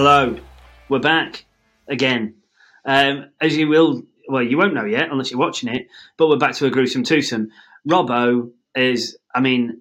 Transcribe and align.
Hello, 0.00 0.38
we're 0.88 1.00
back 1.00 1.44
again. 1.88 2.36
Um, 2.84 3.30
as 3.40 3.56
you 3.56 3.66
will, 3.66 4.04
well, 4.28 4.44
you 4.44 4.56
won't 4.56 4.72
know 4.74 4.84
yet 4.84 5.10
unless 5.10 5.32
you're 5.32 5.40
watching 5.40 5.74
it, 5.74 5.88
but 6.16 6.28
we're 6.28 6.36
back 6.36 6.54
to 6.54 6.66
a 6.66 6.70
gruesome 6.70 7.02
twosome. 7.02 7.48
Robbo 7.84 8.52
is, 8.76 9.18
I 9.34 9.40
mean, 9.40 9.80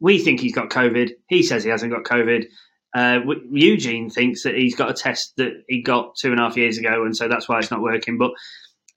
we 0.00 0.18
think 0.18 0.40
he's 0.40 0.56
got 0.56 0.70
COVID. 0.70 1.10
He 1.28 1.44
says 1.44 1.62
he 1.62 1.70
hasn't 1.70 1.92
got 1.92 2.02
COVID. 2.02 2.46
Uh, 2.96 3.20
Eugene 3.48 4.10
thinks 4.10 4.42
that 4.42 4.56
he's 4.56 4.74
got 4.74 4.90
a 4.90 4.92
test 4.92 5.34
that 5.36 5.62
he 5.68 5.82
got 5.82 6.16
two 6.16 6.32
and 6.32 6.40
a 6.40 6.42
half 6.42 6.56
years 6.56 6.78
ago, 6.78 7.04
and 7.04 7.16
so 7.16 7.28
that's 7.28 7.48
why 7.48 7.60
it's 7.60 7.70
not 7.70 7.80
working. 7.80 8.18
But 8.18 8.32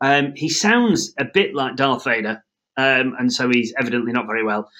um, 0.01 0.33
he 0.35 0.49
sounds 0.49 1.13
a 1.19 1.25
bit 1.25 1.53
like 1.53 1.75
Darth 1.75 2.03
Vader, 2.03 2.43
um, 2.75 3.13
and 3.19 3.31
so 3.31 3.47
he's 3.47 3.75
evidently 3.77 4.11
not 4.11 4.25
very 4.25 4.43
well. 4.43 4.71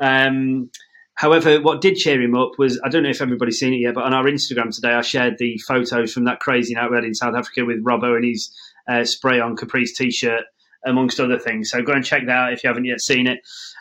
Um, 0.00 0.70
However, 1.16 1.60
what 1.60 1.80
did 1.80 1.96
cheer 1.96 2.20
him 2.20 2.34
up 2.34 2.52
was 2.58 2.80
I 2.84 2.88
don't 2.88 3.02
know 3.02 3.10
if 3.10 3.22
everybody's 3.22 3.58
seen 3.58 3.72
it 3.72 3.78
yet, 3.78 3.94
but 3.94 4.04
on 4.04 4.14
our 4.14 4.24
Instagram 4.24 4.74
today, 4.74 4.92
I 4.92 5.02
shared 5.02 5.38
the 5.38 5.58
photos 5.66 6.12
from 6.12 6.24
that 6.24 6.40
crazy 6.40 6.74
night 6.74 6.90
we 6.90 6.96
had 6.96 7.04
in 7.04 7.14
South 7.14 7.34
Africa 7.34 7.64
with 7.64 7.82
Robbo 7.82 8.16
and 8.16 8.24
his 8.24 8.54
uh, 8.88 9.04
spray 9.04 9.40
on 9.40 9.56
Caprice 9.56 9.96
t 9.96 10.10
shirt, 10.10 10.44
amongst 10.86 11.20
other 11.20 11.38
things. 11.38 11.70
So 11.70 11.82
go 11.82 11.92
and 11.92 12.04
check 12.04 12.26
that 12.26 12.32
out 12.36 12.52
if 12.52 12.62
you 12.62 12.68
haven't 12.68 12.84
yet 12.84 13.00
seen 13.00 13.26
it. 13.26 13.40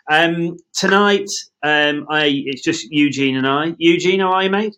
Um, 0.09 0.57
tonight, 0.73 1.29
um, 1.63 2.07
I 2.09 2.25
it's 2.45 2.63
just 2.63 2.87
Eugene 2.89 3.37
and 3.37 3.47
I. 3.47 3.75
Eugene, 3.77 4.19
how 4.19 4.33
are 4.33 4.43
you, 4.43 4.49
mate? 4.49 4.75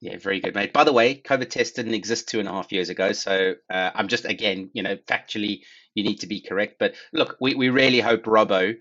Yeah, 0.00 0.18
very 0.18 0.40
good, 0.40 0.54
mate. 0.54 0.72
By 0.72 0.84
the 0.84 0.92
way, 0.92 1.20
COVID 1.20 1.48
test 1.48 1.76
didn't 1.76 1.94
exist 1.94 2.28
two 2.28 2.38
and 2.38 2.48
a 2.48 2.52
half 2.52 2.70
years 2.70 2.90
ago, 2.90 3.12
so 3.12 3.54
uh, 3.70 3.90
I'm 3.94 4.08
just 4.08 4.26
again, 4.26 4.70
you 4.74 4.82
know, 4.82 4.96
factually, 4.96 5.60
you 5.94 6.04
need 6.04 6.20
to 6.20 6.26
be 6.26 6.42
correct. 6.42 6.76
But 6.78 6.94
look, 7.12 7.36
we, 7.40 7.54
we 7.54 7.70
really 7.70 8.00
hope 8.00 8.24
Robbo 8.24 8.74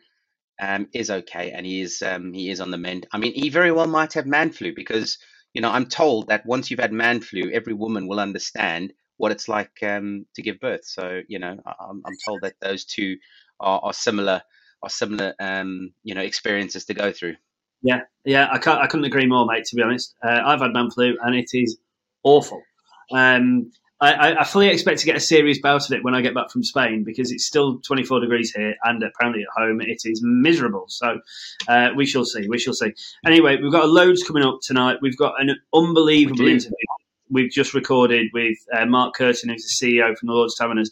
um, 0.60 0.88
is 0.94 1.10
okay 1.10 1.52
and 1.52 1.66
he 1.66 1.82
is 1.82 2.02
um, 2.02 2.34
he 2.34 2.50
is 2.50 2.62
on 2.62 2.72
the 2.72 2.78
mend. 2.78 3.08
I 3.12 3.18
mean, 3.18 3.34
he 3.34 3.50
very 3.50 3.72
well 3.72 3.88
might 3.88 4.14
have 4.14 4.26
man 4.26 4.52
flu 4.52 4.74
because 4.76 5.18
you 5.54 5.62
know 5.62 5.72
I'm 5.72 5.86
told 5.86 6.28
that 6.28 6.46
once 6.46 6.70
you've 6.70 6.80
had 6.80 6.94
man 6.94 7.22
flu, 7.22 7.52
every 7.52 7.74
woman 7.74 8.08
will 8.08 8.20
understand 8.20 8.94
what 9.18 9.32
it's 9.32 9.48
like 9.48 9.72
um, 9.84 10.26
to 10.36 10.42
give 10.42 10.60
birth. 10.60 10.86
So 10.86 11.22
you 11.28 11.40
know, 11.40 11.58
I'm, 11.66 12.02
I'm 12.06 12.18
told 12.26 12.42
that 12.42 12.56
those 12.62 12.86
two 12.86 13.18
are, 13.60 13.80
are 13.84 13.94
similar 13.94 14.42
are 14.82 14.90
similar 14.90 15.34
um, 15.40 15.92
you 16.04 16.16
know 16.16 16.22
experiences 16.22 16.86
to 16.86 16.94
go 16.94 17.12
through. 17.12 17.36
Yeah, 17.82 18.02
yeah, 18.24 18.48
I 18.52 18.58
can't 18.58 18.82
I 18.82 18.88
couldn't 18.88 19.06
agree 19.06 19.28
more, 19.28 19.46
mate. 19.46 19.66
To 19.66 19.76
be 19.76 19.84
honest, 19.84 20.16
uh, 20.24 20.42
I've 20.46 20.62
had 20.62 20.74
man 20.74 20.90
flu 20.92 21.18
and 21.22 21.36
it 21.36 21.50
is 21.54 21.78
awful. 22.24 22.62
Um, 23.14 23.72
I, 24.02 24.36
I, 24.40 24.44
fully 24.44 24.68
expect 24.68 25.00
to 25.00 25.06
get 25.06 25.16
a 25.16 25.22
serious 25.22 25.60
bout 25.62 25.86
of 25.86 25.92
it 25.94 26.04
when 26.04 26.14
I 26.14 26.22
get 26.22 26.36
back 26.36 26.52
from 26.52 26.64
Spain 26.64 27.06
because 27.06 27.32
it's 27.32 27.46
still 27.46 27.80
24 27.80 28.20
degrees 28.20 28.52
here 28.52 28.76
and 28.84 29.02
apparently 29.02 29.44
at 29.44 29.62
home 29.62 29.80
it 29.80 30.02
is 30.04 30.22
miserable. 30.22 30.86
So 30.90 31.20
uh, 31.70 31.92
we 31.96 32.06
shall 32.06 32.26
see. 32.26 32.46
We 32.50 32.60
shall 32.60 32.74
see. 32.74 32.94
Anyway, 33.26 33.56
we've 33.62 33.72
got 33.72 33.88
loads 33.88 34.22
coming 34.22 34.44
up 34.44 34.60
tonight. 34.62 34.98
We've 35.02 35.18
got 35.18 35.42
an 35.42 35.56
unbelievable 35.74 36.44
we 36.44 36.52
interview 36.52 36.76
we've 37.30 37.52
just 37.52 37.74
recorded 37.74 38.28
with 38.34 38.58
uh, 38.74 38.86
Mark 38.86 39.16
Curtin, 39.16 39.50
who's 39.50 39.78
the 39.80 39.86
CEO 39.86 40.18
from 40.18 40.28
the 40.28 40.34
Lord's 40.34 40.56
Taverners. 40.56 40.90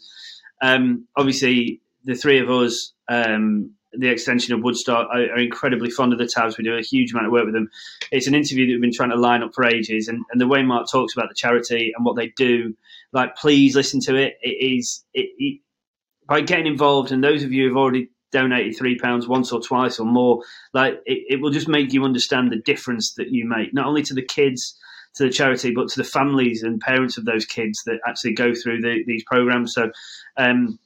Um, 0.62 1.06
obviously, 1.16 1.80
the 2.04 2.14
three 2.14 2.38
of 2.40 2.50
us 2.50 2.92
um, 3.08 3.72
the 3.98 4.08
extension 4.08 4.54
of 4.54 4.62
Woodstock 4.62 5.08
are, 5.10 5.22
are, 5.22 5.38
incredibly 5.38 5.90
fond 5.90 6.12
of 6.12 6.18
the 6.18 6.26
Tabs. 6.26 6.56
We 6.56 6.64
do 6.64 6.76
a 6.76 6.82
huge 6.82 7.12
amount 7.12 7.26
of 7.26 7.32
work 7.32 7.44
with 7.44 7.54
them. 7.54 7.70
It's 8.10 8.26
an 8.26 8.34
interview 8.34 8.66
that 8.66 8.72
we've 8.72 8.80
been 8.80 8.92
trying 8.92 9.10
to 9.10 9.16
line 9.16 9.42
up 9.42 9.54
for 9.54 9.64
ages, 9.64 10.08
and, 10.08 10.24
and 10.30 10.40
the 10.40 10.48
way 10.48 10.62
Mark 10.62 10.86
talks 10.90 11.14
about 11.14 11.28
the 11.28 11.34
charity 11.34 11.92
and 11.96 12.04
what 12.04 12.16
they 12.16 12.28
do, 12.36 12.74
like 13.12 13.36
please 13.36 13.74
listen 13.74 14.00
to 14.00 14.16
it. 14.16 14.34
It 14.42 14.78
is 14.78 15.04
it, 15.14 15.28
it, 15.38 15.60
by 16.28 16.40
getting 16.40 16.66
involved, 16.66 17.12
and 17.12 17.22
those 17.22 17.42
of 17.42 17.52
you 17.52 17.68
who've 17.68 17.76
already 17.76 18.10
donated 18.32 18.76
three 18.76 18.98
pounds 18.98 19.28
once 19.28 19.52
or 19.52 19.60
twice 19.60 19.98
or 20.00 20.06
more, 20.06 20.42
like 20.72 20.94
it, 21.06 21.24
it 21.28 21.40
will 21.40 21.50
just 21.50 21.68
make 21.68 21.92
you 21.92 22.04
understand 22.04 22.50
the 22.50 22.56
difference 22.56 23.14
that 23.14 23.28
you 23.30 23.46
make, 23.46 23.72
not 23.72 23.86
only 23.86 24.02
to 24.02 24.14
the 24.14 24.24
kids 24.24 24.76
to 25.14 25.24
the 25.24 25.30
charity, 25.30 25.70
but 25.70 25.88
to 25.88 25.96
the 25.96 26.08
families 26.08 26.62
and 26.62 26.80
parents 26.80 27.16
of 27.16 27.24
those 27.24 27.44
kids 27.44 27.82
that 27.86 28.00
actually 28.06 28.34
go 28.34 28.52
through 28.52 28.80
the, 28.80 29.04
these 29.06 29.22
programs. 29.24 29.72
So, 29.72 29.90
um, 30.36 30.78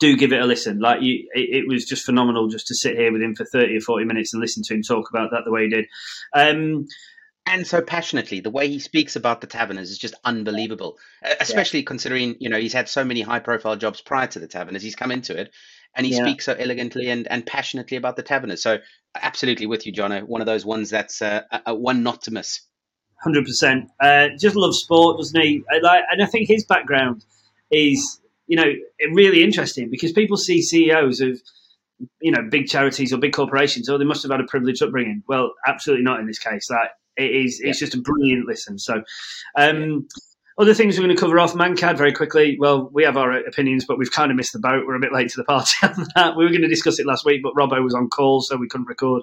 do 0.00 0.16
give 0.16 0.32
it 0.32 0.40
a 0.40 0.46
listen. 0.46 0.80
Like 0.80 1.02
you, 1.02 1.28
it, 1.34 1.64
it, 1.64 1.68
was 1.68 1.84
just 1.84 2.04
phenomenal 2.04 2.48
just 2.48 2.66
to 2.68 2.74
sit 2.74 2.96
here 2.96 3.12
with 3.12 3.22
him 3.22 3.36
for 3.36 3.44
thirty 3.44 3.76
or 3.76 3.80
forty 3.80 4.04
minutes 4.04 4.32
and 4.32 4.40
listen 4.40 4.62
to 4.64 4.74
him 4.74 4.82
talk 4.82 5.10
about 5.10 5.30
that 5.30 5.42
the 5.44 5.52
way 5.52 5.64
he 5.64 5.68
did. 5.68 5.86
Um, 6.34 6.86
and 7.46 7.66
so 7.66 7.80
passionately, 7.80 8.40
the 8.40 8.50
way 8.50 8.68
he 8.68 8.78
speaks 8.78 9.16
about 9.16 9.40
the 9.40 9.46
taverners 9.46 9.90
is 9.90 9.98
just 9.98 10.14
unbelievable. 10.24 10.98
Especially 11.40 11.80
yeah. 11.80 11.86
considering 11.86 12.36
you 12.40 12.48
know 12.48 12.58
he's 12.58 12.72
had 12.72 12.88
so 12.88 13.04
many 13.04 13.20
high-profile 13.20 13.76
jobs 13.76 14.00
prior 14.00 14.26
to 14.28 14.38
the 14.38 14.48
taverners. 14.48 14.82
He's 14.82 14.96
come 14.96 15.10
into 15.10 15.38
it, 15.38 15.50
and 15.94 16.06
he 16.06 16.14
yeah. 16.14 16.22
speaks 16.22 16.46
so 16.46 16.54
elegantly 16.54 17.10
and, 17.10 17.28
and 17.28 17.44
passionately 17.44 17.96
about 17.96 18.16
the 18.16 18.22
taverners. 18.22 18.62
So 18.62 18.78
absolutely 19.14 19.66
with 19.66 19.86
you, 19.86 19.92
Johnno. 19.92 20.22
One 20.22 20.40
of 20.40 20.46
those 20.46 20.64
ones 20.64 20.90
that's 20.90 21.20
uh, 21.22 21.42
a, 21.66 21.74
one 21.74 22.02
not 22.02 22.22
to 22.22 22.30
miss. 22.30 22.60
Hundred 23.22 23.44
uh, 23.44 23.48
percent. 23.48 23.90
Just 24.38 24.56
loves 24.56 24.78
sport, 24.78 25.18
doesn't 25.18 25.40
he? 25.40 25.62
Like, 25.82 26.04
and 26.10 26.22
I 26.22 26.26
think 26.26 26.48
his 26.48 26.64
background 26.64 27.24
is 27.70 28.19
you 28.50 28.56
know, 28.56 28.64
really 29.12 29.44
interesting 29.44 29.90
because 29.92 30.10
people 30.10 30.36
see 30.36 30.60
CEOs 30.60 31.20
of, 31.20 31.40
you 32.20 32.32
know, 32.32 32.42
big 32.50 32.66
charities 32.66 33.12
or 33.12 33.16
big 33.16 33.32
corporations, 33.32 33.88
or 33.88 33.94
oh, 33.94 33.98
they 33.98 34.04
must 34.04 34.24
have 34.24 34.32
had 34.32 34.40
a 34.40 34.44
privileged 34.44 34.82
upbringing. 34.82 35.22
Well, 35.28 35.52
absolutely 35.68 36.02
not 36.02 36.18
in 36.18 36.26
this 36.26 36.40
case. 36.40 36.66
That 36.66 36.96
it 37.16 37.30
is, 37.30 37.60
it's 37.60 37.80
yeah. 37.80 37.86
just 37.86 37.94
a 37.94 38.00
brilliant 38.00 38.48
listen. 38.48 38.76
So, 38.80 39.04
um, 39.56 40.08
other 40.58 40.74
things 40.74 40.98
we're 40.98 41.04
going 41.04 41.16
to 41.16 41.20
cover 41.20 41.38
off 41.38 41.54
Mankad 41.54 41.96
very 41.96 42.12
quickly. 42.12 42.56
Well, 42.58 42.90
we 42.92 43.04
have 43.04 43.16
our 43.16 43.36
opinions, 43.36 43.84
but 43.84 43.98
we've 43.98 44.10
kind 44.10 44.32
of 44.32 44.36
missed 44.36 44.52
the 44.52 44.58
boat. 44.58 44.84
We're 44.84 44.96
a 44.96 45.00
bit 45.00 45.12
late 45.12 45.28
to 45.28 45.36
the 45.36 45.44
party 45.44 45.70
on 45.84 46.08
that. 46.16 46.36
We 46.36 46.42
were 46.42 46.50
going 46.50 46.62
to 46.62 46.68
discuss 46.68 46.98
it 46.98 47.06
last 47.06 47.24
week, 47.24 47.44
but 47.44 47.54
Robbo 47.54 47.80
was 47.84 47.94
on 47.94 48.08
call, 48.08 48.40
so 48.40 48.56
we 48.56 48.68
couldn't 48.68 48.88
record. 48.88 49.22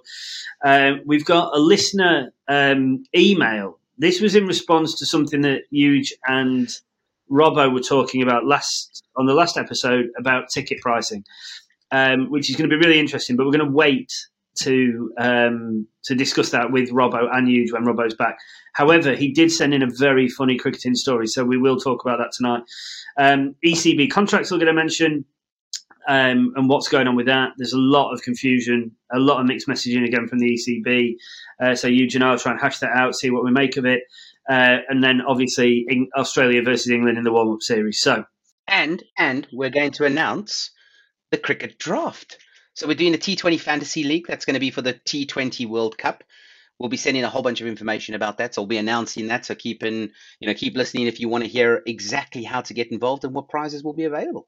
Um, 0.63 1.01
we've 1.05 1.25
got 1.25 1.53
a 1.53 1.59
listener 1.59 2.31
um, 2.47 3.03
email. 3.13 3.77
This 3.97 4.21
was 4.21 4.35
in 4.35 4.47
response 4.47 4.97
to 4.99 5.05
something 5.05 5.41
that 5.41 5.63
Huge 5.69 6.13
and 6.25 6.73
Robbo 7.31 7.71
were 7.73 7.79
talking 7.79 8.21
about 8.21 8.45
last 8.45 9.03
on 9.15 9.25
the 9.25 9.33
last 9.33 9.57
episode 9.57 10.07
about 10.17 10.49
ticket 10.49 10.79
pricing, 10.81 11.23
um, 11.91 12.29
which 12.29 12.49
is 12.49 12.55
going 12.55 12.69
to 12.69 12.77
be 12.77 12.85
really 12.85 12.99
interesting. 12.99 13.35
But 13.35 13.45
we're 13.45 13.53
going 13.57 13.69
to 13.69 13.75
wait 13.75 14.11
to 14.61 15.11
um, 15.19 15.87
to 16.05 16.15
discuss 16.15 16.49
that 16.51 16.71
with 16.71 16.91
Robbo 16.91 17.27
and 17.31 17.47
Huge 17.47 17.71
when 17.71 17.85
Robbo's 17.85 18.15
back. 18.15 18.37
However, 18.73 19.15
he 19.15 19.31
did 19.31 19.51
send 19.51 19.73
in 19.73 19.83
a 19.83 19.89
very 19.89 20.27
funny 20.29 20.57
cricketing 20.57 20.95
story, 20.95 21.27
so 21.27 21.43
we 21.43 21.57
will 21.57 21.77
talk 21.77 22.03
about 22.03 22.19
that 22.19 22.31
tonight. 22.31 22.63
Um, 23.17 23.55
ECB 23.65 24.09
contracts 24.09 24.51
we're 24.51 24.57
going 24.57 24.67
to 24.67 24.73
mention. 24.73 25.25
Um, 26.09 26.53
and 26.55 26.69
what's 26.69 26.87
going 26.87 27.05
on 27.09 27.17
with 27.17 27.25
that. 27.25 27.49
There's 27.57 27.73
a 27.73 27.77
lot 27.77 28.13
of 28.13 28.21
confusion, 28.21 28.95
a 29.11 29.19
lot 29.19 29.41
of 29.41 29.45
mixed 29.45 29.67
messaging 29.67 30.05
again 30.05 30.25
from 30.25 30.39
the 30.39 30.57
ECB. 30.57 31.15
Uh, 31.61 31.75
so 31.75 31.89
and 31.89 32.23
I 32.23 32.31
will 32.31 32.37
try 32.37 32.53
and 32.53 32.61
hash 32.61 32.79
that 32.79 32.91
out, 32.95 33.13
see 33.13 33.29
what 33.29 33.43
we 33.43 33.51
make 33.51 33.75
of 33.75 33.85
it 33.85 34.03
uh, 34.49 34.77
and 34.89 35.03
then 35.03 35.21
obviously 35.21 35.85
in 35.87 36.09
Australia 36.15 36.61
versus 36.63 36.89
England 36.89 37.17
in 37.17 37.23
the 37.23 37.31
warm 37.31 37.51
up 37.51 37.61
series. 37.61 37.99
So, 37.99 38.25
and 38.67 39.03
and 39.17 39.47
we're 39.51 39.69
going 39.69 39.91
to 39.93 40.05
announce 40.05 40.71
the 41.31 41.37
cricket 41.37 41.77
draft. 41.77 42.37
So 42.73 42.87
we're 42.87 42.95
doing 42.95 43.15
a 43.15 43.17
T20 43.17 43.59
fantasy 43.59 44.03
league. 44.03 44.27
That's 44.27 44.45
going 44.45 44.53
to 44.53 44.59
be 44.59 44.71
for 44.71 44.81
the 44.81 44.93
T20 44.93 45.67
World 45.67 45.97
Cup. 45.97 46.23
We'll 46.79 46.89
be 46.89 46.97
sending 46.97 47.23
a 47.23 47.29
whole 47.29 47.41
bunch 47.41 47.59
of 47.59 47.67
information 47.67 48.13
about 48.13 48.37
that. 48.37 48.53
So 48.53 48.61
we'll 48.61 48.67
be 48.67 48.77
announcing 48.77 49.27
that. 49.27 49.45
So 49.45 49.55
keep 49.55 49.83
in, 49.83 50.11
you 50.39 50.47
know, 50.47 50.53
keep 50.53 50.77
listening 50.77 51.07
if 51.07 51.19
you 51.19 51.27
want 51.27 51.43
to 51.43 51.49
hear 51.49 51.81
exactly 51.87 52.43
how 52.43 52.61
to 52.61 52.73
get 52.75 52.91
involved 52.91 53.23
and 53.23 53.33
what 53.33 53.49
prizes 53.49 53.83
will 53.83 53.93
be 53.93 54.03
available. 54.03 54.47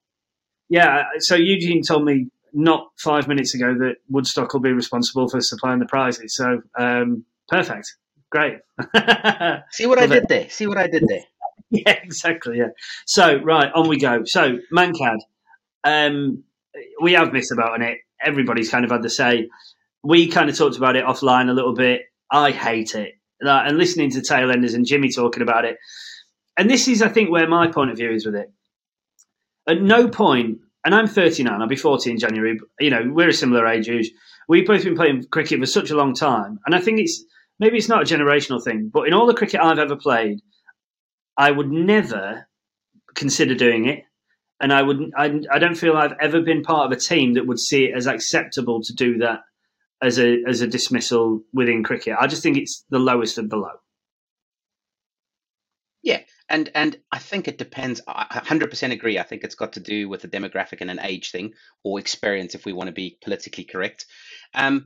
Yeah. 0.69 1.05
So 1.21 1.35
Eugene 1.35 1.81
told 1.81 2.05
me 2.05 2.27
not 2.53 2.89
five 2.99 3.27
minutes 3.27 3.55
ago 3.55 3.73
that 3.79 3.95
Woodstock 4.09 4.53
will 4.53 4.61
be 4.61 4.73
responsible 4.73 5.27
for 5.27 5.41
supplying 5.41 5.79
the 5.79 5.87
prizes. 5.87 6.35
So 6.35 6.61
um, 6.77 7.25
perfect. 7.47 7.95
Great. 8.31 8.57
See 9.71 9.85
what 9.85 9.99
I 9.99 10.07
did 10.07 10.23
it. 10.23 10.29
there. 10.29 10.49
See 10.49 10.67
what 10.67 10.77
I 10.77 10.87
did 10.87 11.05
there. 11.07 11.23
yeah, 11.71 11.99
exactly. 12.03 12.59
Yeah. 12.59 12.69
So 13.05 13.37
right 13.41 13.71
on 13.73 13.87
we 13.87 13.97
go. 13.97 14.23
So 14.25 14.57
Mankad, 14.73 15.17
um, 15.83 16.43
we 17.01 17.13
have 17.13 17.33
missed 17.33 17.51
about 17.51 17.73
on 17.73 17.81
it. 17.81 17.99
Everybody's 18.23 18.69
kind 18.69 18.85
of 18.85 18.91
had 18.91 19.03
the 19.03 19.09
say. 19.09 19.49
We 20.03 20.27
kind 20.27 20.49
of 20.49 20.57
talked 20.57 20.77
about 20.77 20.95
it 20.95 21.05
offline 21.05 21.49
a 21.49 21.53
little 21.53 21.73
bit. 21.73 22.03
I 22.31 22.51
hate 22.51 22.95
it. 22.95 23.13
Like, 23.41 23.67
and 23.67 23.77
listening 23.77 24.11
to 24.11 24.19
Tailenders 24.19 24.75
and 24.75 24.85
Jimmy 24.85 25.09
talking 25.11 25.41
about 25.41 25.65
it. 25.65 25.77
And 26.57 26.69
this 26.69 26.87
is, 26.87 27.01
I 27.01 27.09
think, 27.09 27.31
where 27.31 27.47
my 27.47 27.67
point 27.67 27.91
of 27.91 27.97
view 27.97 28.11
is 28.11 28.25
with 28.25 28.35
it. 28.35 28.51
At 29.67 29.81
no 29.81 30.09
point, 30.09 30.59
and 30.85 30.93
I'm 30.93 31.07
39, 31.07 31.61
I'll 31.61 31.67
be 31.67 31.75
40 31.75 32.11
in 32.11 32.19
January. 32.19 32.59
You 32.79 32.89
know, 32.89 33.09
we're 33.11 33.29
a 33.29 33.33
similar 33.33 33.65
age. 33.67 34.11
We've 34.47 34.65
both 34.67 34.83
been 34.83 34.95
playing 34.95 35.25
cricket 35.31 35.59
for 35.59 35.65
such 35.65 35.89
a 35.89 35.95
long 35.95 36.13
time, 36.13 36.59
and 36.65 36.75
I 36.75 36.81
think 36.81 36.99
it's 36.99 37.23
maybe 37.59 37.77
it's 37.77 37.89
not 37.89 38.01
a 38.01 38.15
generational 38.15 38.63
thing, 38.63 38.89
but 38.91 39.07
in 39.07 39.13
all 39.13 39.27
the 39.27 39.33
cricket 39.33 39.59
I've 39.61 39.79
ever 39.79 39.95
played, 39.95 40.39
I 41.37 41.51
would 41.51 41.69
never 41.71 42.47
consider 43.15 43.55
doing 43.55 43.87
it. 43.87 44.03
And 44.61 44.73
I 44.73 44.81
would 44.81 45.11
I, 45.15 45.39
I 45.51 45.59
don't 45.59 45.75
feel 45.75 45.95
I've 45.95 46.17
ever 46.19 46.41
been 46.41 46.63
part 46.63 46.85
of 46.85 46.97
a 46.97 46.99
team 46.99 47.35
that 47.35 47.47
would 47.47 47.59
see 47.59 47.85
it 47.85 47.95
as 47.95 48.07
acceptable 48.07 48.81
to 48.83 48.93
do 48.93 49.19
that 49.19 49.41
as 50.01 50.19
a 50.19 50.43
as 50.47 50.61
a 50.61 50.67
dismissal 50.67 51.41
within 51.53 51.83
cricket. 51.83 52.17
I 52.19 52.27
just 52.27 52.43
think 52.43 52.57
it's 52.57 52.83
the 52.89 52.99
lowest 52.99 53.37
of 53.37 53.49
the 53.49 53.57
low. 53.57 53.79
Yeah, 56.01 56.21
and 56.49 56.69
and 56.75 56.97
I 57.11 57.19
think 57.19 57.47
it 57.47 57.57
depends. 57.57 58.01
I 58.07 58.41
100% 58.43 58.91
agree. 58.91 59.19
I 59.19 59.23
think 59.23 59.43
it's 59.43 59.55
got 59.55 59.73
to 59.73 59.79
do 59.79 60.09
with 60.09 60.23
a 60.23 60.29
demographic 60.29 60.81
and 60.81 60.91
an 60.91 60.99
age 61.01 61.31
thing, 61.31 61.53
or 61.83 61.99
experience, 61.99 62.55
if 62.55 62.65
we 62.65 62.73
want 62.73 62.87
to 62.87 62.93
be 62.93 63.17
politically 63.21 63.65
correct. 63.65 64.05
Um, 64.53 64.85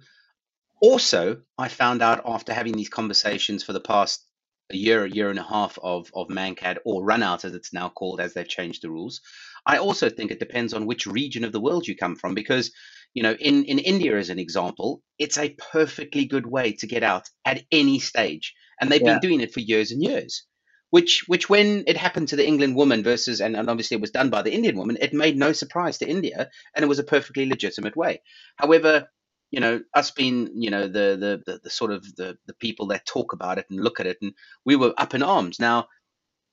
also, 0.83 1.37
I 1.57 1.69
found 1.69 2.01
out 2.01 2.23
after 2.25 2.53
having 2.53 2.73
these 2.73 2.89
conversations 2.89 3.63
for 3.63 3.71
the 3.71 3.79
past 3.79 4.27
a 4.69 4.75
year, 4.75 5.05
a 5.05 5.09
year 5.09 5.29
and 5.29 5.39
a 5.39 5.43
half 5.43 5.79
of 5.81 6.11
of 6.13 6.27
Mankad 6.27 6.77
or 6.83 7.05
run 7.05 7.23
out 7.23 7.45
as 7.45 7.55
it's 7.55 7.71
now 7.71 7.87
called, 7.87 8.19
as 8.19 8.33
they've 8.33 8.47
changed 8.47 8.81
the 8.81 8.89
rules. 8.89 9.21
I 9.65 9.77
also 9.77 10.09
think 10.09 10.29
it 10.29 10.39
depends 10.39 10.73
on 10.73 10.85
which 10.85 11.07
region 11.07 11.45
of 11.45 11.53
the 11.53 11.61
world 11.61 11.87
you 11.87 11.95
come 11.95 12.17
from, 12.17 12.35
because 12.35 12.71
you 13.13 13.23
know, 13.23 13.33
in 13.33 13.63
in 13.63 13.79
India 13.79 14.17
as 14.17 14.29
an 14.29 14.39
example, 14.39 15.01
it's 15.17 15.37
a 15.37 15.55
perfectly 15.71 16.25
good 16.25 16.45
way 16.45 16.73
to 16.73 16.87
get 16.87 17.03
out 17.03 17.29
at 17.45 17.63
any 17.71 17.99
stage, 17.99 18.53
and 18.81 18.91
they've 18.91 19.01
yeah. 19.01 19.13
been 19.13 19.29
doing 19.29 19.39
it 19.39 19.53
for 19.53 19.61
years 19.61 19.91
and 19.91 20.03
years. 20.03 20.43
Which, 20.89 21.23
which, 21.25 21.49
when 21.49 21.85
it 21.87 21.97
happened 21.97 22.27
to 22.27 22.35
the 22.35 22.45
England 22.45 22.75
woman 22.75 23.01
versus, 23.01 23.41
and, 23.41 23.55
and 23.55 23.67
obviously 23.67 23.95
it 23.95 24.01
was 24.01 24.11
done 24.11 24.29
by 24.29 24.43
the 24.43 24.53
Indian 24.53 24.77
woman, 24.77 24.99
it 25.01 25.11
made 25.11 25.35
no 25.35 25.51
surprise 25.51 25.97
to 25.97 26.07
India, 26.07 26.51
and 26.75 26.83
it 26.83 26.87
was 26.87 26.99
a 26.99 27.03
perfectly 27.03 27.47
legitimate 27.47 27.95
way. 27.95 28.21
However, 28.57 29.07
you 29.53 29.59
know, 29.59 29.81
us 29.93 30.09
being, 30.09 30.49
you 30.55 30.71
know, 30.71 30.87
the, 30.87 31.15
the 31.15 31.43
the, 31.45 31.59
the, 31.63 31.69
sort 31.69 31.91
of 31.91 32.03
the, 32.15 32.35
the 32.47 32.55
people 32.55 32.87
that 32.87 33.05
talk 33.05 33.33
about 33.33 33.59
it 33.59 33.67
and 33.69 33.79
look 33.79 33.99
at 33.99 34.07
it, 34.07 34.17
and 34.19 34.33
we 34.65 34.75
were 34.75 34.95
up 34.97 35.13
in 35.13 35.21
arms. 35.21 35.59
Now, 35.59 35.85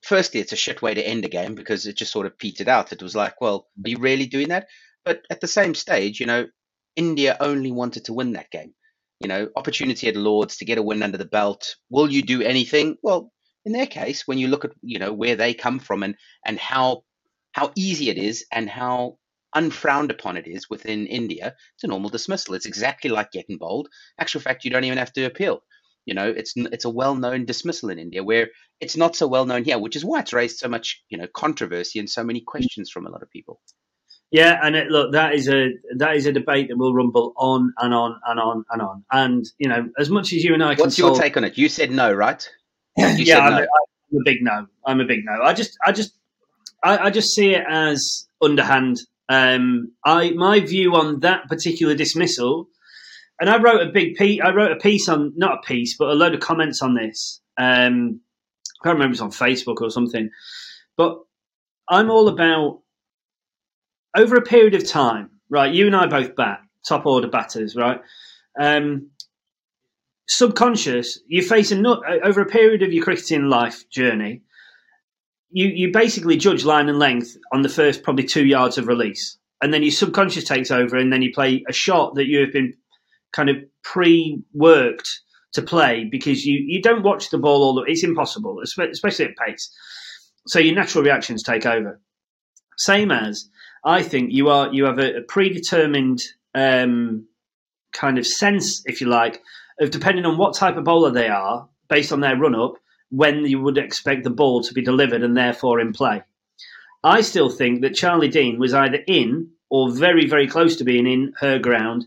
firstly, 0.02 0.38
it's 0.38 0.52
a 0.52 0.56
shit 0.56 0.82
way 0.82 0.92
to 0.92 1.08
end 1.08 1.24
a 1.24 1.30
game 1.30 1.54
because 1.54 1.86
it 1.86 1.96
just 1.96 2.12
sort 2.12 2.26
of 2.26 2.36
petered 2.36 2.68
out. 2.68 2.92
It 2.92 3.02
was 3.02 3.16
like, 3.16 3.40
well, 3.40 3.68
are 3.82 3.88
you 3.88 3.96
really 3.96 4.26
doing 4.26 4.48
that? 4.48 4.66
But 5.02 5.22
at 5.30 5.40
the 5.40 5.46
same 5.46 5.74
stage, 5.74 6.20
you 6.20 6.26
know, 6.26 6.48
India 6.94 7.38
only 7.40 7.72
wanted 7.72 8.04
to 8.04 8.12
win 8.12 8.32
that 8.32 8.50
game. 8.50 8.74
You 9.18 9.28
know, 9.28 9.48
opportunity 9.56 10.08
at 10.08 10.16
Lords 10.16 10.58
to 10.58 10.66
get 10.66 10.76
a 10.76 10.82
win 10.82 11.02
under 11.02 11.16
the 11.16 11.24
belt. 11.24 11.76
Will 11.88 12.12
you 12.12 12.20
do 12.20 12.42
anything? 12.42 12.98
Well, 13.02 13.32
in 13.64 13.72
their 13.72 13.86
case, 13.86 14.26
when 14.26 14.36
you 14.36 14.48
look 14.48 14.66
at 14.66 14.72
you 14.82 14.98
know 14.98 15.14
where 15.14 15.36
they 15.36 15.54
come 15.54 15.78
from 15.78 16.02
and 16.02 16.16
and 16.44 16.58
how 16.58 17.04
how 17.52 17.72
easy 17.76 18.10
it 18.10 18.18
is 18.18 18.44
and 18.52 18.68
how 18.68 19.16
unfrowned 19.54 20.10
upon 20.10 20.36
it 20.36 20.46
is 20.46 20.70
within 20.70 21.06
India, 21.06 21.54
it's 21.74 21.84
a 21.84 21.88
normal 21.88 22.10
dismissal. 22.10 22.54
It's 22.54 22.66
exactly 22.66 23.10
like 23.10 23.32
getting 23.32 23.58
bowled. 23.58 23.88
Actual 24.18 24.40
fact, 24.40 24.64
you 24.64 24.70
don't 24.70 24.84
even 24.84 24.98
have 24.98 25.12
to 25.14 25.24
appeal. 25.24 25.62
You 26.06 26.14
know, 26.14 26.28
it's 26.28 26.54
it's 26.56 26.86
a 26.86 26.90
well-known 26.90 27.44
dismissal 27.44 27.90
in 27.90 27.98
India, 27.98 28.24
where 28.24 28.48
it's 28.80 28.96
not 28.96 29.14
so 29.14 29.28
well 29.28 29.44
known 29.44 29.64
here, 29.64 29.78
which 29.78 29.96
is 29.96 30.04
why 30.04 30.20
it's 30.20 30.32
raised 30.32 30.58
so 30.58 30.68
much 30.68 31.02
you 31.08 31.18
know 31.18 31.26
controversy 31.26 31.98
and 31.98 32.08
so 32.08 32.24
many 32.24 32.40
questions 32.40 32.90
from 32.90 33.06
a 33.06 33.10
lot 33.10 33.22
of 33.22 33.30
people. 33.30 33.60
Yeah, 34.30 34.60
and 34.62 34.76
it, 34.76 34.88
look, 34.88 35.12
that 35.12 35.34
is 35.34 35.48
a 35.48 35.70
that 35.96 36.14
is 36.14 36.26
a 36.26 36.32
debate 36.32 36.68
that 36.68 36.78
will 36.78 36.94
rumble 36.94 37.32
on 37.36 37.72
and 37.78 37.92
on 37.92 38.18
and 38.26 38.38
on 38.38 38.64
and 38.70 38.82
on. 38.82 39.04
And 39.10 39.44
you 39.58 39.68
know, 39.68 39.88
as 39.98 40.08
much 40.08 40.32
as 40.32 40.44
you 40.44 40.54
and 40.54 40.62
I, 40.62 40.74
what's 40.76 40.98
your 40.98 41.16
take 41.16 41.36
on 41.36 41.44
it? 41.44 41.58
You 41.58 41.68
said 41.68 41.90
no, 41.90 42.12
right? 42.12 42.48
You 42.96 43.06
yeah, 43.24 43.38
I'm, 43.40 43.52
no. 43.52 43.58
I'm, 43.58 44.20
a 44.20 44.24
big 44.24 44.38
no. 44.40 44.66
I'm 44.86 45.00
a 45.00 45.04
big 45.04 45.24
no. 45.24 45.42
I 45.42 45.52
just, 45.52 45.76
I 45.84 45.92
just, 45.92 46.12
I, 46.82 46.98
I 46.98 47.10
just 47.10 47.30
see 47.30 47.54
it 47.54 47.64
as 47.68 48.26
underhand 48.42 48.98
um, 49.30 49.92
I 50.04 50.32
my 50.32 50.58
view 50.58 50.96
on 50.96 51.20
that 51.20 51.48
particular 51.48 51.94
dismissal, 51.94 52.68
and 53.40 53.48
I 53.48 53.62
wrote 53.62 53.80
a 53.80 53.92
big 53.92 54.16
piece. 54.16 54.40
I 54.44 54.50
wrote 54.50 54.72
a 54.72 54.76
piece 54.76 55.08
on 55.08 55.32
not 55.36 55.58
a 55.58 55.66
piece, 55.66 55.96
but 55.96 56.08
a 56.08 56.14
load 56.14 56.34
of 56.34 56.40
comments 56.40 56.82
on 56.82 56.94
this. 56.96 57.40
Um, 57.56 58.20
I 58.82 58.88
can't 58.88 58.94
remember 58.96 59.12
it's 59.12 59.20
on 59.20 59.30
Facebook 59.30 59.80
or 59.80 59.90
something, 59.90 60.30
but 60.96 61.16
I'm 61.88 62.10
all 62.10 62.26
about 62.26 62.80
over 64.16 64.34
a 64.34 64.42
period 64.42 64.74
of 64.74 64.86
time. 64.86 65.30
Right, 65.48 65.72
you 65.72 65.86
and 65.86 65.94
I 65.94 66.06
both 66.06 66.34
bat 66.34 66.60
top 66.88 67.06
order 67.06 67.28
batters, 67.28 67.76
right? 67.76 68.00
Um, 68.60 69.10
subconscious, 70.26 71.20
you 71.28 71.42
face 71.42 71.70
a 71.70 71.76
nut 71.76 72.00
over 72.24 72.40
a 72.40 72.46
period 72.46 72.82
of 72.82 72.92
your 72.92 73.04
cricketing 73.04 73.44
life 73.44 73.88
journey 73.90 74.42
you 75.50 75.68
you 75.68 75.92
basically 75.92 76.36
judge 76.36 76.64
line 76.64 76.88
and 76.88 76.98
length 76.98 77.36
on 77.52 77.62
the 77.62 77.68
first 77.68 78.02
probably 78.02 78.24
two 78.24 78.46
yards 78.46 78.78
of 78.78 78.86
release, 78.86 79.38
and 79.62 79.72
then 79.72 79.82
your 79.82 79.92
subconscious 79.92 80.44
takes 80.44 80.70
over, 80.70 80.96
and 80.96 81.12
then 81.12 81.22
you 81.22 81.32
play 81.32 81.64
a 81.68 81.72
shot 81.72 82.14
that 82.14 82.26
you 82.26 82.40
have 82.40 82.52
been 82.52 82.72
kind 83.32 83.48
of 83.48 83.56
pre-worked 83.82 85.08
to 85.52 85.62
play 85.62 86.08
because 86.10 86.44
you 86.44 86.62
you 86.66 86.80
don't 86.80 87.02
watch 87.02 87.30
the 87.30 87.38
ball 87.38 87.62
all 87.62 87.74
the 87.74 87.90
it's 87.90 88.04
impossible, 88.04 88.60
especially 88.62 89.26
at 89.26 89.36
pace. 89.36 89.70
So 90.46 90.58
your 90.58 90.74
natural 90.74 91.04
reactions 91.04 91.42
take 91.42 91.66
over. 91.66 92.00
Same 92.78 93.10
as 93.10 93.48
I 93.84 94.02
think 94.02 94.30
you 94.32 94.48
are 94.48 94.72
you 94.72 94.84
have 94.84 94.98
a, 94.98 95.18
a 95.18 95.22
predetermined 95.22 96.22
um, 96.54 97.26
kind 97.92 98.18
of 98.18 98.26
sense, 98.26 98.82
if 98.86 99.00
you 99.00 99.08
like, 99.08 99.42
of 99.80 99.90
depending 99.90 100.24
on 100.24 100.38
what 100.38 100.54
type 100.54 100.76
of 100.76 100.84
bowler 100.84 101.10
they 101.10 101.28
are 101.28 101.68
based 101.88 102.12
on 102.12 102.20
their 102.20 102.36
run 102.36 102.54
up 102.54 102.74
when 103.10 103.44
you 103.44 103.60
would 103.60 103.78
expect 103.78 104.24
the 104.24 104.30
ball 104.30 104.62
to 104.62 104.74
be 104.74 104.82
delivered 104.82 105.22
and 105.22 105.36
therefore 105.36 105.80
in 105.80 105.92
play. 105.92 106.22
I 107.02 107.22
still 107.22 107.50
think 107.50 107.80
that 107.80 107.94
Charlie 107.94 108.28
Dean 108.28 108.58
was 108.58 108.74
either 108.74 108.98
in 109.06 109.50
or 109.68 109.90
very, 109.90 110.26
very 110.26 110.46
close 110.46 110.76
to 110.76 110.84
being 110.84 111.06
in 111.06 111.32
her 111.38 111.58
ground 111.58 112.04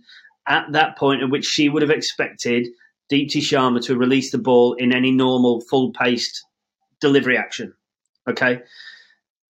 at 0.47 0.71
that 0.71 0.97
point 0.97 1.23
at 1.23 1.29
which 1.29 1.45
she 1.45 1.69
would 1.69 1.81
have 1.81 1.91
expected 1.91 2.67
Deepti 3.11 3.37
Sharma 3.37 3.83
to 3.85 3.97
release 3.97 4.31
the 4.31 4.37
ball 4.37 4.73
in 4.73 4.93
any 4.93 5.11
normal 5.11 5.61
full 5.61 5.91
paced 5.93 6.45
delivery 6.99 7.37
action. 7.37 7.73
Okay. 8.27 8.61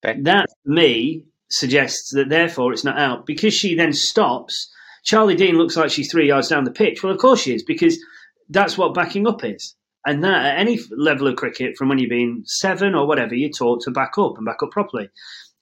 okay. 0.03 0.21
That, 0.21 0.47
me, 0.65 1.25
suggests 1.50 2.11
that 2.13 2.29
therefore 2.29 2.73
it's 2.73 2.83
not 2.83 2.97
out 2.97 3.25
because 3.25 3.53
she 3.53 3.75
then 3.75 3.94
stops. 3.94 4.71
Charlie 5.03 5.35
Dean 5.35 5.57
looks 5.57 5.77
like 5.77 5.91
she's 5.91 6.11
three 6.11 6.27
yards 6.27 6.47
down 6.47 6.63
the 6.63 6.71
pitch. 6.71 7.03
Well, 7.03 7.13
of 7.13 7.19
course 7.19 7.41
she 7.41 7.53
is 7.53 7.63
because 7.63 8.03
that's 8.50 8.77
what 8.77 8.94
backing 8.94 9.27
up 9.27 9.44
is. 9.44 9.75
And 10.05 10.23
that 10.23 10.45
at 10.45 10.59
any 10.59 10.79
level 10.91 11.27
of 11.27 11.38
cricket, 11.38 11.77
from 11.77 11.89
when 11.89 11.97
you've 11.97 12.09
been 12.09 12.44
seven 12.45 12.94
or 12.94 13.07
whatever, 13.07 13.35
you're 13.35 13.50
taught 13.50 13.81
to 13.83 13.91
back 13.91 14.17
up 14.17 14.38
and 14.38 14.45
back 14.45 14.61
up 14.61 14.71
properly. 14.71 15.09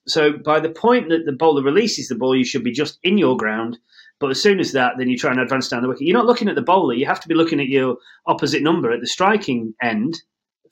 So 0.08 0.32
by 0.32 0.58
the 0.58 0.70
point 0.70 1.10
that 1.10 1.26
the 1.26 1.32
bowler 1.32 1.62
releases 1.62 2.08
the 2.08 2.16
ball, 2.16 2.36
you 2.36 2.44
should 2.44 2.64
be 2.64 2.72
just 2.72 2.98
in 3.04 3.18
your 3.18 3.36
ground. 3.36 3.78
But 4.18 4.30
as 4.30 4.42
soon 4.42 4.58
as 4.60 4.72
that, 4.72 4.94
then 4.98 5.08
you 5.08 5.16
try 5.16 5.30
and 5.30 5.40
advance 5.40 5.68
down 5.68 5.82
the 5.82 5.88
wicket. 5.88 6.06
You're 6.06 6.16
not 6.16 6.26
looking 6.26 6.48
at 6.48 6.54
the 6.54 6.62
bowler. 6.62 6.94
You 6.94 7.06
have 7.06 7.20
to 7.20 7.28
be 7.28 7.34
looking 7.34 7.60
at 7.60 7.68
your 7.68 7.96
opposite 8.26 8.62
number 8.62 8.90
at 8.92 9.00
the 9.00 9.06
striking 9.06 9.74
end, 9.82 10.20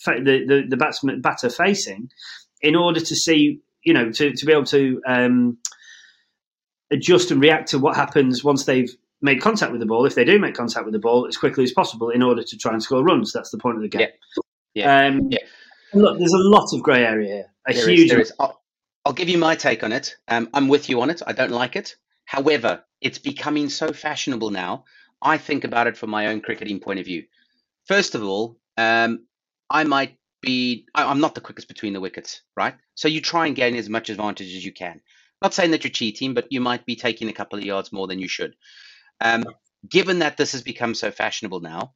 the 0.04 0.44
the, 0.46 0.62
the 0.68 0.76
batsman 0.76 1.20
batter 1.20 1.50
facing, 1.50 2.10
in 2.62 2.74
order 2.76 3.00
to 3.00 3.16
see, 3.16 3.60
you 3.84 3.94
know, 3.94 4.10
to, 4.10 4.32
to 4.32 4.46
be 4.46 4.52
able 4.52 4.64
to 4.64 5.00
um, 5.06 5.58
adjust 6.90 7.30
and 7.30 7.40
react 7.40 7.68
to 7.70 7.78
what 7.78 7.96
happens 7.96 8.42
once 8.42 8.64
they've 8.64 8.94
made 9.22 9.40
contact 9.40 9.72
with 9.72 9.80
the 9.80 9.86
ball, 9.86 10.06
if 10.06 10.14
they 10.14 10.24
do 10.24 10.38
make 10.38 10.54
contact 10.54 10.84
with 10.84 10.92
the 10.92 10.98
ball, 10.98 11.26
as 11.26 11.36
quickly 11.36 11.64
as 11.64 11.72
possible 11.72 12.10
in 12.10 12.22
order 12.22 12.42
to 12.42 12.56
try 12.56 12.72
and 12.72 12.82
score 12.82 13.02
runs. 13.02 13.32
That's 13.32 13.50
the 13.50 13.58
point 13.58 13.76
of 13.76 13.82
the 13.82 13.88
game. 13.88 14.08
Yeah. 14.74 15.02
yeah. 15.02 15.06
Um, 15.06 15.28
yeah. 15.30 15.38
Look, 15.92 16.18
there's 16.18 16.32
a 16.32 16.38
lot 16.38 16.68
of 16.72 16.82
grey 16.82 17.04
area 17.04 17.28
here. 17.28 17.46
A 17.68 17.74
there 17.74 17.88
huge. 17.88 18.00
Is, 18.00 18.10
there 18.10 18.20
is. 18.20 18.32
I'll, 18.38 18.60
I'll, 19.04 19.12
give 19.12 19.28
you 19.28 19.38
my 19.38 19.56
take 19.56 19.82
on 19.82 19.92
it. 19.92 20.16
Um, 20.28 20.48
I'm 20.54 20.68
with 20.68 20.88
you 20.88 21.00
on 21.00 21.10
it. 21.10 21.22
I 21.26 21.32
don't 21.32 21.50
like 21.50 21.76
it. 21.76 21.96
However, 22.24 22.84
it's 23.00 23.18
becoming 23.18 23.68
so 23.68 23.92
fashionable 23.92 24.50
now. 24.50 24.84
I 25.22 25.36
think 25.36 25.64
about 25.64 25.86
it 25.86 25.96
from 25.96 26.10
my 26.10 26.28
own 26.28 26.40
cricketing 26.40 26.80
point 26.80 27.00
of 27.00 27.06
view. 27.06 27.24
First 27.86 28.14
of 28.14 28.22
all, 28.22 28.58
um, 28.76 29.26
I 29.68 29.84
might 29.84 30.16
be. 30.40 30.86
I, 30.94 31.04
I'm 31.04 31.20
not 31.20 31.34
the 31.34 31.40
quickest 31.40 31.68
between 31.68 31.92
the 31.92 32.00
wickets, 32.00 32.42
right? 32.56 32.74
So 32.94 33.08
you 33.08 33.20
try 33.20 33.46
and 33.46 33.56
gain 33.56 33.74
as 33.76 33.88
much 33.88 34.10
advantage 34.10 34.54
as 34.54 34.64
you 34.64 34.72
can. 34.72 35.00
Not 35.42 35.54
saying 35.54 35.72
that 35.72 35.84
you're 35.84 35.90
cheating, 35.90 36.34
but 36.34 36.46
you 36.50 36.60
might 36.60 36.86
be 36.86 36.96
taking 36.96 37.28
a 37.28 37.32
couple 37.32 37.58
of 37.58 37.64
yards 37.64 37.92
more 37.92 38.06
than 38.06 38.18
you 38.18 38.28
should. 38.28 38.54
Um, 39.20 39.44
given 39.88 40.20
that 40.20 40.36
this 40.36 40.52
has 40.52 40.62
become 40.62 40.94
so 40.94 41.10
fashionable 41.10 41.60
now, 41.60 41.94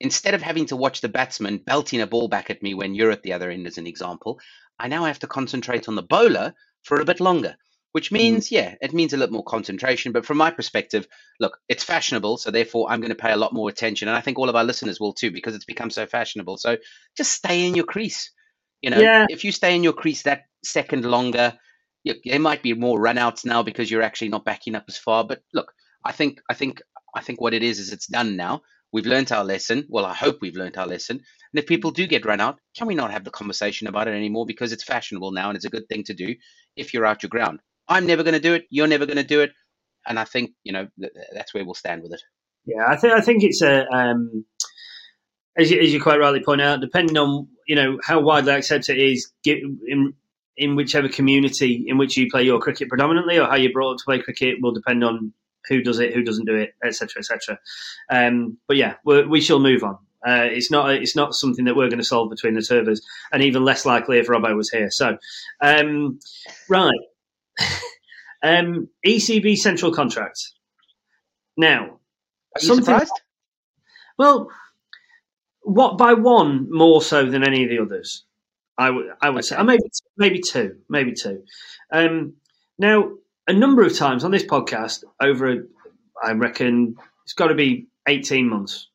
instead 0.00 0.34
of 0.34 0.42
having 0.42 0.66
to 0.66 0.76
watch 0.76 1.00
the 1.00 1.08
batsman 1.08 1.58
belting 1.58 2.00
a 2.00 2.06
ball 2.06 2.28
back 2.28 2.50
at 2.50 2.62
me 2.62 2.74
when 2.74 2.94
you're 2.94 3.10
at 3.10 3.22
the 3.22 3.32
other 3.32 3.50
end, 3.50 3.66
as 3.66 3.78
an 3.78 3.86
example, 3.86 4.40
I 4.78 4.88
now 4.88 5.04
have 5.04 5.18
to 5.20 5.26
concentrate 5.26 5.88
on 5.88 5.94
the 5.94 6.02
bowler 6.02 6.54
for 6.82 7.00
a 7.00 7.04
bit 7.04 7.20
longer, 7.20 7.56
which 7.92 8.08
hmm. 8.08 8.14
means, 8.14 8.48
mm. 8.48 8.52
yeah, 8.52 8.74
it 8.80 8.94
means 8.94 9.12
a 9.12 9.16
little 9.18 9.34
more 9.34 9.44
concentration. 9.44 10.12
But 10.12 10.24
from 10.24 10.38
my 10.38 10.50
perspective, 10.50 11.06
look, 11.38 11.58
it's 11.68 11.84
fashionable. 11.84 12.38
So 12.38 12.50
therefore, 12.50 12.90
I'm 12.90 13.00
going 13.00 13.10
to 13.10 13.14
pay 13.14 13.32
a 13.32 13.36
lot 13.36 13.52
more 13.52 13.68
attention. 13.68 14.08
And 14.08 14.16
I 14.16 14.22
think 14.22 14.38
all 14.38 14.48
of 14.48 14.56
our 14.56 14.64
listeners 14.64 14.98
will 14.98 15.12
too, 15.12 15.30
because 15.30 15.54
it's 15.54 15.66
become 15.66 15.90
so 15.90 16.06
fashionable. 16.06 16.56
So 16.56 16.78
just 17.16 17.32
stay 17.32 17.66
in 17.66 17.74
your 17.74 17.84
crease. 17.84 18.32
You 18.80 18.90
know, 18.90 18.98
yeah. 18.98 19.26
if 19.28 19.44
you 19.44 19.52
stay 19.52 19.76
in 19.76 19.84
your 19.84 19.92
crease 19.92 20.22
that 20.22 20.44
second 20.64 21.04
longer, 21.04 21.58
you, 22.02 22.14
there 22.24 22.40
might 22.40 22.62
be 22.62 22.72
more 22.72 22.98
runouts 22.98 23.44
now 23.44 23.62
because 23.62 23.90
you're 23.90 24.02
actually 24.02 24.30
not 24.30 24.46
backing 24.46 24.74
up 24.74 24.84
as 24.88 24.96
far. 24.96 25.24
But 25.24 25.42
look, 25.52 25.70
I 26.04 26.12
think 26.12 26.40
I 26.48 26.54
think 26.54 26.82
I 27.14 27.20
think 27.20 27.40
what 27.40 27.54
it 27.54 27.62
is 27.62 27.78
is 27.78 27.92
it's 27.92 28.06
done 28.06 28.36
now. 28.36 28.62
We've 28.92 29.06
learned 29.06 29.30
our 29.30 29.44
lesson. 29.44 29.86
Well, 29.88 30.04
I 30.04 30.14
hope 30.14 30.38
we've 30.40 30.56
learned 30.56 30.76
our 30.76 30.86
lesson. 30.86 31.16
And 31.16 31.58
if 31.58 31.66
people 31.66 31.92
do 31.92 32.06
get 32.06 32.26
run 32.26 32.40
out, 32.40 32.58
can 32.76 32.88
we 32.88 32.94
not 32.94 33.12
have 33.12 33.24
the 33.24 33.30
conversation 33.30 33.86
about 33.86 34.08
it 34.08 34.14
anymore? 34.14 34.46
Because 34.46 34.72
it's 34.72 34.82
fashionable 34.82 35.30
now 35.30 35.48
and 35.48 35.56
it's 35.56 35.64
a 35.64 35.70
good 35.70 35.88
thing 35.88 36.02
to 36.04 36.14
do 36.14 36.34
if 36.76 36.92
you're 36.92 37.06
out 37.06 37.22
your 37.22 37.30
ground. 37.30 37.60
I'm 37.88 38.06
never 38.06 38.22
going 38.22 38.34
to 38.34 38.40
do 38.40 38.54
it. 38.54 38.64
You're 38.70 38.88
never 38.88 39.06
going 39.06 39.16
to 39.16 39.24
do 39.24 39.42
it. 39.42 39.52
And 40.06 40.18
I 40.18 40.24
think, 40.24 40.52
you 40.64 40.72
know, 40.72 40.88
that's 41.32 41.54
where 41.54 41.64
we'll 41.64 41.74
stand 41.74 42.02
with 42.02 42.12
it. 42.12 42.22
Yeah, 42.66 42.84
I 42.86 42.96
think 42.96 43.14
I 43.14 43.20
think 43.20 43.42
it's 43.42 43.62
a 43.62 43.86
um, 43.90 44.44
as 45.56 45.70
you, 45.70 45.80
as 45.80 45.92
you 45.92 46.00
quite 46.00 46.20
rightly 46.20 46.42
point 46.42 46.60
out, 46.60 46.80
depending 46.80 47.16
on 47.16 47.48
you 47.66 47.76
know 47.76 47.98
how 48.04 48.20
widely 48.20 48.52
accepted 48.52 48.98
it 48.98 49.02
is 49.02 49.32
in 49.44 50.14
in 50.56 50.76
whichever 50.76 51.08
community 51.08 51.84
in 51.86 51.96
which 51.96 52.16
you 52.16 52.28
play 52.30 52.42
your 52.42 52.60
cricket 52.60 52.88
predominantly, 52.88 53.38
or 53.38 53.46
how 53.46 53.56
you're 53.56 53.72
brought 53.72 53.92
up 53.92 53.98
to 53.98 54.04
play 54.04 54.18
cricket, 54.20 54.58
will 54.60 54.72
depend 54.72 55.02
on 55.02 55.32
who 55.68 55.82
does 55.82 55.98
it, 55.98 56.14
who 56.14 56.22
doesn't 56.22 56.46
do 56.46 56.56
it, 56.56 56.74
etc., 56.84 57.18
etc. 57.18 57.58
Um, 58.10 58.58
but 58.66 58.76
yeah, 58.76 58.94
we 59.04 59.40
shall 59.40 59.60
move 59.60 59.82
on. 59.82 59.98
Uh, 60.26 60.44
it's 60.50 60.70
not 60.70 60.90
it's 60.90 61.16
not 61.16 61.34
something 61.34 61.64
that 61.64 61.76
we're 61.76 61.88
going 61.88 61.98
to 61.98 62.04
solve 62.04 62.30
between 62.30 62.54
the 62.54 62.62
servers, 62.62 63.00
and 63.32 63.42
even 63.42 63.64
less 63.64 63.86
likely 63.86 64.18
if 64.18 64.26
Robbo 64.26 64.54
was 64.54 64.70
here. 64.70 64.90
So, 64.90 65.16
um, 65.62 66.18
right, 66.68 66.98
um, 68.42 68.88
ECB 69.06 69.56
central 69.56 69.92
contract. 69.92 70.38
Now, 71.56 72.00
are 72.54 72.62
you 72.62 72.74
surprised? 72.76 73.12
Well, 74.18 74.50
what 75.62 75.96
by 75.96 76.12
one 76.12 76.68
more 76.70 77.00
so 77.02 77.24
than 77.26 77.46
any 77.46 77.64
of 77.64 77.70
the 77.70 77.78
others. 77.78 78.24
I 78.76 78.90
would 78.90 79.06
I 79.20 79.30
would 79.30 79.40
okay. 79.40 79.48
say 79.48 79.56
uh, 79.56 79.64
maybe 79.64 79.82
maybe 80.16 80.40
two, 80.40 80.76
maybe 80.88 81.12
two. 81.12 81.42
Um, 81.92 82.34
now, 82.78 83.10
a 83.50 83.52
number 83.52 83.82
of 83.82 83.96
times 83.96 84.22
on 84.22 84.30
this 84.30 84.44
podcast, 84.44 85.02
over 85.20 85.66
I 86.22 86.32
reckon 86.32 86.94
it's 87.24 87.32
got 87.32 87.48
to 87.48 87.54
be 87.56 87.88
eighteen 88.06 88.48
months. 88.48 88.88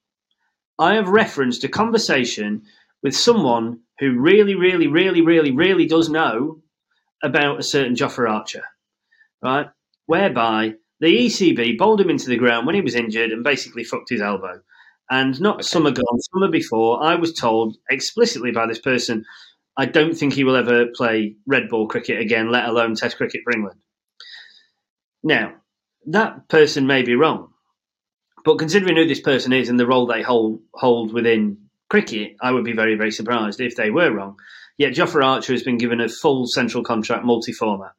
I 0.80 0.96
have 0.96 1.10
referenced 1.10 1.66
a 1.66 1.70
conversation 1.70 2.64
with 3.04 3.14
someone 3.14 3.82
who 4.00 4.18
really, 4.18 4.56
really, 4.56 4.88
really, 4.88 5.22
really, 5.22 5.52
really 5.52 5.86
does 5.88 6.10
know 6.10 6.62
about 7.22 7.60
a 7.60 7.64
certain 7.64 7.96
Jofra 7.96 8.30
Archer, 8.30 8.64
right? 9.44 9.68
Whereby 10.06 10.76
the 11.02 11.26
ECB 11.26 11.78
bowled 11.78 12.00
him 12.00 12.10
into 12.10 12.30
the 12.30 12.38
ground 12.38 12.66
when 12.66 12.76
he 12.76 12.82
was 12.82 12.96
injured 12.96 13.32
and 13.32 13.44
basically 13.44 13.84
fucked 13.84 14.10
his 14.10 14.22
elbow. 14.22 14.62
And 15.10 15.40
not 15.42 15.56
okay. 15.56 15.64
summer 15.64 15.92
gone, 15.92 16.22
summer 16.34 16.50
before, 16.50 17.04
I 17.04 17.16
was 17.16 17.34
told 17.34 17.76
explicitly 17.90 18.52
by 18.52 18.68
this 18.68 18.80
person, 18.80 19.26
I 19.76 19.86
don't 19.86 20.16
think 20.16 20.34
he 20.34 20.46
will 20.46 20.56
ever 20.56 20.88
play 20.96 21.36
red 21.46 21.68
ball 21.68 21.90
cricket 21.90 22.22
again, 22.22 22.52
let 22.52 22.70
alone 22.70 22.96
Test 22.96 23.18
cricket 23.18 23.42
for 23.44 23.52
England. 23.52 23.80
Now, 25.26 25.56
that 26.06 26.48
person 26.50 26.86
may 26.86 27.02
be 27.02 27.16
wrong, 27.16 27.50
but 28.46 28.60
considering 28.60 28.96
who 28.96 29.08
this 29.08 29.20
person 29.20 29.52
is 29.52 29.70
and 29.70 29.80
the 29.80 29.88
role 29.88 30.06
they 30.06 30.22
hold 30.22 30.62
hold 30.76 31.12
within 31.12 31.58
cricket, 31.90 32.36
I 32.40 32.52
would 32.52 32.64
be 32.64 32.74
very, 32.74 32.96
very 32.96 33.12
surprised 33.12 33.60
if 33.60 33.76
they 33.76 33.90
were 33.90 34.12
wrong. 34.12 34.38
Yet 34.78 34.94
Jofra 34.94 35.26
Archer 35.26 35.54
has 35.54 35.64
been 35.64 35.80
given 35.80 36.00
a 36.00 36.08
full 36.08 36.46
central 36.46 36.84
contract 36.84 37.26
multi 37.26 37.54
format. 37.54 37.94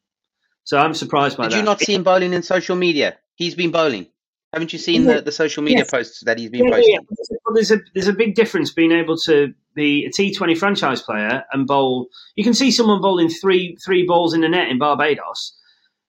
So 0.63 0.79
I'm 0.79 0.95
surprised 0.95 1.37
by 1.37 1.45
Did 1.45 1.51
that. 1.51 1.55
Did 1.57 1.61
you 1.61 1.65
not 1.65 1.81
see 1.81 1.95
him 1.95 2.05
bowling 2.05 2.33
in 2.33 2.43
social 2.43 2.77
media? 2.77 3.17
He's 3.35 3.57
been 3.57 3.73
bowling. 3.73 4.07
Haven't 4.53 4.73
you 4.73 4.79
seen 4.79 5.05
the, 5.05 5.21
the 5.21 5.33
social 5.33 5.65
media 5.65 5.79
yes. 5.79 5.91
posts 5.91 6.21
that 6.25 6.39
he's 6.39 6.51
been 6.51 6.65
yeah, 6.65 6.71
posting? 6.71 6.93
Yeah. 6.95 7.39
Well, 7.45 7.55
there's 7.55 7.73
a 7.73 7.79
there's 7.93 8.07
a 8.07 8.13
big 8.13 8.37
difference 8.37 8.73
being 8.73 8.93
able 8.93 9.17
to 9.27 9.53
be 9.75 10.07
a 10.07 10.11
T20 10.11 10.57
franchise 10.57 11.03
player 11.03 11.45
and 11.53 11.67
bowl. 11.67 12.07
You 12.37 12.45
can 12.45 12.55
see 12.55 12.71
someone 12.71 13.01
bowling 13.01 13.29
three 13.29 13.77
three 13.85 14.07
balls 14.07 14.33
in 14.33 14.43
the 14.43 14.49
net 14.49 14.69
in 14.69 14.79
Barbados. 14.79 15.57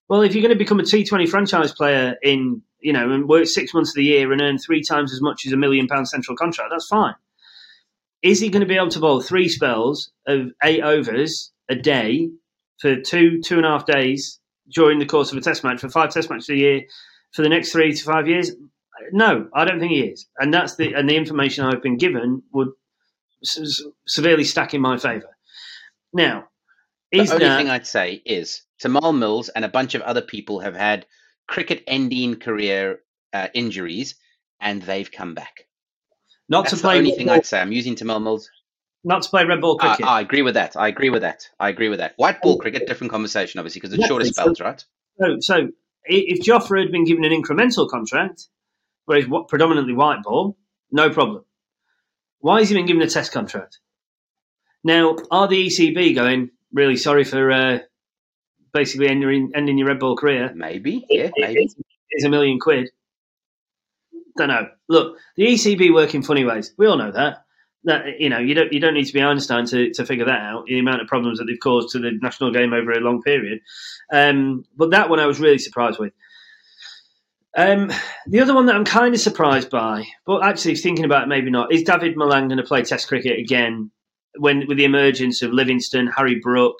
Well, 0.10 0.22
if 0.22 0.34
you're 0.34 0.42
going 0.42 0.54
to 0.54 0.58
become 0.58 0.80
a 0.80 0.84
T20 0.84 1.28
franchise 1.28 1.74
player 1.74 2.16
in 2.22 2.62
you 2.80 2.94
know 2.94 3.12
and 3.12 3.28
work 3.28 3.46
six 3.48 3.74
months 3.74 3.92
of 3.92 3.96
the 3.96 4.04
year 4.04 4.32
and 4.32 4.42
earn 4.42 4.58
three 4.58 4.84
times 4.84 5.12
as 5.14 5.22
much 5.22 5.46
as 5.46 5.54
a 5.54 5.58
million 5.58 5.88
pound 5.88 6.08
central 6.08 6.38
contract, 6.38 6.70
that's 6.72 6.88
fine. 6.88 7.16
Is 8.22 8.40
he 8.40 8.50
going 8.50 8.62
to 8.62 8.68
be 8.68 8.76
able 8.76 8.90
to 8.90 9.00
bowl 9.00 9.22
three 9.22 9.50
spells 9.50 10.12
of 10.26 10.52
eight 10.64 10.82
overs 10.82 11.52
a 11.70 11.76
day 11.76 12.30
for 12.80 13.02
two 13.02 13.42
two 13.42 13.58
and 13.58 13.66
a 13.66 13.70
half 13.70 13.86
days 13.86 14.40
during 14.74 15.00
the 15.00 15.06
course 15.06 15.32
of 15.32 15.38
a 15.38 15.42
test 15.42 15.64
match 15.64 15.82
for 15.82 15.90
five 15.90 16.12
test 16.12 16.30
matches 16.30 16.50
a 16.50 16.56
year 16.56 16.82
for 17.34 17.42
the 17.42 17.50
next 17.50 17.72
three 17.72 17.94
to 17.94 18.04
five 18.04 18.28
years? 18.28 18.52
No, 19.12 19.48
I 19.54 19.66
don't 19.66 19.80
think 19.80 19.92
he 19.92 20.02
is, 20.02 20.28
and 20.40 20.54
that's 20.54 20.76
the 20.76 20.94
and 20.94 21.10
the 21.10 21.16
information 21.16 21.66
I've 21.66 21.84
been 21.84 21.98
given 21.98 22.44
would 22.54 22.70
severely 24.08 24.44
stack 24.44 24.74
in 24.74 24.82
my 24.82 24.98
favour. 24.98 25.38
Now, 26.14 26.48
the 27.12 27.20
only 27.20 27.38
that, 27.40 27.58
thing 27.58 27.70
I'd 27.70 27.86
say 27.86 28.22
is 28.26 28.64
Tymal 28.82 29.18
Mills 29.18 29.50
and 29.50 29.66
a 29.66 29.70
bunch 29.70 29.96
of 29.96 30.02
other 30.02 30.22
people 30.22 30.60
have 30.60 30.76
had 30.76 31.06
cricket-ending 31.48 32.38
career 32.38 33.00
uh, 33.34 33.48
injuries, 33.54 34.16
and 34.60 34.82
they've 34.82 35.12
come 35.12 35.34
back. 35.34 35.66
Not 36.50 36.66
That's 36.66 36.76
to 36.76 36.82
play. 36.82 36.94
The 36.96 37.00
only 37.00 37.12
thing 37.12 37.30
I'd 37.30 37.46
say. 37.46 37.60
I'm 37.60 37.72
using 37.72 37.96
Tymal 37.96 38.22
Mills. 38.22 38.50
Not 39.04 39.24
to 39.24 39.30
play 39.30 39.46
red 39.46 39.62
ball 39.62 39.78
cricket. 39.78 40.06
I 40.06 40.22
agree 40.22 40.42
with 40.42 40.56
that. 40.56 40.76
I 40.76 40.88
agree 40.88 41.10
with 41.10 41.22
that. 41.22 41.48
I 41.60 41.70
agree 41.70 41.90
with 41.90 42.00
that. 42.00 42.14
White 42.18 42.42
ball 42.42 42.58
cricket, 42.58 42.88
different 42.88 43.12
conversation, 43.12 43.60
obviously, 43.60 43.80
because 43.80 43.98
it's 43.98 44.06
shorter 44.06 44.26
spells, 44.26 44.60
right? 44.60 44.84
So, 45.20 45.38
so 45.40 45.70
if 46.06 46.46
Jofra 46.46 46.82
had 46.82 46.92
been 46.92 47.06
given 47.06 47.24
an 47.24 47.32
incremental 47.32 47.90
contract, 47.90 48.48
where 49.06 49.22
whereas 49.22 49.46
predominantly 49.48 49.94
white 49.94 50.24
ball, 50.24 50.58
no 50.92 51.10
problem. 51.10 51.46
Why 52.40 52.60
has 52.60 52.70
he 52.70 52.76
been 52.76 52.86
given 52.86 53.02
a 53.02 53.10
test 53.10 53.32
contract? 53.32 53.80
Now, 54.84 55.16
are 55.32 55.48
the 55.48 55.68
ECB 55.68 56.16
going, 56.16 56.52
really 56.72 56.98
sorry 56.98 57.24
for 57.24 57.52
uh, 57.52 57.80
basically 58.74 59.10
ending, 59.10 59.52
ending 59.56 59.78
your 59.78 59.88
red 59.88 60.00
ball 60.00 60.16
career? 60.16 60.52
Maybe, 60.56 61.06
yeah, 61.10 61.30
maybe. 61.38 61.70
It's 62.10 62.26
a 62.26 62.30
million 62.30 62.60
quid. 62.60 62.90
Don't 64.38 64.50
know. 64.50 64.70
Look, 64.88 65.18
the 65.36 65.48
ECB 65.48 65.94
work 65.94 66.14
in 66.14 66.24
funny 66.24 66.46
ways. 66.46 66.74
We 66.78 66.88
all 66.88 66.98
know 66.98 67.12
that. 67.12 67.44
That 67.84 68.20
you 68.20 68.30
know, 68.30 68.40
you 68.40 68.54
don't 68.54 68.74
you 68.74 68.80
don't 68.80 68.94
need 68.94 69.06
to 69.06 69.14
be 69.14 69.22
Einstein 69.22 69.66
to, 69.68 69.92
to 69.94 70.06
figure 70.06 70.26
that 70.26 70.42
out. 70.42 70.66
The 70.66 70.80
amount 70.80 71.02
of 71.02 71.08
problems 71.08 71.40
that 71.40 71.46
they've 71.46 71.60
caused 71.60 71.90
to 71.92 72.00
the 72.00 72.12
national 72.22 72.52
game 72.52 72.74
over 72.74 72.92
a 72.92 73.00
long 73.00 73.22
period. 73.22 73.62
Um, 74.12 74.66
but 74.76 74.92
that 74.92 75.10
one 75.10 75.20
I 75.20 75.26
was 75.26 75.40
really 75.40 75.58
surprised 75.58 76.00
with. 76.00 76.14
Um, 77.56 77.92
the 78.28 78.42
other 78.42 78.54
one 78.54 78.68
that 78.68 78.76
I'm 78.76 78.86
kind 78.86 79.16
of 79.16 79.20
surprised 79.20 79.72
by, 79.72 80.06
but 80.26 80.46
actually 80.46 80.76
thinking 80.76 81.06
about 81.06 81.24
it, 81.24 81.28
maybe 81.28 81.50
not, 81.50 81.74
is 81.74 81.82
David 81.82 82.16
Malan 82.16 82.50
going 82.50 82.60
to 82.60 82.64
play 82.64 82.84
Test 82.84 83.08
cricket 83.08 83.40
again 83.40 83.90
when 84.38 84.68
with 84.68 84.78
the 84.78 84.86
emergence 84.86 85.42
of 85.42 85.52
Livingstone, 85.52 86.08
Harry 86.08 86.40
Brook, 86.40 86.80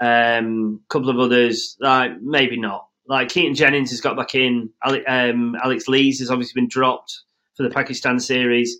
um, 0.00 0.80
couple 0.88 1.10
of 1.10 1.18
others? 1.18 1.76
Like 1.80 2.20
maybe 2.20 2.58
not. 2.58 2.86
Like 3.08 3.28
Keaton 3.28 3.54
Jennings 3.54 3.90
has 3.90 4.00
got 4.00 4.16
back 4.16 4.34
in. 4.34 4.70
Um, 4.84 5.56
Alex 5.62 5.86
Lees 5.88 6.18
has 6.20 6.30
obviously 6.30 6.60
been 6.60 6.68
dropped 6.68 7.20
for 7.56 7.62
the 7.62 7.70
Pakistan 7.70 8.18
series. 8.18 8.78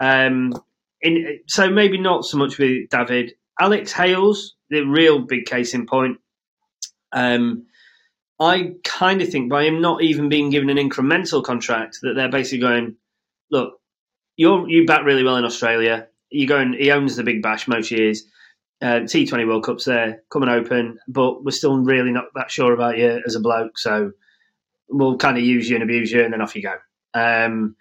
Um, 0.00 0.52
in, 1.00 1.40
so 1.46 1.70
maybe 1.70 1.98
not 1.98 2.24
so 2.24 2.38
much 2.38 2.58
with 2.58 2.88
David. 2.90 3.34
Alex 3.60 3.92
Hales, 3.92 4.56
the 4.70 4.82
real 4.82 5.20
big 5.20 5.44
case 5.44 5.74
in 5.74 5.86
point. 5.86 6.18
Um, 7.12 7.66
I 8.40 8.72
kind 8.84 9.22
of 9.22 9.28
think 9.28 9.50
by 9.50 9.64
him 9.64 9.80
not 9.80 10.02
even 10.02 10.28
being 10.28 10.50
given 10.50 10.70
an 10.70 10.76
incremental 10.76 11.44
contract 11.44 11.98
that 12.02 12.14
they're 12.14 12.30
basically 12.30 12.58
going, 12.58 12.96
look, 13.50 13.74
you 14.36 14.66
you 14.66 14.86
bat 14.86 15.04
really 15.04 15.22
well 15.22 15.36
in 15.36 15.44
Australia. 15.44 16.08
You 16.30 16.48
go 16.48 16.58
and 16.58 16.74
he 16.74 16.90
owns 16.90 17.16
the 17.16 17.22
Big 17.22 17.42
Bash 17.42 17.68
most 17.68 17.90
years. 17.90 18.24
Uh, 18.82 19.00
T20 19.02 19.46
World 19.46 19.62
Cup's 19.62 19.84
there, 19.84 20.22
coming 20.28 20.48
open, 20.48 20.98
but 21.06 21.44
we're 21.44 21.52
still 21.52 21.78
really 21.78 22.10
not 22.10 22.24
that 22.34 22.50
sure 22.50 22.72
about 22.72 22.98
you 22.98 23.22
as 23.24 23.36
a 23.36 23.40
bloke. 23.40 23.78
So 23.78 24.10
we'll 24.88 25.18
kind 25.18 25.38
of 25.38 25.44
use 25.44 25.70
you 25.70 25.76
and 25.76 25.84
abuse 25.84 26.10
you, 26.10 26.24
and 26.24 26.32
then 26.32 26.42
off 26.42 26.56
you 26.56 26.62
go. 26.62 26.74
Um, 27.14 27.76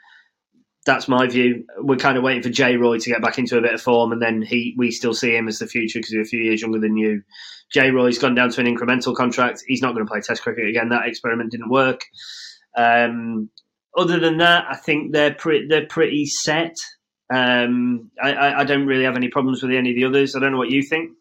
that's 0.86 1.08
my 1.08 1.28
view. 1.28 1.66
We're 1.80 1.98
kind 1.98 2.18
of 2.18 2.24
waiting 2.24 2.44
for 2.44 2.50
Jay 2.50 2.76
Roy 2.76 2.98
to 3.00 3.10
get 3.10 3.22
back 3.22 3.38
into 3.38 3.58
a 3.58 3.62
bit 3.62 3.74
of 3.74 3.82
form, 3.82 4.12
and 4.12 4.22
then 4.22 4.42
he 4.42 4.76
we 4.78 4.92
still 4.92 5.14
see 5.14 5.36
him 5.36 5.48
as 5.48 5.60
the 5.60 5.68
future 5.68 6.00
because 6.00 6.12
he's 6.12 6.28
a 6.28 6.30
few 6.30 6.40
years 6.40 6.62
younger 6.62 6.80
than 6.80 6.98
you. 6.98 7.24
Jay 7.72 7.92
Roy's 7.92 8.20
gone 8.20 8.36
down 8.36 8.50
to 8.52 8.62
an 8.62 8.68
incremental 8.68 9.16
contract. 9.16 9.64
He's 9.66 9.82
not 9.82 9.94
going 9.94 10.06
to 10.06 10.10
play 10.12 10.22
Test 10.22 10.42
cricket 10.42 10.68
again. 10.68 10.90
That 10.90 11.08
experiment 11.08 11.52
didn't 11.52 11.70
work. 11.70 12.06
Um, 12.76 13.50
other 13.98 14.20
than 14.20 14.38
that, 14.38 14.66
I 14.70 14.76
think 14.76 15.14
they're 15.14 15.34
pretty 15.34 15.68
they're 15.68 15.86
pretty 15.86 16.26
set. 16.26 16.76
Um, 17.32 18.12
I, 18.22 18.62
I, 18.62 18.64
don't 18.66 18.86
really 18.86 19.06
have 19.06 19.16
any 19.16 19.30
problems 19.30 19.64
with 19.64 19.72
any 19.72 19.92
of 19.92 19.96
the 19.96 20.06
others. 20.06 20.36
I 20.36 20.40
don't 20.40 20.52
know 20.52 20.58
what 20.58 20.70
you 20.70 20.82
think. 20.82 21.12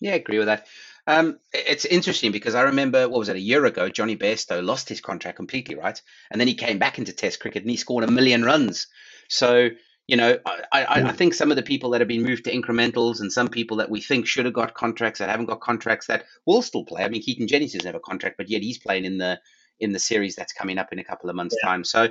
Yeah, 0.00 0.12
I 0.12 0.16
agree 0.16 0.38
with 0.38 0.46
that. 0.46 0.66
Um, 1.08 1.38
it's 1.52 1.84
interesting 1.84 2.30
because 2.32 2.54
I 2.54 2.62
remember 2.62 3.08
what 3.08 3.18
was 3.18 3.28
it 3.28 3.36
a 3.36 3.40
year 3.40 3.64
ago? 3.64 3.88
Jonny 3.88 4.16
Bairstow 4.16 4.64
lost 4.64 4.88
his 4.88 5.00
contract 5.00 5.36
completely, 5.36 5.74
right? 5.74 6.00
And 6.30 6.40
then 6.40 6.48
he 6.48 6.54
came 6.54 6.78
back 6.78 6.98
into 6.98 7.12
Test 7.12 7.40
cricket 7.40 7.62
and 7.62 7.70
he 7.70 7.76
scored 7.76 8.04
a 8.04 8.10
million 8.10 8.44
runs. 8.44 8.86
So 9.28 9.70
you 10.06 10.16
know, 10.16 10.38
I, 10.46 10.62
I, 10.72 10.84
I, 11.02 11.12
think 11.12 11.34
some 11.34 11.50
of 11.50 11.56
the 11.56 11.64
people 11.64 11.90
that 11.90 12.00
have 12.00 12.06
been 12.06 12.22
moved 12.22 12.44
to 12.44 12.52
incrementals 12.52 13.20
and 13.20 13.32
some 13.32 13.48
people 13.48 13.78
that 13.78 13.90
we 13.90 14.00
think 14.00 14.26
should 14.26 14.44
have 14.44 14.54
got 14.54 14.74
contracts 14.74 15.18
that 15.18 15.28
haven't 15.28 15.46
got 15.46 15.60
contracts 15.60 16.06
that 16.06 16.26
will 16.46 16.62
still 16.62 16.84
play. 16.84 17.02
I 17.02 17.08
mean, 17.08 17.22
Keaton 17.22 17.48
Jennings 17.48 17.72
doesn't 17.72 17.86
have 17.86 17.96
a 17.96 18.00
contract, 18.00 18.36
but 18.36 18.48
yet 18.48 18.62
he's 18.62 18.78
playing 18.78 19.04
in 19.04 19.18
the 19.18 19.40
in 19.80 19.92
the 19.92 19.98
series 19.98 20.36
that's 20.36 20.52
coming 20.52 20.78
up 20.78 20.92
in 20.92 21.00
a 21.00 21.04
couple 21.04 21.28
of 21.28 21.36
months' 21.36 21.56
yeah. 21.60 21.68
time. 21.68 21.84
So, 21.84 22.08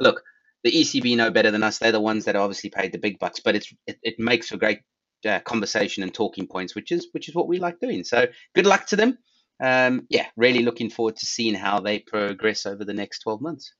look, 0.00 0.22
the 0.66 0.72
ECB 0.72 1.16
know 1.16 1.30
better 1.30 1.52
than 1.52 1.62
us. 1.62 1.78
They're 1.78 1.92
the 1.92 2.00
ones 2.00 2.24
that 2.24 2.34
obviously 2.34 2.70
paid 2.70 2.90
the 2.90 2.98
big 2.98 3.20
bucks, 3.20 3.38
but 3.38 3.54
it's 3.54 3.72
it, 3.86 3.98
it 4.02 4.18
makes 4.18 4.48
for 4.48 4.56
great 4.56 4.80
uh, 5.24 5.38
conversation 5.40 6.02
and 6.02 6.12
talking 6.12 6.48
points, 6.48 6.74
which 6.74 6.90
is 6.90 7.06
which 7.12 7.28
is 7.28 7.36
what 7.36 7.46
we 7.46 7.60
like 7.60 7.78
doing. 7.78 8.02
So, 8.02 8.26
good 8.52 8.66
luck 8.66 8.86
to 8.86 8.96
them. 8.96 9.18
Um, 9.62 10.06
yeah, 10.10 10.26
really 10.36 10.64
looking 10.64 10.90
forward 10.90 11.16
to 11.16 11.26
seeing 11.26 11.54
how 11.54 11.78
they 11.78 12.00
progress 12.00 12.66
over 12.66 12.84
the 12.84 12.94
next 12.94 13.20
twelve 13.20 13.40
months. 13.40 13.72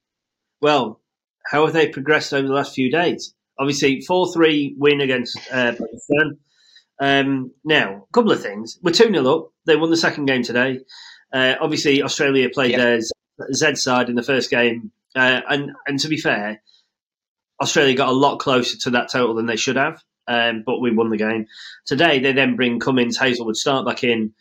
Well, 0.60 1.02
how 1.44 1.64
have 1.64 1.74
they 1.74 1.88
progressed 1.88 2.32
over 2.32 2.46
the 2.46 2.54
last 2.54 2.72
few 2.72 2.88
days? 2.88 3.34
Obviously, 3.58 4.02
four 4.02 4.32
three 4.32 4.76
win 4.78 5.00
against 5.00 5.36
uh, 5.52 5.72
Pakistan. 5.72 6.38
Um, 7.00 7.50
now, 7.64 8.06
a 8.08 8.12
couple 8.12 8.30
of 8.30 8.40
things. 8.40 8.78
We're 8.80 8.92
2 8.92 9.12
0 9.12 9.26
up. 9.26 9.52
They 9.66 9.76
won 9.76 9.90
the 9.90 9.98
second 9.98 10.26
game 10.26 10.42
today. 10.42 10.80
Uh, 11.30 11.54
obviously, 11.60 12.02
Australia 12.02 12.48
played 12.48 12.70
yep. 12.70 12.80
their 12.80 13.00
Z 13.52 13.74
side 13.74 14.08
in 14.08 14.14
the 14.14 14.22
first 14.22 14.48
game. 14.48 14.92
Uh, 15.14 15.42
and, 15.46 15.72
and 15.86 15.98
to 16.00 16.08
be 16.08 16.16
fair, 16.16 16.62
Australia 17.60 17.94
got 17.94 18.08
a 18.08 18.12
lot 18.12 18.38
closer 18.38 18.76
to 18.78 18.90
that 18.90 19.10
total 19.10 19.34
than 19.34 19.46
they 19.46 19.56
should 19.56 19.76
have, 19.76 20.02
um, 20.28 20.62
but 20.64 20.80
we 20.80 20.90
won 20.90 21.10
the 21.10 21.16
game. 21.16 21.46
Today, 21.86 22.18
they 22.18 22.32
then 22.32 22.56
bring 22.56 22.80
Cummins, 22.80 23.18
Hazlewood 23.18 23.54
Starc 23.54 23.86
back 23.86 24.04
in, 24.04 24.34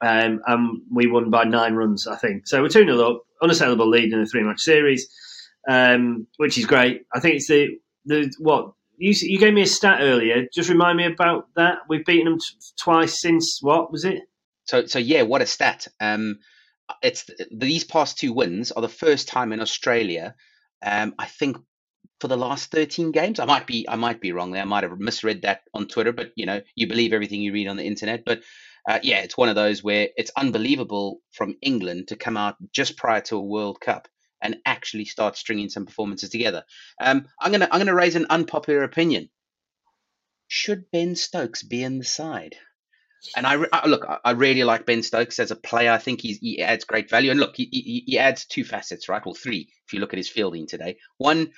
um, 0.00 0.40
and 0.46 0.82
we 0.90 1.06
won 1.06 1.30
by 1.30 1.44
nine 1.44 1.74
runs, 1.74 2.06
I 2.06 2.16
think. 2.16 2.46
So 2.46 2.60
we're 2.60 2.68
2 2.68 2.84
0 2.84 3.00
up, 3.00 3.22
unassailable 3.42 3.88
lead 3.88 4.12
in 4.12 4.20
a 4.20 4.26
three 4.26 4.42
match 4.42 4.60
series, 4.60 5.08
um, 5.68 6.26
which 6.36 6.58
is 6.58 6.66
great. 6.66 7.02
I 7.14 7.20
think 7.20 7.36
it's 7.36 7.48
the, 7.48 7.78
the 8.04 8.32
what 8.38 8.72
you 8.96 9.14
you 9.20 9.38
gave 9.38 9.54
me 9.54 9.62
a 9.62 9.66
stat 9.66 9.98
earlier. 10.00 10.46
Just 10.52 10.68
remind 10.68 10.96
me 10.96 11.06
about 11.06 11.48
that. 11.56 11.78
We've 11.88 12.04
beaten 12.04 12.26
them 12.26 12.38
t- 12.38 12.56
twice 12.80 13.20
since 13.20 13.58
what 13.60 13.92
was 13.92 14.04
it? 14.04 14.22
So 14.64 14.86
so 14.86 14.98
yeah, 14.98 15.22
what 15.22 15.42
a 15.42 15.46
stat. 15.46 15.88
Um, 16.00 16.38
it's 17.02 17.28
these 17.50 17.84
past 17.84 18.18
two 18.18 18.32
wins 18.32 18.72
are 18.72 18.82
the 18.82 18.88
first 18.88 19.28
time 19.28 19.52
in 19.52 19.60
Australia. 19.60 20.34
Um, 20.84 21.14
I 21.18 21.26
think 21.26 21.58
for 22.22 22.28
the 22.28 22.36
last 22.36 22.70
13 22.70 23.10
games. 23.10 23.40
I 23.40 23.46
might 23.46 23.66
be 23.66 23.84
I 23.88 23.96
might 23.96 24.20
be 24.20 24.30
wrong 24.30 24.52
there. 24.52 24.62
I 24.62 24.64
might 24.64 24.84
have 24.84 24.96
misread 24.98 25.42
that 25.42 25.62
on 25.74 25.88
Twitter, 25.88 26.12
but 26.12 26.30
you 26.36 26.46
know, 26.46 26.60
you 26.76 26.86
believe 26.86 27.12
everything 27.12 27.42
you 27.42 27.52
read 27.52 27.66
on 27.66 27.76
the 27.76 27.84
internet. 27.84 28.24
But 28.24 28.42
uh, 28.88 29.00
yeah, 29.02 29.18
it's 29.18 29.36
one 29.36 29.48
of 29.48 29.56
those 29.56 29.82
where 29.82 30.08
it's 30.16 30.30
unbelievable 30.36 31.20
from 31.32 31.56
England 31.60 32.08
to 32.08 32.16
come 32.16 32.36
out 32.36 32.54
just 32.70 32.96
prior 32.96 33.20
to 33.22 33.36
a 33.36 33.42
World 33.42 33.80
Cup 33.80 34.06
and 34.40 34.58
actually 34.64 35.04
start 35.04 35.36
stringing 35.36 35.68
some 35.68 35.84
performances 35.84 36.30
together. 36.30 36.62
Um, 37.00 37.26
I'm 37.40 37.50
gonna 37.50 37.68
I'm 37.72 37.80
gonna 37.80 37.94
raise 37.94 38.14
an 38.14 38.26
unpopular 38.30 38.84
opinion. 38.84 39.28
Should 40.46 40.92
Ben 40.92 41.16
Stokes 41.16 41.64
be 41.64 41.82
in 41.82 41.98
the 41.98 42.04
side? 42.04 42.54
And 43.36 43.46
I, 43.46 43.56
I 43.72 43.88
look, 43.88 44.06
I 44.24 44.32
really 44.32 44.62
like 44.64 44.86
Ben 44.86 45.02
Stokes 45.02 45.40
as 45.40 45.50
a 45.50 45.56
player. 45.56 45.90
I 45.90 45.98
think 45.98 46.20
he 46.20 46.60
adds 46.62 46.84
great 46.84 47.08
value. 47.10 47.30
And 47.30 47.38
look, 47.40 47.56
he, 47.56 47.68
he, 47.70 48.04
he 48.06 48.18
adds 48.18 48.46
two 48.46 48.64
facets, 48.64 49.08
right? 49.08 49.24
Well, 49.24 49.34
three 49.34 49.68
if 49.86 49.92
you 49.92 50.00
look 50.00 50.12
at 50.12 50.18
his 50.18 50.28
fielding 50.28 50.66
today. 50.66 50.98
One, 51.18 51.52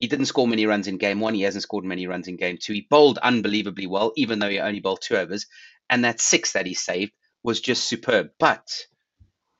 he 0.00 0.08
didn't 0.08 0.26
score 0.26 0.48
many 0.48 0.66
runs 0.66 0.88
in 0.88 0.96
game 0.96 1.20
one. 1.20 1.34
He 1.34 1.42
hasn't 1.42 1.62
scored 1.62 1.84
many 1.84 2.06
runs 2.06 2.26
in 2.26 2.36
game 2.36 2.58
two. 2.60 2.72
He 2.72 2.86
bowled 2.88 3.18
unbelievably 3.18 3.86
well, 3.86 4.12
even 4.16 4.38
though 4.38 4.48
he 4.48 4.58
only 4.58 4.80
bowled 4.80 5.02
two 5.02 5.16
overs. 5.16 5.46
And 5.90 6.04
that 6.04 6.20
six 6.20 6.52
that 6.52 6.66
he 6.66 6.74
saved 6.74 7.12
was 7.42 7.60
just 7.60 7.84
superb. 7.84 8.30
But 8.38 8.66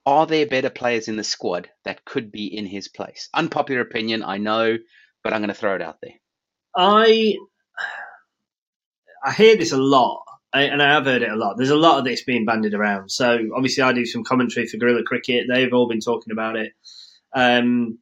are 0.07 0.27
there 0.27 0.47
better 0.47 0.71
players 0.71 1.09
in 1.09 1.17
the 1.17 1.25
squad 1.25 1.69
that 1.85 2.07
could 2.07 2.33
be 2.33 2.47
in 2.47 2.65
his 2.65 2.89
place? 2.89 3.29
Unpopular 3.35 3.83
opinion, 3.83 4.23
I 4.25 4.39
know, 4.39 4.79
but 5.23 5.35
I'm 5.35 5.41
going 5.41 5.49
to 5.49 5.55
throw 5.55 5.75
it 5.75 5.83
out 5.83 5.99
there. 6.01 6.15
I 6.75 7.35
I 9.23 9.33
hear 9.33 9.57
this 9.57 9.73
a 9.73 9.77
lot, 9.77 10.23
and 10.55 10.81
I 10.81 10.95
have 10.95 11.05
heard 11.05 11.23
it 11.23 11.31
a 11.31 11.37
lot. 11.37 11.57
There's 11.59 11.69
a 11.69 11.77
lot 11.77 11.99
of 11.99 12.05
this 12.05 12.25
being 12.25 12.47
bandied 12.47 12.73
around. 12.73 13.11
So 13.11 13.39
obviously, 13.55 13.83
I 13.83 13.93
do 13.93 14.07
some 14.07 14.25
commentary 14.25 14.67
for 14.67 14.79
Guerilla 14.79 15.03
Cricket. 15.03 15.47
They've 15.53 15.75
all 15.75 15.89
been 15.89 16.01
talking 16.01 16.33
about 16.33 16.57
it. 16.57 16.73
Um, 17.35 17.99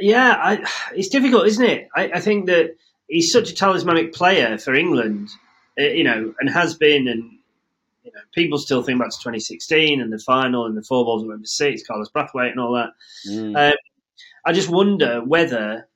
yeah, 0.00 0.36
I, 0.40 0.70
it's 0.94 1.08
difficult, 1.08 1.46
isn't 1.46 1.64
it? 1.64 1.88
I, 1.94 2.10
I, 2.14 2.20
think 2.20 2.46
that 2.46 2.76
he's 3.08 3.32
such 3.32 3.50
a 3.50 3.54
talismanic 3.54 4.12
player 4.12 4.58
for 4.58 4.74
England, 4.74 5.30
uh, 5.78 5.84
you 5.84 6.04
know, 6.04 6.34
and 6.40 6.50
has 6.50 6.74
been, 6.74 7.08
and 7.08 7.38
you 8.04 8.12
know, 8.12 8.20
people 8.34 8.58
still 8.58 8.82
think 8.82 9.00
back 9.00 9.10
to 9.10 9.16
2016 9.18 10.00
and 10.00 10.12
the 10.12 10.18
final 10.18 10.66
and 10.66 10.76
the 10.76 10.82
four 10.82 11.04
balls 11.04 11.22
of 11.22 11.28
number 11.28 11.46
six, 11.46 11.86
Carlos 11.86 12.10
Brathwaite 12.10 12.52
and 12.52 12.60
all 12.60 12.74
that. 12.74 12.90
Mm. 13.28 13.70
Um, 13.70 13.76
I 14.44 14.52
just 14.52 14.68
wonder 14.68 15.22
whether, 15.22 15.88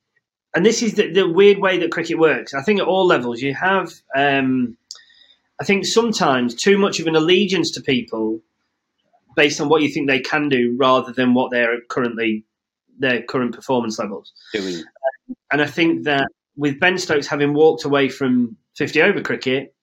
and 0.54 0.66
this 0.66 0.82
is 0.82 0.94
the, 0.94 1.10
the, 1.10 1.28
weird 1.28 1.58
way 1.58 1.78
that 1.78 1.92
cricket 1.92 2.18
works. 2.18 2.54
I 2.54 2.62
think 2.62 2.80
at 2.80 2.86
all 2.86 3.06
levels 3.06 3.40
you 3.40 3.54
have, 3.54 3.92
um, 4.14 4.76
I 5.60 5.64
think 5.64 5.86
sometimes 5.86 6.54
too 6.54 6.76
much 6.76 6.98
of 6.98 7.06
an 7.06 7.16
allegiance 7.16 7.70
to 7.72 7.80
people 7.80 8.40
based 9.36 9.60
on 9.60 9.68
what 9.68 9.80
you 9.80 9.88
think 9.88 10.08
they 10.08 10.20
can 10.20 10.48
do 10.48 10.74
rather 10.76 11.12
than 11.12 11.34
what 11.34 11.50
they're 11.50 11.80
currently 11.88 12.44
their 13.02 13.22
current 13.22 13.54
performance 13.54 13.98
levels. 13.98 14.32
Doing. 14.52 14.82
And 15.50 15.60
I 15.60 15.66
think 15.66 16.04
that 16.04 16.28
with 16.56 16.80
Ben 16.80 16.98
Stokes 16.98 17.26
having 17.26 17.54
walked 17.54 17.84
away 17.84 18.08
from 18.08 18.56
50 18.76 19.02
over 19.02 19.20
cricket, 19.20 19.74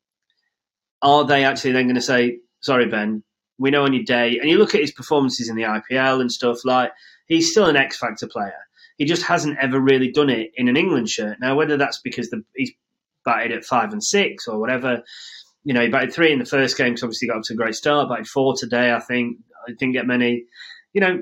are 1.01 1.25
they 1.25 1.43
actually 1.43 1.71
then 1.71 1.85
going 1.85 1.95
to 1.95 2.01
say, 2.01 2.39
sorry, 2.61 2.87
Ben, 2.87 3.23
we 3.57 3.71
know 3.71 3.83
on 3.83 3.93
your 3.93 4.03
day, 4.03 4.39
and 4.39 4.49
you 4.49 4.57
look 4.57 4.73
at 4.73 4.81
his 4.81 4.91
performances 4.91 5.49
in 5.49 5.55
the 5.55 5.63
IPL 5.63 6.21
and 6.21 6.31
stuff, 6.31 6.59
like 6.65 6.91
he's 7.27 7.51
still 7.51 7.65
an 7.65 7.75
X 7.75 7.97
Factor 7.97 8.27
player. 8.27 8.53
He 8.97 9.05
just 9.05 9.23
hasn't 9.23 9.57
ever 9.59 9.79
really 9.79 10.11
done 10.11 10.29
it 10.29 10.51
in 10.55 10.67
an 10.67 10.77
England 10.77 11.09
shirt. 11.09 11.37
Now, 11.39 11.55
whether 11.55 11.77
that's 11.77 11.99
because 12.01 12.29
the, 12.29 12.43
he's 12.55 12.71
batted 13.25 13.51
at 13.51 13.65
five 13.65 13.93
and 13.93 14.03
six 14.03 14.47
or 14.47 14.59
whatever, 14.59 15.03
you 15.63 15.73
know, 15.73 15.81
he 15.81 15.89
batted 15.89 16.13
three 16.13 16.31
in 16.31 16.39
the 16.39 16.45
first 16.45 16.77
game 16.77 16.89
because 16.89 17.03
obviously 17.03 17.27
got 17.27 17.37
up 17.37 17.43
to 17.43 17.53
a 17.53 17.57
great 17.57 17.75
start, 17.75 18.09
batted 18.09 18.27
four 18.27 18.55
today, 18.57 18.93
I 18.93 18.99
think. 18.99 19.37
I 19.67 19.71
didn't 19.71 19.93
get 19.93 20.07
many. 20.07 20.45
You 20.93 21.01
know, 21.01 21.21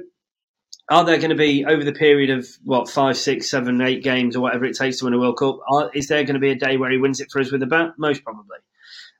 are 0.89 1.03
there 1.03 1.17
going 1.17 1.31
to 1.31 1.35
be 1.35 1.65
over 1.65 1.83
the 1.83 1.91
period 1.91 2.29
of 2.29 2.47
what 2.63 2.89
five, 2.89 3.17
six, 3.17 3.49
seven, 3.49 3.81
eight 3.81 4.03
games 4.03 4.35
or 4.35 4.41
whatever 4.41 4.65
it 4.65 4.77
takes 4.77 4.99
to 4.99 5.05
win 5.05 5.13
a 5.13 5.19
World 5.19 5.37
Cup? 5.37 5.59
Are, 5.69 5.91
is 5.93 6.07
there 6.07 6.23
going 6.23 6.35
to 6.35 6.39
be 6.39 6.51
a 6.51 6.55
day 6.55 6.77
where 6.77 6.91
he 6.91 6.97
wins 6.97 7.19
it 7.19 7.29
for 7.31 7.41
us 7.41 7.51
with 7.51 7.61
a 7.61 7.67
bat? 7.67 7.91
Most 7.97 8.23
probably. 8.23 8.57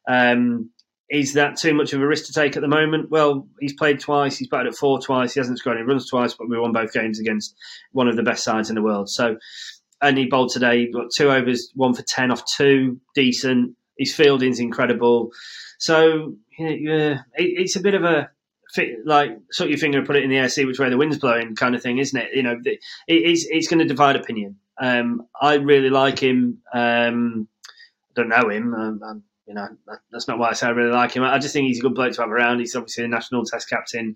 Um, 0.08 0.70
is 1.10 1.34
that 1.34 1.58
too 1.58 1.74
much 1.74 1.94
of 1.94 2.02
a 2.02 2.08
risk 2.08 2.26
to 2.28 2.34
take 2.34 2.56
at 2.56 2.62
the 2.62 2.68
moment? 2.68 3.10
Well, 3.10 3.48
he's 3.60 3.74
played 3.74 4.00
twice. 4.00 4.38
He's 4.38 4.50
batted 4.50 4.74
at 4.74 4.78
four 4.78 5.00
twice. 5.00 5.34
He 5.34 5.40
hasn't 5.40 5.60
scored 5.60 5.78
any 5.78 5.86
runs 5.86 6.10
twice, 6.10 6.34
but 6.34 6.50
we 6.50 6.60
won 6.60 6.74
both 6.74 6.94
games 6.94 7.20
against 7.20 7.56
one 7.92 8.08
of 8.08 8.16
the 8.16 8.24
best 8.24 8.44
sides 8.44 8.70
in 8.70 8.76
the 8.76 8.82
world. 8.82 9.10
So, 9.10 9.38
and 10.02 10.18
he 10.18 10.26
bowled 10.26 10.52
today. 10.52 10.92
Got 10.92 11.08
two 11.16 11.32
overs, 11.32 11.72
one 11.76 11.94
for 11.94 12.04
ten 12.04 12.32
off 12.32 12.44
two, 12.58 13.00
decent. 13.16 13.76
His 13.98 14.14
fielding's 14.14 14.60
incredible. 14.60 15.32
So, 15.80 16.36
yeah, 16.60 17.20
it, 17.36 17.62
it's 17.62 17.76
a 17.76 17.82
bit 17.82 17.94
of 17.94 18.04
a 18.04 18.30
like 19.06 19.38
sort 19.52 19.70
your 19.70 19.80
finger 19.80 20.00
and 20.00 20.08
put 20.08 20.16
it 20.16 20.24
in 20.24 20.30
the 20.30 20.38
air, 20.38 20.50
see 20.50 20.66
which 20.66 20.80
way 20.80 20.90
the 20.90 20.98
wind's 20.98 21.20
blowing, 21.20 21.56
kind 21.56 21.76
of 21.76 21.82
thing, 21.82 21.98
isn't 21.98 22.20
it? 22.20 22.30
You 22.34 22.44
know, 22.44 22.58
it, 22.64 22.80
it's 23.08 23.46
it's 23.50 23.68
going 23.68 23.80
to 23.80 23.86
divide 23.86 24.16
opinion. 24.16 24.58
Um, 24.80 25.28
I 25.40 25.56
really 25.56 25.90
like 25.90 26.20
him. 26.20 26.60
Um, 26.74 27.48
I 27.64 28.22
don't 28.22 28.30
know 28.30 28.50
him. 28.50 28.74
Um, 28.74 29.02
um 29.04 29.24
you 29.48 29.54
know, 29.54 29.68
that's 30.12 30.28
not 30.28 30.40
why 30.40 30.50
I 30.50 30.54
say 30.54 30.68
I 30.68 30.72
really 30.72 30.92
like 30.92 31.14
him. 31.14 31.24
I 31.24 31.40
just 31.40 31.54
think 31.54 31.68
he's 31.68 31.80
a 31.80 31.82
good 31.82 31.96
bloke 31.96 32.12
to 32.14 32.22
have 32.22 32.32
around. 32.32 32.60
He's 32.60 32.76
obviously 32.76 33.06
a 33.06 33.08
national 33.08 33.46
test 33.46 33.70
captain. 33.70 34.16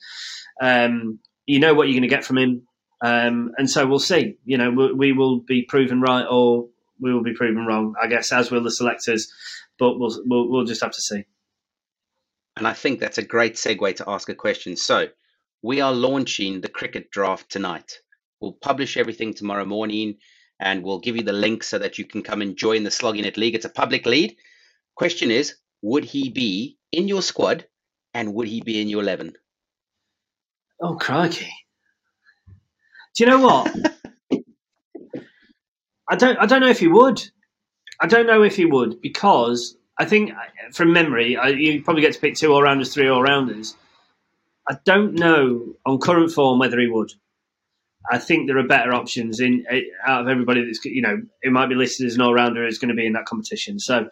Um, 0.61 1.19
you 1.45 1.59
know 1.59 1.73
what 1.73 1.87
you're 1.87 1.93
going 1.93 2.01
to 2.01 2.09
get 2.09 2.25
from 2.25 2.37
him. 2.37 2.67
Um, 3.01 3.51
and 3.57 3.69
so 3.69 3.87
we'll 3.87 3.99
see. 3.99 4.37
You 4.43 4.57
know, 4.57 4.71
we, 4.71 4.93
we, 4.93 5.11
will 5.13 5.39
be 5.39 5.63
proven 5.63 6.01
right 6.01 6.25
or 6.29 6.67
we 6.99 7.13
will 7.13 7.23
be 7.23 7.33
proven 7.33 7.65
wrong, 7.65 7.95
I 7.99 8.07
guess, 8.07 8.31
as 8.31 8.51
will 8.51 8.61
the 8.61 8.71
selectors. 8.71 9.31
But 9.79 9.97
we'll, 9.97 10.21
we'll, 10.25 10.49
we'll 10.49 10.65
just 10.65 10.81
have 10.81 10.91
to 10.91 11.01
see. 11.01 11.23
And 12.57 12.67
I 12.67 12.73
think 12.73 12.99
that's 12.99 13.17
a 13.17 13.23
great 13.25 13.55
segue 13.55 13.95
to 13.97 14.09
ask 14.09 14.29
a 14.29 14.35
question. 14.35 14.75
So 14.75 15.07
we 15.61 15.81
are 15.81 15.93
launching 15.93 16.61
the 16.61 16.69
cricket 16.69 17.11
draft 17.11 17.49
tonight. 17.49 17.99
We'll 18.39 18.53
publish 18.53 18.97
everything 18.97 19.33
tomorrow 19.33 19.65
morning 19.65 20.17
and 20.59 20.83
we'll 20.83 20.99
give 20.99 21.15
you 21.15 21.23
the 21.23 21.33
link 21.33 21.63
so 21.63 21.79
that 21.79 21.97
you 21.97 22.05
can 22.05 22.23
come 22.23 22.41
and 22.41 22.57
join 22.57 22.83
the 22.83 22.91
Slogging 22.91 23.25
It 23.25 23.37
League. 23.37 23.55
It's 23.55 23.65
a 23.65 23.69
public 23.69 24.05
lead. 24.05 24.35
Question 24.95 25.31
is, 25.31 25.55
would 25.81 26.03
he 26.05 26.29
be 26.29 26.77
in 26.91 27.07
your 27.07 27.21
squad 27.21 27.65
and 28.13 28.33
would 28.33 28.47
he 28.47 28.61
be 28.61 28.81
in 28.81 28.89
your 28.89 29.01
11? 29.01 29.33
Oh, 30.81 30.95
crikey. 30.95 31.51
Do 33.15 33.23
you 33.23 33.29
know 33.29 33.39
what? 33.39 33.75
I 36.09 36.15
don't. 36.15 36.37
I 36.39 36.45
don't 36.45 36.61
know 36.61 36.69
if 36.69 36.79
he 36.79 36.87
would. 36.87 37.21
I 37.99 38.07
don't 38.07 38.25
know 38.25 38.43
if 38.43 38.55
he 38.55 38.65
would 38.65 38.99
because 39.01 39.77
I 40.01 40.05
think 40.05 40.31
from 40.73 40.93
memory, 40.93 41.37
I, 41.37 41.49
you 41.49 41.83
probably 41.83 42.01
get 42.01 42.13
to 42.13 42.19
pick 42.19 42.33
two 42.33 42.51
all 42.51 42.63
rounders, 42.63 42.91
three 42.91 43.07
all 43.07 43.21
rounders. 43.21 43.75
I 44.67 44.77
don't 44.83 45.13
know 45.13 45.75
on 45.85 45.99
current 45.99 46.31
form 46.31 46.57
whether 46.57 46.79
he 46.79 46.87
would. 46.87 47.11
I 48.11 48.17
think 48.17 48.47
there 48.47 48.57
are 48.57 48.67
better 48.67 48.93
options 48.93 49.39
in 49.39 49.63
out 50.03 50.23
of 50.23 50.27
everybody 50.27 50.65
that's 50.65 50.83
you 50.85 51.03
know 51.03 51.21
it 51.43 51.51
might 51.51 51.69
be 51.69 51.75
listed 51.75 52.07
as 52.07 52.15
an 52.15 52.21
all 52.21 52.33
rounder 52.33 52.65
is 52.65 52.79
going 52.79 52.89
to 52.89 52.95
be 52.95 53.05
in 53.05 53.13
that 53.13 53.25
competition. 53.25 53.77
So 53.79 54.07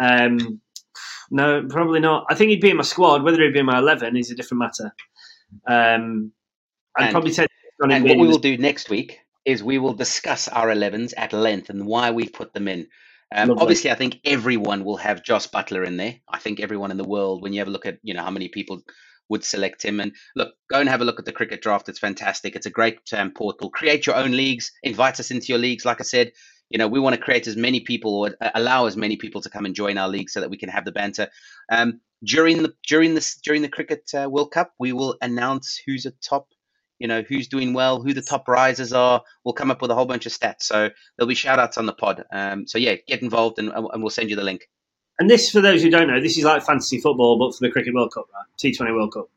um, 0.00 0.60
no, 1.28 1.66
probably 1.68 1.98
not. 1.98 2.26
I 2.30 2.36
think 2.36 2.50
he'd 2.50 2.60
be 2.60 2.70
in 2.70 2.76
my 2.76 2.84
squad. 2.84 3.24
Whether 3.24 3.42
he'd 3.42 3.52
be 3.52 3.58
in 3.58 3.66
my 3.66 3.78
eleven 3.78 4.16
is 4.16 4.30
a 4.30 4.36
different 4.36 4.60
matter. 4.60 4.94
Um, 5.66 6.30
I'd 6.96 7.06
and, 7.06 7.12
probably 7.12 7.32
say. 7.32 7.48
And 7.80 8.04
what 8.04 8.16
we 8.16 8.28
will 8.28 8.38
do 8.38 8.56
next 8.56 8.90
week 8.90 9.18
is 9.44 9.60
we 9.60 9.78
will 9.78 9.94
discuss 9.94 10.46
our 10.46 10.68
11s 10.68 11.14
at 11.16 11.32
length 11.32 11.68
and 11.68 11.84
why 11.84 12.12
we've 12.12 12.32
put 12.32 12.52
them 12.52 12.68
in. 12.68 12.86
Um, 13.34 13.50
obviously, 13.58 13.90
I 13.90 13.94
think 13.94 14.18
everyone 14.24 14.84
will 14.84 14.98
have 14.98 15.22
Jos 15.22 15.46
Buttler 15.46 15.86
in 15.86 15.96
there. 15.96 16.16
I 16.28 16.38
think 16.38 16.60
everyone 16.60 16.90
in 16.90 16.96
the 16.96 17.04
world, 17.04 17.42
when 17.42 17.52
you 17.52 17.60
have 17.60 17.68
a 17.68 17.72
look 17.72 17.86
at 17.86 17.98
you 18.02 18.14
know 18.14 18.22
how 18.22 18.30
many 18.30 18.48
people 18.48 18.82
would 19.28 19.44
select 19.44 19.82
him. 19.82 19.98
And 20.00 20.12
look, 20.36 20.54
go 20.70 20.78
and 20.78 20.88
have 20.88 21.00
a 21.00 21.04
look 21.04 21.18
at 21.18 21.24
the 21.24 21.32
cricket 21.32 21.62
draft. 21.62 21.88
It's 21.88 21.98
fantastic. 21.98 22.54
It's 22.54 22.66
a 22.66 22.70
great 22.70 23.00
um, 23.16 23.32
portal. 23.32 23.70
Create 23.70 24.06
your 24.06 24.16
own 24.16 24.32
leagues. 24.32 24.70
Invite 24.82 25.20
us 25.20 25.30
into 25.30 25.46
your 25.46 25.58
leagues. 25.58 25.84
Like 25.84 26.00
I 26.00 26.04
said, 26.04 26.32
you 26.70 26.78
know, 26.78 26.88
we 26.88 27.00
want 27.00 27.16
to 27.16 27.20
create 27.20 27.46
as 27.46 27.56
many 27.56 27.80
people 27.80 28.14
or 28.14 28.36
uh, 28.40 28.50
allow 28.54 28.86
as 28.86 28.96
many 28.96 29.16
people 29.16 29.40
to 29.42 29.50
come 29.50 29.64
and 29.66 29.74
join 29.74 29.98
our 29.98 30.08
league 30.08 30.30
so 30.30 30.40
that 30.40 30.50
we 30.50 30.56
can 30.56 30.68
have 30.68 30.84
the 30.84 30.92
banter. 30.92 31.28
Um, 31.70 32.00
during 32.24 32.62
the 32.62 32.72
during 32.86 33.14
this 33.14 33.36
during 33.36 33.62
the 33.62 33.68
cricket 33.68 34.10
uh, 34.14 34.28
World 34.30 34.52
Cup, 34.52 34.72
we 34.78 34.92
will 34.92 35.16
announce 35.20 35.80
who's 35.84 36.06
a 36.06 36.12
top, 36.12 36.48
you 37.02 37.08
know, 37.08 37.22
who's 37.22 37.48
doing 37.48 37.72
well, 37.72 38.00
who 38.00 38.14
the 38.14 38.22
top 38.22 38.46
risers 38.46 38.92
are. 38.92 39.22
We'll 39.42 39.54
come 39.54 39.72
up 39.72 39.82
with 39.82 39.90
a 39.90 39.94
whole 39.94 40.06
bunch 40.06 40.24
of 40.24 40.32
stats. 40.32 40.62
So 40.62 40.88
there'll 41.16 41.28
be 41.28 41.34
shout 41.34 41.58
outs 41.58 41.76
on 41.76 41.86
the 41.86 41.92
pod. 41.92 42.24
Um, 42.32 42.68
so 42.68 42.78
yeah, 42.78 42.94
get 43.08 43.22
involved 43.22 43.58
and, 43.58 43.70
and 43.70 44.02
we'll 44.02 44.10
send 44.10 44.30
you 44.30 44.36
the 44.36 44.44
link. 44.44 44.68
And 45.18 45.28
this, 45.28 45.50
for 45.50 45.60
those 45.60 45.82
who 45.82 45.90
don't 45.90 46.06
know, 46.06 46.20
this 46.20 46.38
is 46.38 46.44
like 46.44 46.62
fantasy 46.62 47.00
football, 47.00 47.40
but 47.40 47.56
for 47.56 47.66
the 47.66 47.72
Cricket 47.72 47.92
World 47.92 48.12
Cup, 48.14 48.26
right? 48.32 48.46
T20 48.56 48.94
World 48.94 49.12
Cup. 49.12 49.28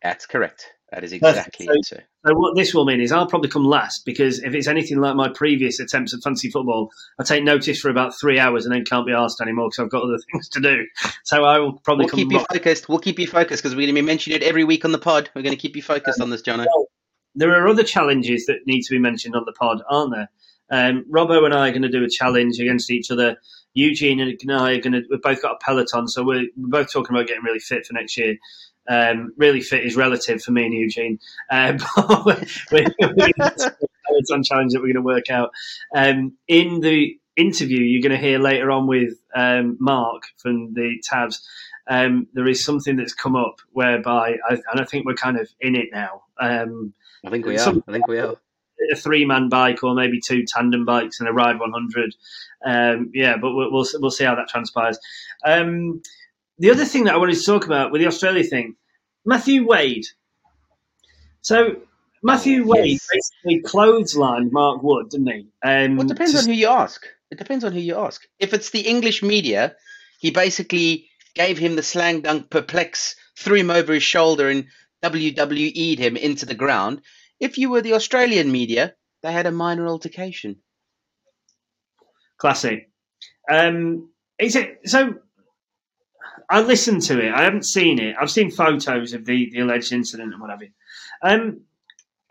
That's 0.00 0.24
correct. 0.24 0.72
That 0.92 1.04
is 1.04 1.12
exactly 1.12 1.66
so, 1.66 1.72
it. 1.72 1.86
So 1.86 2.34
what 2.34 2.56
this 2.56 2.74
will 2.74 2.84
mean 2.84 3.00
is 3.00 3.12
I'll 3.12 3.26
probably 3.26 3.48
come 3.48 3.64
last 3.64 4.04
because 4.04 4.40
if 4.40 4.54
it's 4.54 4.66
anything 4.66 4.98
like 4.98 5.14
my 5.14 5.28
previous 5.28 5.78
attempts 5.78 6.12
at 6.14 6.22
fantasy 6.22 6.50
football, 6.50 6.90
I 7.18 7.22
take 7.22 7.44
notice 7.44 7.80
for 7.80 7.90
about 7.90 8.18
three 8.18 8.40
hours 8.40 8.66
and 8.66 8.74
then 8.74 8.84
can't 8.84 9.06
be 9.06 9.12
asked 9.12 9.40
anymore 9.40 9.68
because 9.68 9.84
I've 9.84 9.90
got 9.90 10.02
other 10.02 10.18
things 10.32 10.48
to 10.50 10.60
do. 10.60 10.86
So 11.22 11.44
I 11.44 11.58
will 11.58 11.74
probably 11.74 12.06
we'll 12.06 12.14
keep 12.14 12.32
you 12.32 12.44
focused. 12.50 12.88
We'll 12.88 12.98
keep 12.98 13.18
you 13.20 13.28
focused 13.28 13.62
because 13.62 13.74
we're 13.76 13.86
going 13.86 13.94
to 13.94 14.02
be 14.02 14.06
mentioning 14.06 14.40
it 14.40 14.42
every 14.42 14.64
week 14.64 14.84
on 14.84 14.92
the 14.92 14.98
pod. 14.98 15.30
We're 15.34 15.42
going 15.42 15.54
to 15.54 15.60
keep 15.60 15.76
you 15.76 15.82
focused 15.82 16.20
um, 16.20 16.24
on 16.24 16.30
this, 16.30 16.42
Johnno. 16.42 16.66
Well, 16.66 16.89
there 17.34 17.54
are 17.54 17.68
other 17.68 17.82
challenges 17.82 18.46
that 18.46 18.66
need 18.66 18.82
to 18.82 18.90
be 18.90 18.98
mentioned 18.98 19.34
on 19.34 19.44
the 19.44 19.52
pod, 19.52 19.82
aren't 19.88 20.14
there? 20.14 20.30
Um, 20.70 21.04
Robbo 21.10 21.44
and 21.44 21.54
I 21.54 21.68
are 21.68 21.72
going 21.72 21.82
to 21.82 21.88
do 21.88 22.04
a 22.04 22.08
challenge 22.08 22.58
against 22.58 22.90
each 22.90 23.10
other. 23.10 23.36
Eugene 23.74 24.20
and 24.20 24.52
I 24.52 24.72
are 24.72 24.80
going 24.80 24.92
to. 24.92 25.02
We've 25.10 25.22
both 25.22 25.42
got 25.42 25.54
a 25.54 25.64
peloton, 25.64 26.08
so 26.08 26.22
we're, 26.22 26.46
we're 26.56 26.68
both 26.68 26.92
talking 26.92 27.14
about 27.14 27.28
getting 27.28 27.44
really 27.44 27.60
fit 27.60 27.86
for 27.86 27.94
next 27.94 28.16
year. 28.16 28.36
Um, 28.88 29.32
really 29.36 29.60
fit 29.60 29.84
is 29.84 29.96
relative 29.96 30.42
for 30.42 30.52
me 30.52 30.66
and 30.66 30.74
Eugene. 30.74 31.18
Uh, 31.50 31.78
we're, 32.24 32.86
we're, 32.96 33.10
Peloton 34.10 34.42
challenge 34.42 34.72
that 34.72 34.80
we're 34.80 34.92
going 34.92 34.94
to 34.94 35.02
work 35.02 35.30
out. 35.30 35.50
Um, 35.94 36.36
in 36.48 36.80
the 36.80 37.16
interview 37.36 37.80
you're 37.80 38.02
going 38.02 38.18
to 38.18 38.26
hear 38.26 38.38
later 38.38 38.70
on 38.70 38.86
with 38.86 39.14
um, 39.34 39.76
Mark 39.80 40.24
from 40.38 40.74
the 40.74 41.02
Tabs, 41.02 41.46
um, 41.88 42.26
there 42.34 42.46
is 42.46 42.64
something 42.64 42.96
that's 42.96 43.14
come 43.14 43.36
up 43.36 43.56
whereby, 43.72 44.36
I, 44.48 44.54
and 44.54 44.80
I 44.80 44.84
think 44.84 45.06
we're 45.06 45.14
kind 45.14 45.38
of 45.38 45.48
in 45.60 45.74
it 45.74 45.88
now. 45.92 46.22
Um, 46.40 46.94
I 47.24 47.30
think 47.30 47.46
we 47.46 47.58
are. 47.58 47.74
I 47.88 47.92
think 47.92 48.06
we 48.06 48.18
are. 48.18 48.36
A 48.92 48.96
three-man 48.96 49.50
bike, 49.50 49.84
or 49.84 49.94
maybe 49.94 50.20
two 50.20 50.44
tandem 50.46 50.84
bikes, 50.84 51.20
and 51.20 51.28
a 51.28 51.32
ride 51.32 51.60
100. 51.60 52.14
Um, 52.64 53.10
yeah, 53.12 53.36
but 53.36 53.52
we'll, 53.54 53.70
we'll, 53.70 53.86
we'll 53.96 54.10
see 54.10 54.24
how 54.24 54.34
that 54.34 54.48
transpires. 54.48 54.98
Um, 55.44 56.02
the 56.58 56.70
other 56.70 56.84
thing 56.84 57.04
that 57.04 57.14
I 57.14 57.18
wanted 57.18 57.36
to 57.36 57.44
talk 57.44 57.66
about 57.66 57.92
with 57.92 58.00
the 58.00 58.06
Australia 58.06 58.44
thing, 58.44 58.76
Matthew 59.24 59.66
Wade. 59.66 60.06
So 61.42 61.76
Matthew 62.22 62.66
Wade 62.66 62.92
yes. 62.92 63.08
basically 63.12 63.62
clotheslined 63.62 64.52
Mark 64.52 64.82
Wood, 64.82 65.10
didn't 65.10 65.28
he? 65.28 65.46
Um, 65.62 65.96
well, 65.96 66.06
it 66.06 66.08
depends 66.08 66.32
to... 66.32 66.38
on 66.38 66.44
who 66.46 66.52
you 66.52 66.68
ask. 66.68 67.06
It 67.30 67.38
depends 67.38 67.64
on 67.64 67.72
who 67.72 67.80
you 67.80 67.96
ask. 67.96 68.26
If 68.38 68.52
it's 68.52 68.70
the 68.70 68.80
English 68.80 69.22
media, 69.22 69.76
he 70.18 70.30
basically 70.30 71.08
gave 71.34 71.58
him 71.58 71.76
the 71.76 71.82
slang 71.82 72.20
dunk 72.22 72.50
perplex, 72.50 73.16
threw 73.38 73.56
him 73.56 73.70
over 73.70 73.94
his 73.94 74.02
shoulder, 74.02 74.48
and 74.48 74.66
WWE'd 75.02 75.98
him 75.98 76.16
into 76.16 76.46
the 76.46 76.54
ground. 76.54 77.00
If 77.38 77.58
you 77.58 77.70
were 77.70 77.80
the 77.80 77.94
Australian 77.94 78.52
media, 78.52 78.94
they 79.22 79.32
had 79.32 79.46
a 79.46 79.52
minor 79.52 79.86
altercation. 79.86 80.56
Classic. 82.38 82.88
Um, 83.50 84.10
is 84.38 84.56
it 84.56 84.80
so? 84.84 85.14
I 86.48 86.62
listened 86.62 87.02
to 87.02 87.18
it. 87.20 87.32
I 87.32 87.42
haven't 87.42 87.66
seen 87.66 88.00
it. 88.00 88.16
I've 88.20 88.30
seen 88.30 88.50
photos 88.50 89.12
of 89.12 89.24
the, 89.24 89.50
the 89.52 89.60
alleged 89.60 89.92
incident 89.92 90.32
and 90.32 90.40
whatever. 90.40 90.64
Um, 91.22 91.62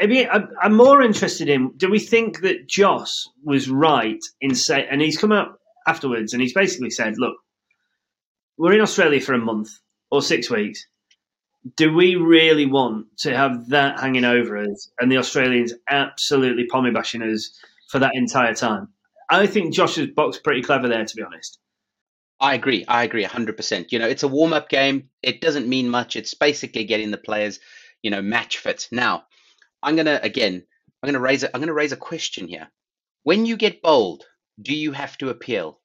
I 0.02 0.08
mean, 0.08 0.28
I'm 0.62 0.76
more 0.76 1.02
interested 1.02 1.50
in 1.50 1.74
do 1.76 1.90
we 1.90 2.00
think 2.00 2.42
that 2.42 2.68
Joss 2.68 3.30
was 3.44 3.70
right 3.70 4.20
in 4.40 4.56
say, 4.56 4.88
and 4.90 5.02
he's 5.02 5.18
come 5.18 5.32
out 5.32 5.60
afterwards 5.88 6.34
and 6.34 6.42
he's 6.42 6.54
basically 6.54 6.90
said, 6.90 7.16
look, 7.18 7.36
we're 8.58 8.74
in 8.74 8.82
Australia 8.82 9.20
for 9.20 9.34
a 9.34 9.40
month 9.40 9.70
or 10.10 10.22
six 10.22 10.50
weeks. 10.50 10.86
Do 11.76 11.94
we 11.94 12.16
really 12.16 12.66
want 12.66 13.18
to 13.20 13.36
have 13.36 13.70
that 13.70 14.00
hanging 14.00 14.24
over 14.26 14.58
us 14.58 14.90
and 15.00 15.12
the 15.12 15.18
Australians 15.18 15.74
absolutely 15.90 16.66
pommy 16.68 16.92
bashing 16.92 17.22
us 17.22 17.60
for 17.90 18.00
that 18.00 18.16
entire 18.16 18.54
time? 18.54 18.88
I 19.30 19.46
think 19.46 19.74
Josh's 19.74 20.08
box 20.08 20.40
pretty 20.40 20.62
clever 20.62 20.88
there, 20.88 21.06
to 21.06 21.16
be 21.16 21.22
honest. 21.22 21.60
I 22.40 22.54
agree. 22.54 22.86
I 22.88 23.04
agree 23.04 23.26
100%. 23.26 23.92
You 23.92 24.00
know, 24.00 24.08
it's 24.08 24.24
a 24.24 24.28
warm 24.28 24.54
up 24.54 24.70
game. 24.70 25.10
It 25.22 25.42
doesn't 25.42 25.68
mean 25.68 25.90
much. 25.90 26.16
It's 26.16 26.34
basically 26.34 26.86
getting 26.86 27.12
the 27.12 27.18
players, 27.18 27.60
you 28.02 28.10
know, 28.10 28.22
match 28.22 28.58
fit. 28.58 28.88
Now, 28.92 29.26
I'm 29.84 29.96
gonna 29.96 30.20
again, 30.24 30.64
I'm 31.04 31.08
gonna 31.08 31.20
raise 31.20 31.44
a, 31.44 31.54
I'm 31.54 31.62
gonna 31.62 31.74
raise 31.74 31.92
a 31.92 31.98
question 31.98 32.48
here. 32.48 32.70
When 33.24 33.46
you 33.46 33.58
get 33.58 33.82
bowled, 33.82 34.24
do 34.62 34.74
you 34.74 34.94
have 34.94 35.18
to 35.18 35.30
appeal? 35.30 35.80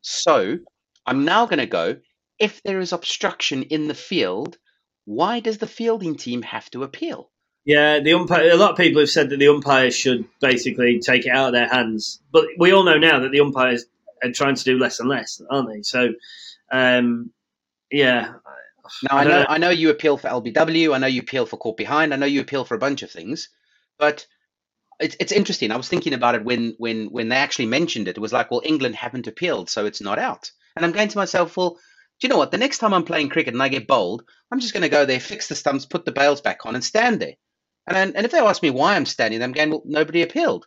So 0.00 0.58
I'm 1.06 1.24
now 1.24 1.46
gonna 1.46 1.66
go. 1.66 1.96
If 2.42 2.62
there 2.62 2.80
is 2.80 2.92
obstruction 2.92 3.62
in 3.62 3.86
the 3.88 3.94
field, 3.94 4.58
why 5.04 5.40
does 5.40 5.58
the 5.58 5.66
fielding 5.66 6.16
team 6.16 6.42
have 6.42 6.68
to 6.70 6.82
appeal? 6.82 7.30
Yeah, 7.64 8.00
the 8.00 8.14
umpire. 8.14 8.50
A 8.50 8.56
lot 8.56 8.72
of 8.72 8.76
people 8.76 9.00
have 9.00 9.10
said 9.10 9.30
that 9.30 9.36
the 9.36 9.48
umpires 9.48 9.94
should 9.94 10.24
basically 10.40 10.98
take 10.98 11.26
it 11.26 11.30
out 11.30 11.48
of 11.48 11.52
their 11.52 11.68
hands, 11.68 12.20
but 12.32 12.46
we 12.58 12.72
all 12.72 12.82
know 12.82 12.98
now 12.98 13.20
that 13.20 13.30
the 13.30 13.40
umpires 13.40 13.84
are 14.22 14.32
trying 14.32 14.56
to 14.56 14.64
do 14.64 14.78
less 14.78 14.98
and 14.98 15.08
less, 15.08 15.40
aren't 15.48 15.68
they? 15.68 15.82
So, 15.82 16.08
um, 16.72 17.30
yeah, 17.90 18.32
now 19.08 19.16
I 19.16 19.24
know 19.24 19.46
I 19.48 19.58
know 19.58 19.70
you 19.70 19.90
appeal 19.90 20.16
for 20.16 20.28
LBW. 20.28 20.92
I 20.94 20.98
know 20.98 21.06
you 21.06 21.20
appeal 21.20 21.46
for 21.46 21.56
Caught 21.56 21.76
Behind. 21.76 22.12
I 22.12 22.16
know 22.16 22.26
you 22.26 22.40
appeal 22.40 22.64
for 22.64 22.74
a 22.74 22.80
bunch 22.80 23.02
of 23.02 23.10
things, 23.12 23.48
but 23.98 24.26
it's 24.98 25.16
it's 25.20 25.32
interesting. 25.32 25.70
I 25.70 25.76
was 25.76 25.88
thinking 25.88 26.14
about 26.14 26.34
it 26.34 26.44
when 26.44 26.74
when 26.78 27.06
when 27.06 27.28
they 27.28 27.36
actually 27.36 27.66
mentioned 27.66 28.08
it. 28.08 28.16
It 28.16 28.20
was 28.20 28.32
like, 28.32 28.50
well, 28.50 28.62
England 28.64 28.96
haven't 28.96 29.28
appealed, 29.28 29.70
so 29.70 29.86
it's 29.86 30.00
not 30.00 30.18
out. 30.18 30.50
And 30.74 30.84
I'm 30.84 30.92
going 30.92 31.08
to 31.08 31.18
myself, 31.18 31.56
well, 31.56 31.78
you 32.22 32.28
know 32.28 32.38
what? 32.38 32.50
The 32.50 32.58
next 32.58 32.78
time 32.78 32.94
I'm 32.94 33.04
playing 33.04 33.28
cricket 33.28 33.54
and 33.54 33.62
I 33.62 33.68
get 33.68 33.86
bowled, 33.86 34.22
I'm 34.50 34.60
just 34.60 34.72
going 34.72 34.82
to 34.82 34.88
go 34.88 35.04
there, 35.04 35.20
fix 35.20 35.48
the 35.48 35.54
stumps, 35.54 35.86
put 35.86 36.04
the 36.04 36.12
bails 36.12 36.40
back 36.40 36.66
on, 36.66 36.74
and 36.74 36.84
stand 36.84 37.20
there. 37.20 37.34
And 37.86 38.16
and 38.16 38.24
if 38.24 38.32
they 38.32 38.38
ask 38.38 38.62
me 38.62 38.70
why 38.70 38.94
I'm 38.94 39.06
standing 39.06 39.40
there, 39.40 39.48
I'm 39.48 39.52
going, 39.52 39.70
well, 39.70 39.82
nobody 39.84 40.22
appealed. 40.22 40.66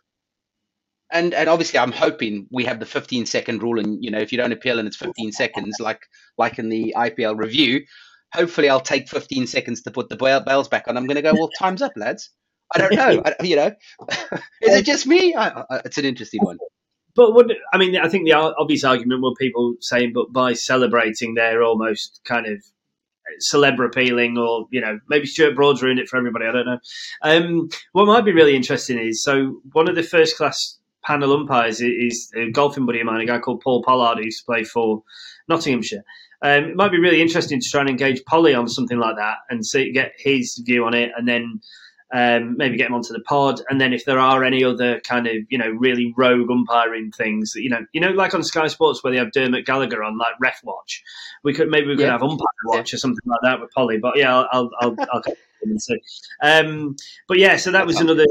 And 1.10 1.32
and 1.34 1.48
obviously, 1.48 1.78
I'm 1.78 1.92
hoping 1.92 2.46
we 2.50 2.64
have 2.64 2.80
the 2.80 2.86
15 2.86 3.26
second 3.26 3.62
rule, 3.62 3.78
and 3.78 4.02
you 4.04 4.10
know, 4.10 4.18
if 4.18 4.32
you 4.32 4.38
don't 4.38 4.52
appeal 4.52 4.78
and 4.78 4.88
it's 4.88 4.96
15 4.96 5.32
seconds, 5.32 5.76
like 5.80 6.00
like 6.36 6.58
in 6.58 6.68
the 6.68 6.94
IPL 6.96 7.38
review, 7.38 7.84
hopefully 8.34 8.68
I'll 8.68 8.80
take 8.80 9.08
15 9.08 9.46
seconds 9.46 9.82
to 9.82 9.90
put 9.90 10.08
the 10.08 10.16
bells 10.16 10.68
back 10.68 10.88
on. 10.88 10.96
I'm 10.96 11.06
going 11.06 11.16
to 11.16 11.22
go, 11.22 11.32
well, 11.32 11.50
time's 11.58 11.80
up, 11.80 11.92
lads. 11.96 12.30
I 12.74 12.78
don't 12.78 12.94
know. 12.94 13.22
I, 13.40 13.42
you 13.42 13.56
know, 13.56 13.72
is 14.60 14.74
it 14.74 14.84
just 14.84 15.06
me? 15.06 15.34
I, 15.34 15.60
I, 15.70 15.80
it's 15.84 15.98
an 15.98 16.04
interesting 16.04 16.42
one. 16.42 16.58
But 17.16 17.32
what 17.32 17.50
I 17.72 17.78
mean, 17.78 17.96
I 17.96 18.08
think 18.08 18.26
the 18.26 18.34
obvious 18.34 18.84
argument 18.84 19.22
were 19.22 19.34
people 19.34 19.74
saying, 19.80 20.12
but 20.14 20.32
by 20.32 20.52
celebrating, 20.52 21.34
they're 21.34 21.62
almost 21.62 22.20
kind 22.24 22.46
of 22.46 22.62
celeb 23.52 23.84
appealing, 23.84 24.38
or 24.38 24.66
you 24.70 24.80
know, 24.80 25.00
maybe 25.08 25.26
Stuart 25.26 25.56
Broad's 25.56 25.82
ruined 25.82 25.98
it 25.98 26.08
for 26.08 26.18
everybody. 26.18 26.46
I 26.46 26.52
don't 26.52 26.66
know. 26.66 26.78
Um, 27.22 27.68
what 27.92 28.06
might 28.06 28.24
be 28.24 28.32
really 28.32 28.54
interesting 28.54 28.98
is 28.98 29.22
so 29.22 29.60
one 29.72 29.88
of 29.88 29.96
the 29.96 30.02
first 30.02 30.36
class 30.36 30.78
panel 31.02 31.32
umpires 31.32 31.80
is, 31.80 31.90
is 31.98 32.32
a 32.36 32.50
golfing 32.50 32.84
buddy 32.84 33.00
of 33.00 33.06
mine, 33.06 33.20
a 33.20 33.26
guy 33.26 33.38
called 33.38 33.62
Paul 33.62 33.82
Pollard, 33.82 34.18
who 34.18 34.24
used 34.24 34.40
to 34.40 34.46
play 34.46 34.64
for 34.64 35.02
Nottinghamshire. 35.48 36.04
Um, 36.42 36.64
it 36.64 36.76
might 36.76 36.90
be 36.90 37.00
really 37.00 37.22
interesting 37.22 37.60
to 37.60 37.70
try 37.70 37.80
and 37.80 37.88
engage 37.88 38.24
Polly 38.24 38.54
on 38.54 38.68
something 38.68 38.98
like 38.98 39.16
that 39.16 39.38
and 39.48 39.64
see 39.64 39.90
get 39.92 40.12
his 40.18 40.60
view 40.66 40.84
on 40.84 40.94
it, 40.94 41.12
and 41.16 41.26
then 41.26 41.60
um, 42.14 42.56
maybe 42.56 42.76
get 42.76 42.88
him 42.88 42.94
onto 42.94 43.12
the 43.12 43.20
pod. 43.20 43.60
And 43.68 43.80
then 43.80 43.92
if 43.92 44.04
there 44.04 44.18
are 44.18 44.44
any 44.44 44.62
other 44.64 45.00
kind 45.00 45.26
of 45.26 45.36
you 45.48 45.58
know 45.58 45.70
really 45.70 46.14
rogue 46.16 46.50
umpiring 46.50 47.12
things, 47.12 47.52
you 47.56 47.70
know, 47.70 47.84
you 47.92 48.00
know, 48.00 48.10
like 48.10 48.34
on 48.34 48.42
Sky 48.42 48.68
Sports 48.68 49.02
where 49.02 49.12
they 49.12 49.18
have 49.18 49.32
Dermot 49.32 49.66
Gallagher 49.66 50.02
on 50.02 50.18
like 50.18 50.34
Ref 50.40 50.60
Watch, 50.64 51.02
we 51.42 51.52
could 51.52 51.68
maybe 51.68 51.88
we 51.88 51.96
could 51.96 52.06
yeah. 52.06 52.12
have 52.12 52.22
umpire 52.22 52.46
watch 52.66 52.94
or 52.94 52.98
something 52.98 53.24
like 53.26 53.40
that 53.42 53.60
with 53.60 53.70
Polly. 53.72 53.98
But 53.98 54.16
yeah, 54.16 54.36
I'll 54.36 54.48
I'll 54.52 54.70
I'll, 54.80 54.96
I'll 55.12 55.22
and 55.62 55.82
see. 55.82 56.00
Um, 56.42 56.96
but 57.28 57.38
yeah, 57.38 57.56
so 57.56 57.70
that 57.72 57.86
was 57.86 58.00
another 58.00 58.26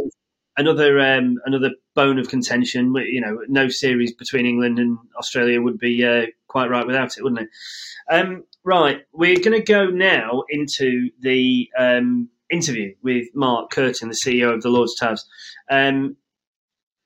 another 0.57 0.99
um, 0.99 1.37
another 1.45 1.71
bone 1.93 2.19
of 2.19 2.29
contention. 2.29 2.93
You 2.95 3.21
know, 3.21 3.39
no 3.47 3.67
series 3.67 4.13
between 4.13 4.45
England 4.45 4.79
and 4.79 4.97
Australia 5.17 5.61
would 5.61 5.77
be 5.77 6.05
uh, 6.05 6.27
quite 6.47 6.69
right 6.69 6.87
without 6.87 7.17
it, 7.17 7.23
wouldn't 7.23 7.41
it? 7.41 7.49
Um, 8.09 8.43
right, 8.63 9.01
we're 9.11 9.39
going 9.39 9.59
to 9.59 9.61
go 9.61 9.87
now 9.87 10.43
into 10.49 11.09
the 11.19 11.69
um, 11.77 12.29
interview 12.51 12.93
with 13.03 13.27
Mark 13.33 13.71
Curtin, 13.71 14.09
the 14.09 14.15
CEO 14.15 14.53
of 14.53 14.61
the 14.61 14.69
Lord's 14.69 14.95
Tabs. 14.95 15.25
Um, 15.69 16.17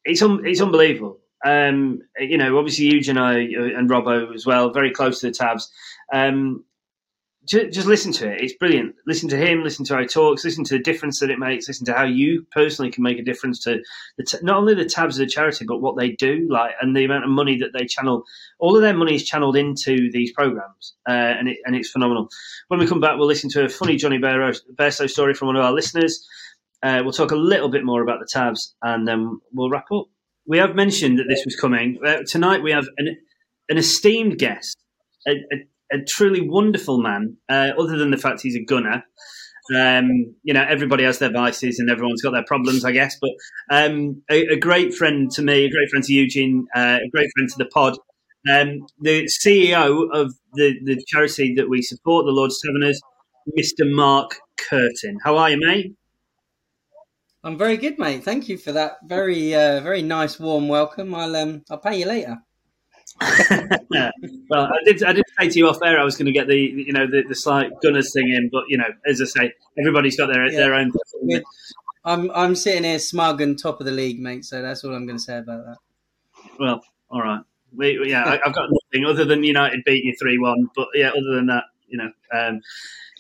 it's 0.06 0.22
un- 0.22 0.46
it's 0.46 0.62
unbelievable. 0.62 1.20
Um, 1.46 2.02
you 2.20 2.38
know, 2.38 2.58
obviously, 2.58 2.86
Eugene 2.86 3.18
and 3.18 3.26
I 3.26 3.34
uh, 3.58 3.78
and 3.78 3.90
Robbo 3.90 4.34
as 4.34 4.46
well, 4.46 4.72
very 4.72 4.92
close 4.92 5.20
to 5.22 5.28
the 5.28 5.34
Tabs. 5.34 5.72
Um, 6.14 6.66
just, 7.50 7.72
just 7.72 7.88
listen 7.88 8.12
to 8.14 8.32
it. 8.32 8.42
It's 8.42 8.54
brilliant. 8.54 8.96
Listen 9.08 9.28
to 9.30 9.38
him. 9.38 9.64
Listen 9.64 9.84
to 9.86 9.96
how 9.96 10.02
he 10.02 10.08
talks. 10.08 10.46
Listen 10.46 10.64
to 10.66 10.78
the 10.78 10.84
difference 10.84 11.20
that 11.20 11.32
it 11.32 11.40
makes. 11.40 11.68
Listen 11.68 11.86
to 11.88 11.94
how 11.94 12.04
you 12.04 12.46
personally 12.52 12.92
can 12.92 13.04
make 13.04 13.18
a 13.18 13.24
difference 13.24 13.60
to 13.64 13.80
the 14.18 14.24
t- 14.24 14.38
not 14.44 14.58
only 14.58 14.76
the 14.76 14.86
tabs 14.86 15.18
of 15.18 15.26
the 15.26 15.32
charity, 15.32 15.66
but 15.66 15.82
what 15.82 15.98
they 15.98 16.12
do, 16.12 16.48
like 16.50 16.76
and 16.80 16.96
the 16.96 17.06
amount 17.06 17.24
of 17.24 17.32
money 17.32 17.58
that 17.58 17.72
they 17.74 17.86
channel. 17.86 18.24
All 18.60 18.76
of 18.76 18.84
their 18.84 18.94
money 18.94 19.16
is 19.16 19.26
channeled 19.26 19.56
into 19.56 20.12
these 20.12 20.32
programs, 20.32 20.94
uh, 21.10 21.12
and 21.12 21.50
it, 21.50 21.58
and 21.66 21.76
it's 21.76 21.90
phenomenal. 21.90 22.30
When 22.68 22.80
we 22.80 22.88
come 22.88 23.00
back, 23.00 23.18
we'll 23.18 23.28
listen 23.28 23.50
to 23.52 23.66
a 23.66 23.70
funny 23.70 23.96
Jonny 23.96 24.20
Bairstow 24.20 25.10
story 25.10 25.34
from 25.34 25.48
one 25.48 25.56
of 25.56 25.66
our 25.66 25.74
listeners. 25.74 26.24
Uh, 26.84 27.02
we'll 27.04 27.12
talk 27.12 27.32
a 27.32 27.36
little 27.36 27.70
bit 27.70 27.84
more 27.84 28.04
about 28.04 28.20
the 28.20 28.28
tabs, 28.32 28.76
and 28.84 29.08
then 29.08 29.40
we'll 29.52 29.72
wrap 29.72 29.92
up. 29.92 30.06
We 30.46 30.60
have 30.60 30.76
mentioned 30.76 31.18
that 31.18 31.26
this 31.28 31.44
was 31.46 31.56
coming 31.56 31.98
uh, 32.06 32.20
tonight. 32.28 32.62
We 32.62 32.72
have 32.72 32.86
an 32.98 33.18
an 33.70 33.78
esteemed 33.78 34.38
guest. 34.38 34.78
A, 35.28 35.32
a, 35.32 35.68
a 35.92 35.98
truly 36.08 36.48
wonderful 36.48 37.02
man, 37.02 37.38
uh, 37.50 37.72
other 37.80 37.98
than 37.98 38.12
the 38.12 38.18
fact 38.18 38.42
he's 38.42 38.56
a 38.56 38.64
gunner. 38.64 39.04
Um, 39.76 40.36
you 40.42 40.54
know, 40.54 40.66
everybody 40.68 41.04
has 41.04 41.20
their 41.20 41.32
vices 41.32 41.78
and 41.78 41.92
everyone's 41.92 42.24
got 42.24 42.32
their 42.32 42.46
problems, 42.46 42.84
I 42.84 42.92
guess. 42.92 43.18
But 43.22 43.32
um, 43.70 44.24
a, 44.30 44.54
a, 44.54 44.58
great 44.58 44.96
friend 44.96 45.30
to 45.32 45.44
me, 45.44 45.66
a 45.66 45.70
great 45.70 45.90
friend 45.92 46.04
to 46.04 46.14
Eugene, 46.14 46.66
uh, 46.76 46.98
a 47.06 47.10
great 47.12 47.30
friend 47.36 47.50
to 47.50 47.58
the 47.58 47.68
pod. 47.68 47.96
Um, 48.50 48.88
the 49.00 49.26
CEO 49.26 50.08
of 50.12 50.34
the, 50.54 50.74
the 50.84 51.04
charity 51.08 51.54
that 51.56 51.70
we 51.70 51.84
support, 51.84 52.26
the 52.26 52.32
Lord's 52.32 52.60
Taverners, 52.66 53.00
Mr. 53.58 53.88
Mark 53.94 54.38
Curtin. 54.58 55.20
How 55.24 55.38
are 55.38 55.52
you, 55.52 55.60
mate? 55.60 55.94
I'm 57.44 57.58
very 57.58 57.78
good, 57.78 58.00
mate. 58.00 58.24
Thank 58.24 58.50
you 58.50 58.58
for 58.58 58.72
that 58.72 58.98
very, 59.06 59.54
uh, 59.54 59.82
very 59.82 60.02
nice, 60.02 60.40
warm 60.40 60.68
welcome. 60.68 61.14
I'll, 61.14 61.36
um, 61.36 61.64
I'll 61.70 61.78
pay 61.78 62.00
you 62.00 62.06
later. 62.06 62.40
well, 64.50 64.66
I 64.66 64.84
did. 64.86 65.04
I 65.04 65.14
did 65.14 65.26
say 65.40 65.50
to 65.50 65.60
you 65.60 65.68
off 65.68 65.80
air 65.84 66.00
I 66.00 66.04
was 66.04 66.16
going 66.16 66.28
to 66.28 66.32
get 66.32 66.48
the 66.48 66.56
you 66.56 66.94
know 66.94 67.06
the, 67.06 67.24
the 67.28 67.36
slight 67.36 67.72
Gunners 67.82 68.14
thing 68.14 68.30
in, 68.30 68.50
but 68.52 68.64
you 68.68 68.78
know, 68.78 68.88
as 69.06 69.22
I 69.22 69.26
say, 69.26 69.54
everybody's 69.78 70.18
got 70.18 70.28
their 70.28 70.46
yeah. 70.50 70.60
their 70.60 70.74
own. 70.74 70.92
I'm 72.06 72.32
I'm 72.32 72.56
sitting 72.56 72.84
here 72.84 73.00
smug 73.00 73.42
and 73.42 73.60
top 73.60 73.80
of 73.80 73.86
the 73.86 73.92
league, 73.92 74.20
mate. 74.20 74.46
So 74.46 74.62
that's 74.62 74.84
all 74.84 74.94
I'm 74.94 75.06
going 75.06 75.18
to 75.18 75.24
say 75.24 75.38
about 75.38 75.66
that. 75.66 75.78
Well, 76.60 76.82
all 77.10 77.22
right. 77.22 77.42
We, 77.76 78.10
yeah, 78.10 78.24
I, 78.26 78.40
have 78.44 78.56
got 78.56 78.70
nothing 78.72 79.06
other 79.06 79.26
than 79.26 79.44
United 79.44 79.84
beating 79.86 80.08
you 80.08 80.16
three 80.20 80.40
one, 80.40 80.70
but 80.76 80.88
yeah, 80.96 81.10
other 81.10 81.36
than 81.36 81.48
that, 81.48 81.66
you 81.88 81.98
know, 81.98 82.12
um, 82.34 82.62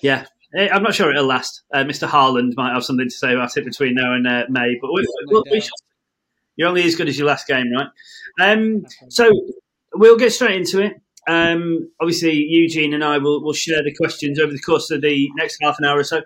yeah, 0.01 0.25
Eh, 0.55 0.67
I'm 0.71 0.83
not 0.83 0.95
sure 0.95 1.11
it'll 1.11 1.25
last. 1.25 1.61
Uh, 1.71 1.83
Mr. 1.83 2.07
Haaland 2.07 2.55
might 2.57 2.73
have 2.73 2.83
something 2.83 3.07
to 3.07 3.15
say 3.15 3.33
about 3.33 3.55
it 3.55 3.65
between 3.65 3.93
now 3.93 4.13
and 4.13 4.27
uh, 4.27 4.45
May, 4.49 4.77
but 4.81 4.91
we, 4.91 5.05
we, 5.27 5.43
we 5.51 5.61
shall, 5.61 5.69
you're 6.55 6.67
only 6.67 6.83
as 6.83 6.95
good 6.95 7.07
as 7.07 7.17
your 7.17 7.27
last 7.27 7.47
game, 7.47 7.67
right? 7.71 7.87
Um, 8.41 8.85
so 9.09 9.29
we'll 9.99 10.17
get 10.17 10.31
straight 10.31 10.55
into 10.55 10.81
it. 10.81 10.93
Um, 11.27 11.91
obviously, 11.99 12.33
Eugene 12.33 12.93
and 12.93 13.03
I 13.03 13.17
will, 13.17 13.43
will 13.43 13.53
share 13.53 13.83
the 13.83 13.93
questions 13.93 14.39
over 14.39 14.51
the 14.51 14.59
course 14.59 14.89
of 14.89 15.01
the 15.01 15.29
next 15.35 15.57
half 15.61 15.77
an 15.77 15.85
hour 15.85 15.99
or 15.99 16.03
so. 16.05 16.21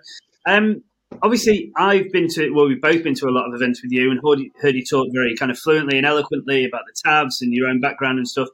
Um, 0.46 0.84
obviously, 1.22 1.72
I've 1.76 2.10
been 2.12 2.28
to, 2.34 2.50
well, 2.50 2.68
we've 2.68 2.80
both 2.80 3.02
been 3.02 3.16
to 3.16 3.26
a 3.26 3.34
lot 3.34 3.48
of 3.48 3.54
events 3.54 3.82
with 3.82 3.90
you 3.90 4.12
and 4.12 4.20
heard 4.24 4.38
you, 4.38 4.50
heard 4.62 4.76
you 4.76 4.84
talk 4.88 5.08
very 5.12 5.34
kind 5.34 5.50
of 5.50 5.58
fluently 5.58 5.98
and 5.98 6.06
eloquently 6.06 6.64
about 6.64 6.82
the 6.86 6.94
tabs 7.04 7.42
and 7.42 7.52
your 7.52 7.68
own 7.68 7.80
background 7.80 8.18
and 8.18 8.28
stuff. 8.28 8.48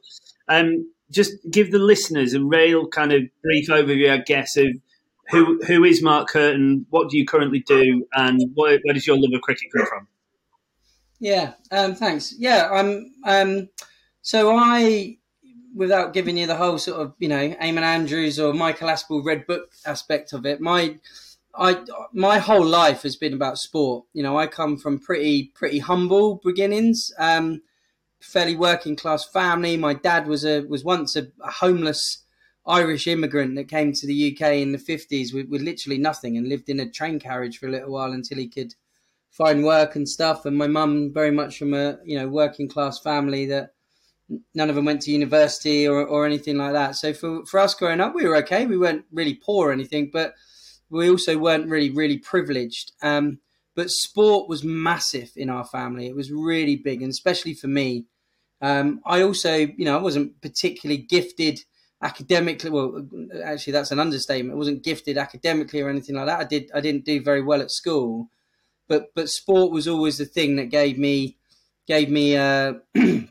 Um, 0.49 0.91
just 1.11 1.33
give 1.51 1.71
the 1.71 1.79
listeners 1.79 2.33
a 2.33 2.43
real 2.43 2.87
kind 2.87 3.13
of 3.13 3.21
brief 3.43 3.67
overview, 3.67 4.11
I 4.11 4.23
guess, 4.23 4.57
of 4.57 4.69
who 5.29 5.61
who 5.65 5.83
is 5.83 6.01
Mark 6.01 6.29
Curtin, 6.29 6.87
what 6.89 7.09
do 7.09 7.17
you 7.17 7.25
currently 7.25 7.59
do, 7.59 8.05
and 8.13 8.41
where, 8.55 8.79
where 8.83 8.93
does 8.93 9.05
your 9.05 9.17
love 9.17 9.31
of 9.33 9.41
cricket 9.41 9.67
come 9.75 9.85
from? 9.85 10.07
Yeah, 11.19 11.53
um, 11.71 11.93
thanks. 11.95 12.33
Yeah, 12.37 12.69
I'm. 12.71 13.13
Um, 13.23 13.69
so 14.21 14.55
I, 14.55 15.17
without 15.75 16.13
giving 16.13 16.37
you 16.37 16.47
the 16.47 16.55
whole 16.55 16.77
sort 16.77 17.01
of 17.01 17.13
you 17.19 17.27
know 17.27 17.49
Eamonn 17.61 17.81
Andrews 17.81 18.39
or 18.39 18.53
Michael 18.53 18.89
Aspel 18.89 19.23
Red 19.23 19.47
Book 19.47 19.71
aspect 19.85 20.33
of 20.33 20.45
it, 20.45 20.61
my 20.61 20.99
I 21.55 21.83
my 22.13 22.39
whole 22.39 22.65
life 22.65 23.03
has 23.03 23.15
been 23.15 23.33
about 23.33 23.57
sport. 23.57 24.05
You 24.13 24.23
know, 24.23 24.37
I 24.37 24.47
come 24.47 24.77
from 24.77 24.99
pretty 24.99 25.51
pretty 25.53 25.79
humble 25.79 26.39
beginnings, 26.43 27.11
um, 27.17 27.61
fairly 28.19 28.55
working 28.55 28.95
class 28.95 29.25
family. 29.25 29.77
My 29.77 29.93
dad 29.93 30.27
was 30.27 30.45
a 30.45 30.61
was 30.61 30.83
once 30.83 31.15
a, 31.15 31.27
a 31.43 31.51
homeless 31.51 32.23
Irish 32.65 33.07
immigrant 33.07 33.55
that 33.55 33.67
came 33.67 33.91
to 33.91 34.07
the 34.07 34.31
UK 34.31 34.53
in 34.53 34.71
the 34.71 34.77
fifties 34.77 35.33
with, 35.33 35.49
with 35.49 35.61
literally 35.61 35.97
nothing 35.97 36.37
and 36.37 36.47
lived 36.47 36.69
in 36.69 36.79
a 36.79 36.89
train 36.89 37.19
carriage 37.19 37.57
for 37.57 37.67
a 37.67 37.71
little 37.71 37.91
while 37.91 38.11
until 38.11 38.37
he 38.37 38.47
could 38.47 38.75
find 39.29 39.63
work 39.63 39.95
and 39.95 40.07
stuff. 40.07 40.45
And 40.45 40.57
my 40.57 40.67
mum, 40.67 41.11
very 41.13 41.31
much 41.31 41.57
from 41.57 41.73
a 41.73 41.97
you 42.05 42.17
know 42.17 42.29
working 42.29 42.69
class 42.69 42.99
family 42.99 43.45
that 43.47 43.73
none 44.53 44.69
of 44.69 44.75
them 44.75 44.85
went 44.85 45.01
to 45.03 45.11
university 45.11 45.87
or, 45.87 46.05
or 46.05 46.25
anything 46.25 46.57
like 46.57 46.73
that. 46.73 46.95
So 46.95 47.13
for 47.13 47.45
for 47.45 47.59
us 47.59 47.75
growing 47.75 48.01
up, 48.01 48.15
we 48.15 48.27
were 48.27 48.37
okay. 48.37 48.65
We 48.65 48.77
weren't 48.77 49.05
really 49.11 49.35
poor 49.35 49.69
or 49.69 49.71
anything, 49.71 50.09
but 50.11 50.33
we 50.89 51.09
also 51.09 51.37
weren't 51.37 51.69
really 51.69 51.89
really 51.89 52.17
privileged. 52.17 52.91
Um, 53.01 53.39
but 53.75 53.89
sport 53.89 54.49
was 54.49 54.63
massive 54.63 55.31
in 55.35 55.49
our 55.49 55.65
family. 55.65 56.07
It 56.07 56.15
was 56.15 56.31
really 56.31 56.75
big, 56.75 57.01
and 57.01 57.11
especially 57.11 57.53
for 57.53 57.67
me. 57.67 58.05
Um, 58.63 59.01
I 59.05 59.23
also, 59.23 59.55
you 59.55 59.85
know, 59.85 59.97
I 59.97 60.01
wasn't 60.01 60.39
particularly 60.41 61.01
gifted 61.01 61.61
academically. 62.01 62.69
Well, 62.69 63.07
actually, 63.43 63.73
that's 63.73 63.91
an 63.91 63.99
understatement. 63.99 64.55
I 64.55 64.57
wasn't 64.57 64.83
gifted 64.83 65.17
academically 65.17 65.81
or 65.81 65.89
anything 65.89 66.15
like 66.15 66.27
that. 66.27 66.39
I 66.39 66.43
did. 66.43 66.69
I 66.73 66.81
didn't 66.81 67.05
do 67.05 67.21
very 67.23 67.41
well 67.41 67.61
at 67.61 67.71
school, 67.71 68.29
but 68.87 69.07
but 69.15 69.29
sport 69.29 69.71
was 69.71 69.87
always 69.87 70.17
the 70.17 70.25
thing 70.25 70.57
that 70.57 70.65
gave 70.65 70.97
me 70.97 71.37
gave 71.87 72.09
me 72.09 72.35
a 72.35 72.81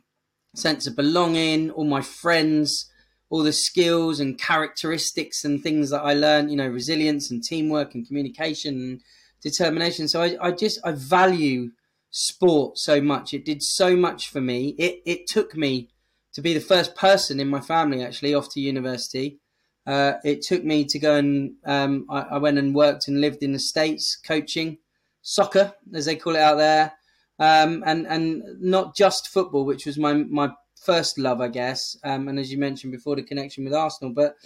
sense 0.55 0.87
of 0.87 0.97
belonging. 0.97 1.71
All 1.71 1.85
my 1.85 2.03
friends, 2.03 2.91
all 3.29 3.43
the 3.43 3.53
skills 3.53 4.21
and 4.21 4.39
characteristics 4.39 5.45
and 5.45 5.63
things 5.63 5.91
that 5.91 6.03
I 6.03 6.15
learned. 6.15 6.51
You 6.51 6.57
know, 6.57 6.69
resilience 6.69 7.31
and 7.31 7.43
teamwork 7.43 7.95
and 7.95 8.07
communication 8.07 8.75
and 8.75 9.01
determination. 9.43 10.09
So 10.09 10.23
I, 10.23 10.37
I 10.41 10.51
just 10.53 10.81
I 10.85 10.93
value 10.93 11.71
sport 12.11 12.79
so 12.79 13.01
much. 13.01 13.33
It 13.33 13.45
did 13.45 13.63
so 13.63 13.97
much 13.97 14.29
for 14.29 14.41
me. 14.41 14.75
It 14.79 15.03
it 15.07 15.27
took 15.27 15.57
me 15.57 15.91
to 16.33 16.41
be 16.41 16.55
the 16.55 16.61
first 16.61 16.95
person 16.95 17.41
in 17.41 17.49
my 17.49 17.61
family 17.61 18.05
actually 18.05 18.35
off 18.35 18.51
to 18.51 18.61
university. 18.61 19.39
Uh, 19.87 20.15
it 20.25 20.43
took 20.43 20.63
me 20.63 20.85
to 20.85 20.99
go 20.99 21.17
and 21.17 21.55
um, 21.65 22.07
I, 22.11 22.21
I, 22.33 22.39
went 22.39 22.59
and 22.59 22.75
worked 22.75 23.09
and 23.09 23.21
lived 23.21 23.43
in 23.43 23.53
the 23.53 23.59
states 23.59 24.15
coaching 24.15 24.77
soccer, 25.23 25.73
as 25.95 26.05
they 26.05 26.17
call 26.17 26.37
it 26.37 26.41
out 26.41 26.59
there, 26.59 26.93
um, 27.41 27.83
and 27.87 28.07
and 28.07 28.43
not 28.61 28.95
just 28.95 29.29
football, 29.29 29.65
which 29.65 29.87
was 29.87 29.99
my 29.99 30.13
my 30.13 30.51
first 30.77 31.19
love, 31.19 31.41
I 31.41 31.49
guess. 31.49 31.97
Um, 32.05 32.29
and 32.29 32.39
as 32.39 32.53
you 32.53 32.59
mentioned 32.59 32.93
before, 32.93 33.17
the 33.17 33.23
connection 33.23 33.65
with 33.65 33.73
Arsenal, 33.75 34.13
but 34.13 34.37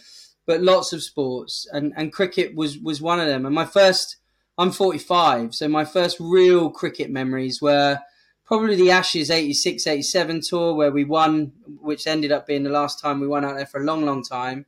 but 0.46 0.62
lots 0.62 0.92
of 0.92 1.02
sports, 1.02 1.66
and 1.72 1.92
and 1.96 2.12
cricket 2.12 2.54
was 2.54 2.78
was 2.78 3.02
one 3.02 3.18
of 3.18 3.26
them. 3.26 3.44
And 3.44 3.54
my 3.54 3.66
first, 3.66 4.18
I'm 4.56 4.70
45, 4.70 5.56
so 5.56 5.68
my 5.68 5.84
first 5.84 6.18
real 6.20 6.70
cricket 6.70 7.10
memories 7.10 7.60
were 7.60 7.98
probably 8.46 8.76
the 8.76 8.92
Ashes 8.92 9.28
86 9.28 9.86
87 9.88 10.42
tour 10.42 10.74
where 10.74 10.92
we 10.92 11.04
won, 11.04 11.52
which 11.80 12.06
ended 12.06 12.30
up 12.30 12.46
being 12.46 12.62
the 12.62 12.70
last 12.70 13.00
time 13.00 13.18
we 13.18 13.26
won 13.26 13.44
out 13.44 13.56
there 13.56 13.66
for 13.66 13.80
a 13.80 13.84
long, 13.84 14.06
long 14.06 14.22
time. 14.22 14.66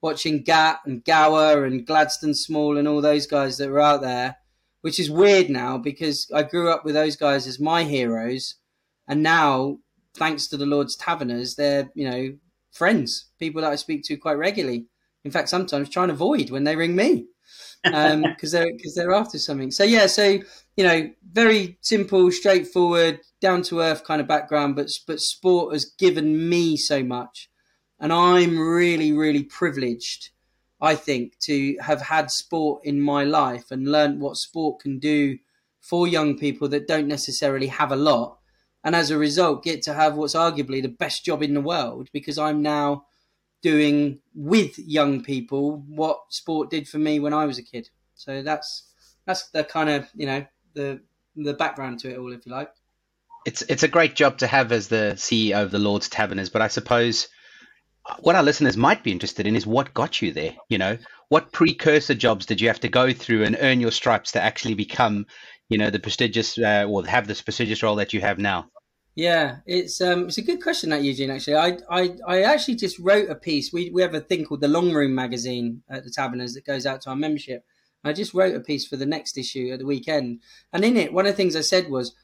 Watching 0.00 0.42
Gat 0.42 0.80
and 0.86 1.04
Gower 1.04 1.64
and 1.64 1.86
Gladstone 1.86 2.34
Small 2.34 2.78
and 2.78 2.86
all 2.88 3.00
those 3.02 3.26
guys 3.26 3.58
that 3.58 3.68
were 3.68 3.80
out 3.80 4.02
there 4.02 4.36
which 4.80 5.00
is 5.00 5.10
weird 5.10 5.50
now 5.50 5.78
because 5.78 6.30
I 6.34 6.42
grew 6.42 6.70
up 6.70 6.84
with 6.84 6.94
those 6.94 7.16
guys 7.16 7.46
as 7.46 7.60
my 7.60 7.84
heroes, 7.84 8.56
and 9.08 9.22
now, 9.22 9.78
thanks 10.14 10.46
to 10.48 10.56
the 10.56 10.66
Lord's 10.66 10.96
Taverners, 10.96 11.56
they're 11.56 11.90
you 11.94 12.08
know 12.08 12.36
friends, 12.72 13.30
people 13.38 13.62
that 13.62 13.72
I 13.72 13.76
speak 13.76 14.04
to 14.04 14.16
quite 14.16 14.38
regularly. 14.38 14.86
In 15.24 15.30
fact, 15.30 15.48
sometimes 15.48 15.88
try 15.88 16.04
and 16.04 16.12
avoid 16.12 16.50
when 16.50 16.64
they 16.64 16.76
ring 16.76 16.94
me 16.94 17.26
because 17.82 18.14
um, 18.14 18.22
they're 18.52 18.72
because 18.72 18.94
they're 18.94 19.12
after 19.12 19.38
something. 19.38 19.70
So 19.70 19.84
yeah, 19.84 20.06
so 20.06 20.38
you 20.76 20.84
know, 20.84 21.10
very 21.32 21.78
simple, 21.80 22.30
straightforward, 22.30 23.20
down 23.40 23.62
to 23.62 23.80
earth 23.80 24.04
kind 24.04 24.20
of 24.20 24.28
background, 24.28 24.76
but 24.76 24.90
but 25.06 25.20
sport 25.20 25.72
has 25.72 25.84
given 25.98 26.48
me 26.48 26.76
so 26.76 27.02
much, 27.02 27.48
and 27.98 28.12
I'm 28.12 28.58
really 28.58 29.12
really 29.12 29.42
privileged 29.42 30.30
I 30.80 30.94
think, 30.94 31.38
to 31.40 31.76
have 31.80 32.02
had 32.02 32.30
sport 32.30 32.82
in 32.84 33.00
my 33.00 33.24
life 33.24 33.70
and 33.70 33.90
learned 33.90 34.20
what 34.20 34.36
sport 34.36 34.80
can 34.80 34.98
do 34.98 35.38
for 35.80 36.06
young 36.06 36.36
people 36.36 36.68
that 36.68 36.88
don't 36.88 37.08
necessarily 37.08 37.68
have 37.68 37.92
a 37.92 37.96
lot. 37.96 38.38
And 38.84 38.94
as 38.94 39.10
a 39.10 39.18
result, 39.18 39.64
get 39.64 39.82
to 39.82 39.94
have 39.94 40.16
what's 40.16 40.34
arguably 40.34 40.82
the 40.82 40.88
best 40.88 41.24
job 41.24 41.42
in 41.42 41.54
the 41.54 41.60
world 41.60 42.08
because 42.12 42.38
I'm 42.38 42.62
now 42.62 43.06
doing 43.62 44.20
with 44.34 44.78
young 44.78 45.22
people 45.22 45.82
what 45.88 46.20
sport 46.28 46.70
did 46.70 46.86
for 46.88 46.98
me 46.98 47.18
when 47.18 47.32
I 47.32 47.46
was 47.46 47.58
a 47.58 47.62
kid. 47.62 47.88
So 48.14 48.42
that's 48.42 48.84
that's 49.26 49.48
the 49.50 49.64
kind 49.64 49.90
of 49.90 50.08
you 50.14 50.26
know 50.26 50.46
the 50.74 51.00
the 51.36 51.54
background 51.54 52.00
to 52.00 52.10
it 52.10 52.18
all, 52.18 52.32
if 52.32 52.46
you 52.46 52.52
like. 52.52 52.70
It's 53.44 53.62
it's 53.62 53.82
a 53.82 53.88
great 53.88 54.14
job 54.14 54.38
to 54.38 54.46
have 54.46 54.72
as 54.72 54.88
the 54.88 55.14
CEO 55.16 55.62
of 55.62 55.70
the 55.70 55.78
Lord's 55.78 56.08
Taverners, 56.08 56.50
but 56.50 56.62
I 56.62 56.68
suppose 56.68 57.28
what 58.20 58.36
our 58.36 58.42
listeners 58.42 58.76
might 58.76 59.02
be 59.02 59.12
interested 59.12 59.46
in 59.46 59.56
is 59.56 59.66
what 59.66 59.94
got 59.94 60.22
you 60.22 60.32
there. 60.32 60.54
You 60.68 60.78
know, 60.78 60.98
what 61.28 61.52
precursor 61.52 62.14
jobs 62.14 62.46
did 62.46 62.60
you 62.60 62.68
have 62.68 62.80
to 62.80 62.88
go 62.88 63.12
through 63.12 63.44
and 63.44 63.56
earn 63.60 63.80
your 63.80 63.90
stripes 63.90 64.32
to 64.32 64.42
actually 64.42 64.74
become, 64.74 65.26
you 65.68 65.78
know, 65.78 65.90
the 65.90 65.98
prestigious 65.98 66.58
uh, 66.58 66.86
or 66.88 67.04
have 67.06 67.26
this 67.26 67.42
prestigious 67.42 67.82
role 67.82 67.96
that 67.96 68.12
you 68.12 68.20
have 68.20 68.38
now? 68.38 68.70
Yeah, 69.14 69.58
it's 69.64 70.00
um, 70.02 70.26
it's 70.26 70.36
a 70.36 70.42
good 70.42 70.62
question 70.62 70.90
that 70.90 71.02
Eugene. 71.02 71.30
Actually, 71.30 71.56
I, 71.56 71.78
I 71.90 72.10
I 72.26 72.42
actually 72.42 72.74
just 72.74 72.98
wrote 72.98 73.30
a 73.30 73.34
piece. 73.34 73.72
We 73.72 73.90
we 73.90 74.02
have 74.02 74.14
a 74.14 74.20
thing 74.20 74.44
called 74.44 74.60
the 74.60 74.68
Long 74.68 74.92
Room 74.92 75.14
magazine 75.14 75.82
at 75.88 76.04
the 76.04 76.10
Taverners 76.10 76.52
that 76.52 76.66
goes 76.66 76.84
out 76.84 77.00
to 77.02 77.10
our 77.10 77.16
membership. 77.16 77.64
I 78.04 78.12
just 78.12 78.34
wrote 78.34 78.54
a 78.54 78.60
piece 78.60 78.86
for 78.86 78.96
the 78.96 79.06
next 79.06 79.38
issue 79.38 79.70
at 79.72 79.78
the 79.78 79.86
weekend, 79.86 80.40
and 80.70 80.84
in 80.84 80.98
it, 80.98 81.14
one 81.14 81.26
of 81.26 81.32
the 81.32 81.36
things 81.36 81.56
I 81.56 81.62
said 81.62 81.88
was, 81.88 82.14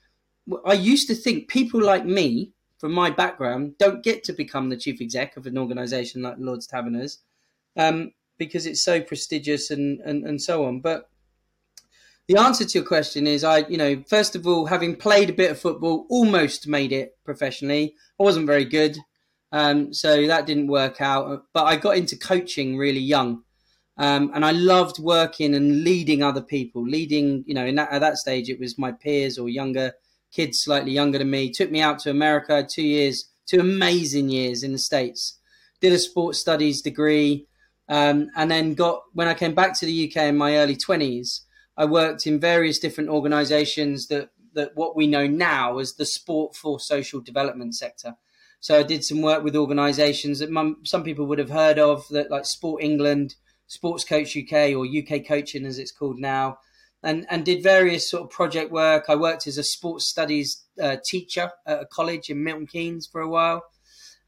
I 0.66 0.74
used 0.74 1.08
to 1.08 1.14
think 1.14 1.48
people 1.48 1.82
like 1.82 2.04
me 2.04 2.52
from 2.82 2.92
my 2.92 3.10
background, 3.10 3.78
don't 3.78 4.02
get 4.02 4.24
to 4.24 4.32
become 4.32 4.68
the 4.68 4.76
chief 4.76 5.00
exec 5.00 5.36
of 5.36 5.46
an 5.46 5.56
organisation 5.56 6.20
like 6.20 6.34
Lord's 6.36 6.66
Taverners 6.66 7.18
um, 7.76 8.10
because 8.38 8.66
it's 8.66 8.82
so 8.82 9.00
prestigious 9.00 9.70
and, 9.70 10.00
and, 10.00 10.26
and 10.26 10.42
so 10.42 10.64
on. 10.64 10.80
But 10.80 11.08
the 12.26 12.38
answer 12.38 12.64
to 12.64 12.78
your 12.78 12.84
question 12.84 13.28
is 13.28 13.44
I, 13.44 13.58
you 13.68 13.76
know, 13.76 14.02
first 14.08 14.34
of 14.34 14.48
all, 14.48 14.66
having 14.66 14.96
played 14.96 15.30
a 15.30 15.32
bit 15.32 15.52
of 15.52 15.60
football, 15.60 16.06
almost 16.08 16.66
made 16.66 16.90
it 16.90 17.16
professionally. 17.24 17.94
I 18.18 18.24
wasn't 18.24 18.48
very 18.48 18.64
good. 18.64 18.98
Um, 19.52 19.94
so 19.94 20.26
that 20.26 20.46
didn't 20.46 20.66
work 20.66 21.00
out. 21.00 21.44
But 21.52 21.66
I 21.66 21.76
got 21.76 21.96
into 21.96 22.16
coaching 22.16 22.76
really 22.76 22.98
young. 22.98 23.44
Um, 23.96 24.32
and 24.34 24.44
I 24.44 24.50
loved 24.50 24.98
working 24.98 25.54
and 25.54 25.84
leading 25.84 26.24
other 26.24 26.42
people, 26.42 26.82
leading, 26.84 27.44
you 27.46 27.54
know, 27.54 27.64
in 27.64 27.76
that, 27.76 27.92
at 27.92 28.00
that 28.00 28.16
stage, 28.16 28.48
it 28.48 28.58
was 28.58 28.76
my 28.76 28.90
peers 28.90 29.38
or 29.38 29.48
younger 29.48 29.92
kids 30.32 30.60
slightly 30.60 30.92
younger 30.92 31.18
than 31.18 31.30
me. 31.30 31.50
Took 31.50 31.70
me 31.70 31.80
out 31.80 31.98
to 32.00 32.10
America, 32.10 32.66
two 32.68 32.82
years, 32.82 33.30
two 33.46 33.60
amazing 33.60 34.30
years 34.30 34.62
in 34.62 34.72
the 34.72 34.78
States. 34.78 35.38
Did 35.80 35.92
a 35.92 35.98
sports 35.98 36.38
studies 36.38 36.80
degree, 36.80 37.46
um, 37.88 38.30
and 38.36 38.50
then 38.50 38.74
got 38.74 39.02
when 39.12 39.28
I 39.28 39.34
came 39.34 39.54
back 39.54 39.78
to 39.78 39.86
the 39.86 40.08
UK 40.10 40.24
in 40.24 40.36
my 40.36 40.56
early 40.56 40.76
twenties. 40.76 41.42
I 41.76 41.84
worked 41.84 42.26
in 42.26 42.38
various 42.40 42.78
different 42.78 43.10
organisations 43.10 44.08
that 44.08 44.30
that 44.54 44.72
what 44.74 44.96
we 44.96 45.06
know 45.06 45.26
now 45.26 45.78
as 45.78 45.94
the 45.94 46.06
sport 46.06 46.54
for 46.54 46.78
social 46.78 47.20
development 47.20 47.74
sector. 47.74 48.14
So 48.60 48.78
I 48.78 48.84
did 48.84 49.02
some 49.02 49.22
work 49.22 49.42
with 49.42 49.56
organisations 49.56 50.38
that 50.38 50.76
some 50.84 51.02
people 51.02 51.26
would 51.26 51.40
have 51.40 51.50
heard 51.50 51.78
of, 51.80 52.06
that 52.10 52.30
like 52.30 52.46
Sport 52.46 52.82
England, 52.82 53.34
Sports 53.66 54.04
Coach 54.04 54.36
UK, 54.36 54.72
or 54.76 54.86
UK 54.86 55.26
Coaching 55.26 55.66
as 55.66 55.80
it's 55.80 55.90
called 55.90 56.20
now 56.20 56.58
and 57.02 57.26
and 57.30 57.44
did 57.44 57.62
various 57.62 58.10
sort 58.10 58.24
of 58.24 58.30
project 58.30 58.70
work. 58.70 59.06
I 59.08 59.16
worked 59.16 59.46
as 59.46 59.58
a 59.58 59.62
sports 59.62 60.08
studies 60.08 60.64
uh, 60.80 60.96
teacher 61.04 61.50
at 61.66 61.82
a 61.82 61.86
college 61.86 62.30
in 62.30 62.44
Milton 62.44 62.66
Keynes 62.66 63.06
for 63.06 63.20
a 63.20 63.28
while. 63.28 63.62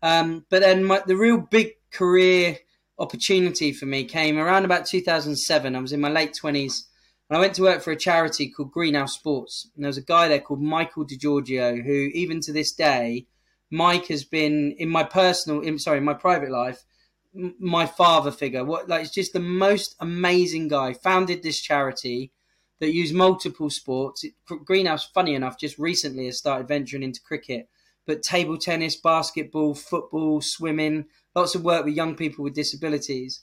Um, 0.02 0.44
but 0.50 0.60
then 0.60 0.84
my, 0.84 1.02
the 1.06 1.16
real 1.16 1.38
big 1.38 1.72
career 1.90 2.58
opportunity 2.98 3.72
for 3.72 3.86
me 3.86 4.04
came 4.04 4.38
around 4.38 4.64
about 4.64 4.86
2007. 4.86 5.74
I 5.74 5.80
was 5.80 5.92
in 5.92 6.00
my 6.00 6.10
late 6.10 6.36
20s 6.40 6.82
and 7.28 7.36
I 7.36 7.40
went 7.40 7.54
to 7.54 7.62
work 7.62 7.82
for 7.82 7.90
a 7.90 7.96
charity 7.96 8.50
called 8.50 8.70
Greenhouse 8.70 9.14
Sports. 9.14 9.70
And 9.74 9.84
there 9.84 9.88
was 9.88 9.96
a 9.96 10.02
guy 10.02 10.28
there 10.28 10.40
called 10.40 10.60
Michael 10.60 11.04
de 11.04 11.16
Giorgio, 11.16 11.76
who 11.76 12.10
even 12.12 12.40
to 12.42 12.52
this 12.52 12.72
day, 12.72 13.26
Mike 13.70 14.06
has 14.06 14.24
been 14.24 14.74
in 14.78 14.90
my 14.90 15.04
personal, 15.04 15.60
in, 15.60 15.78
sorry, 15.78 15.98
in 15.98 16.04
my 16.04 16.14
private 16.14 16.50
life, 16.50 16.84
m- 17.34 17.54
my 17.58 17.86
father 17.86 18.30
figure. 18.30 18.64
What 18.64 18.88
like, 18.88 19.04
it's 19.04 19.14
just 19.14 19.32
the 19.32 19.40
most 19.40 19.96
amazing 20.00 20.68
guy. 20.68 20.92
Founded 20.92 21.42
this 21.42 21.60
charity 21.60 22.30
that 22.84 22.92
used 22.92 23.14
multiple 23.14 23.70
sports. 23.70 24.24
It, 24.24 24.34
Greenhouse, 24.44 25.06
funny 25.06 25.34
enough, 25.34 25.58
just 25.58 25.78
recently 25.78 26.26
has 26.26 26.36
started 26.36 26.68
venturing 26.68 27.02
into 27.02 27.22
cricket, 27.22 27.66
but 28.06 28.22
table 28.22 28.58
tennis, 28.58 28.94
basketball, 28.94 29.74
football, 29.74 30.42
swimming, 30.42 31.06
lots 31.34 31.54
of 31.54 31.64
work 31.64 31.86
with 31.86 31.94
young 31.94 32.14
people 32.14 32.44
with 32.44 32.54
disabilities. 32.54 33.40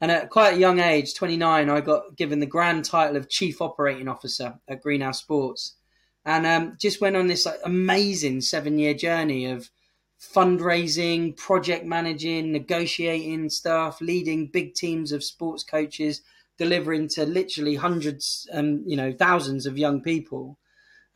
And 0.00 0.12
at 0.12 0.30
quite 0.30 0.54
a 0.54 0.60
young 0.60 0.78
age, 0.78 1.14
29, 1.14 1.68
I 1.68 1.80
got 1.80 2.16
given 2.16 2.38
the 2.38 2.46
grand 2.46 2.84
title 2.84 3.16
of 3.16 3.28
Chief 3.28 3.60
Operating 3.60 4.06
Officer 4.06 4.60
at 4.68 4.80
Greenhouse 4.80 5.18
Sports. 5.18 5.74
And 6.24 6.46
um, 6.46 6.76
just 6.80 7.00
went 7.00 7.16
on 7.16 7.26
this 7.26 7.46
like, 7.46 7.58
amazing 7.64 8.42
seven 8.42 8.78
year 8.78 8.94
journey 8.94 9.46
of 9.46 9.70
fundraising, 10.20 11.36
project 11.36 11.84
managing, 11.84 12.52
negotiating 12.52 13.50
stuff, 13.50 14.00
leading 14.00 14.46
big 14.46 14.74
teams 14.74 15.10
of 15.10 15.24
sports 15.24 15.64
coaches, 15.64 16.22
delivering 16.58 17.08
to 17.08 17.26
literally 17.26 17.74
hundreds 17.74 18.48
and 18.52 18.80
um, 18.80 18.84
you 18.86 18.96
know 18.96 19.12
thousands 19.12 19.66
of 19.66 19.78
young 19.78 20.00
people. 20.00 20.58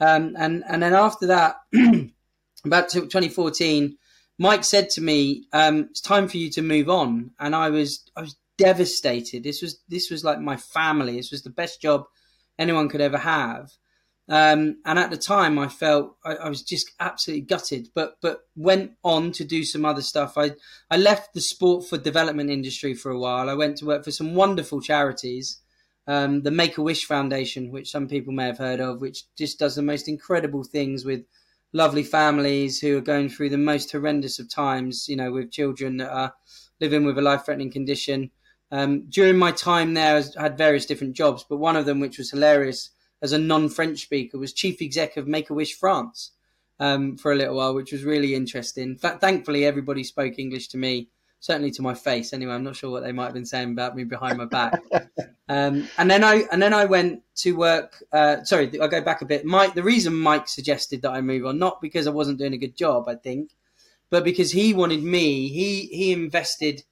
Um, 0.00 0.34
and 0.38 0.64
and 0.68 0.82
then 0.82 0.94
after 0.94 1.26
that, 1.26 1.56
about 2.64 2.90
2014, 2.90 3.96
Mike 4.38 4.64
said 4.64 4.90
to 4.90 5.00
me, 5.00 5.46
um, 5.52 5.88
"It's 5.90 6.00
time 6.00 6.28
for 6.28 6.36
you 6.36 6.50
to 6.50 6.62
move 6.62 6.88
on." 6.88 7.32
And 7.38 7.54
I 7.54 7.70
was 7.70 8.08
I 8.16 8.20
was 8.22 8.36
devastated. 8.56 9.44
This 9.44 9.62
was 9.62 9.80
this 9.88 10.10
was 10.10 10.24
like 10.24 10.40
my 10.40 10.56
family. 10.56 11.16
This 11.16 11.30
was 11.30 11.42
the 11.42 11.50
best 11.50 11.80
job 11.80 12.04
anyone 12.58 12.88
could 12.88 13.00
ever 13.00 13.18
have. 13.18 13.70
Um, 14.30 14.76
and 14.84 14.98
at 14.98 15.10
the 15.10 15.16
time, 15.16 15.58
I 15.58 15.68
felt 15.68 16.16
I, 16.22 16.34
I, 16.34 16.48
was 16.50 16.62
just 16.62 16.90
absolutely 17.00 17.46
gutted. 17.46 17.88
But 17.94 18.16
but 18.20 18.40
went 18.54 18.92
on 19.02 19.32
to 19.32 19.44
do 19.44 19.64
some 19.64 19.86
other 19.86 20.02
stuff. 20.02 20.36
I 20.36 20.52
I 20.90 20.98
left 20.98 21.32
the 21.32 21.40
sport 21.40 21.86
for 21.88 21.96
development 21.96 22.50
industry 22.50 22.92
for 22.92 23.10
a 23.10 23.18
while. 23.18 23.48
I 23.48 23.54
went 23.54 23.78
to 23.78 23.86
work 23.86 24.04
for 24.04 24.10
some 24.10 24.34
wonderful 24.34 24.82
charities, 24.82 25.62
um, 26.06 26.42
the 26.42 26.50
Make 26.50 26.76
a 26.76 26.82
Wish 26.82 27.06
Foundation, 27.06 27.70
which 27.70 27.90
some 27.90 28.06
people 28.06 28.34
may 28.34 28.44
have 28.44 28.58
heard 28.58 28.80
of, 28.80 29.00
which 29.00 29.24
just 29.36 29.58
does 29.58 29.76
the 29.76 29.82
most 29.82 30.08
incredible 30.08 30.62
things 30.62 31.06
with 31.06 31.24
lovely 31.72 32.02
families 32.02 32.80
who 32.80 32.98
are 32.98 33.02
going 33.02 33.30
through 33.30 33.48
the 33.48 33.56
most 33.56 33.90
horrendous 33.90 34.38
of 34.38 34.50
times. 34.50 35.06
You 35.08 35.16
know, 35.16 35.32
with 35.32 35.52
children 35.52 35.96
that 35.98 36.12
are 36.12 36.34
living 36.80 37.06
with 37.06 37.16
a 37.16 37.22
life-threatening 37.22 37.72
condition. 37.72 38.30
Um, 38.70 39.08
during 39.08 39.38
my 39.38 39.52
time 39.52 39.94
there, 39.94 40.22
I 40.38 40.42
had 40.42 40.58
various 40.58 40.84
different 40.84 41.16
jobs, 41.16 41.46
but 41.48 41.56
one 41.56 41.76
of 41.76 41.86
them, 41.86 41.98
which 41.98 42.18
was 42.18 42.30
hilarious 42.30 42.90
as 43.22 43.32
a 43.32 43.38
non-French 43.38 44.00
speaker, 44.00 44.38
was 44.38 44.52
chief 44.52 44.80
exec 44.80 45.16
of 45.16 45.26
Make 45.26 45.50
a 45.50 45.54
Wish 45.54 45.74
France 45.74 46.32
um, 46.80 47.16
for 47.16 47.32
a 47.32 47.36
little 47.36 47.56
while, 47.56 47.74
which 47.74 47.92
was 47.92 48.04
really 48.04 48.34
interesting. 48.34 48.96
Fact, 48.96 49.20
thankfully, 49.20 49.64
everybody 49.64 50.04
spoke 50.04 50.38
English 50.38 50.68
to 50.68 50.78
me, 50.78 51.08
certainly 51.40 51.70
to 51.72 51.82
my 51.82 51.94
face. 51.94 52.32
Anyway, 52.32 52.52
I'm 52.52 52.64
not 52.64 52.76
sure 52.76 52.90
what 52.90 53.02
they 53.02 53.12
might 53.12 53.26
have 53.26 53.34
been 53.34 53.46
saying 53.46 53.72
about 53.72 53.96
me 53.96 54.04
behind 54.04 54.38
my 54.38 54.44
back. 54.44 54.80
um, 55.48 55.88
and 55.98 56.10
then 56.10 56.22
I 56.22 56.44
and 56.52 56.62
then 56.62 56.72
I 56.72 56.84
went 56.84 57.22
to 57.36 57.52
work. 57.56 58.02
Uh, 58.12 58.44
sorry, 58.44 58.70
I 58.80 58.86
go 58.86 59.00
back 59.00 59.22
a 59.22 59.26
bit. 59.26 59.44
Mike, 59.44 59.74
the 59.74 59.82
reason 59.82 60.14
Mike 60.14 60.48
suggested 60.48 61.02
that 61.02 61.10
I 61.10 61.20
move 61.20 61.46
on, 61.46 61.58
not 61.58 61.80
because 61.80 62.06
I 62.06 62.10
wasn't 62.10 62.38
doing 62.38 62.54
a 62.54 62.58
good 62.58 62.76
job, 62.76 63.08
I 63.08 63.16
think, 63.16 63.50
but 64.10 64.24
because 64.24 64.52
he 64.52 64.74
wanted 64.74 65.02
me. 65.02 65.48
He 65.48 65.86
he 65.86 66.12
invested 66.12 66.84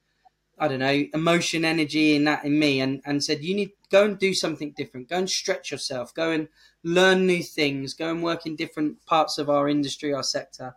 I 0.58 0.68
don't 0.68 0.78
know, 0.78 1.04
emotion, 1.12 1.64
energy 1.64 2.16
in 2.16 2.24
that 2.24 2.44
in 2.44 2.58
me 2.58 2.80
and, 2.80 3.02
and 3.04 3.22
said, 3.22 3.44
you 3.44 3.54
need 3.54 3.72
go 3.90 4.04
and 4.04 4.18
do 4.18 4.32
something 4.32 4.72
different. 4.76 5.08
Go 5.08 5.18
and 5.18 5.30
stretch 5.30 5.70
yourself. 5.70 6.14
Go 6.14 6.30
and 6.30 6.48
learn 6.82 7.26
new 7.26 7.42
things. 7.42 7.94
Go 7.94 8.10
and 8.10 8.22
work 8.22 8.46
in 8.46 8.56
different 8.56 9.04
parts 9.04 9.38
of 9.38 9.50
our 9.50 9.68
industry, 9.68 10.12
our 10.14 10.22
sector. 10.22 10.74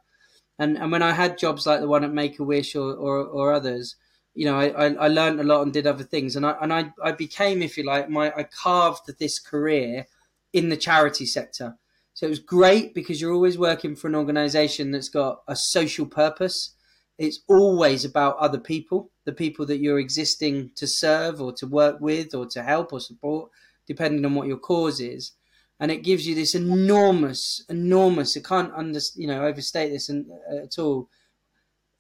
And 0.58 0.78
and 0.78 0.92
when 0.92 1.02
I 1.02 1.12
had 1.12 1.38
jobs 1.38 1.66
like 1.66 1.80
the 1.80 1.88
one 1.88 2.04
at 2.04 2.12
Make 2.12 2.40
a 2.40 2.44
Wish 2.44 2.76
or, 2.76 2.94
or, 2.94 3.24
or 3.24 3.54
others, 3.54 3.96
you 4.34 4.46
know, 4.46 4.60
I, 4.60 4.68
I, 4.68 4.94
I, 4.94 5.08
learned 5.08 5.40
a 5.40 5.44
lot 5.44 5.62
and 5.62 5.74
did 5.74 5.88
other 5.88 6.04
things. 6.04 6.36
And 6.36 6.46
I 6.46 6.56
and 6.62 6.74
I, 6.74 6.92
I 7.04 7.14
became, 7.14 7.62
if 7.62 7.78
you 7.78 7.86
like, 7.86 8.10
my 8.10 8.34
I 8.36 8.44
carved 8.44 9.18
this 9.18 9.40
career 9.40 10.08
in 10.52 10.70
the 10.70 10.78
charity 10.78 11.26
sector. 11.26 11.78
So 12.14 12.26
it 12.26 12.30
was 12.30 12.40
great 12.40 12.94
because 12.94 13.22
you're 13.22 13.34
always 13.34 13.58
working 13.58 13.96
for 13.96 14.08
an 14.08 14.16
organization 14.16 14.92
that's 14.92 15.08
got 15.08 15.42
a 15.48 15.56
social 15.56 16.06
purpose 16.06 16.76
it's 17.20 17.42
always 17.50 18.06
about 18.06 18.38
other 18.38 18.58
people, 18.58 19.12
the 19.26 19.34
people 19.34 19.66
that 19.66 19.80
you're 19.80 20.00
existing 20.00 20.72
to 20.76 20.88
serve 20.88 21.42
or 21.42 21.52
to 21.54 21.68
work 21.68 22.00
with 22.00 22.34
or 22.34 22.46
to 22.48 22.64
help 22.64 22.94
or 22.94 23.02
support, 23.02 23.52
depending 23.86 24.26
on 24.26 24.36
what 24.36 24.48
your 24.48 24.58
cause 24.58 25.02
is. 25.02 25.34
And 25.82 25.92
it 25.92 26.04
gives 26.04 26.26
you 26.26 26.34
this 26.34 26.56
enormous, 26.56 27.64
enormous, 27.70 28.38
I 28.38 28.40
can't 28.40 28.74
under, 28.74 29.02
you 29.16 29.28
know, 29.28 29.46
overstate 29.46 29.92
this 29.92 30.08
in, 30.08 30.32
uh, 30.50 30.64
at 30.64 30.80
all, 30.80 31.10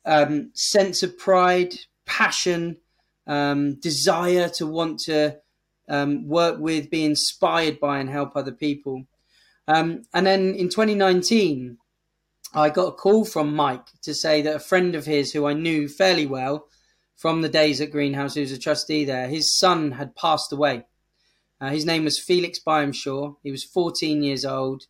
um, 0.05 0.51
sense 0.53 1.03
of 1.03 1.17
pride, 1.17 1.75
passion, 2.05 2.77
um, 3.27 3.75
desire 3.75 4.47
to 4.49 4.65
want 4.65 4.99
to 5.01 5.37
um, 5.89 6.29
work 6.29 6.59
with, 6.59 6.89
be 6.89 7.03
inspired 7.03 7.79
by, 7.81 7.99
and 7.99 8.09
help 8.09 8.35
other 8.35 8.53
people. 8.53 9.03
Um, 9.67 10.03
and 10.13 10.25
then 10.25 10.55
in 10.55 10.69
2019, 10.69 11.77
I 12.53 12.69
got 12.69 12.87
a 12.87 12.91
call 12.91 13.25
from 13.25 13.55
Mike 13.55 13.85
to 14.01 14.13
say 14.13 14.41
that 14.41 14.55
a 14.55 14.59
friend 14.59 14.95
of 14.95 15.05
his 15.05 15.31
who 15.33 15.45
I 15.45 15.53
knew 15.53 15.87
fairly 15.87 16.25
well 16.25 16.67
from 17.15 17.41
the 17.41 17.49
days 17.49 17.79
at 17.79 17.91
Greenhouse, 17.91 18.35
who 18.35 18.41
was 18.41 18.51
a 18.51 18.57
trustee 18.57 19.05
there, 19.05 19.27
his 19.27 19.57
son 19.57 19.91
had 19.91 20.15
passed 20.15 20.51
away. 20.51 20.85
Uh, 21.61 21.69
his 21.69 21.85
name 21.85 22.05
was 22.05 22.17
Felix 22.17 22.57
Byam 22.59 22.91
Shaw. 22.91 23.33
He 23.43 23.51
was 23.51 23.63
14 23.63 24.23
years 24.23 24.45
old, 24.45 24.85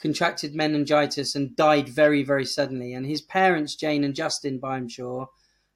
contracted 0.00 0.54
meningitis, 0.54 1.34
and 1.34 1.56
died 1.56 1.88
very, 1.88 2.22
very 2.22 2.44
suddenly. 2.44 2.94
And 2.94 3.04
his 3.04 3.20
parents, 3.20 3.74
Jane 3.74 4.04
and 4.04 4.14
Justin 4.14 4.58
Byam 4.58 4.88
Shaw, 4.88 5.26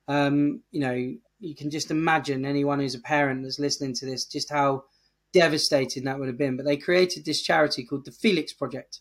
um, 0.09 0.63
you 0.71 0.81
know, 0.81 1.15
you 1.39 1.55
can 1.55 1.71
just 1.71 1.91
imagine 1.91 2.47
anyone 2.47 2.81
who's 2.81 2.95
a 2.95 3.01
parent 3.01 3.43
that's 3.43 3.59
listening 3.59 3.93
to 3.95 4.07
this, 4.07 4.25
just 4.25 4.51
how 4.51 4.85
devastating 5.33 6.05
that 6.05 6.19
would 6.19 6.29
have 6.29 6.39
been. 6.39 6.57
But 6.57 6.65
they 6.65 6.77
created 6.77 7.25
this 7.25 7.43
charity 7.43 7.85
called 7.85 8.05
the 8.05 8.13
Felix 8.13 8.53
Project. 8.53 9.01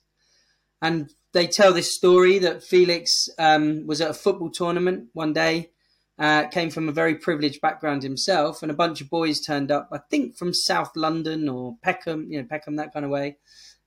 And 0.82 1.14
they 1.36 1.48
tell 1.48 1.74
this 1.74 1.94
story 1.94 2.40
that 2.40 2.64
Felix 2.64 3.28
um, 3.38 3.86
was 3.86 4.00
at 4.00 4.10
a 4.10 4.14
football 4.14 4.50
tournament 4.50 5.10
one 5.12 5.34
day, 5.34 5.72
uh, 6.18 6.48
came 6.48 6.70
from 6.70 6.88
a 6.88 6.94
very 6.94 7.16
privileged 7.16 7.60
background 7.60 8.04
himself, 8.04 8.62
and 8.64 8.72
a 8.72 8.76
bunch 8.76 9.02
of 9.02 9.10
boys 9.10 9.42
turned 9.42 9.70
up, 9.70 9.90
I 9.92 9.98
think 10.10 10.38
from 10.38 10.54
South 10.54 10.96
London 10.96 11.50
or 11.50 11.76
Peckham, 11.84 12.32
you 12.32 12.42
know, 12.42 12.48
Peckham, 12.50 12.78
that 12.78 12.94
kind 12.94 13.04
of 13.04 13.12
way. 13.12 13.36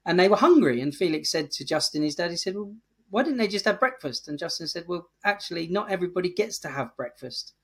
And 0.05 0.21
they 0.21 0.29
were 0.29 0.37
hungry. 0.37 0.83
And 0.83 0.95
Felix 0.95 1.31
said 1.31 1.51
to 1.53 1.65
Justin, 1.65 2.03
his 2.03 2.17
dad, 2.17 2.31
he 2.31 2.37
said, 2.37 2.55
Well, 2.55 2.75
why 3.09 3.23
didn't 3.23 3.39
they 3.39 3.49
just 3.49 3.65
have 3.65 3.81
breakfast? 3.81 4.29
And 4.29 4.39
Justin 4.39 4.69
said, 4.69 4.85
Well, 4.87 5.09
actually, 5.25 5.69
not 5.69 5.91
everybody 5.91 6.29
gets 6.29 6.59
to 6.61 6.69
have 6.69 6.97
breakfast. 6.97 7.55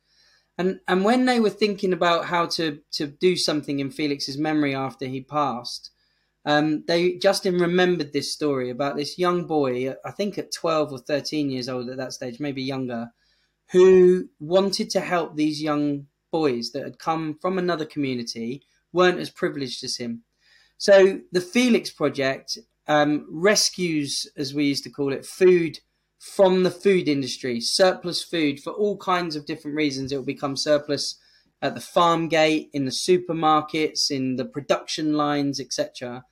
And 0.57 0.81
and 0.89 1.05
when 1.05 1.27
they 1.27 1.41
were 1.41 1.51
thinking 1.51 1.93
about 1.93 2.27
how 2.27 2.47
to 2.47 2.81
to 2.93 3.07
do 3.07 3.37
something 3.37 3.81
in 3.81 3.91
Felix's 3.91 4.39
memory 4.39 4.75
after 4.75 5.07
he 5.07 5.21
passed, 5.21 5.91
um, 6.47 6.85
they 6.87 7.17
Justin 7.17 7.59
remembered 7.59 8.13
this 8.13 8.33
story 8.33 8.69
about 8.69 8.97
this 8.97 9.19
young 9.19 9.47
boy, 9.47 9.95
I 10.05 10.11
think 10.11 10.37
at 10.37 10.53
twelve 10.53 10.93
or 10.93 10.99
thirteen 10.99 11.51
years 11.51 11.69
old 11.69 11.89
at 11.89 11.97
that 11.97 12.13
stage, 12.13 12.39
maybe 12.39 12.63
younger, 12.63 13.13
who 13.73 14.29
wanted 14.39 14.91
to 14.91 15.01
help 15.01 15.37
these 15.37 15.63
young 15.63 16.07
boys 16.31 16.71
that 16.73 16.85
had 16.85 16.99
come 16.99 17.39
from 17.41 17.57
another 17.57 17.87
community, 17.87 18.63
weren't 18.93 19.21
as 19.21 19.31
privileged 19.31 19.83
as 19.85 19.97
him. 19.97 20.25
So 20.77 21.21
the 21.33 21.41
Felix 21.41 21.91
Project 21.91 22.59
um, 22.89 23.27
rescues, 23.31 24.27
as 24.37 24.53
we 24.53 24.65
used 24.65 24.85
to 24.85 24.91
call 24.91 25.15
it, 25.15 25.25
food 25.25 25.79
from 26.19 26.63
the 26.63 26.71
food 26.71 27.09
industry, 27.09 27.61
surplus 27.61 28.23
food 28.23 28.61
for 28.61 28.73
all 28.73 28.99
kinds 28.99 29.35
of 29.35 29.47
different 29.47 29.77
reasons. 29.77 30.13
It 30.13 30.17
will 30.17 30.25
become 30.25 30.57
surplus 30.57 31.19
at 31.63 31.75
the 31.75 31.81
farm 31.81 32.29
gate, 32.29 32.69
in 32.75 32.85
the 32.85 32.91
supermarkets, 32.91 34.11
in 34.11 34.37
the 34.37 34.45
production 34.45 35.15
lines, 35.15 35.59
etc 35.59 36.25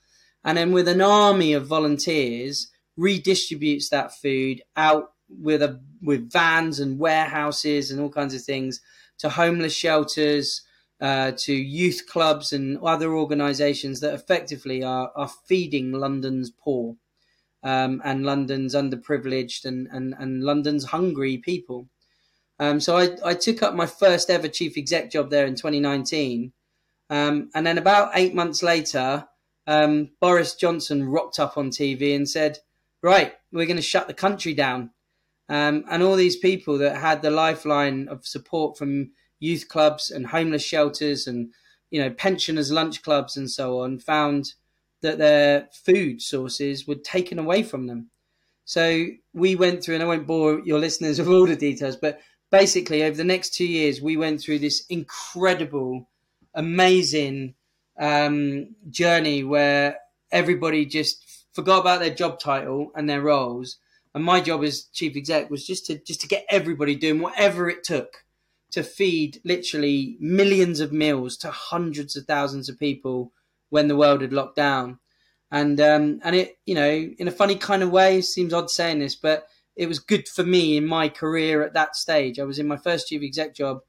and 0.44 0.58
then 0.58 0.72
with 0.72 0.88
an 0.88 1.00
army 1.00 1.52
of 1.52 1.66
volunteers 1.66 2.68
redistributes 2.98 3.88
that 3.88 4.14
food 4.14 4.62
out 4.76 5.12
with 5.28 5.62
a 5.62 5.80
with 6.02 6.30
vans 6.30 6.80
and 6.80 6.98
warehouses 6.98 7.90
and 7.90 8.00
all 8.00 8.10
kinds 8.10 8.34
of 8.34 8.42
things 8.42 8.80
to 9.18 9.28
homeless 9.28 9.74
shelters, 9.74 10.62
uh, 11.00 11.32
to 11.36 11.52
youth 11.52 12.02
clubs 12.08 12.52
and 12.52 12.78
other 12.78 13.14
organisations 13.14 14.00
that 14.00 14.14
effectively 14.14 14.82
are 14.82 15.10
are 15.16 15.30
feeding 15.46 15.92
London's 15.92 16.50
poor 16.50 16.96
um, 17.62 18.02
and 18.04 18.24
London's 18.24 18.74
underprivileged 18.74 19.64
and, 19.64 19.88
and, 19.90 20.14
and 20.18 20.42
London's 20.42 20.86
hungry 20.86 21.38
people. 21.38 21.88
Um, 22.58 22.80
so 22.80 22.96
I, 22.96 23.16
I 23.24 23.34
took 23.34 23.62
up 23.62 23.74
my 23.74 23.86
first 23.86 24.30
ever 24.30 24.48
chief 24.48 24.76
exec 24.76 25.10
job 25.10 25.30
there 25.30 25.46
in 25.46 25.54
2019. 25.54 26.52
Um, 27.10 27.50
and 27.54 27.66
then 27.66 27.78
about 27.78 28.12
eight 28.14 28.34
months 28.34 28.62
later, 28.62 29.26
um, 29.66 30.10
Boris 30.20 30.54
Johnson 30.54 31.04
rocked 31.04 31.38
up 31.38 31.56
on 31.56 31.70
TV 31.70 32.14
and 32.14 32.28
said, 32.28 32.58
"Right, 33.02 33.34
we're 33.52 33.66
going 33.66 33.76
to 33.76 33.82
shut 33.82 34.08
the 34.08 34.14
country 34.14 34.54
down." 34.54 34.90
Um, 35.48 35.84
and 35.90 36.02
all 36.02 36.16
these 36.16 36.36
people 36.36 36.78
that 36.78 36.96
had 36.96 37.22
the 37.22 37.30
lifeline 37.30 38.08
of 38.08 38.26
support 38.26 38.78
from 38.78 39.10
youth 39.38 39.68
clubs 39.68 40.10
and 40.10 40.26
homeless 40.28 40.64
shelters 40.64 41.26
and 41.26 41.52
you 41.90 42.00
know 42.00 42.10
pensioners 42.10 42.70
lunch 42.70 43.02
clubs 43.02 43.36
and 43.36 43.50
so 43.50 43.80
on 43.80 43.98
found 43.98 44.54
that 45.02 45.18
their 45.18 45.68
food 45.72 46.22
sources 46.22 46.86
were 46.86 46.94
taken 46.94 47.38
away 47.38 47.62
from 47.62 47.86
them. 47.86 48.10
So 48.64 49.06
we 49.34 49.56
went 49.56 49.82
through, 49.82 49.94
and 49.94 50.02
I 50.04 50.06
won't 50.06 50.26
bore 50.26 50.60
your 50.64 50.78
listeners 50.78 51.18
with 51.20 51.28
all 51.28 51.46
the 51.46 51.56
details, 51.56 51.96
but 51.96 52.20
basically 52.50 53.02
over 53.02 53.16
the 53.16 53.24
next 53.24 53.54
two 53.54 53.66
years, 53.66 54.00
we 54.00 54.16
went 54.16 54.40
through 54.40 54.60
this 54.60 54.86
incredible, 54.88 56.08
amazing 56.54 57.54
um, 57.98 58.74
journey 58.90 59.44
where 59.44 59.98
everybody 60.30 60.84
just 60.86 61.46
forgot 61.52 61.80
about 61.80 62.00
their 62.00 62.14
job 62.14 62.38
title 62.40 62.90
and 62.94 63.08
their 63.08 63.20
roles. 63.20 63.76
And 64.14 64.24
my 64.24 64.40
job 64.40 64.62
as 64.62 64.84
chief 64.92 65.16
exec 65.16 65.50
was 65.50 65.66
just 65.66 65.86
to 65.86 65.98
just 65.98 66.20
to 66.22 66.28
get 66.28 66.44
everybody 66.50 66.94
doing 66.94 67.20
whatever 67.20 67.68
it 67.68 67.82
took 67.84 68.24
to 68.72 68.82
feed 68.82 69.40
literally 69.44 70.16
millions 70.18 70.80
of 70.80 70.92
meals 70.92 71.36
to 71.38 71.50
hundreds 71.50 72.16
of 72.16 72.24
thousands 72.24 72.68
of 72.68 72.78
people 72.78 73.32
when 73.70 73.88
the 73.88 73.96
world 73.96 74.22
had 74.22 74.32
locked 74.32 74.56
down. 74.56 74.98
And 75.50 75.80
um, 75.80 76.20
and 76.24 76.34
it, 76.34 76.58
you 76.66 76.74
know, 76.74 76.90
in 76.90 77.28
a 77.28 77.32
funny 77.32 77.56
kind 77.56 77.82
of 77.82 77.90
way, 77.90 78.22
seems 78.22 78.54
odd 78.54 78.70
saying 78.70 78.98
this, 78.98 79.14
but 79.14 79.46
it 79.76 79.86
was 79.86 79.98
good 79.98 80.28
for 80.28 80.44
me 80.44 80.76
in 80.76 80.86
my 80.86 81.08
career 81.08 81.62
at 81.62 81.74
that 81.74 81.96
stage. 81.96 82.38
I 82.38 82.44
was 82.44 82.58
in 82.58 82.66
my 82.66 82.76
first 82.76 83.08
chief 83.08 83.22
exec 83.22 83.54
job. 83.54 83.80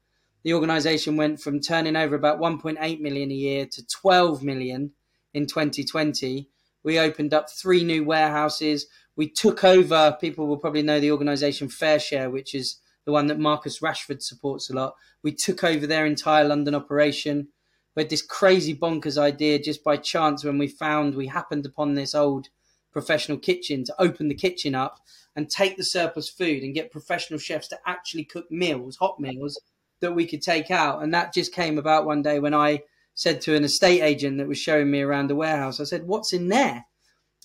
The 0.44 0.52
organisation 0.52 1.16
went 1.16 1.40
from 1.40 1.60
turning 1.60 1.96
over 1.96 2.14
about 2.14 2.38
1.8 2.38 3.00
million 3.00 3.30
a 3.30 3.34
year 3.34 3.66
to 3.66 3.86
12 3.86 4.42
million 4.42 4.92
in 5.32 5.46
2020. 5.46 6.50
We 6.82 6.98
opened 6.98 7.32
up 7.32 7.48
three 7.50 7.82
new 7.82 8.04
warehouses. 8.04 8.86
We 9.16 9.30
took 9.30 9.64
over. 9.64 10.18
People 10.20 10.46
will 10.46 10.58
probably 10.58 10.82
know 10.82 11.00
the 11.00 11.12
organisation 11.12 11.68
FareShare, 11.68 12.30
which 12.30 12.54
is 12.54 12.76
the 13.06 13.12
one 13.12 13.26
that 13.28 13.38
Marcus 13.38 13.80
Rashford 13.80 14.22
supports 14.22 14.68
a 14.68 14.74
lot. 14.74 14.94
We 15.22 15.32
took 15.32 15.64
over 15.64 15.86
their 15.86 16.04
entire 16.04 16.44
London 16.44 16.74
operation. 16.74 17.48
We 17.96 18.02
had 18.02 18.10
this 18.10 18.22
crazy 18.22 18.76
bonkers 18.76 19.16
idea 19.16 19.58
just 19.58 19.82
by 19.82 19.96
chance 19.96 20.44
when 20.44 20.58
we 20.58 20.68
found 20.68 21.14
we 21.14 21.28
happened 21.28 21.64
upon 21.64 21.94
this 21.94 22.14
old 22.14 22.48
professional 22.92 23.38
kitchen 23.38 23.82
to 23.84 23.94
open 23.98 24.28
the 24.28 24.34
kitchen 24.34 24.74
up 24.74 25.00
and 25.34 25.48
take 25.48 25.78
the 25.78 25.84
surplus 25.84 26.28
food 26.28 26.62
and 26.62 26.74
get 26.74 26.92
professional 26.92 27.38
chefs 27.38 27.68
to 27.68 27.78
actually 27.86 28.24
cook 28.24 28.50
meals, 28.50 28.96
hot 28.96 29.18
meals 29.18 29.58
that 30.04 30.14
we 30.14 30.26
could 30.26 30.42
take 30.42 30.70
out. 30.70 31.02
And 31.02 31.12
that 31.14 31.34
just 31.34 31.52
came 31.52 31.78
about 31.78 32.06
one 32.06 32.22
day 32.22 32.38
when 32.38 32.54
I 32.54 32.82
said 33.14 33.40
to 33.42 33.56
an 33.56 33.64
estate 33.64 34.02
agent 34.02 34.38
that 34.38 34.48
was 34.48 34.58
showing 34.58 34.90
me 34.90 35.00
around 35.00 35.28
the 35.28 35.36
warehouse, 35.36 35.80
I 35.80 35.84
said, 35.84 36.06
What's 36.06 36.32
in 36.32 36.48
there? 36.48 36.84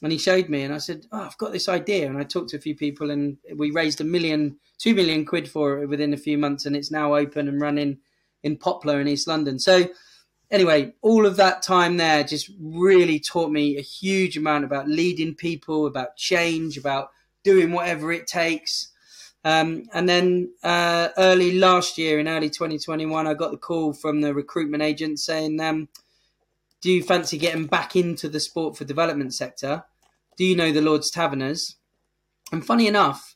And 0.01 0.11
he 0.11 0.17
showed 0.17 0.49
me, 0.49 0.63
and 0.63 0.73
I 0.73 0.77
said, 0.77 1.05
Oh, 1.11 1.21
I've 1.21 1.37
got 1.37 1.51
this 1.51 1.69
idea. 1.69 2.07
And 2.07 2.17
I 2.17 2.23
talked 2.23 2.49
to 2.49 2.57
a 2.57 2.61
few 2.61 2.75
people, 2.75 3.11
and 3.11 3.37
we 3.55 3.71
raised 3.71 4.01
a 4.01 4.05
million, 4.05 4.57
two 4.77 4.93
million 4.93 5.25
quid 5.25 5.49
for 5.49 5.81
it 5.81 5.87
within 5.87 6.13
a 6.13 6.17
few 6.17 6.37
months, 6.37 6.65
and 6.65 6.75
it's 6.75 6.91
now 6.91 7.15
open 7.15 7.47
and 7.47 7.61
running 7.61 7.99
in 8.43 8.57
Poplar 8.57 8.99
in 8.99 9.07
East 9.07 9.27
London. 9.27 9.59
So, 9.59 9.87
anyway, 10.49 10.93
all 11.01 11.25
of 11.25 11.35
that 11.37 11.61
time 11.61 11.97
there 11.97 12.23
just 12.23 12.51
really 12.59 13.19
taught 13.19 13.51
me 13.51 13.77
a 13.77 13.81
huge 13.81 14.37
amount 14.37 14.65
about 14.65 14.87
leading 14.87 15.35
people, 15.35 15.85
about 15.85 16.15
change, 16.17 16.77
about 16.77 17.09
doing 17.43 17.71
whatever 17.71 18.11
it 18.11 18.27
takes. 18.27 18.88
Um, 19.43 19.85
and 19.93 20.07
then 20.07 20.51
uh, 20.63 21.09
early 21.17 21.57
last 21.57 21.97
year, 21.97 22.19
in 22.19 22.27
early 22.27 22.49
2021, 22.49 23.27
I 23.27 23.33
got 23.33 23.51
the 23.51 23.57
call 23.57 23.93
from 23.93 24.21
the 24.21 24.33
recruitment 24.33 24.83
agent 24.83 25.19
saying, 25.19 25.59
um, 25.61 25.87
"Do 26.81 26.91
you 26.91 27.03
fancy 27.03 27.37
getting 27.37 27.65
back 27.65 27.95
into 27.95 28.27
the 28.27 28.39
sport 28.39 28.77
for 28.77 28.83
development 28.83 29.33
sector? 29.33 29.85
Do 30.37 30.43
you 30.43 30.55
know 30.55 30.71
the 30.71 30.81
Lord's 30.81 31.09
Taverners?" 31.09 31.77
And 32.51 32.65
funny 32.65 32.87
enough, 32.87 33.35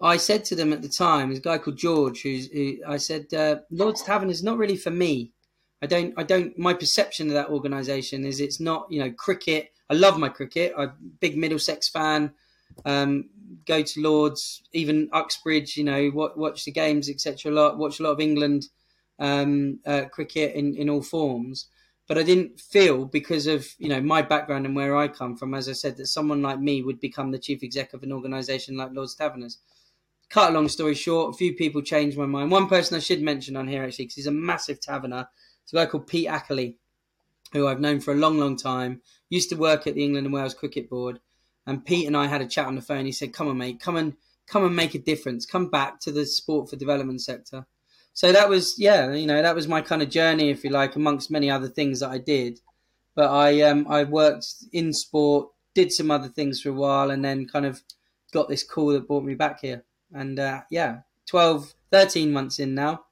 I 0.00 0.16
said 0.16 0.44
to 0.46 0.56
them 0.56 0.72
at 0.72 0.82
the 0.82 0.88
time, 0.88 1.30
a 1.30 1.38
guy 1.38 1.58
called 1.58 1.78
George, 1.78 2.22
who's, 2.22 2.48
who 2.48 2.78
I 2.86 2.96
said, 2.96 3.32
uh, 3.32 3.56
"Lord's 3.70 4.02
Taverners 4.02 4.38
is 4.38 4.44
not 4.44 4.58
really 4.58 4.76
for 4.76 4.90
me. 4.90 5.32
I 5.80 5.86
don't, 5.86 6.14
I 6.16 6.22
don't. 6.22 6.58
My 6.58 6.74
perception 6.74 7.28
of 7.28 7.34
that 7.34 7.50
organisation 7.50 8.24
is 8.26 8.40
it's 8.40 8.60
not, 8.60 8.90
you 8.90 8.98
know, 8.98 9.12
cricket. 9.12 9.72
I 9.88 9.94
love 9.94 10.18
my 10.18 10.28
cricket. 10.28 10.72
I'm 10.76 10.88
a 10.88 10.94
big 11.20 11.36
Middlesex 11.36 11.88
fan. 11.88 12.32
Um, 12.84 13.30
go 13.66 13.82
to 13.82 14.00
Lords, 14.00 14.62
even 14.72 15.08
Uxbridge. 15.12 15.76
You 15.76 15.84
know, 15.84 16.10
watch, 16.14 16.32
watch 16.36 16.64
the 16.64 16.72
games, 16.72 17.08
etc. 17.08 17.50
A 17.50 17.54
lot. 17.54 17.78
Watch 17.78 18.00
a 18.00 18.02
lot 18.02 18.12
of 18.12 18.20
England 18.20 18.68
um, 19.18 19.80
uh, 19.86 20.04
cricket 20.10 20.54
in 20.54 20.74
in 20.76 20.88
all 20.88 21.02
forms. 21.02 21.68
But 22.08 22.18
I 22.18 22.22
didn't 22.22 22.60
feel 22.60 23.04
because 23.04 23.46
of 23.46 23.68
you 23.78 23.88
know 23.88 24.00
my 24.00 24.22
background 24.22 24.66
and 24.66 24.76
where 24.76 24.96
I 24.96 25.08
come 25.08 25.36
from, 25.36 25.54
as 25.54 25.68
I 25.68 25.72
said, 25.72 25.96
that 25.96 26.06
someone 26.06 26.42
like 26.42 26.60
me 26.60 26.82
would 26.82 27.00
become 27.00 27.30
the 27.30 27.38
chief 27.38 27.62
exec 27.62 27.94
of 27.94 28.02
an 28.02 28.12
organisation 28.12 28.76
like 28.76 28.92
Lords 28.92 29.14
Taverners. 29.14 29.58
Cut 30.28 30.50
a 30.50 30.54
long 30.54 30.68
story 30.68 30.94
short, 30.94 31.34
a 31.34 31.38
few 31.38 31.54
people 31.54 31.82
changed 31.82 32.18
my 32.18 32.26
mind. 32.26 32.50
One 32.50 32.68
person 32.68 32.96
I 32.96 33.00
should 33.00 33.22
mention 33.22 33.56
on 33.56 33.68
here 33.68 33.84
actually, 33.84 34.06
because 34.06 34.16
he's 34.16 34.26
a 34.26 34.32
massive 34.32 34.80
taverner. 34.80 35.28
It's 35.62 35.72
a 35.72 35.76
guy 35.76 35.86
called 35.86 36.06
Pete 36.06 36.28
Ackerley, 36.28 36.76
who 37.52 37.66
I've 37.66 37.80
known 37.80 38.00
for 38.00 38.12
a 38.12 38.16
long, 38.16 38.38
long 38.38 38.56
time. 38.56 39.02
Used 39.28 39.50
to 39.50 39.56
work 39.56 39.86
at 39.86 39.94
the 39.94 40.04
England 40.04 40.26
and 40.26 40.34
Wales 40.34 40.54
Cricket 40.54 40.88
Board, 40.88 41.20
and 41.66 41.84
Pete 41.84 42.06
and 42.06 42.16
I 42.16 42.26
had 42.26 42.40
a 42.40 42.46
chat 42.46 42.66
on 42.66 42.76
the 42.76 42.82
phone. 42.82 43.06
He 43.06 43.12
said, 43.12 43.32
"Come 43.32 43.48
on, 43.48 43.58
mate, 43.58 43.80
come 43.80 43.96
and 43.96 44.14
come 44.46 44.64
and 44.64 44.76
make 44.76 44.94
a 44.94 44.98
difference. 44.98 45.46
Come 45.46 45.68
back 45.68 46.00
to 46.00 46.12
the 46.12 46.26
sport 46.26 46.70
for 46.70 46.76
development 46.76 47.22
sector." 47.22 47.66
So 48.16 48.32
that 48.32 48.48
was, 48.48 48.76
yeah, 48.78 49.12
you 49.12 49.26
know, 49.26 49.42
that 49.42 49.54
was 49.54 49.68
my 49.68 49.82
kind 49.82 50.00
of 50.00 50.08
journey, 50.08 50.48
if 50.48 50.64
you 50.64 50.70
like, 50.70 50.96
amongst 50.96 51.30
many 51.30 51.50
other 51.50 51.68
things 51.68 52.00
that 52.00 52.08
I 52.08 52.16
did. 52.16 52.60
But 53.14 53.30
I, 53.30 53.60
um, 53.60 53.86
I 53.90 54.04
worked 54.04 54.46
in 54.72 54.94
sport, 54.94 55.50
did 55.74 55.92
some 55.92 56.10
other 56.10 56.28
things 56.28 56.62
for 56.62 56.70
a 56.70 56.72
while, 56.72 57.10
and 57.10 57.22
then 57.22 57.46
kind 57.46 57.66
of 57.66 57.82
got 58.32 58.48
this 58.48 58.64
call 58.64 58.88
that 58.92 59.06
brought 59.06 59.24
me 59.24 59.34
back 59.34 59.60
here. 59.60 59.84
And 60.14 60.38
uh, 60.38 60.62
yeah, 60.70 61.00
12, 61.26 61.74
13 61.90 62.32
months 62.32 62.58
in 62.58 62.74
now. 62.74 63.04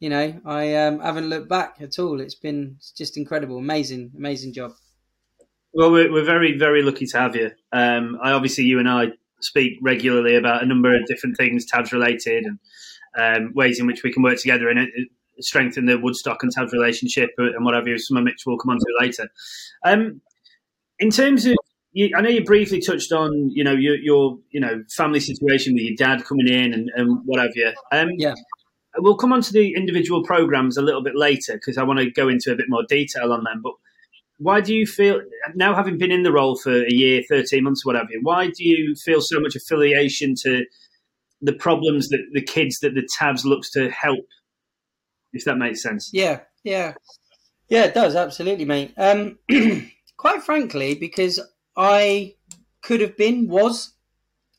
You 0.00 0.08
know, 0.08 0.40
I 0.44 0.74
um, 0.74 0.98
haven't 0.98 1.28
looked 1.28 1.48
back 1.48 1.76
at 1.80 2.00
all. 2.00 2.20
It's 2.20 2.34
been 2.34 2.78
just 2.96 3.16
incredible, 3.16 3.58
amazing, 3.58 4.10
amazing 4.16 4.52
job. 4.52 4.72
Well, 5.72 5.92
we're, 5.92 6.12
we're 6.12 6.24
very, 6.24 6.58
very 6.58 6.82
lucky 6.82 7.06
to 7.06 7.18
have 7.18 7.36
you. 7.36 7.50
Um, 7.72 8.18
I 8.22 8.32
obviously, 8.32 8.64
you 8.64 8.78
and 8.78 8.88
I 8.88 9.08
speak 9.40 9.78
regularly 9.80 10.36
about 10.36 10.62
a 10.62 10.66
number 10.66 10.94
of 10.94 11.06
different 11.06 11.36
things, 11.36 11.64
tabs 11.64 11.92
related, 11.92 12.44
and 12.44 12.58
um, 13.18 13.52
ways 13.54 13.80
in 13.80 13.86
which 13.86 14.02
we 14.02 14.12
can 14.12 14.22
work 14.22 14.38
together 14.38 14.68
and 14.68 14.80
it, 14.80 14.88
strengthen 15.40 15.86
the 15.86 15.98
Woodstock 15.98 16.42
and 16.42 16.52
tabs 16.52 16.72
relationship 16.72 17.30
and 17.38 17.64
what 17.64 17.74
have 17.74 17.86
you. 17.86 17.98
Some 17.98 18.16
of 18.16 18.24
which 18.24 18.42
we'll 18.46 18.58
come 18.58 18.70
on 18.70 18.78
to 18.78 18.86
later. 19.00 19.28
Um, 19.84 20.20
in 20.98 21.10
terms 21.10 21.46
of, 21.46 21.56
you, 21.92 22.10
I 22.16 22.20
know 22.20 22.28
you 22.28 22.44
briefly 22.44 22.80
touched 22.80 23.12
on, 23.12 23.50
you 23.50 23.64
know, 23.64 23.72
your, 23.72 23.96
your, 23.96 24.38
you 24.50 24.60
know, 24.60 24.84
family 24.94 25.20
situation 25.20 25.74
with 25.74 25.82
your 25.82 25.96
dad 25.96 26.24
coming 26.24 26.48
in 26.48 26.74
and, 26.74 26.90
and 26.94 27.20
what 27.24 27.40
have 27.40 27.52
you. 27.54 27.72
Um, 27.92 28.10
Yeah. 28.16 28.34
We'll 28.98 29.16
come 29.16 29.32
on 29.32 29.40
to 29.40 29.52
the 29.52 29.74
individual 29.74 30.24
programs 30.24 30.76
a 30.76 30.82
little 30.82 31.02
bit 31.02 31.14
later 31.14 31.54
because 31.54 31.78
I 31.78 31.84
want 31.84 32.00
to 32.00 32.10
go 32.10 32.28
into 32.28 32.52
a 32.52 32.56
bit 32.56 32.66
more 32.68 32.82
detail 32.88 33.32
on 33.32 33.44
them. 33.44 33.60
But 33.62 33.74
why 34.40 34.60
do 34.60 34.74
you 34.74 34.86
feel 34.86 35.20
now 35.54 35.74
having 35.74 35.98
been 35.98 36.10
in 36.10 36.22
the 36.22 36.32
role 36.32 36.56
for 36.56 36.72
a 36.72 36.90
year 36.90 37.22
13 37.28 37.62
months 37.62 37.84
whatever 37.84 38.08
why 38.22 38.46
do 38.46 38.64
you 38.64 38.94
feel 38.94 39.20
so 39.20 39.38
much 39.38 39.54
affiliation 39.54 40.34
to 40.34 40.64
the 41.42 41.52
problems 41.52 42.08
that 42.08 42.20
the 42.32 42.42
kids 42.42 42.80
that 42.80 42.94
the 42.94 43.06
tabs 43.18 43.44
looks 43.44 43.70
to 43.70 43.90
help 43.90 44.26
if 45.32 45.44
that 45.44 45.56
makes 45.56 45.82
sense 45.82 46.10
Yeah, 46.12 46.40
yeah, 46.64 46.94
yeah. 47.68 47.84
It 47.84 47.94
does 47.94 48.16
absolutely, 48.16 48.64
mate. 48.64 48.92
Um, 48.96 49.38
quite 50.16 50.42
frankly, 50.42 50.94
because 50.94 51.40
I 51.76 52.34
could 52.82 53.00
have 53.00 53.16
been 53.16 53.48
was 53.48 53.94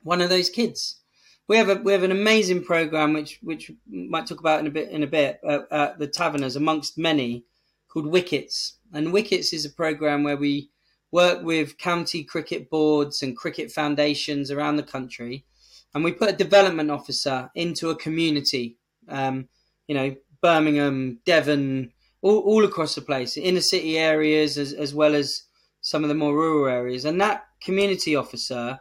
one 0.03 0.21
of 0.21 0.29
those 0.29 0.49
kids. 0.49 0.99
We 1.47 1.57
have 1.57 1.69
a 1.69 1.75
we 1.75 1.91
have 1.91 2.03
an 2.03 2.11
amazing 2.11 2.63
program 2.63 3.13
which 3.13 3.39
which 3.41 3.71
might 3.89 4.27
talk 4.27 4.39
about 4.39 4.61
in 4.61 4.67
a 4.67 4.71
bit 4.71 4.89
in 4.89 5.03
a 5.03 5.07
bit 5.07 5.39
uh, 5.47 5.59
at 5.69 5.99
the 5.99 6.07
Taverners 6.07 6.55
amongst 6.55 6.97
many 6.97 7.43
called 7.89 8.07
Wickets, 8.07 8.77
and 8.93 9.13
Wickets 9.13 9.53
is 9.53 9.65
a 9.65 9.69
program 9.69 10.23
where 10.23 10.37
we 10.37 10.69
work 11.11 11.43
with 11.43 11.77
county 11.77 12.23
cricket 12.23 12.69
boards 12.69 13.21
and 13.21 13.35
cricket 13.35 13.71
foundations 13.71 14.49
around 14.49 14.77
the 14.77 14.83
country, 14.83 15.45
and 15.93 16.03
we 16.03 16.11
put 16.11 16.29
a 16.29 16.33
development 16.33 16.89
officer 16.89 17.49
into 17.55 17.89
a 17.89 17.95
community. 17.95 18.77
Um, 19.09 19.49
you 19.87 19.95
know, 19.95 20.15
Birmingham, 20.41 21.19
Devon, 21.25 21.91
all, 22.21 22.39
all 22.39 22.65
across 22.65 22.95
the 22.95 23.01
place, 23.01 23.37
inner 23.37 23.61
city 23.61 23.97
areas 23.97 24.57
as, 24.57 24.73
as 24.73 24.93
well 24.93 25.15
as 25.15 25.43
some 25.81 26.03
of 26.03 26.09
the 26.09 26.15
more 26.15 26.33
rural 26.33 26.67
areas. 26.67 27.05
And 27.05 27.19
that 27.19 27.45
community 27.61 28.15
officer 28.15 28.79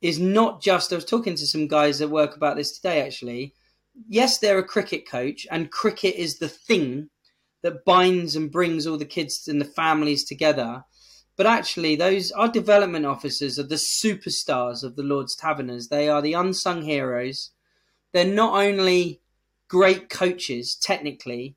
is 0.00 0.18
not 0.18 0.62
just, 0.62 0.92
I 0.92 0.96
was 0.96 1.04
talking 1.04 1.34
to 1.34 1.46
some 1.46 1.68
guys 1.68 1.98
that 1.98 2.08
work 2.08 2.36
about 2.36 2.56
this 2.56 2.72
today 2.72 3.02
actually. 3.02 3.54
Yes, 4.08 4.38
they're 4.38 4.58
a 4.58 4.64
cricket 4.64 5.06
coach, 5.08 5.46
and 5.50 5.70
cricket 5.70 6.14
is 6.14 6.38
the 6.38 6.48
thing 6.48 7.10
that 7.62 7.84
binds 7.84 8.36
and 8.36 8.50
brings 8.50 8.86
all 8.86 8.98
the 8.98 9.04
kids 9.04 9.48
and 9.48 9.60
the 9.60 9.64
families 9.64 10.24
together. 10.24 10.84
But 11.36 11.46
actually, 11.46 11.96
those 11.96 12.30
our 12.32 12.48
development 12.48 13.06
officers 13.06 13.58
are 13.58 13.66
the 13.68 13.76
superstars 13.76 14.82
of 14.84 14.96
the 14.96 15.02
Lord's 15.02 15.34
Taverners. 15.36 15.88
They 15.88 16.08
are 16.08 16.22
the 16.22 16.34
unsung 16.34 16.82
heroes. 16.82 17.50
They're 18.12 18.24
not 18.24 18.54
only 18.54 19.20
great 19.68 20.10
coaches 20.10 20.76
technically, 20.76 21.56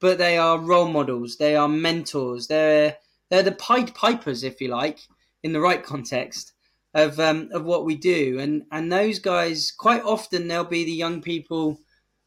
but 0.00 0.18
they 0.18 0.36
are 0.36 0.58
role 0.58 0.88
models. 0.88 1.36
They 1.36 1.56
are 1.56 1.68
mentors. 1.68 2.48
They're 2.48 2.98
they're 3.30 3.42
the 3.42 3.52
Pied 3.52 3.94
Pipers, 3.94 4.44
if 4.44 4.60
you 4.60 4.68
like, 4.68 5.00
in 5.42 5.52
the 5.52 5.60
right 5.60 5.82
context 5.82 6.52
of 6.92 7.18
um, 7.18 7.48
of 7.52 7.64
what 7.64 7.84
we 7.84 7.96
do. 7.96 8.38
And 8.38 8.64
and 8.70 8.92
those 8.92 9.18
guys 9.18 9.72
quite 9.76 10.02
often 10.02 10.48
they'll 10.48 10.64
be 10.64 10.84
the 10.84 10.92
young 10.92 11.22
people 11.22 11.78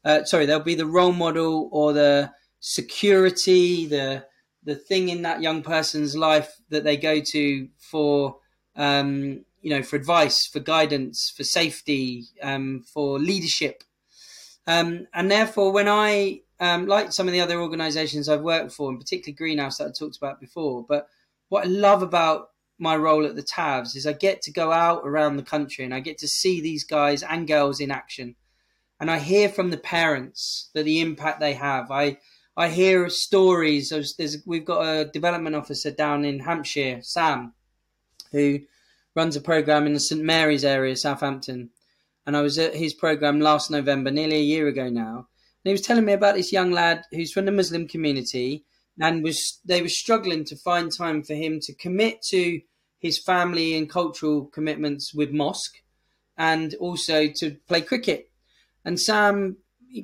Uh, 0.04 0.24
sorry, 0.24 0.46
they'll 0.46 0.60
be 0.60 0.76
the 0.76 0.86
role 0.98 1.12
model 1.12 1.68
or 1.72 1.92
the 1.92 2.30
security, 2.60 3.86
the 3.86 4.24
the 4.64 4.74
thing 4.74 5.08
in 5.08 5.22
that 5.22 5.40
young 5.40 5.62
person's 5.62 6.16
life 6.16 6.56
that 6.68 6.84
they 6.84 6.96
go 6.96 7.20
to 7.20 7.68
for 7.78 8.38
um, 8.76 9.44
you 9.62 9.70
know 9.70 9.82
for 9.82 9.96
advice, 9.96 10.46
for 10.46 10.60
guidance, 10.60 11.32
for 11.36 11.44
safety, 11.44 12.24
um, 12.42 12.84
for 12.92 13.18
leadership, 13.18 13.84
um, 14.66 15.06
and 15.14 15.30
therefore 15.30 15.72
when 15.72 15.88
I 15.88 16.40
um, 16.60 16.86
like 16.86 17.12
some 17.12 17.28
of 17.28 17.32
the 17.32 17.40
other 17.40 17.60
organisations 17.60 18.28
I've 18.28 18.42
worked 18.42 18.72
for, 18.72 18.90
and 18.90 18.98
particularly 18.98 19.36
Greenhouse 19.36 19.78
that 19.78 19.88
I 19.88 19.92
talked 19.92 20.16
about 20.16 20.40
before, 20.40 20.84
but 20.88 21.08
what 21.48 21.64
I 21.64 21.68
love 21.68 22.02
about 22.02 22.50
my 22.78 22.96
role 22.96 23.26
at 23.26 23.34
the 23.34 23.42
TAVs 23.42 23.96
is 23.96 24.06
I 24.06 24.12
get 24.12 24.42
to 24.42 24.52
go 24.52 24.70
out 24.70 25.02
around 25.04 25.36
the 25.36 25.42
country 25.42 25.84
and 25.84 25.92
I 25.92 26.00
get 26.00 26.18
to 26.18 26.28
see 26.28 26.60
these 26.60 26.84
guys 26.84 27.22
and 27.22 27.48
girls 27.48 27.80
in 27.80 27.90
action. 27.90 28.36
And 29.00 29.10
I 29.10 29.18
hear 29.18 29.48
from 29.48 29.70
the 29.70 29.76
parents 29.76 30.70
that 30.74 30.84
the 30.84 31.00
impact 31.00 31.40
they 31.40 31.54
have. 31.54 31.90
I 31.90 32.18
I 32.58 32.70
hear 32.70 33.08
stories. 33.08 33.92
Of, 33.92 34.04
we've 34.44 34.64
got 34.64 34.82
a 34.82 35.04
development 35.04 35.54
officer 35.54 35.92
down 35.92 36.24
in 36.24 36.40
Hampshire, 36.40 36.98
Sam, 37.02 37.54
who 38.32 38.58
runs 39.14 39.36
a 39.36 39.40
program 39.40 39.86
in 39.86 39.92
the 39.92 40.00
St 40.00 40.20
Mary's 40.20 40.64
area, 40.64 40.96
Southampton. 40.96 41.70
And 42.26 42.36
I 42.36 42.42
was 42.42 42.58
at 42.58 42.74
his 42.74 42.94
program 42.94 43.40
last 43.40 43.70
November, 43.70 44.10
nearly 44.10 44.38
a 44.38 44.42
year 44.42 44.66
ago 44.66 44.88
now. 44.88 45.18
And 45.18 45.70
he 45.70 45.70
was 45.70 45.82
telling 45.82 46.04
me 46.04 46.12
about 46.14 46.34
this 46.34 46.52
young 46.52 46.72
lad 46.72 47.04
who's 47.12 47.30
from 47.32 47.44
the 47.44 47.52
Muslim 47.52 47.86
community 47.86 48.64
and 49.00 49.22
was 49.22 49.60
they 49.64 49.80
were 49.80 49.88
struggling 49.88 50.44
to 50.46 50.56
find 50.56 50.90
time 50.92 51.22
for 51.22 51.34
him 51.34 51.60
to 51.60 51.74
commit 51.74 52.22
to 52.30 52.60
his 52.98 53.22
family 53.22 53.78
and 53.78 53.88
cultural 53.88 54.46
commitments 54.46 55.14
with 55.14 55.30
mosque 55.30 55.76
and 56.36 56.74
also 56.80 57.28
to 57.36 57.56
play 57.68 57.82
cricket. 57.82 58.32
And 58.84 58.98
Sam 58.98 59.58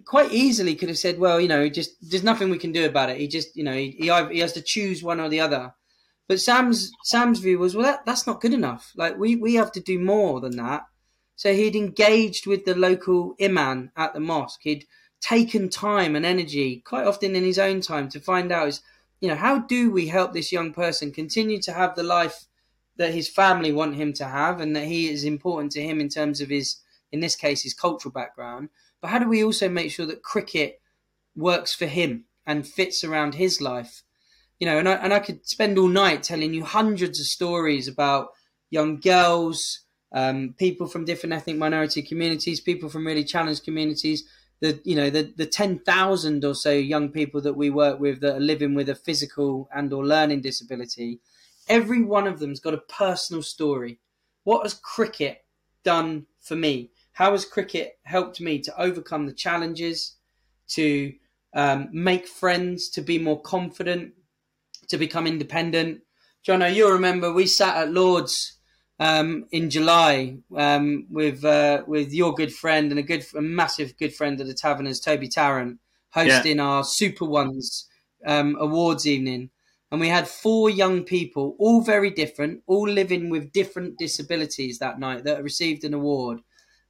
quite 0.05 0.33
easily 0.33 0.75
could 0.75 0.89
have 0.89 0.99
said, 0.99 1.19
well, 1.19 1.41
you 1.41 1.49
know, 1.49 1.69
just 1.69 1.93
there's 2.01 2.25
nothing 2.25 2.51
we 2.51 2.59
can 2.59 2.73
do 2.73 2.87
about 2.87 3.11
it. 3.11 3.19
He 3.19 3.29
just, 3.29 3.57
you 3.57 3.65
know, 3.65 3.75
he, 3.75 3.91
he, 3.99 4.11
he 4.33 4.39
has 4.39 4.53
to 4.55 4.63
choose 4.63 5.03
one 5.03 5.21
or 5.21 5.29
the 5.29 5.41
other. 5.41 5.75
But 6.27 6.41
Sam's 6.41 6.91
Sam's 7.05 7.41
view 7.41 7.59
was, 7.59 7.77
well, 7.77 7.85
that, 7.85 8.07
that's 8.07 8.27
not 8.27 8.41
good 8.41 8.55
enough. 8.55 8.93
Like 8.97 9.19
we 9.19 9.37
we 9.37 9.55
have 9.55 9.73
to 9.73 9.81
do 9.81 9.99
more 9.99 10.41
than 10.41 10.57
that. 10.57 10.85
So 11.37 11.53
he'd 11.53 11.77
engaged 11.77 12.47
with 12.47 12.65
the 12.65 12.75
local 12.75 13.35
imam 13.41 13.91
at 13.97 14.15
the 14.15 14.21
mosque. 14.21 14.61
He'd 14.63 14.87
taken 15.21 15.69
time 15.69 16.15
and 16.15 16.25
energy, 16.25 16.83
quite 16.87 17.07
often 17.07 17.35
in 17.35 17.45
his 17.45 17.59
own 17.59 17.81
time, 17.81 18.09
to 18.11 18.21
find 18.21 18.53
out 18.53 18.69
is, 18.69 18.81
you 19.21 19.29
know, 19.29 19.35
how 19.35 19.59
do 19.59 19.91
we 19.91 20.07
help 20.07 20.33
this 20.33 20.53
young 20.53 20.73
person 20.73 21.11
continue 21.11 21.61
to 21.63 21.73
have 21.73 21.95
the 21.95 22.03
life 22.03 22.47
that 22.97 23.13
his 23.13 23.29
family 23.29 23.73
want 23.73 23.97
him 23.97 24.13
to 24.13 24.25
have 24.25 24.61
and 24.61 24.77
that 24.77 24.85
he 24.85 25.09
is 25.09 25.25
important 25.25 25.73
to 25.73 25.83
him 25.83 26.01
in 26.01 26.09
terms 26.09 26.41
of 26.41 26.49
his, 26.49 26.77
in 27.11 27.21
this 27.21 27.35
case, 27.35 27.63
his 27.63 27.75
cultural 27.75 28.13
background. 28.13 28.69
But 29.05 29.11
how 29.11 29.19
do 29.19 29.29
we 29.29 29.45
also 29.45 29.69
make 29.69 29.91
sure 29.91 30.07
that 30.07 30.23
cricket 30.23 30.81
works 31.37 31.75
for 31.75 31.85
him 31.85 32.25
and 32.47 32.67
fits 32.67 33.05
around 33.05 33.35
his 33.35 33.61
life? 33.61 34.03
You 34.59 34.67
know, 34.67 34.79
and 34.79 34.89
I, 34.89 34.95
and 34.95 35.13
I 35.13 35.19
could 35.19 35.47
spend 35.47 35.77
all 35.77 35.89
night 35.89 36.23
telling 36.23 36.55
you 36.55 36.65
hundreds 36.65 37.21
of 37.21 37.27
stories 37.27 37.87
about 37.87 38.29
young 38.71 39.01
girls, 39.01 39.81
um, 40.11 40.55
people 40.59 40.87
from 40.87 41.05
different 41.05 41.35
ethnic 41.35 41.59
minority 41.59 42.01
communities, 42.01 42.61
people 42.61 42.89
from 42.89 43.07
really 43.07 43.25
challenged 43.25 43.63
communities. 43.63 44.25
The 44.61 44.81
you 44.85 44.97
know 44.97 45.11
the 45.11 45.35
the 45.37 45.45
ten 45.45 45.81
thousand 45.81 46.43
or 46.43 46.55
so 46.55 46.71
young 46.71 47.11
people 47.11 47.43
that 47.43 47.59
we 47.59 47.69
work 47.69 48.01
with 48.01 48.23
that 48.23 48.37
are 48.37 48.41
living 48.41 48.75
with 48.75 48.89
a 48.89 48.95
physical 48.95 49.69
and 49.75 49.93
or 49.93 50.03
learning 50.07 50.41
disability 50.41 51.21
every 51.69 52.03
one 52.03 52.27
of 52.27 52.39
them's 52.39 52.61
got 52.61 52.75
a 52.75 52.79
personal 52.79 53.43
story. 53.43 53.99
What 54.45 54.63
has 54.63 54.75
cricket 54.75 55.45
done 55.83 56.27
for 56.41 56.57
me? 56.57 56.91
How 57.15 57.33
has 57.33 57.45
cricket 57.45 57.99
helped 58.05 58.41
me 58.41 58.61
to 58.61 58.81
overcome 58.81 59.27
the 59.27 59.33
challenges, 59.33 60.17
to 60.69 61.13
um, 61.55 61.89
make 61.93 62.29
friends, 62.29 62.89
to 62.91 63.03
be 63.03 63.19
more 63.19 63.41
confident, 63.41 64.13
to 64.89 64.99
become 64.99 65.27
independent? 65.27 66.03
Johnno, 66.47 66.73
you'll 66.73 66.93
remember 66.93 67.33
we 67.33 67.47
sat 67.47 67.77
at 67.77 67.93
Lords 67.93 68.59
um, 69.01 69.47
in 69.51 69.71
July 69.71 70.37
um, 70.57 71.07
with 71.11 71.45
uh, 71.45 71.83
with 71.87 72.13
your 72.13 72.35
good 72.35 72.53
friend 72.53 72.91
and 72.91 72.99
a 72.99 73.03
good, 73.03 73.25
a 73.35 73.41
massive 73.41 73.97
good 73.97 74.15
friend 74.15 74.41
of 74.41 74.47
the 74.47 74.55
Taverners, 74.55 75.01
Toby 75.01 75.29
Tarrant, 75.29 75.79
hosting 76.11 76.59
yeah. 76.59 76.65
our 76.65 76.85
Super 76.85 77.25
Ones 77.25 77.89
um, 78.27 78.57
awards 78.61 79.07
evening 79.07 79.51
and 79.95 80.01
we 80.01 80.09
had 80.09 80.27
four 80.27 80.69
young 80.71 81.05
people, 81.05 81.55
all 81.57 81.81
very 81.81 82.11
different, 82.11 82.63
all 82.67 82.89
living 82.89 83.31
with 83.31 83.53
different 83.53 83.97
disabilities 83.97 84.79
that 84.79 84.99
night 84.99 85.23
that 85.23 85.45
received 85.45 85.85
an 85.85 85.95
award. 85.95 86.41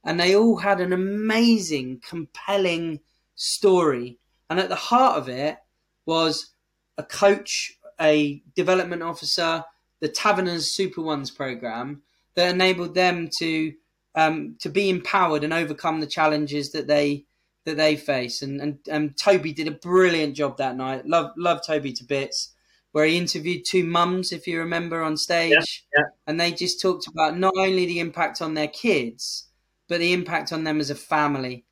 And 0.05 0.19
they 0.19 0.35
all 0.35 0.57
had 0.57 0.79
an 0.79 0.93
amazing, 0.93 2.01
compelling 2.07 2.99
story. 3.35 4.19
And 4.49 4.59
at 4.59 4.69
the 4.69 4.75
heart 4.75 5.17
of 5.17 5.27
it 5.27 5.57
was 6.05 6.51
a 6.97 7.03
coach, 7.03 7.77
a 7.99 8.41
development 8.55 9.01
officer, 9.01 9.63
the 10.01 10.07
Taverners 10.07 10.75
Super 10.75 11.01
Ones 11.01 11.31
program 11.31 12.03
that 12.35 12.53
enabled 12.53 12.93
them 12.93 13.29
to 13.39 13.73
um, 14.13 14.55
to 14.61 14.69
be 14.69 14.89
empowered 14.89 15.43
and 15.43 15.51
overcome 15.51 15.99
the 15.99 16.07
challenges 16.07 16.71
that 16.71 16.87
they 16.87 17.25
that 17.65 17.77
they 17.77 17.95
face. 17.95 18.41
And, 18.41 18.61
and 18.61 18.77
and 18.89 19.17
Toby 19.17 19.51
did 19.51 19.67
a 19.67 19.71
brilliant 19.71 20.35
job 20.35 20.57
that 20.57 20.77
night. 20.77 21.07
Love 21.07 21.31
love 21.37 21.61
Toby 21.65 21.91
to 21.93 22.03
bits 22.03 22.53
where 22.95 23.05
he 23.05 23.17
interviewed 23.17 23.65
two 23.67 23.83
mums, 23.83 24.31
if 24.31 24.47
you 24.47 24.57
remember, 24.57 25.01
on 25.01 25.17
stage. 25.17 25.51
Yeah, 25.51 25.97
yeah. 25.97 26.03
And 26.27 26.39
they 26.39 26.53
just 26.53 26.81
talked 26.81 27.07
about 27.07 27.37
not 27.37 27.53
only 27.57 27.85
the 27.85 27.99
impact 27.99 28.41
on 28.41 28.53
their 28.53 28.69
kids, 28.69 29.44
but 29.87 29.99
the 29.99 30.13
impact 30.13 30.51
on 30.51 30.63
them 30.63 30.79
as 30.79 30.89
a 30.89 30.95
family. 30.95 31.65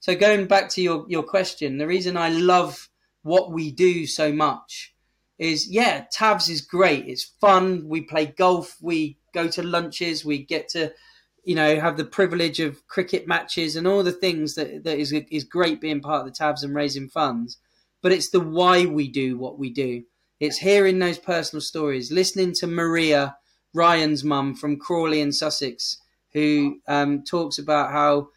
So 0.00 0.14
going 0.14 0.46
back 0.46 0.68
to 0.70 0.82
your, 0.82 1.04
your 1.08 1.22
question, 1.22 1.78
the 1.78 1.86
reason 1.86 2.16
I 2.16 2.28
love 2.28 2.88
what 3.22 3.50
we 3.50 3.72
do 3.72 4.06
so 4.06 4.32
much 4.32 4.94
is 5.38 5.68
yeah, 5.68 6.04
Tabs 6.10 6.48
is 6.48 6.60
great. 6.60 7.06
It's 7.06 7.24
fun. 7.40 7.88
We 7.88 8.00
play 8.02 8.26
golf. 8.26 8.76
We 8.80 9.18
go 9.34 9.48
to 9.48 9.62
lunches. 9.62 10.24
We 10.24 10.38
get 10.38 10.68
to, 10.70 10.92
you 11.44 11.54
know, 11.54 11.78
have 11.78 11.96
the 11.96 12.04
privilege 12.04 12.60
of 12.60 12.86
cricket 12.86 13.26
matches 13.26 13.76
and 13.76 13.86
all 13.86 14.02
the 14.02 14.12
things 14.12 14.54
that, 14.54 14.84
that 14.84 14.98
is, 14.98 15.12
is 15.12 15.44
great 15.44 15.80
being 15.80 16.00
part 16.00 16.20
of 16.20 16.26
the 16.26 16.32
Tabs 16.32 16.62
and 16.62 16.74
raising 16.74 17.08
funds. 17.08 17.58
But 18.02 18.12
it's 18.12 18.30
the 18.30 18.40
why 18.40 18.86
we 18.86 19.08
do 19.08 19.36
what 19.36 19.58
we 19.58 19.70
do. 19.70 20.04
It's 20.38 20.58
hearing 20.58 20.98
those 20.98 21.18
personal 21.18 21.62
stories, 21.62 22.12
listening 22.12 22.52
to 22.54 22.66
Maria, 22.66 23.36
Ryan's 23.74 24.22
mum 24.22 24.54
from 24.54 24.78
Crawley 24.78 25.20
in 25.20 25.32
Sussex, 25.32 25.98
who 26.36 26.80
um, 26.86 27.24
talks 27.24 27.58
about 27.58 27.92
how 27.92 28.28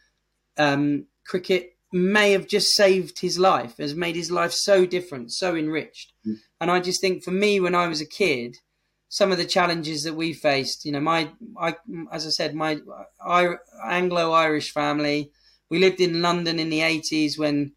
um, 0.57 1.05
cricket 1.25 1.75
may 1.91 2.31
have 2.31 2.47
just 2.47 2.73
saved 2.73 3.19
his 3.19 3.37
life, 3.37 3.75
has 3.77 3.93
made 3.93 4.15
his 4.15 4.31
life 4.31 4.53
so 4.53 4.85
different, 4.85 5.33
so 5.33 5.53
enriched. 5.53 6.13
Mm. 6.25 6.37
And 6.61 6.71
I 6.71 6.79
just 6.79 7.01
think 7.01 7.23
for 7.23 7.31
me, 7.31 7.59
when 7.59 7.75
I 7.75 7.87
was 7.87 7.99
a 7.99 8.05
kid, 8.05 8.55
some 9.09 9.33
of 9.33 9.37
the 9.37 9.43
challenges 9.43 10.03
that 10.03 10.13
we 10.13 10.31
faced, 10.31 10.85
you 10.85 10.93
know, 10.93 11.01
my, 11.01 11.29
I, 11.59 11.75
as 12.09 12.25
I 12.25 12.29
said, 12.29 12.55
my 12.55 12.79
Anglo-Irish 13.85 14.71
family, 14.71 15.31
we 15.69 15.79
lived 15.79 15.99
in 15.99 16.21
London 16.21 16.57
in 16.57 16.69
the 16.69 16.79
80s 16.79 17.37
when 17.37 17.73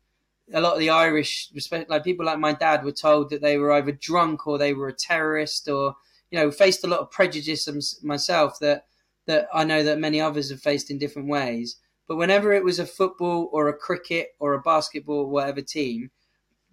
a 0.55 0.61
lot 0.61 0.75
of 0.75 0.79
the 0.79 0.91
Irish, 0.91 1.51
like 1.89 2.05
people 2.05 2.27
like 2.27 2.39
my 2.39 2.53
dad, 2.53 2.85
were 2.85 2.93
told 2.93 3.31
that 3.31 3.43
they 3.43 3.59
were 3.59 3.73
either 3.73 3.93
drunk 3.93 4.47
or 4.47 4.57
they 4.57 4.73
were 4.73 4.89
a 4.89 4.93
terrorist, 4.93 5.69
or 5.69 5.97
you 6.31 6.39
know, 6.39 6.53
faced 6.53 6.85
a 6.85 6.87
lot 6.87 7.01
of 7.01 7.11
prejudice 7.11 7.67
myself 8.05 8.59
that 8.61 8.85
that 9.27 9.49
I 9.53 9.65
know 9.65 9.83
that 9.83 9.99
many 9.99 10.21
others 10.21 10.51
have 10.51 10.61
faced 10.61 10.91
in 10.91 10.99
different 10.99 11.29
ways. 11.29 11.77
But 12.09 12.17
whenever 12.17 12.53
it 12.53 12.65
was 12.65 12.79
a 12.79 12.87
football 12.87 13.49
or 13.53 13.69
a 13.69 13.77
cricket 13.77 14.29
or 14.39 14.55
a 14.55 14.61
basketball, 14.61 15.21
or 15.21 15.29
whatever 15.29 15.61
team, 15.61 16.11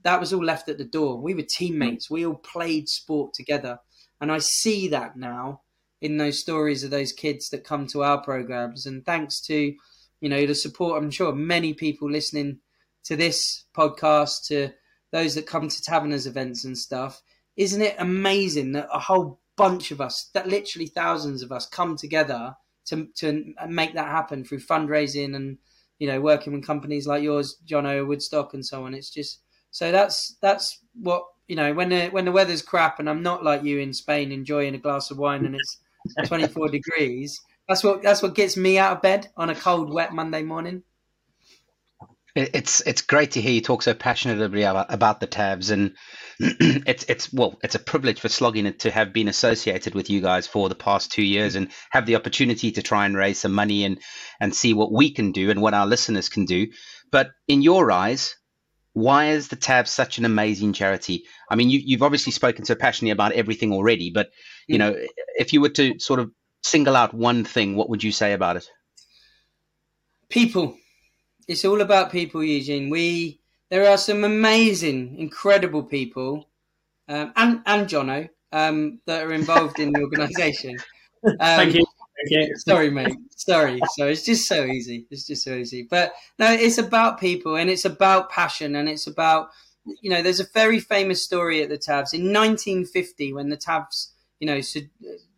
that 0.04 0.20
was 0.20 0.34
all 0.34 0.44
left 0.44 0.70
at 0.70 0.78
the 0.78 0.86
door. 0.86 1.20
We 1.20 1.34
were 1.34 1.44
teammates. 1.44 2.10
We 2.10 2.26
all 2.26 2.36
played 2.36 2.90
sport 2.90 3.34
together, 3.34 3.80
and 4.20 4.32
I 4.32 4.40
see 4.40 4.88
that 4.90 5.18
now 5.18 5.62
in 6.02 6.18
those 6.18 6.40
stories 6.40 6.84
of 6.84 6.92
those 6.92 7.12
kids 7.12 7.50
that 7.50 7.66
come 7.66 7.86
to 7.88 8.04
our 8.04 8.22
programs. 8.22 8.86
And 8.86 9.06
thanks 9.06 9.42
to 9.42 9.74
you 10.22 10.30
know 10.30 10.46
the 10.46 10.56
support, 10.56 11.02
I'm 11.02 11.12
sure 11.12 11.34
many 11.34 11.74
people 11.74 12.10
listening 12.10 12.60
to 13.06 13.16
this 13.16 13.66
podcast, 13.76 14.48
to 14.48 14.72
those 15.12 15.36
that 15.36 15.48
come 15.48 15.68
to 15.68 15.82
Taverners 15.82 16.28
events 16.28 16.66
and 16.66 16.78
stuff. 16.78 17.22
Isn't 17.56 17.82
it 17.82 17.96
amazing 18.00 18.74
that 18.74 18.88
a 18.94 19.00
whole 19.00 19.40
bunch 19.60 19.92
of 19.92 20.00
us, 20.00 20.30
that 20.34 20.48
literally 20.48 20.88
thousands 20.88 21.44
of 21.44 21.52
us, 21.52 21.66
come 21.68 21.98
together 21.98 22.56
to 22.86 23.08
to 23.18 23.54
make 23.68 23.94
that 23.94 24.08
happen 24.08 24.44
through 24.44 24.60
fundraising 24.60 25.36
and 25.36 25.58
you 26.00 26.08
know 26.08 26.22
working 26.22 26.54
with 26.54 26.66
companies 26.66 27.06
like 27.06 27.22
yours, 27.22 27.58
Johnno 27.68 28.08
Woodstock, 28.08 28.54
and 28.54 28.66
so 28.66 28.86
on. 28.86 28.94
It's 28.96 29.10
just 29.12 29.42
so 29.72 29.92
that's 29.92 30.38
that's 30.42 30.80
what 30.94 31.26
you 31.48 31.58
know 31.58 31.74
when 31.74 31.90
the 31.90 32.08
when 32.08 32.26
the 32.26 32.32
weather's 32.32 32.62
crap 32.62 33.00
and 33.00 33.10
I'm 33.10 33.22
not 33.22 33.44
like 33.44 33.64
you 33.64 33.80
in 33.80 33.94
Spain 33.94 34.32
enjoying 34.32 34.76
a 34.76 34.80
glass 34.80 35.12
of 35.12 35.18
wine 35.18 35.46
and 35.46 35.56
it's 35.56 35.78
24 36.26 36.70
degrees. 36.70 37.40
That's 37.68 37.84
what 37.84 38.02
that's 38.02 38.24
what 38.24 38.34
gets 38.34 38.56
me 38.56 38.80
out 38.80 38.94
of 38.96 39.02
bed 39.02 39.28
on 39.36 39.50
a 39.50 39.56
cold, 39.56 39.94
wet 39.94 40.14
Monday 40.14 40.42
morning. 40.42 40.84
It's 42.40 42.82
it's 42.82 43.02
great 43.02 43.32
to 43.32 43.42
hear 43.42 43.52
you 43.52 43.62
talk 43.62 43.82
so 43.82 43.94
passionately 43.94 44.64
about, 44.64 45.20
the 45.20 45.28
tabs, 45.28 45.72
and 45.72 45.96
it's 46.40 47.04
it's 47.10 47.34
well, 47.34 47.60
it's 47.64 47.76
a 47.76 47.80
privilege 47.80 48.22
for 48.22 48.30
slogging 48.30 48.66
it 48.66 48.80
to 48.80 48.92
have 48.92 49.12
been 49.12 49.28
associated 49.28 49.94
with 49.94 50.10
you 50.10 50.22
guys 50.22 50.48
for 50.48 50.70
the 50.70 50.76
past 50.76 51.12
two 51.12 51.24
years 51.24 51.56
and 51.56 51.70
have 51.90 52.06
the 52.06 52.16
opportunity 52.16 52.72
to 52.72 52.82
try 52.82 53.06
and 53.06 53.18
raise 53.18 53.40
some 53.40 53.54
money 53.54 53.84
and 53.84 54.00
and 54.40 54.56
see 54.56 54.74
what 54.74 54.92
we 54.92 55.12
can 55.12 55.32
do 55.34 55.50
and 55.50 55.62
what 55.62 55.74
our 55.74 55.86
listeners 55.86 56.30
can 56.30 56.46
do. 56.46 56.68
But 57.12 57.32
in 57.48 57.62
your 57.62 57.92
eyes, 57.92 58.36
why 58.94 59.30
is 59.32 59.50
the 59.50 59.56
tab 59.56 59.88
such 59.88 60.18
an 60.18 60.26
amazing 60.26 60.74
charity 60.74 61.26
i 61.50 61.56
mean 61.56 61.70
you, 61.70 61.96
have 61.96 62.04
obviously 62.04 62.32
spoken 62.32 62.66
so 62.66 62.76
passionately 62.76 63.12
about 63.12 63.32
everything 63.34 63.72
already 63.72 64.12
but 64.12 64.30
you 64.68 64.76
mm. 64.76 64.80
know 64.80 64.96
if 65.38 65.54
you 65.54 65.62
were 65.62 65.70
to 65.70 66.00
sort 66.00 66.20
of 66.20 66.32
single 66.64 66.96
out 66.96 67.14
one 67.14 67.44
thing 67.44 67.76
what 67.76 67.90
would 67.90 68.04
you 68.04 68.12
say 68.12 68.34
about 68.34 68.58
it 68.58 68.68
people 70.28 70.76
it's 71.50 71.66
all 71.66 71.82
about 71.82 72.12
people 72.12 72.44
eugene 72.44 72.90
we 72.90 73.40
there 73.70 73.90
are 73.90 73.98
some 73.98 74.24
amazing 74.24 75.18
incredible 75.18 75.84
people 75.84 76.48
um, 77.10 77.34
and 77.36 77.62
and 77.66 77.88
johnno 77.90 78.30
um, 78.52 79.00
that 79.06 79.26
are 79.26 79.34
involved 79.34 79.80
in 79.80 79.92
the 79.92 80.02
organization 80.08 80.78
um, 81.24 81.38
thank 81.40 81.76
you 81.76 81.86
Okay. 82.26 82.52
Sorry, 82.56 82.90
mate. 82.90 83.16
Sorry. 83.36 83.80
So 83.96 84.08
it's 84.08 84.24
just 84.24 84.48
so 84.48 84.66
easy. 84.66 85.06
It's 85.10 85.26
just 85.26 85.44
so 85.44 85.54
easy. 85.54 85.88
But 85.90 86.14
no, 86.38 86.52
it's 86.52 86.78
about 86.78 87.20
people 87.20 87.56
and 87.56 87.70
it's 87.70 87.86
about 87.86 88.30
passion 88.30 88.76
and 88.76 88.90
it's 88.90 89.08
about, 89.08 89.50
you 90.02 90.10
know, 90.10 90.22
there's 90.22 90.40
a 90.40 90.48
very 90.54 90.80
famous 90.80 91.24
story 91.24 91.62
at 91.62 91.70
the 91.70 91.78
Tabs 91.78 92.14
in 92.14 92.34
1950 92.34 93.34
when 93.34 93.50
the 93.50 93.58
Tabs, 93.58 94.14
you 94.40 94.48
know, 94.48 94.62
so 94.62 94.82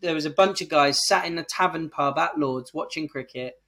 there 0.02 0.16
was 0.16 0.26
a 0.26 0.32
bunch 0.32 0.62
of 0.62 0.70
guys 0.70 1.06
sat 1.06 1.26
in 1.26 1.38
a 1.38 1.44
tavern 1.44 1.90
pub 1.90 2.18
at 2.18 2.40
Lords 2.40 2.74
watching 2.74 3.08
cricket. 3.08 3.61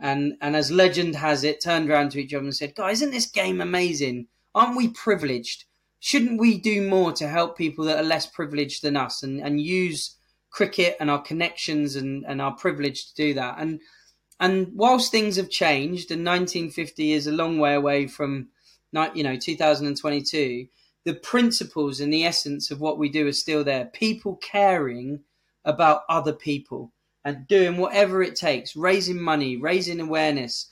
And, 0.00 0.34
and 0.40 0.56
as 0.56 0.70
legend 0.70 1.16
has 1.16 1.44
it, 1.44 1.60
turned 1.60 1.90
around 1.90 2.12
to 2.12 2.20
each 2.20 2.32
other 2.32 2.44
and 2.44 2.54
said, 2.54 2.74
Guys, 2.74 3.02
isn't 3.02 3.12
this 3.12 3.26
game 3.26 3.60
amazing? 3.60 4.28
Aren't 4.54 4.76
we 4.76 4.88
privileged? 4.88 5.64
Shouldn't 5.98 6.40
we 6.40 6.58
do 6.58 6.88
more 6.88 7.12
to 7.12 7.28
help 7.28 7.58
people 7.58 7.84
that 7.84 7.98
are 7.98 8.06
less 8.06 8.26
privileged 8.26 8.82
than 8.82 8.96
us 8.96 9.22
and, 9.22 9.40
and 9.40 9.60
use 9.60 10.16
cricket 10.50 10.96
and 11.00 11.10
our 11.10 11.22
connections 11.22 11.96
and, 11.96 12.24
and 12.26 12.42
our 12.42 12.52
privilege 12.52 13.06
to 13.06 13.14
do 13.14 13.34
that. 13.34 13.56
And 13.58 13.80
and 14.38 14.68
whilst 14.74 15.10
things 15.10 15.36
have 15.36 15.50
changed, 15.50 16.10
and 16.10 16.24
1950 16.24 17.12
is 17.12 17.26
a 17.26 17.32
long 17.32 17.58
way 17.58 17.74
away 17.74 18.06
from, 18.06 18.48
you 19.14 19.22
know, 19.22 19.36
2022, 19.36 20.66
the 21.04 21.14
principles 21.14 22.00
and 22.00 22.10
the 22.10 22.24
essence 22.24 22.70
of 22.70 22.80
what 22.80 22.98
we 22.98 23.10
do 23.10 23.28
are 23.28 23.32
still 23.32 23.62
there. 23.62 23.84
People 23.84 24.36
caring 24.36 25.20
about 25.62 26.04
other 26.08 26.32
people 26.32 26.90
and 27.24 27.46
doing 27.46 27.76
whatever 27.76 28.22
it 28.22 28.36
takes, 28.36 28.76
raising 28.76 29.20
money, 29.20 29.56
raising 29.56 30.00
awareness, 30.00 30.68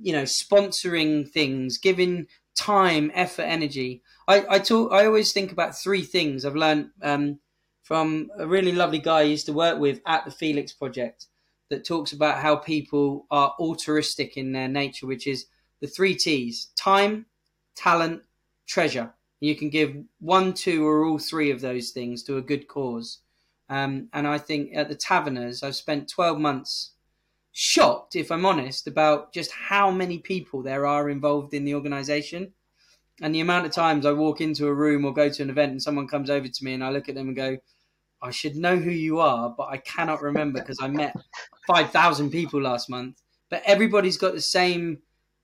you 0.00 0.12
know, 0.12 0.22
sponsoring 0.22 1.28
things, 1.28 1.78
giving 1.78 2.26
time, 2.56 3.10
effort, 3.14 3.42
energy. 3.42 4.02
I, 4.26 4.44
I 4.48 4.58
talk. 4.58 4.92
I 4.92 5.06
always 5.06 5.32
think 5.32 5.52
about 5.52 5.76
three 5.76 6.02
things 6.02 6.44
I've 6.44 6.56
learned 6.56 6.90
um, 7.02 7.38
from 7.82 8.30
a 8.38 8.46
really 8.46 8.72
lovely 8.72 8.98
guy 8.98 9.20
I 9.20 9.22
used 9.22 9.46
to 9.46 9.52
work 9.52 9.78
with 9.78 10.00
at 10.06 10.24
the 10.24 10.30
Felix 10.30 10.72
Project 10.72 11.26
that 11.70 11.86
talks 11.86 12.12
about 12.12 12.38
how 12.38 12.56
people 12.56 13.26
are 13.30 13.54
altruistic 13.58 14.36
in 14.36 14.52
their 14.52 14.68
nature, 14.68 15.06
which 15.06 15.26
is 15.26 15.46
the 15.80 15.86
three 15.86 16.14
T's 16.14 16.68
time, 16.78 17.26
talent, 17.76 18.22
treasure. 18.66 19.14
You 19.40 19.54
can 19.54 19.70
give 19.70 19.96
one, 20.18 20.52
two, 20.52 20.86
or 20.86 21.04
all 21.04 21.18
three 21.18 21.50
of 21.50 21.60
those 21.60 21.90
things 21.90 22.22
to 22.24 22.36
a 22.36 22.42
good 22.42 22.66
cause. 22.68 23.20
Um, 23.68 24.08
and 24.12 24.26
I 24.26 24.38
think 24.38 24.70
at 24.74 24.88
the 24.88 24.94
Taverners, 24.94 25.62
I've 25.62 25.76
spent 25.76 26.08
12 26.08 26.38
months 26.38 26.92
shocked, 27.52 28.16
if 28.16 28.30
I'm 28.30 28.46
honest, 28.46 28.86
about 28.86 29.32
just 29.32 29.50
how 29.50 29.90
many 29.90 30.18
people 30.18 30.62
there 30.62 30.86
are 30.86 31.10
involved 31.10 31.54
in 31.54 31.64
the 31.64 31.74
organization. 31.74 32.52
And 33.20 33.34
the 33.34 33.40
amount 33.40 33.66
of 33.66 33.72
times 33.72 34.06
I 34.06 34.12
walk 34.12 34.40
into 34.40 34.68
a 34.68 34.74
room 34.74 35.04
or 35.04 35.12
go 35.12 35.28
to 35.28 35.42
an 35.42 35.50
event 35.50 35.72
and 35.72 35.82
someone 35.82 36.06
comes 36.06 36.30
over 36.30 36.46
to 36.46 36.64
me 36.64 36.74
and 36.74 36.84
I 36.84 36.90
look 36.90 37.08
at 37.08 37.14
them 37.14 37.28
and 37.28 37.36
go, 37.36 37.58
I 38.22 38.30
should 38.30 38.56
know 38.56 38.76
who 38.76 38.90
you 38.90 39.18
are, 39.18 39.50
but 39.50 39.68
I 39.68 39.78
cannot 39.78 40.22
remember 40.22 40.60
because 40.60 40.78
I 40.80 40.88
met 40.88 41.14
5,000 41.66 42.30
people 42.30 42.60
last 42.62 42.88
month. 42.88 43.20
But 43.50 43.62
everybody's 43.64 44.16
got 44.16 44.34
the 44.34 44.40
same 44.40 44.98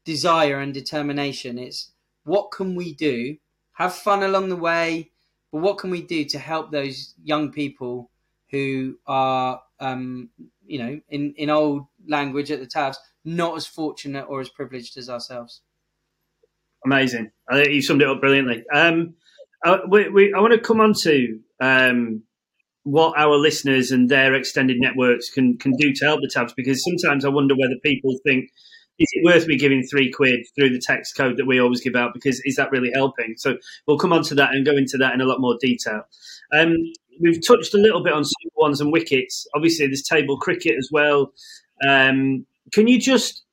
desire 0.04 0.60
and 0.60 0.72
determination. 0.72 1.58
It's 1.58 1.92
what 2.24 2.50
can 2.50 2.74
we 2.74 2.94
do? 2.94 3.36
Have 3.72 3.94
fun 3.94 4.22
along 4.22 4.48
the 4.48 4.56
way, 4.56 5.10
but 5.50 5.62
what 5.62 5.78
can 5.78 5.90
we 5.90 6.02
do 6.02 6.24
to 6.26 6.38
help 6.38 6.70
those 6.70 7.14
young 7.22 7.50
people 7.50 8.10
who 8.54 8.96
are, 9.06 9.60
um, 9.80 10.30
you 10.64 10.78
know, 10.78 11.00
in, 11.08 11.34
in 11.36 11.50
old 11.50 11.86
language 12.06 12.52
at 12.52 12.60
the 12.60 12.66
tabs, 12.66 12.98
not 13.24 13.56
as 13.56 13.66
fortunate 13.66 14.26
or 14.28 14.40
as 14.40 14.48
privileged 14.48 14.96
as 14.96 15.10
ourselves? 15.10 15.60
Amazing. 16.84 17.32
I 17.50 17.56
think 17.56 17.74
you 17.74 17.82
summed 17.82 18.02
it 18.02 18.08
up 18.08 18.20
brilliantly. 18.20 18.62
Um, 18.72 19.14
I, 19.64 19.80
we, 19.88 20.08
we, 20.08 20.34
I 20.34 20.40
want 20.40 20.52
to 20.52 20.60
come 20.60 20.80
on 20.80 20.94
to 21.02 21.40
um, 21.60 22.22
what 22.84 23.18
our 23.18 23.34
listeners 23.34 23.90
and 23.90 24.08
their 24.08 24.34
extended 24.34 24.76
networks 24.78 25.30
can 25.30 25.56
can 25.58 25.72
do 25.76 25.92
to 25.92 26.04
help 26.04 26.20
the 26.20 26.30
tabs 26.32 26.52
because 26.52 26.84
sometimes 26.84 27.24
I 27.24 27.30
wonder 27.30 27.54
whether 27.54 27.76
people 27.82 28.16
think 28.24 28.50
is 28.98 29.08
it 29.10 29.24
worth 29.24 29.48
me 29.48 29.56
giving 29.56 29.82
three 29.82 30.12
quid 30.12 30.46
through 30.54 30.70
the 30.70 30.78
text 30.78 31.16
code 31.16 31.36
that 31.38 31.46
we 31.46 31.60
always 31.60 31.80
give 31.80 31.96
out 31.96 32.14
because 32.14 32.40
is 32.44 32.56
that 32.56 32.70
really 32.70 32.92
helping? 32.94 33.34
So 33.36 33.56
we'll 33.86 33.98
come 33.98 34.12
on 34.12 34.22
to 34.24 34.34
that 34.36 34.50
and 34.52 34.64
go 34.64 34.76
into 34.76 34.98
that 34.98 35.14
in 35.14 35.20
a 35.20 35.24
lot 35.24 35.40
more 35.40 35.56
detail. 35.60 36.02
Um, 36.52 36.76
we've 37.20 37.44
touched 37.46 37.74
a 37.74 37.78
little 37.78 38.02
bit 38.02 38.12
on 38.12 38.24
super 38.24 38.54
ones 38.56 38.80
and 38.80 38.92
wickets. 38.92 39.46
Obviously, 39.54 39.86
there's 39.86 40.02
table 40.02 40.36
cricket 40.38 40.76
as 40.78 40.88
well. 40.92 41.32
Um, 41.86 42.46
can 42.72 42.88
you 42.88 42.98
just 42.98 43.44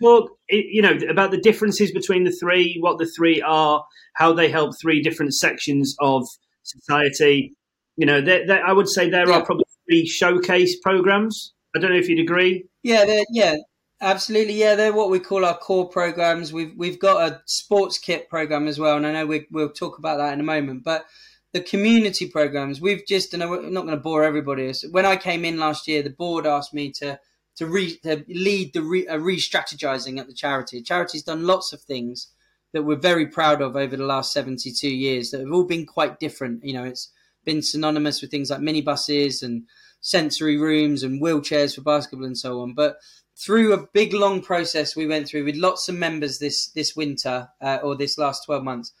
talk, 0.00 0.30
you 0.48 0.82
know, 0.82 0.96
about 1.08 1.30
the 1.30 1.40
differences 1.40 1.92
between 1.92 2.24
the 2.24 2.30
three, 2.30 2.78
what 2.80 2.98
the 2.98 3.10
three 3.16 3.42
are, 3.42 3.84
how 4.14 4.32
they 4.32 4.50
help 4.50 4.72
three 4.80 5.02
different 5.02 5.34
sections 5.34 5.94
of 6.00 6.26
society, 6.62 7.54
you 7.96 8.06
know, 8.06 8.20
they're, 8.20 8.46
they're, 8.46 8.64
I 8.64 8.72
would 8.72 8.88
say 8.88 9.10
there 9.10 9.28
yeah. 9.28 9.36
are 9.36 9.44
probably 9.44 9.64
three 9.88 10.06
showcase 10.06 10.78
programs. 10.80 11.52
I 11.74 11.80
don't 11.80 11.90
know 11.90 11.98
if 11.98 12.08
you'd 12.08 12.20
agree. 12.20 12.64
Yeah, 12.82 13.22
yeah, 13.30 13.56
absolutely. 14.00 14.54
Yeah, 14.54 14.76
they're 14.76 14.92
what 14.92 15.10
we 15.10 15.18
call 15.18 15.44
our 15.44 15.58
core 15.58 15.88
programs. 15.88 16.52
We've 16.52 16.72
we've 16.76 16.98
got 16.98 17.28
a 17.28 17.42
sports 17.46 17.98
kit 17.98 18.28
program 18.30 18.68
as 18.68 18.78
well, 18.78 18.96
and 18.96 19.06
I 19.06 19.12
know 19.12 19.26
we, 19.26 19.46
we'll 19.50 19.70
talk 19.70 19.98
about 19.98 20.18
that 20.18 20.32
in 20.32 20.40
a 20.40 20.44
moment. 20.44 20.84
But 20.84 21.06
the 21.52 21.60
community 21.60 22.28
programs, 22.28 22.80
we've 22.80 23.06
just, 23.06 23.32
and 23.34 23.42
I'm 23.42 23.72
not 23.72 23.86
going 23.86 23.96
to 23.96 24.02
bore 24.02 24.24
everybody. 24.24 24.72
When 24.90 25.06
I 25.06 25.16
came 25.16 25.44
in 25.44 25.58
last 25.58 25.88
year, 25.88 26.02
the 26.02 26.10
board 26.10 26.46
asked 26.46 26.74
me 26.74 26.92
to 26.92 27.18
to, 27.56 27.66
re, 27.66 27.98
to 28.04 28.24
lead 28.28 28.72
the 28.72 28.82
re, 28.82 29.06
uh, 29.08 29.16
re-strategizing 29.16 30.18
at 30.18 30.28
the 30.28 30.32
charity. 30.32 30.78
The 30.78 30.84
charity's 30.84 31.24
done 31.24 31.44
lots 31.44 31.72
of 31.72 31.80
things 31.80 32.28
that 32.72 32.84
we're 32.84 32.94
very 32.94 33.26
proud 33.26 33.60
of 33.60 33.74
over 33.74 33.96
the 33.96 34.04
last 34.04 34.32
72 34.32 34.88
years 34.88 35.30
that 35.30 35.40
have 35.40 35.52
all 35.52 35.64
been 35.64 35.84
quite 35.84 36.20
different. 36.20 36.64
You 36.64 36.74
know, 36.74 36.84
it's 36.84 37.10
been 37.44 37.62
synonymous 37.62 38.22
with 38.22 38.30
things 38.30 38.50
like 38.50 38.60
minibuses 38.60 39.42
and 39.42 39.64
sensory 40.00 40.56
rooms 40.56 41.02
and 41.02 41.20
wheelchairs 41.20 41.74
for 41.74 41.80
basketball 41.80 42.26
and 42.26 42.38
so 42.38 42.60
on. 42.60 42.74
But 42.74 42.98
through 43.36 43.72
a 43.72 43.86
big 43.92 44.12
long 44.12 44.40
process 44.40 44.94
we 44.94 45.06
went 45.06 45.28
through 45.28 45.44
with 45.44 45.56
lots 45.56 45.88
of 45.88 45.94
members 45.94 46.38
this 46.38 46.70
this 46.72 46.96
winter 46.96 47.48
uh, 47.60 47.78
or 47.82 47.96
this 47.96 48.18
last 48.18 48.44
12 48.46 48.64
months 48.64 48.92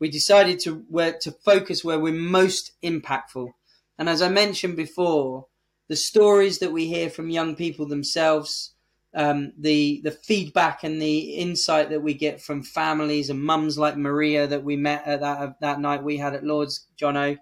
we 0.00 0.10
decided 0.10 0.58
to 0.60 0.84
where 0.88 1.16
to 1.20 1.30
focus 1.30 1.84
where 1.84 2.00
we're 2.00 2.12
most 2.12 2.72
impactful. 2.82 3.50
And 3.98 4.08
as 4.08 4.22
i 4.22 4.28
mentioned 4.28 4.76
before 4.76 5.46
the 5.88 5.96
stories 5.96 6.58
that 6.58 6.72
we 6.72 6.86
hear 6.86 7.10
from 7.10 7.30
young 7.30 7.54
people 7.54 7.86
themselves 7.86 8.74
um, 9.12 9.52
the 9.58 10.00
the 10.04 10.12
feedback 10.12 10.84
and 10.84 11.02
the 11.02 11.18
insight 11.34 11.90
that 11.90 12.02
we 12.02 12.14
get 12.14 12.40
from 12.40 12.62
families 12.62 13.28
and 13.28 13.42
mums 13.42 13.76
like 13.76 13.96
maria 13.96 14.46
that 14.46 14.62
we 14.62 14.76
met 14.76 15.04
at 15.04 15.20
that 15.20 15.60
that 15.60 15.80
night 15.80 16.04
we 16.04 16.16
had 16.16 16.32
at 16.32 16.44
lords 16.44 16.86
johnno 16.96 17.36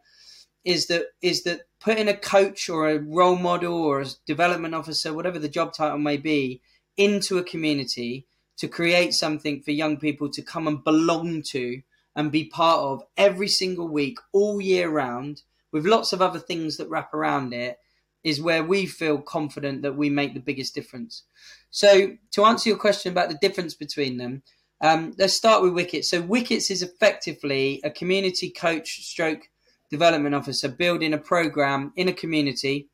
is 0.65 0.87
that 0.87 1.07
is 1.23 1.45
that 1.45 1.63
putting 1.81 2.09
a 2.09 2.17
coach 2.17 2.69
or 2.69 2.89
a 2.89 2.99
role 2.99 3.37
model 3.37 3.75
or 3.75 4.01
a 4.01 4.07
development 4.27 4.75
officer, 4.75 5.15
whatever 5.15 5.39
the 5.39 5.49
job 5.49 5.73
title 5.73 5.99
may 5.99 6.17
be, 6.17 6.61
into 6.97 7.39
a 7.39 7.45
community 7.45 8.27
to 8.57 8.69
create 8.69 9.15
something 9.15 9.63
for 9.63 9.71
young 9.71 9.97
people 9.97 10.29
to 10.29 10.43
come 10.43 10.67
and 10.67 10.83
belong 10.83 11.43
to 11.43 11.81
and 12.19 12.33
be 12.33 12.45
part 12.45 12.81
of 12.81 13.05
every 13.17 13.47
single 13.47 13.87
week, 13.87 14.19
all 14.33 14.61
year 14.61 14.91
round, 14.91 15.43
with 15.71 15.87
lots 15.87 16.13
of 16.13 16.21
other 16.21 16.41
things 16.41 16.77
that 16.77 16.89
wrap 16.91 17.15
around 17.15 17.55
it, 17.55 17.79
is 18.25 18.43
where 18.43 18.65
we 18.65 18.87
feel 18.87 19.19
confident 19.19 19.83
that 19.83 19.97
we 19.97 20.11
make 20.11 20.35
the 20.35 20.41
biggest 20.41 20.75
difference. 20.75 21.23
So, 21.71 22.17
to 22.33 22.45
answer 22.45 22.71
your 22.71 22.79
question 22.79 23.13
about 23.13 23.29
the 23.29 23.39
difference 23.41 23.75
between 23.75 24.17
them, 24.17 24.43
um, 24.81 25.15
let's 25.17 25.35
start 25.35 25.63
with 25.63 25.75
Wickets. 25.75 26.11
So, 26.11 26.21
Wickets 26.21 26.73
is 26.73 26.83
effectively 26.83 27.81
a 27.85 27.91
community 27.91 28.51
coach 28.51 29.05
stroke 29.05 29.49
development 29.89 30.35
officer 30.35 30.69
building 30.69 31.15
a 31.15 31.19
program 31.19 31.93
in 31.95 32.09
a 32.09 32.13
community 32.13 32.89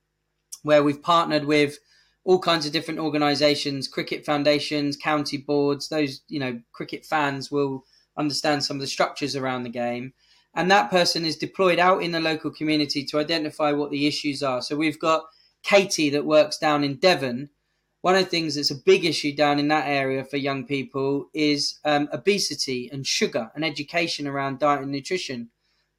where 0.64 0.82
we've 0.82 1.02
partnered 1.02 1.46
with 1.46 1.78
all 2.24 2.38
kinds 2.38 2.66
of 2.66 2.72
different 2.72 3.00
organizations 3.00 3.86
cricket 3.88 4.24
foundations 4.24 4.96
county 4.96 5.36
boards 5.36 5.88
those 5.88 6.22
you 6.28 6.40
know 6.40 6.58
cricket 6.72 7.04
fans 7.04 7.50
will 7.50 7.84
understand 8.16 8.64
some 8.64 8.76
of 8.76 8.80
the 8.80 8.86
structures 8.86 9.36
around 9.36 9.62
the 9.62 9.68
game. 9.68 10.12
And 10.54 10.70
that 10.70 10.90
person 10.90 11.24
is 11.24 11.36
deployed 11.36 11.78
out 11.78 12.02
in 12.02 12.12
the 12.12 12.20
local 12.20 12.50
community 12.50 13.04
to 13.06 13.18
identify 13.18 13.72
what 13.72 13.90
the 13.90 14.06
issues 14.06 14.42
are. 14.42 14.62
So 14.62 14.76
we've 14.76 15.00
got 15.00 15.24
katie 15.64 16.10
that 16.10 16.24
works 16.24 16.58
down 16.58 16.84
in 16.84 16.96
devon. 16.96 17.50
One 18.02 18.14
of 18.14 18.24
the 18.24 18.30
things 18.30 18.54
that's 18.54 18.70
a 18.70 18.76
big 18.76 19.04
issue 19.04 19.34
down 19.34 19.58
in 19.58 19.68
that 19.68 19.88
area 19.88 20.24
for 20.24 20.36
young 20.36 20.64
people 20.64 21.30
is 21.34 21.80
um, 21.84 22.08
obesity 22.12 22.88
and 22.92 23.06
sugar 23.06 23.50
and 23.54 23.64
education 23.64 24.28
around 24.28 24.58
diet 24.58 24.82
and 24.82 24.92
nutrition. 24.92 25.48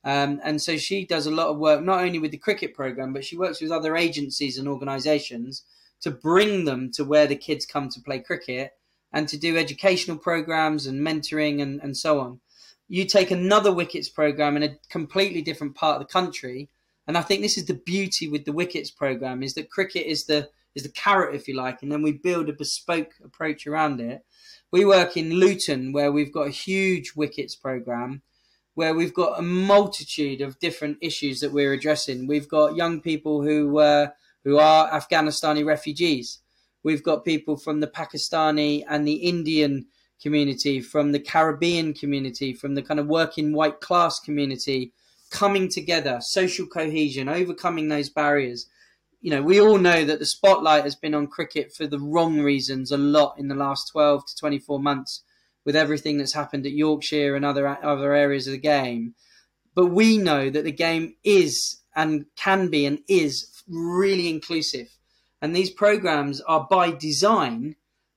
Um, 0.03 0.39
and 0.43 0.61
so 0.61 0.77
she 0.77 1.03
does 1.03 1.25
a 1.25 1.31
lot 1.31 1.47
of 1.47 1.57
work, 1.57 1.83
not 1.83 2.01
only 2.01 2.19
with 2.19 2.29
the 2.29 2.37
cricket 2.37 2.75
program, 2.75 3.11
but 3.11 3.25
she 3.25 3.35
works 3.35 3.59
with 3.59 3.71
other 3.71 3.97
agencies 3.97 4.59
and 4.59 4.67
organisations 4.67 5.63
to 6.01 6.11
bring 6.11 6.65
them 6.65 6.91
to 6.91 7.03
where 7.03 7.25
the 7.25 7.35
kids 7.35 7.65
come 7.65 7.89
to 7.89 7.99
play 7.99 8.19
cricket 8.19 8.73
and 9.13 9.27
to 9.29 9.37
do 9.37 9.57
educational 9.57 10.17
programs 10.17 10.85
and 10.87 11.05
mentoring 11.05 11.61
and, 11.61 11.81
and 11.81 11.95
so 11.95 12.19
on. 12.19 12.39
You 12.87 13.05
take 13.05 13.31
another 13.31 13.73
Wickets 13.73 14.09
program 14.09 14.57
in 14.57 14.63
a 14.63 14.77
completely 14.89 15.41
different 15.41 15.75
part 15.75 15.99
of 15.99 16.07
the 16.07 16.11
country, 16.11 16.69
and 17.07 17.17
I 17.17 17.21
think 17.21 17.41
this 17.41 17.57
is 17.57 17.65
the 17.65 17.73
beauty 17.73 18.27
with 18.27 18.45
the 18.45 18.53
Wickets 18.53 18.91
program 18.91 19.43
is 19.43 19.53
that 19.55 19.69
cricket 19.69 20.05
is 20.05 20.25
the 20.25 20.49
is 20.75 20.83
the 20.83 20.89
carrot, 20.89 21.33
if 21.33 21.47
you 21.47 21.55
like, 21.55 21.81
and 21.81 21.91
then 21.91 22.01
we 22.01 22.11
build 22.11 22.49
a 22.49 22.53
bespoke 22.53 23.13
approach 23.23 23.65
around 23.65 24.01
it. 24.01 24.25
We 24.71 24.83
work 24.83 25.15
in 25.15 25.31
Luton, 25.31 25.93
where 25.93 26.11
we've 26.11 26.33
got 26.33 26.47
a 26.47 26.51
huge 26.51 27.13
Wickets 27.15 27.55
program, 27.55 28.23
where 28.73 28.93
we've 28.93 29.13
got 29.13 29.39
a 29.39 29.41
multitude 29.41 30.41
of 30.41 30.59
different 30.59 30.97
issues 31.01 31.39
that 31.39 31.53
we're 31.53 31.71
addressing. 31.71 32.27
We've 32.27 32.49
got 32.49 32.75
young 32.75 32.99
people 32.99 33.41
who 33.41 33.79
uh, 33.79 34.09
who 34.43 34.57
are 34.57 34.89
Afghanistani 34.89 35.65
refugees. 35.65 36.39
We've 36.85 37.01
got 37.01 37.25
people 37.25 37.57
from 37.57 37.79
the 37.79 37.87
Pakistani 37.87 38.83
and 38.87 39.07
the 39.07 39.15
Indian 39.15 39.87
community, 40.21 40.81
from 40.81 41.13
the 41.13 41.19
Caribbean 41.19 41.95
community, 41.95 42.53
from 42.53 42.75
the 42.75 42.83
kind 42.83 42.99
of 42.99 43.07
working 43.07 43.53
white 43.53 43.81
class 43.81 44.19
community 44.19 44.93
coming 45.31 45.67
together, 45.67 46.19
social 46.21 46.67
cohesion, 46.67 47.27
overcoming 47.27 47.87
those 47.87 48.09
barriers. 48.09 48.67
You 49.19 49.31
know, 49.31 49.41
we 49.41 49.59
all 49.59 49.79
know 49.79 50.05
that 50.05 50.19
the 50.19 50.27
spotlight 50.27 50.83
has 50.83 50.95
been 50.95 51.15
on 51.15 51.25
cricket 51.25 51.73
for 51.73 51.87
the 51.87 51.99
wrong 51.99 52.39
reasons 52.41 52.91
a 52.91 52.97
lot 52.97 53.39
in 53.39 53.47
the 53.47 53.55
last 53.55 53.89
12 53.91 54.23
to 54.27 54.35
24 54.39 54.79
months 54.79 55.23
with 55.65 55.75
everything 55.75 56.19
that's 56.19 56.33
happened 56.33 56.67
at 56.67 56.71
Yorkshire 56.73 57.35
and 57.35 57.43
other 57.43 57.67
other 57.83 58.13
areas 58.13 58.45
of 58.45 58.51
the 58.51 58.59
game. 58.59 59.15
But 59.73 59.87
we 59.87 60.19
know 60.19 60.51
that 60.51 60.63
the 60.63 60.71
game 60.71 61.15
is 61.23 61.81
and 61.95 62.27
can 62.35 62.69
be 62.69 62.85
and 62.85 62.99
is 63.09 63.63
really 63.67 64.29
inclusive. 64.29 64.95
And 65.45 65.55
these 65.55 65.69
programs 65.69 66.41
are 66.41 66.65
by 66.67 66.89
design 66.89 67.75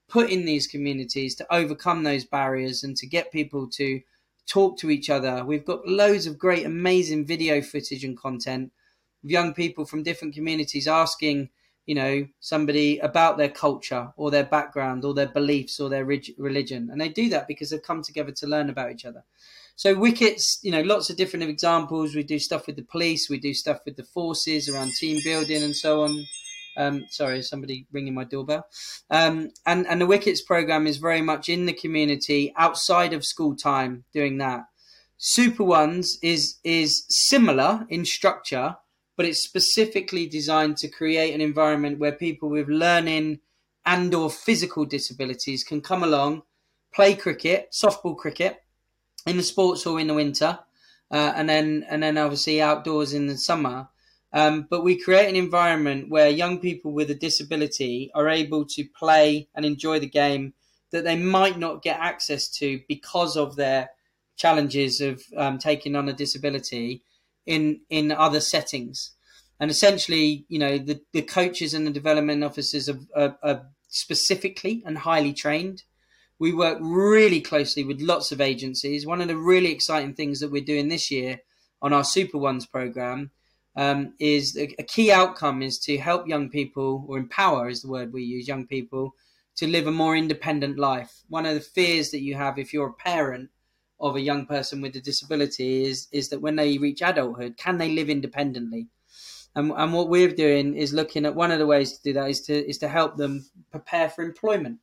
put 0.08 0.30
in 0.30 0.46
these 0.46 0.66
communities 0.66 1.34
to 1.34 1.54
overcome 1.54 2.02
those 2.02 2.24
barriers 2.24 2.82
and 2.82 2.96
to 2.96 3.06
get 3.06 3.30
people 3.30 3.68
to 3.72 4.00
talk 4.46 4.78
to 4.78 4.88
each 4.88 5.10
other. 5.10 5.44
We've 5.44 5.66
got 5.66 5.86
loads 5.86 6.26
of 6.26 6.38
great, 6.38 6.64
amazing 6.64 7.26
video 7.26 7.60
footage 7.60 8.02
and 8.02 8.16
content 8.16 8.72
of 9.22 9.30
young 9.30 9.52
people 9.52 9.84
from 9.84 10.02
different 10.02 10.32
communities 10.32 10.88
asking, 10.88 11.50
you 11.84 11.94
know, 11.94 12.26
somebody 12.40 12.98
about 12.98 13.36
their 13.36 13.50
culture 13.50 14.10
or 14.16 14.30
their 14.30 14.44
background 14.44 15.04
or 15.04 15.12
their 15.12 15.28
beliefs 15.28 15.78
or 15.78 15.90
their 15.90 16.06
religion. 16.06 16.88
And 16.90 16.98
they 16.98 17.10
do 17.10 17.28
that 17.28 17.46
because 17.46 17.68
they've 17.68 17.82
come 17.82 18.02
together 18.02 18.32
to 18.32 18.46
learn 18.46 18.70
about 18.70 18.90
each 18.90 19.04
other. 19.04 19.22
So 19.76 19.94
wickets, 19.94 20.60
you 20.62 20.70
know, 20.70 20.80
lots 20.80 21.10
of 21.10 21.18
different 21.18 21.44
examples. 21.44 22.14
We 22.14 22.22
do 22.22 22.38
stuff 22.38 22.66
with 22.66 22.76
the 22.76 22.82
police, 22.82 23.28
we 23.28 23.38
do 23.38 23.52
stuff 23.52 23.80
with 23.84 23.96
the 23.96 24.04
forces 24.04 24.66
around 24.70 24.94
team 24.94 25.20
building 25.22 25.62
and 25.62 25.76
so 25.76 26.04
on. 26.04 26.24
Um, 26.78 27.06
sorry, 27.10 27.42
somebody 27.42 27.86
ringing 27.92 28.14
my 28.14 28.24
doorbell. 28.24 28.66
Um, 29.10 29.50
and 29.66 29.86
and 29.86 30.00
the 30.00 30.06
wickets 30.06 30.40
program 30.40 30.86
is 30.86 30.96
very 30.98 31.20
much 31.20 31.48
in 31.48 31.66
the 31.66 31.72
community 31.72 32.54
outside 32.56 33.12
of 33.12 33.24
school 33.24 33.56
time, 33.56 34.04
doing 34.12 34.38
that. 34.38 34.64
Super 35.18 35.64
Ones 35.64 36.16
is 36.22 36.58
is 36.62 37.04
similar 37.08 37.84
in 37.88 38.04
structure, 38.04 38.76
but 39.16 39.26
it's 39.26 39.42
specifically 39.42 40.26
designed 40.26 40.76
to 40.78 40.88
create 40.88 41.34
an 41.34 41.40
environment 41.40 41.98
where 41.98 42.12
people 42.12 42.48
with 42.48 42.68
learning 42.68 43.40
and 43.84 44.14
or 44.14 44.30
physical 44.30 44.84
disabilities 44.84 45.64
can 45.64 45.80
come 45.80 46.04
along, 46.04 46.42
play 46.94 47.14
cricket, 47.14 47.70
softball 47.72 48.16
cricket 48.16 48.62
in 49.26 49.36
the 49.36 49.42
sports 49.42 49.82
hall 49.82 49.96
in 49.96 50.06
the 50.06 50.14
winter, 50.14 50.60
uh, 51.10 51.32
and 51.34 51.48
then 51.48 51.84
and 51.90 52.02
then 52.02 52.16
obviously 52.16 52.62
outdoors 52.62 53.12
in 53.12 53.26
the 53.26 53.36
summer. 53.36 53.88
Um, 54.32 54.66
but 54.68 54.84
we 54.84 55.00
create 55.00 55.28
an 55.28 55.36
environment 55.36 56.10
where 56.10 56.28
young 56.28 56.58
people 56.58 56.92
with 56.92 57.10
a 57.10 57.14
disability 57.14 58.10
are 58.14 58.28
able 58.28 58.66
to 58.66 58.84
play 58.98 59.48
and 59.54 59.64
enjoy 59.64 59.98
the 59.98 60.08
game 60.08 60.52
that 60.90 61.04
they 61.04 61.16
might 61.16 61.58
not 61.58 61.82
get 61.82 61.98
access 61.98 62.48
to 62.58 62.80
because 62.88 63.36
of 63.36 63.56
their 63.56 63.90
challenges 64.36 65.00
of 65.00 65.22
um, 65.36 65.58
taking 65.58 65.96
on 65.96 66.08
a 66.08 66.12
disability 66.12 67.02
in 67.46 67.80
in 67.88 68.12
other 68.12 68.40
settings. 68.40 69.12
And 69.60 69.70
essentially, 69.70 70.44
you 70.48 70.58
know, 70.58 70.78
the, 70.78 71.00
the 71.12 71.22
coaches 71.22 71.74
and 71.74 71.86
the 71.86 71.90
development 71.90 72.44
officers 72.44 72.88
are, 72.88 73.00
are, 73.16 73.38
are 73.42 73.66
specifically 73.88 74.82
and 74.86 74.98
highly 74.98 75.32
trained 75.32 75.82
we 76.38 76.52
work 76.52 76.78
really 76.80 77.40
closely 77.40 77.84
with 77.84 78.00
lots 78.00 78.32
of 78.32 78.40
agencies. 78.40 79.06
One 79.06 79.20
of 79.20 79.28
the 79.28 79.36
really 79.36 79.72
exciting 79.72 80.14
things 80.14 80.40
that 80.40 80.50
we're 80.50 80.64
doing 80.64 80.88
this 80.88 81.10
year 81.10 81.40
on 81.82 81.92
our 81.92 82.04
Super 82.04 82.38
Ones 82.38 82.66
program 82.66 83.30
um, 83.78 84.12
is 84.18 84.56
a, 84.56 84.66
key 84.82 85.12
outcome 85.12 85.62
is 85.62 85.78
to 85.78 85.96
help 85.98 86.26
young 86.26 86.50
people, 86.50 87.04
or 87.06 87.16
empower 87.16 87.68
is 87.68 87.80
the 87.80 87.88
word 87.88 88.12
we 88.12 88.24
use, 88.24 88.48
young 88.48 88.66
people 88.66 89.14
to 89.54 89.68
live 89.68 89.86
a 89.86 89.92
more 89.92 90.16
independent 90.16 90.80
life. 90.80 91.22
One 91.28 91.46
of 91.46 91.54
the 91.54 91.60
fears 91.60 92.10
that 92.10 92.20
you 92.20 92.34
have 92.34 92.58
if 92.58 92.72
you're 92.72 92.88
a 92.88 92.92
parent 92.92 93.50
of 94.00 94.16
a 94.16 94.20
young 94.20 94.46
person 94.46 94.80
with 94.80 94.96
a 94.96 95.00
disability 95.00 95.84
is 95.84 96.08
is 96.10 96.28
that 96.30 96.40
when 96.40 96.56
they 96.56 96.76
reach 96.76 97.02
adulthood, 97.02 97.56
can 97.56 97.78
they 97.78 97.92
live 97.92 98.10
independently? 98.10 98.88
And, 99.54 99.70
and 99.70 99.92
what 99.92 100.08
we're 100.08 100.34
doing 100.34 100.74
is 100.74 100.92
looking 100.92 101.24
at 101.24 101.36
one 101.36 101.52
of 101.52 101.60
the 101.60 101.66
ways 101.66 101.92
to 101.92 102.02
do 102.02 102.12
that 102.14 102.30
is 102.30 102.40
to 102.42 102.68
is 102.68 102.78
to 102.78 102.88
help 102.88 103.16
them 103.16 103.48
prepare 103.70 104.10
for 104.10 104.22
employment. 104.22 104.80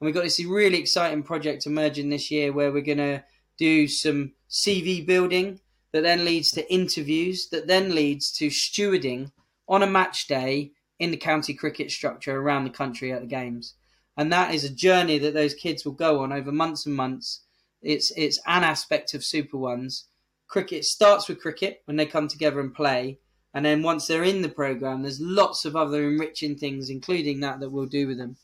And 0.00 0.06
we've 0.06 0.14
got 0.14 0.24
this 0.24 0.42
really 0.42 0.78
exciting 0.78 1.22
project 1.22 1.66
emerging 1.66 2.08
this 2.08 2.30
year 2.30 2.50
where 2.50 2.72
we're 2.72 2.80
going 2.80 2.96
to 2.96 3.24
do 3.58 3.86
some 3.86 4.32
CV 4.48 5.06
building 5.06 5.60
that 5.92 6.02
then 6.02 6.24
leads 6.24 6.50
to 6.52 6.72
interviews, 6.72 7.48
that 7.50 7.66
then 7.66 7.94
leads 7.94 8.32
to 8.32 8.48
stewarding 8.48 9.30
on 9.68 9.82
a 9.82 9.86
match 9.86 10.26
day 10.26 10.72
in 10.98 11.10
the 11.10 11.16
county 11.16 11.54
cricket 11.54 11.90
structure 11.90 12.38
around 12.38 12.64
the 12.64 12.70
country 12.70 13.12
at 13.12 13.20
the 13.20 13.26
games. 13.26 13.74
And 14.16 14.32
that 14.32 14.54
is 14.54 14.64
a 14.64 14.70
journey 14.70 15.18
that 15.18 15.34
those 15.34 15.54
kids 15.54 15.84
will 15.84 15.92
go 15.92 16.20
on 16.20 16.32
over 16.32 16.52
months 16.52 16.86
and 16.86 16.94
months. 16.94 17.40
It's 17.80 18.12
it's 18.16 18.38
an 18.46 18.62
aspect 18.62 19.14
of 19.14 19.24
Super 19.24 19.56
Ones. 19.56 20.06
Cricket 20.46 20.84
starts 20.84 21.28
with 21.28 21.40
cricket 21.40 21.82
when 21.86 21.96
they 21.96 22.06
come 22.06 22.28
together 22.28 22.60
and 22.60 22.74
play, 22.74 23.18
and 23.54 23.64
then 23.64 23.82
once 23.82 24.06
they're 24.06 24.22
in 24.22 24.42
the 24.42 24.48
program, 24.48 25.02
there's 25.02 25.20
lots 25.20 25.64
of 25.64 25.74
other 25.74 26.04
enriching 26.08 26.56
things, 26.56 26.90
including 26.90 27.40
that 27.40 27.60
that 27.60 27.70
we'll 27.70 27.86
do 27.86 28.06
with 28.06 28.18
them. 28.18 28.36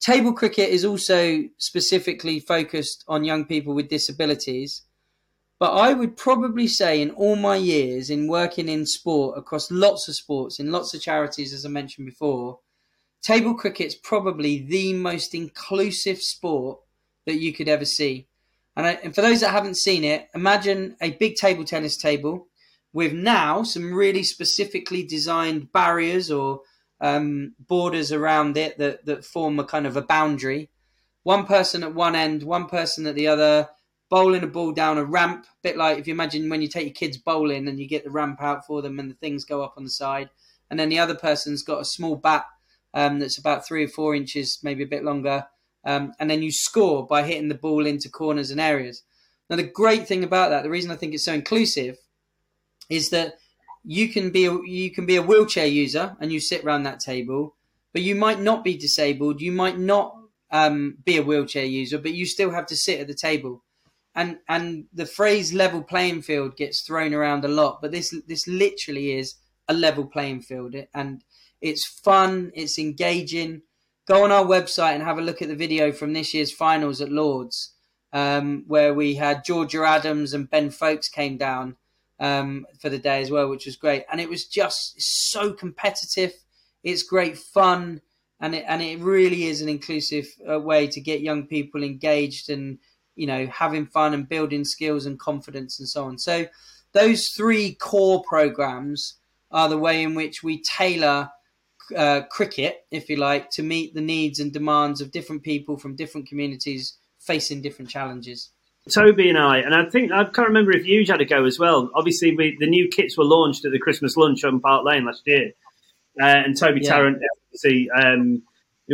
Table 0.00 0.32
cricket 0.32 0.70
is 0.70 0.84
also 0.84 1.42
specifically 1.58 2.38
focused 2.40 3.04
on 3.08 3.24
young 3.24 3.44
people 3.44 3.74
with 3.74 3.88
disabilities. 3.88 4.82
But 5.62 5.76
I 5.76 5.92
would 5.92 6.16
probably 6.16 6.66
say, 6.66 7.00
in 7.00 7.12
all 7.12 7.36
my 7.36 7.54
years 7.54 8.10
in 8.10 8.26
working 8.26 8.68
in 8.68 8.84
sport 8.84 9.38
across 9.38 9.70
lots 9.70 10.08
of 10.08 10.16
sports, 10.16 10.58
in 10.58 10.72
lots 10.72 10.92
of 10.92 11.00
charities, 11.00 11.52
as 11.52 11.64
I 11.64 11.68
mentioned 11.68 12.04
before, 12.04 12.58
table 13.20 13.54
cricket's 13.54 13.94
probably 13.94 14.58
the 14.58 14.92
most 14.92 15.36
inclusive 15.36 16.18
sport 16.18 16.80
that 17.26 17.40
you 17.40 17.52
could 17.52 17.68
ever 17.68 17.84
see. 17.84 18.26
And, 18.74 18.88
I, 18.88 18.92
and 19.04 19.14
for 19.14 19.20
those 19.20 19.40
that 19.42 19.52
haven't 19.52 19.76
seen 19.76 20.02
it, 20.02 20.26
imagine 20.34 20.96
a 21.00 21.12
big 21.12 21.36
table 21.36 21.64
tennis 21.64 21.96
table 21.96 22.48
with 22.92 23.12
now 23.12 23.62
some 23.62 23.94
really 23.94 24.24
specifically 24.24 25.04
designed 25.04 25.72
barriers 25.72 26.28
or 26.28 26.62
um, 27.00 27.54
borders 27.60 28.10
around 28.10 28.56
it 28.56 28.78
that, 28.78 29.06
that 29.06 29.24
form 29.24 29.60
a 29.60 29.64
kind 29.64 29.86
of 29.86 29.96
a 29.96 30.02
boundary. 30.02 30.70
One 31.22 31.46
person 31.46 31.84
at 31.84 31.94
one 31.94 32.16
end, 32.16 32.42
one 32.42 32.66
person 32.66 33.06
at 33.06 33.14
the 33.14 33.28
other, 33.28 33.68
bowling 34.12 34.42
a 34.42 34.46
ball 34.46 34.72
down 34.72 34.98
a 34.98 35.04
ramp, 35.04 35.46
a 35.46 35.56
bit 35.62 35.78
like 35.78 35.96
if 35.96 36.06
you 36.06 36.12
imagine 36.12 36.50
when 36.50 36.60
you 36.60 36.68
take 36.68 36.84
your 36.84 36.92
kids 36.92 37.16
bowling 37.16 37.66
and 37.66 37.80
you 37.80 37.88
get 37.88 38.04
the 38.04 38.10
ramp 38.10 38.42
out 38.42 38.66
for 38.66 38.82
them 38.82 38.98
and 38.98 39.10
the 39.10 39.14
things 39.14 39.42
go 39.42 39.62
up 39.62 39.72
on 39.78 39.84
the 39.84 39.90
side. 39.90 40.28
And 40.68 40.78
then 40.78 40.90
the 40.90 40.98
other 40.98 41.14
person's 41.14 41.62
got 41.62 41.80
a 41.80 41.86
small 41.86 42.16
bat 42.16 42.44
um, 42.92 43.20
that's 43.20 43.38
about 43.38 43.66
three 43.66 43.84
or 43.84 43.88
four 43.88 44.14
inches, 44.14 44.58
maybe 44.62 44.82
a 44.82 44.86
bit 44.86 45.02
longer. 45.02 45.46
Um, 45.86 46.12
and 46.20 46.28
then 46.28 46.42
you 46.42 46.52
score 46.52 47.06
by 47.06 47.22
hitting 47.22 47.48
the 47.48 47.54
ball 47.54 47.86
into 47.86 48.10
corners 48.10 48.50
and 48.50 48.60
areas. 48.60 49.02
Now, 49.48 49.56
the 49.56 49.62
great 49.62 50.06
thing 50.06 50.22
about 50.24 50.50
that, 50.50 50.62
the 50.62 50.68
reason 50.68 50.90
I 50.90 50.96
think 50.96 51.14
it's 51.14 51.24
so 51.24 51.32
inclusive, 51.32 51.96
is 52.90 53.08
that 53.10 53.36
you 53.82 54.10
can 54.10 54.28
be 54.28 54.44
a, 54.44 54.52
you 54.66 54.90
can 54.90 55.06
be 55.06 55.16
a 55.16 55.22
wheelchair 55.22 55.66
user 55.66 56.18
and 56.20 56.30
you 56.30 56.38
sit 56.38 56.64
around 56.64 56.82
that 56.82 57.00
table, 57.00 57.56
but 57.94 58.02
you 58.02 58.14
might 58.14 58.40
not 58.40 58.62
be 58.62 58.76
disabled. 58.76 59.40
You 59.40 59.52
might 59.52 59.78
not 59.78 60.14
um, 60.50 60.98
be 61.02 61.16
a 61.16 61.22
wheelchair 61.22 61.64
user, 61.64 61.96
but 61.96 62.12
you 62.12 62.26
still 62.26 62.50
have 62.50 62.66
to 62.66 62.76
sit 62.76 63.00
at 63.00 63.06
the 63.06 63.14
table. 63.14 63.61
And 64.14 64.38
and 64.48 64.86
the 64.92 65.06
phrase 65.06 65.54
level 65.54 65.82
playing 65.82 66.22
field 66.22 66.56
gets 66.56 66.82
thrown 66.82 67.14
around 67.14 67.44
a 67.44 67.48
lot, 67.48 67.80
but 67.80 67.92
this 67.92 68.14
this 68.26 68.46
literally 68.46 69.12
is 69.12 69.36
a 69.68 69.74
level 69.74 70.06
playing 70.06 70.42
field, 70.42 70.74
and 70.92 71.24
it's 71.60 71.86
fun, 71.86 72.52
it's 72.54 72.78
engaging. 72.78 73.62
Go 74.06 74.24
on 74.24 74.32
our 74.32 74.44
website 74.44 74.94
and 74.94 75.02
have 75.02 75.18
a 75.18 75.22
look 75.22 75.40
at 75.40 75.48
the 75.48 75.54
video 75.54 75.92
from 75.92 76.12
this 76.12 76.34
year's 76.34 76.52
finals 76.52 77.00
at 77.00 77.10
Lords, 77.10 77.72
um, 78.12 78.64
where 78.66 78.92
we 78.92 79.14
had 79.14 79.44
Georgia 79.44 79.84
Adams 79.84 80.34
and 80.34 80.50
Ben 80.50 80.70
Foakes 80.70 81.08
came 81.08 81.38
down 81.38 81.76
um, 82.18 82.66
for 82.80 82.88
the 82.88 82.98
day 82.98 83.22
as 83.22 83.30
well, 83.30 83.48
which 83.48 83.64
was 83.64 83.76
great. 83.76 84.04
And 84.10 84.20
it 84.20 84.28
was 84.28 84.44
just 84.44 85.00
so 85.00 85.52
competitive. 85.52 86.32
It's 86.82 87.02
great 87.02 87.38
fun, 87.38 88.02
and 88.40 88.54
it 88.54 88.64
and 88.66 88.82
it 88.82 88.98
really 88.98 89.44
is 89.44 89.62
an 89.62 89.68
inclusive 89.68 90.26
uh, 90.50 90.58
way 90.60 90.88
to 90.88 91.00
get 91.00 91.20
young 91.20 91.46
people 91.46 91.82
engaged 91.82 92.50
and 92.50 92.78
you 93.14 93.26
know 93.26 93.46
having 93.46 93.86
fun 93.86 94.14
and 94.14 94.28
building 94.28 94.64
skills 94.64 95.06
and 95.06 95.18
confidence 95.18 95.78
and 95.78 95.88
so 95.88 96.04
on. 96.04 96.18
So 96.18 96.46
those 96.92 97.28
three 97.28 97.74
core 97.74 98.22
programs 98.22 99.14
are 99.50 99.68
the 99.68 99.78
way 99.78 100.02
in 100.02 100.14
which 100.14 100.42
we 100.42 100.62
tailor 100.62 101.30
uh, 101.96 102.22
cricket, 102.30 102.86
if 102.90 103.08
you 103.08 103.16
like, 103.16 103.50
to 103.50 103.62
meet 103.62 103.94
the 103.94 104.00
needs 104.00 104.40
and 104.40 104.52
demands 104.52 105.00
of 105.00 105.10
different 105.10 105.42
people 105.42 105.76
from 105.76 105.96
different 105.96 106.28
communities 106.28 106.96
facing 107.18 107.62
different 107.62 107.90
challenges. 107.90 108.50
Toby 108.92 109.28
and 109.28 109.38
I, 109.38 109.58
and 109.58 109.74
I 109.74 109.88
think 109.88 110.10
I 110.10 110.24
can't 110.24 110.48
remember 110.48 110.72
if 110.72 110.86
you 110.86 111.04
had 111.06 111.20
a 111.20 111.24
go 111.24 111.44
as 111.44 111.58
well. 111.58 111.90
Obviously, 111.94 112.34
we, 112.34 112.56
the 112.58 112.66
new 112.66 112.88
kits 112.88 113.16
were 113.16 113.24
launched 113.24 113.64
at 113.64 113.70
the 113.70 113.78
Christmas 113.78 114.16
lunch 114.16 114.42
on 114.42 114.60
Park 114.60 114.84
Lane 114.84 115.04
last 115.04 115.22
year, 115.24 115.52
uh, 116.20 116.26
and 116.26 116.58
Toby 116.58 116.80
yeah. 116.82 116.90
Tarrant, 116.90 117.18
obviously, 117.46 117.88
um, 117.90 118.42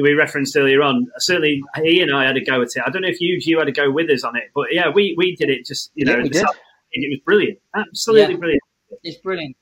we 0.02 0.12
referenced 0.12 0.56
earlier 0.56 0.82
on, 0.82 1.06
certainly 1.18 1.62
he 1.82 2.00
and 2.00 2.14
I 2.14 2.26
had 2.26 2.36
a 2.36 2.44
go 2.44 2.60
at 2.62 2.68
it. 2.74 2.82
I 2.86 2.90
don't 2.90 3.02
know 3.02 3.08
if 3.08 3.20
you 3.20 3.38
you 3.40 3.58
had 3.58 3.68
a 3.68 3.72
go 3.72 3.90
with 3.90 4.10
us 4.10 4.24
on 4.24 4.36
it, 4.36 4.44
but 4.54 4.66
yeah, 4.72 4.88
we, 4.88 5.14
we 5.16 5.36
did 5.36 5.50
it. 5.50 5.66
Just 5.66 5.90
you 5.94 6.04
know, 6.04 6.18
yeah, 6.18 6.44
it 6.92 7.10
was 7.10 7.20
brilliant, 7.24 7.58
absolutely 7.76 8.34
yeah. 8.34 8.38
brilliant. 8.38 8.62
It's 9.02 9.18
brilliant. 9.18 9.56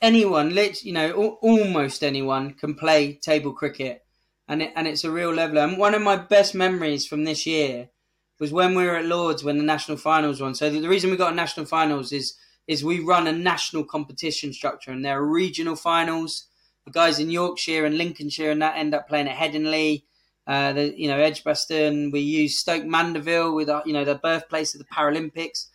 Anyone, 0.00 0.56
you 0.82 0.92
know, 0.92 1.38
almost 1.42 2.04
anyone 2.04 2.54
can 2.54 2.74
play 2.74 3.14
table 3.14 3.52
cricket, 3.52 4.04
and 4.46 4.62
it, 4.62 4.72
and 4.76 4.86
it's 4.86 5.04
a 5.04 5.10
real 5.10 5.32
leveler. 5.32 5.62
And 5.62 5.76
one 5.76 5.94
of 5.94 6.02
my 6.02 6.16
best 6.16 6.54
memories 6.54 7.06
from 7.06 7.24
this 7.24 7.46
year 7.46 7.90
was 8.38 8.52
when 8.52 8.74
we 8.74 8.84
were 8.84 8.96
at 8.96 9.06
Lords 9.06 9.42
when 9.42 9.58
the 9.58 9.64
national 9.64 9.96
finals 9.96 10.40
won. 10.40 10.54
So 10.54 10.70
the, 10.70 10.80
the 10.80 10.88
reason 10.88 11.10
we 11.10 11.16
got 11.16 11.32
a 11.32 11.36
national 11.36 11.66
finals 11.66 12.12
is 12.12 12.36
is 12.66 12.84
we 12.84 13.00
run 13.00 13.26
a 13.26 13.32
national 13.32 13.82
competition 13.84 14.52
structure, 14.52 14.92
and 14.92 15.04
there 15.04 15.18
are 15.18 15.26
regional 15.26 15.74
finals. 15.74 16.47
The 16.88 16.92
guys 17.00 17.18
in 17.18 17.30
Yorkshire 17.30 17.84
and 17.84 17.98
Lincolnshire 17.98 18.50
and 18.50 18.62
that 18.62 18.78
end 18.78 18.94
up 18.94 19.08
playing 19.08 19.28
at 19.28 19.36
Headingley. 19.36 20.04
Uh, 20.46 20.72
the, 20.72 20.98
you 20.98 21.06
know, 21.06 21.18
Edgbaston. 21.18 22.10
We 22.10 22.20
use 22.20 22.58
Stoke 22.58 22.86
Mandeville 22.86 23.54
with 23.54 23.68
our, 23.68 23.82
uh, 23.82 23.84
you 23.84 23.92
know 23.92 24.06
the 24.06 24.14
birthplace 24.14 24.74
of 24.74 24.78
the 24.80 24.86
Paralympics, 24.86 25.66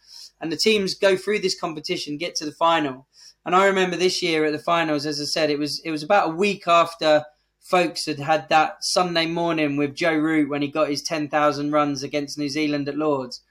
and 0.42 0.52
the 0.52 0.58
teams 0.58 0.96
go 0.96 1.16
through 1.16 1.40
this 1.40 1.60
competition, 1.60 2.18
get 2.18 2.34
to 2.38 2.46
the 2.46 2.52
final. 2.52 3.08
And 3.46 3.56
I 3.56 3.68
remember 3.68 3.96
this 3.96 4.24
year 4.24 4.44
at 4.46 4.54
the 4.54 4.58
finals, 4.58 5.06
as 5.06 5.22
I 5.22 5.26
said, 5.26 5.52
it 5.52 5.60
was 5.60 5.80
it 5.86 5.92
was 5.92 6.02
about 6.02 6.30
a 6.30 6.36
week 6.36 6.68
after 6.68 7.26
Foakes 7.62 8.08
had 8.08 8.18
had 8.20 8.50
that 8.50 8.84
Sunday 8.84 9.28
morning 9.28 9.78
with 9.78 9.96
Joe 9.96 10.18
Root 10.18 10.50
when 10.50 10.64
he 10.64 10.68
got 10.68 10.90
his 10.90 11.04
10,000 11.04 11.72
runs 11.72 12.02
against 12.02 12.40
New 12.40 12.50
Zealand 12.50 12.90
at 12.90 12.98
Lords. 12.98 13.42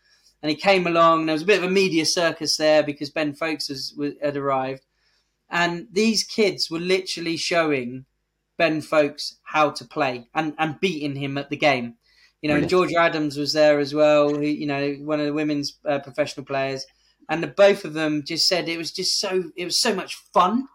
And 0.43 0.51
he 0.51 0.57
came 0.57 0.87
along, 0.87 1.27
there 1.27 1.35
was 1.35 1.43
a 1.43 1.47
bit 1.47 1.63
of 1.63 1.71
a 1.71 1.73
media 1.73 2.05
circus 2.05 2.57
there 2.57 2.83
because 2.83 3.11
Ben 3.11 3.33
Foakes 3.33 3.69
was, 3.69 3.95
had 4.21 4.37
arrived. 4.37 4.83
And 5.53 5.87
these 5.93 6.25
kids 6.25 6.71
were 6.71 6.81
literally 6.81 7.37
showing 7.37 8.07
Ben 8.57 8.81
Foakes 8.81 9.37
how 9.45 9.71
to 9.71 9.85
play 9.85 10.29
and, 10.35 10.55
and 10.59 10.81
beating 10.81 11.15
him 11.15 11.39
at 11.39 11.51
the 11.51 11.57
game. 11.57 11.95
You 12.41 12.49
know, 12.49 12.57
really? 12.57 12.67
Georgia 12.67 12.99
Adams 12.99 13.37
was 13.37 13.53
there 13.53 13.79
as 13.79 13.95
well, 13.95 14.35
who, 14.35 14.41
you 14.41 14.67
know, 14.67 14.95
one 14.95 15.21
of 15.21 15.27
the 15.27 15.33
women's 15.33 15.79
uh, 15.87 16.01
professional 16.01 16.45
players. 16.45 16.87
And 17.29 17.43
the, 17.43 17.47
both 17.47 17.85
of 17.85 17.93
them 17.93 18.25
just 18.25 18.49
said 18.49 18.69
it 18.69 18.79
was 18.79 18.91
just 18.91 19.21
so, 19.21 19.45
it 19.57 19.65
was 19.65 19.81
so 19.81 19.95
much 19.95 20.17
fun 20.35 20.67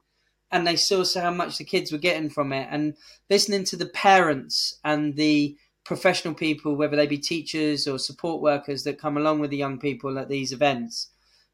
and 0.52 0.66
they 0.66 0.76
saw 0.76 1.04
so 1.04 1.22
how 1.22 1.32
much 1.32 1.58
the 1.58 1.64
kids 1.64 1.92
were 1.92 1.98
getting 1.98 2.30
from 2.30 2.54
it 2.54 2.68
and 2.72 2.96
listening 3.30 3.64
to 3.66 3.76
the 3.76 3.88
parents 3.88 4.80
and 4.84 5.16
the 5.16 5.58
professional 5.84 6.34
people 6.34 6.76
whether 6.76 6.96
they 6.96 7.08
be 7.08 7.18
teachers 7.18 7.88
or 7.88 7.98
support 7.98 8.42
workers 8.42 8.84
that 8.84 9.00
come 9.00 9.18
along 9.18 9.40
with 9.40 9.50
the 9.50 9.58
young 9.58 9.80
people 9.80 10.18
at 10.18 10.30
these 10.30 10.52
events 10.52 11.10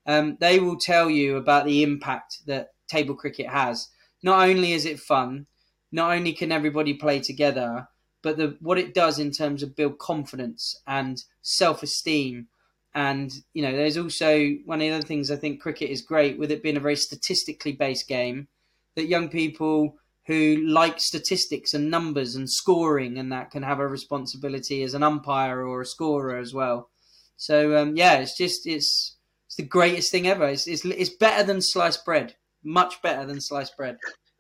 um, 0.05 0.37
they 0.39 0.59
will 0.59 0.77
tell 0.77 1.09
you 1.09 1.37
about 1.37 1.65
the 1.65 1.83
impact 1.83 2.39
that 2.45 2.72
table 2.93 3.15
cricket 3.15 3.47
has 3.47 3.87
not 4.21 4.47
only 4.47 4.73
is 4.73 4.85
it 4.85 4.99
fun 4.99 5.45
not 5.91 6.11
only 6.15 6.33
can 6.33 6.51
everybody 6.51 6.93
play 6.93 7.19
together 7.19 7.87
but 8.21 8.37
the, 8.37 8.55
what 8.61 8.77
it 8.77 8.93
does 8.93 9.19
in 9.19 9.31
terms 9.31 9.61
of 9.61 9.75
build 9.75 9.97
confidence 9.99 10.81
and 10.87 11.23
self-esteem 11.41 12.47
and 12.95 13.31
you 13.53 13.61
know 13.63 13.75
there's 13.75 13.97
also 13.97 14.49
one 14.65 14.79
of 14.79 14.87
the 14.87 14.91
other 14.91 15.07
things 15.07 15.31
i 15.31 15.35
think 15.35 15.61
cricket 15.61 15.89
is 15.89 16.01
great 16.01 16.37
with 16.37 16.51
it 16.51 16.63
being 16.63 16.77
a 16.77 16.87
very 16.87 16.95
statistically 16.95 17.73
based 17.73 18.07
game 18.07 18.47
that 18.95 19.07
young 19.07 19.29
people 19.29 19.95
who 20.27 20.63
like 20.67 20.99
statistics 20.99 21.73
and 21.73 21.91
numbers 21.91 22.35
and 22.35 22.49
scoring 22.49 23.17
and 23.17 23.31
that 23.31 23.51
can 23.51 23.63
have 23.63 23.79
a 23.79 23.87
responsibility 23.87 24.83
as 24.83 24.93
an 24.93 25.03
umpire 25.03 25.65
or 25.65 25.81
a 25.81 25.85
scorer 25.85 26.37
as 26.37 26.53
well. 26.53 26.89
So 27.35 27.77
um, 27.77 27.95
yeah, 27.97 28.19
it's 28.19 28.37
just 28.37 28.65
it's 28.65 29.17
it's 29.47 29.55
the 29.57 29.63
greatest 29.63 30.11
thing 30.11 30.27
ever. 30.27 30.47
It's, 30.47 30.67
it's 30.67 30.85
it's 30.85 31.09
better 31.09 31.43
than 31.43 31.61
sliced 31.61 32.05
bread, 32.05 32.35
much 32.63 33.01
better 33.01 33.25
than 33.25 33.41
sliced 33.41 33.75
bread. 33.77 33.97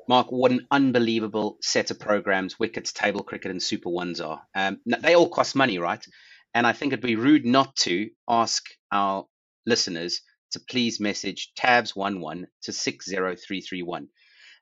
Mark, 0.07 0.31
what 0.31 0.51
an 0.51 0.67
unbelievable 0.69 1.57
set 1.61 1.91
of 1.91 1.99
programs 1.99 2.59
wickets, 2.59 2.91
table 2.91 3.23
cricket, 3.23 3.51
and 3.51 3.63
Super 3.63 3.89
Ones 3.89 4.19
are. 4.19 4.41
Um, 4.53 4.79
they 4.85 5.15
all 5.15 5.29
cost 5.29 5.55
money, 5.55 5.79
right? 5.79 6.05
And 6.53 6.67
I 6.67 6.73
think 6.73 6.93
it'd 6.93 7.05
be 7.05 7.15
rude 7.15 7.45
not 7.45 7.75
to 7.77 8.09
ask 8.27 8.63
our 8.91 9.25
listeners 9.65 10.21
to 10.51 10.59
please 10.59 10.99
message 10.99 11.51
tabs11 11.57 12.45
to 12.63 12.71
60331. 12.71 14.07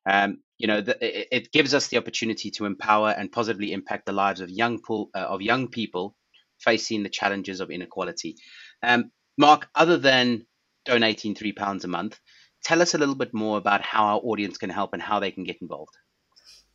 Um, 0.10 0.38
you 0.58 0.68
know, 0.68 0.82
the, 0.82 0.98
it, 1.06 1.28
it, 1.32 1.52
gives 1.52 1.74
us 1.74 1.88
the 1.88 1.98
opportunity 1.98 2.50
to 2.52 2.66
empower 2.66 3.10
and 3.10 3.32
positively 3.32 3.72
impact 3.72 4.06
the 4.06 4.14
lives 4.14 4.42
of 4.42 4.50
young 4.50 4.80
pool, 4.80 5.10
uh, 5.14 5.20
of 5.20 5.42
young 5.42 5.68
people 5.68 6.16
facing 6.60 7.04
the 7.04 7.10
challenges 7.10 7.60
of 7.60 7.70
inequality. 7.70 8.36
Um, 8.82 9.12
Mark, 9.38 9.68
other 9.76 9.98
than 9.98 10.48
donating 10.86 11.36
three 11.36 11.52
pounds 11.52 11.84
a 11.84 11.88
month, 11.88 12.20
tell 12.64 12.82
us 12.82 12.94
a 12.94 12.98
little 12.98 13.16
bit 13.16 13.34
more 13.34 13.58
about 13.58 13.82
how 13.82 14.06
our 14.06 14.20
audience 14.24 14.58
can 14.58 14.70
help 14.70 14.94
and 14.94 15.02
how 15.02 15.20
they 15.20 15.32
can 15.32 15.44
get 15.44 15.62
involved. 15.62 15.98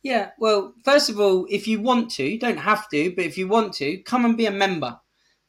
Yeah, 0.03 0.31
well, 0.39 0.73
first 0.83 1.09
of 1.09 1.19
all, 1.19 1.47
if 1.49 1.67
you 1.67 1.79
want 1.79 2.11
to, 2.11 2.23
you 2.23 2.39
don't 2.39 2.57
have 2.57 2.87
to, 2.89 3.13
but 3.15 3.25
if 3.25 3.37
you 3.37 3.47
want 3.47 3.73
to, 3.75 3.97
come 4.03 4.25
and 4.25 4.37
be 4.37 4.45
a 4.45 4.51
member. 4.51 4.99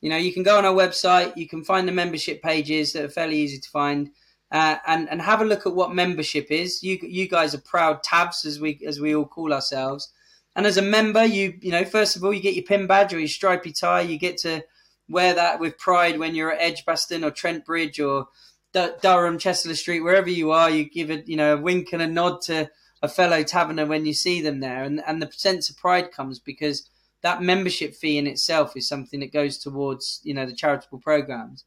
You 0.01 0.11
know, 0.11 0.17
you 0.17 0.33
can 0.33 0.43
go 0.43 0.59
on 0.59 0.65
our 0.65 0.75
website, 0.75 1.37
you 1.37 1.49
can 1.49 1.65
find 1.65 1.87
the 1.87 1.93
membership 1.93 2.43
pages 2.43 2.93
that 2.93 3.05
are 3.05 3.09
fairly 3.09 3.37
easy 3.37 3.59
to 3.59 3.69
find 3.71 4.11
uh, 4.51 4.77
and 4.87 5.09
and 5.11 5.21
have 5.21 5.41
a 5.41 5.45
look 5.45 5.67
at 5.67 5.75
what 5.75 5.95
membership 5.95 6.47
is. 6.51 6.83
You 6.83 6.99
you 7.03 7.29
guys 7.29 7.55
are 7.55 7.61
proud 7.61 8.03
tabs 8.03 8.45
as 8.45 8.61
we 8.61 8.81
as 8.87 9.01
we 9.01 9.15
all 9.15 9.27
call 9.27 9.53
ourselves. 9.53 10.13
And 10.57 10.67
as 10.67 10.77
a 10.77 10.83
member, 10.83 11.25
you 11.25 11.59
you 11.61 11.71
know 11.71 11.85
first 11.85 12.17
of 12.17 12.25
all 12.25 12.33
you 12.33 12.41
get 12.41 12.55
your 12.55 12.65
pin 12.65 12.87
badge 12.87 13.13
or 13.13 13.19
your 13.19 13.29
stripy 13.29 13.73
tie. 13.73 14.03
You 14.03 14.19
get 14.19 14.39
to 14.39 14.65
wear 15.09 15.35
that 15.35 15.61
with 15.61 15.79
pride 15.79 16.19
when 16.19 16.35
you're 16.35 16.53
at 16.53 16.61
Edgbaston 16.61 17.25
or 17.25 17.31
Trent 17.31 17.65
Bridge 17.65 18.01
or 18.01 18.29
Durham, 18.73 19.39
Chester-le-Street, 19.39 20.01
wherever 20.01 20.31
you 20.31 20.53
are. 20.53 20.71
You 20.71 20.89
give 20.89 21.11
it 21.11 21.29
you 21.29 21.37
know 21.37 21.55
a 21.55 21.61
wink 21.61 21.93
and 21.93 22.03
a 22.03 22.07
nod 22.07 22.43
to 22.43 22.71
a 23.03 23.09
fellow 23.09 23.43
taverner 23.43 23.87
when 23.87 24.07
you 24.07 24.13
see 24.13 24.41
them 24.41 24.61
there, 24.61 24.85
and 24.85 25.03
and 25.07 25.23
the 25.23 25.31
sense 25.33 25.71
of 25.71 25.77
pride 25.77 26.13
comes 26.13 26.39
because 26.39 26.89
that 27.23 27.43
membership 27.43 27.95
fee 27.95 28.19
in 28.19 28.27
itself 28.27 28.77
is 28.77 28.89
something 28.89 29.21
that 29.21 29.33
goes 29.33 29.59
towards 29.59 30.21
you 30.23 30.35
know 30.35 30.47
the 30.47 30.55
charitable 30.55 31.01
programs. 31.01 31.65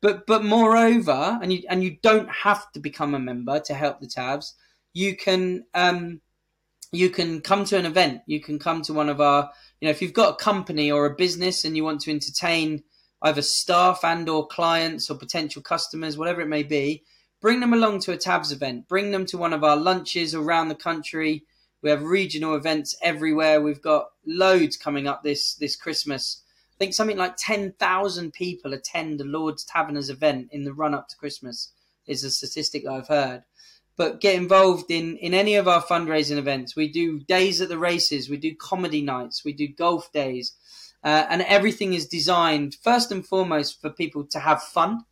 But 0.00 0.26
but 0.26 0.44
moreover, 0.44 1.38
and 1.42 1.52
you 1.52 1.62
and 1.68 1.82
you 1.82 1.96
don't 2.02 2.30
have 2.30 2.70
to 2.72 2.80
become 2.80 3.14
a 3.14 3.18
member 3.18 3.60
to 3.60 3.74
help 3.74 4.00
the 4.00 4.06
tabs. 4.06 4.54
You 4.92 5.16
can 5.16 5.64
um, 5.74 6.20
you 6.92 7.10
can 7.10 7.40
come 7.40 7.64
to 7.66 7.76
an 7.76 7.86
event. 7.86 8.22
You 8.26 8.40
can 8.40 8.58
come 8.58 8.82
to 8.82 8.94
one 8.94 9.08
of 9.08 9.20
our 9.20 9.50
you 9.80 9.86
know 9.86 9.90
if 9.90 10.02
you've 10.02 10.12
got 10.12 10.34
a 10.34 10.44
company 10.44 10.90
or 10.90 11.06
a 11.06 11.14
business 11.14 11.64
and 11.64 11.76
you 11.76 11.84
want 11.84 12.00
to 12.02 12.10
entertain 12.10 12.82
either 13.22 13.42
staff 13.42 14.04
and 14.04 14.28
or 14.28 14.46
clients 14.46 15.10
or 15.10 15.16
potential 15.16 15.62
customers, 15.62 16.16
whatever 16.16 16.40
it 16.40 16.48
may 16.48 16.62
be, 16.62 17.02
bring 17.40 17.60
them 17.60 17.72
along 17.72 18.00
to 18.00 18.12
a 18.12 18.16
tabs 18.16 18.52
event. 18.52 18.88
Bring 18.88 19.10
them 19.10 19.26
to 19.26 19.38
one 19.38 19.52
of 19.52 19.64
our 19.64 19.76
lunches 19.76 20.34
around 20.34 20.68
the 20.68 20.74
country. 20.74 21.44
We 21.82 21.90
have 21.90 22.02
regional 22.02 22.54
events 22.54 22.96
everywhere. 23.02 23.60
We've 23.60 23.82
got 23.82 24.10
loads 24.26 24.76
coming 24.76 25.06
up 25.06 25.22
this 25.22 25.54
this 25.54 25.76
Christmas 25.76 26.42
I 26.80 26.84
think 26.84 26.94
something 26.94 27.18
like 27.18 27.36
10,000 27.36 28.32
people 28.32 28.72
attend 28.72 29.20
the 29.20 29.24
Lord's 29.24 29.64
Taverners 29.64 30.08
event 30.08 30.48
in 30.50 30.64
the 30.64 30.72
run 30.72 30.94
up 30.94 31.08
to 31.08 31.16
Christmas, 31.18 31.72
is 32.06 32.24
a 32.24 32.30
statistic 32.30 32.86
I've 32.86 33.08
heard. 33.08 33.42
But 33.98 34.22
get 34.22 34.34
involved 34.34 34.90
in, 34.90 35.18
in 35.18 35.34
any 35.34 35.56
of 35.56 35.68
our 35.68 35.82
fundraising 35.82 36.38
events. 36.38 36.74
We 36.74 36.88
do 36.88 37.20
days 37.20 37.60
at 37.60 37.68
the 37.68 37.76
races, 37.76 38.30
we 38.30 38.38
do 38.38 38.56
comedy 38.56 39.02
nights, 39.02 39.44
we 39.44 39.52
do 39.52 39.68
golf 39.68 40.10
days, 40.10 40.54
uh, 41.04 41.26
and 41.28 41.42
everything 41.42 41.94
is 41.94 42.06
designed 42.06 42.76
first 42.82 43.10
and 43.10 43.26
foremost 43.26 43.80
for 43.80 43.90
people 43.90 44.26
to 44.30 44.40
have 44.40 44.62
fun. 44.62 45.04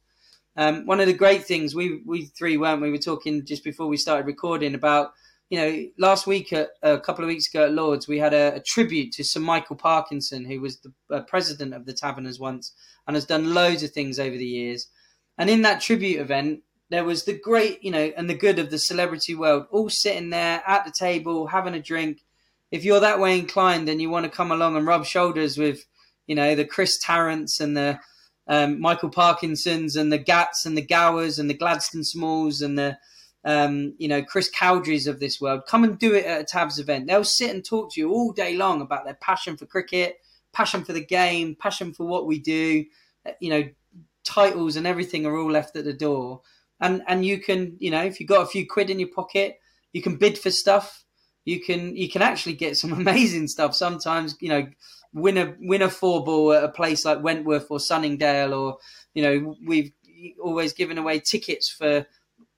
Um, 0.56 0.86
one 0.86 1.00
of 1.00 1.06
the 1.06 1.12
great 1.12 1.44
things 1.44 1.74
we 1.74 2.02
we 2.04 2.26
three 2.26 2.56
weren't 2.56 2.82
we 2.82 2.90
were 2.90 2.98
talking 2.98 3.44
just 3.46 3.62
before 3.62 3.86
we 3.86 3.96
started 3.96 4.26
recording 4.26 4.74
about 4.74 5.12
you 5.50 5.58
know, 5.58 5.86
last 5.98 6.26
week, 6.26 6.52
at, 6.52 6.70
a 6.82 6.98
couple 6.98 7.24
of 7.24 7.28
weeks 7.28 7.48
ago 7.48 7.64
at 7.64 7.72
Lords, 7.72 8.06
we 8.06 8.18
had 8.18 8.34
a, 8.34 8.56
a 8.56 8.60
tribute 8.60 9.12
to 9.12 9.24
Sir 9.24 9.40
Michael 9.40 9.76
Parkinson, 9.76 10.44
who 10.44 10.60
was 10.60 10.80
the 10.80 10.92
uh, 11.14 11.22
president 11.22 11.74
of 11.74 11.86
the 11.86 11.94
Taverners 11.94 12.38
once 12.38 12.72
and 13.06 13.16
has 13.16 13.24
done 13.24 13.54
loads 13.54 13.82
of 13.82 13.90
things 13.90 14.18
over 14.18 14.36
the 14.36 14.44
years. 14.44 14.88
And 15.38 15.48
in 15.48 15.62
that 15.62 15.80
tribute 15.80 16.20
event, 16.20 16.60
there 16.90 17.04
was 17.04 17.24
the 17.24 17.38
great, 17.38 17.82
you 17.82 17.90
know, 17.90 18.12
and 18.16 18.28
the 18.28 18.34
good 18.34 18.58
of 18.58 18.70
the 18.70 18.78
celebrity 18.78 19.34
world 19.34 19.66
all 19.70 19.88
sitting 19.88 20.30
there 20.30 20.62
at 20.66 20.84
the 20.84 20.92
table 20.92 21.46
having 21.46 21.74
a 21.74 21.80
drink. 21.80 22.20
If 22.70 22.84
you're 22.84 23.00
that 23.00 23.20
way 23.20 23.38
inclined 23.38 23.88
and 23.88 24.00
you 24.00 24.10
want 24.10 24.24
to 24.24 24.30
come 24.30 24.52
along 24.52 24.76
and 24.76 24.86
rub 24.86 25.04
shoulders 25.04 25.56
with, 25.56 25.86
you 26.26 26.34
know, 26.34 26.54
the 26.54 26.64
Chris 26.64 26.98
Tarrants 26.98 27.60
and 27.60 27.76
the 27.76 27.98
um, 28.46 28.80
Michael 28.80 29.10
Parkinsons 29.10 29.96
and 29.96 30.12
the 30.12 30.18
Gats 30.18 30.66
and 30.66 30.76
the 30.76 30.86
Gowers 30.86 31.38
and 31.38 31.48
the 31.48 31.54
Gladstone 31.54 32.04
Smalls 32.04 32.60
and 32.60 32.78
the 32.78 32.98
um, 33.44 33.94
you 33.98 34.08
know, 34.08 34.22
Chris 34.22 34.50
Cowdrey's 34.50 35.06
of 35.06 35.20
this 35.20 35.40
world, 35.40 35.62
come 35.66 35.84
and 35.84 35.98
do 35.98 36.14
it 36.14 36.26
at 36.26 36.40
a 36.40 36.44
Tabs 36.44 36.78
event. 36.78 37.06
They'll 37.06 37.24
sit 37.24 37.54
and 37.54 37.64
talk 37.64 37.92
to 37.92 38.00
you 38.00 38.10
all 38.10 38.32
day 38.32 38.54
long 38.54 38.80
about 38.80 39.04
their 39.04 39.14
passion 39.14 39.56
for 39.56 39.64
cricket, 39.64 40.18
passion 40.52 40.84
for 40.84 40.92
the 40.92 41.04
game, 41.04 41.56
passion 41.58 41.92
for 41.92 42.06
what 42.06 42.26
we 42.26 42.38
do. 42.38 42.84
Uh, 43.24 43.32
you 43.40 43.50
know, 43.50 43.68
titles 44.24 44.76
and 44.76 44.86
everything 44.86 45.24
are 45.24 45.36
all 45.36 45.50
left 45.50 45.76
at 45.76 45.84
the 45.84 45.92
door. 45.92 46.42
And 46.80 47.02
and 47.06 47.24
you 47.24 47.38
can, 47.38 47.76
you 47.78 47.90
know, 47.90 48.02
if 48.02 48.20
you've 48.20 48.28
got 48.28 48.42
a 48.42 48.46
few 48.46 48.66
quid 48.66 48.90
in 48.90 48.98
your 48.98 49.08
pocket, 49.08 49.58
you 49.92 50.02
can 50.02 50.16
bid 50.16 50.38
for 50.38 50.50
stuff. 50.50 51.04
You 51.44 51.60
can 51.60 51.96
you 51.96 52.08
can 52.08 52.22
actually 52.22 52.54
get 52.54 52.76
some 52.76 52.92
amazing 53.00 53.48
stuff. 53.48 53.74
Sometimes 53.74 54.36
you 54.40 54.48
know 54.48 54.66
win 55.12 55.38
a 55.38 55.54
win 55.60 55.82
a 55.82 55.90
four 55.90 56.24
ball 56.24 56.52
at 56.52 56.64
a 56.64 56.68
place 56.68 57.04
like 57.04 57.22
Wentworth 57.22 57.70
or 57.70 57.80
Sunningdale, 57.80 58.54
or 58.54 58.78
you 59.14 59.22
know 59.22 59.56
we've 59.64 59.92
always 60.42 60.72
given 60.72 60.98
away 60.98 61.20
tickets 61.20 61.70
for 61.70 62.06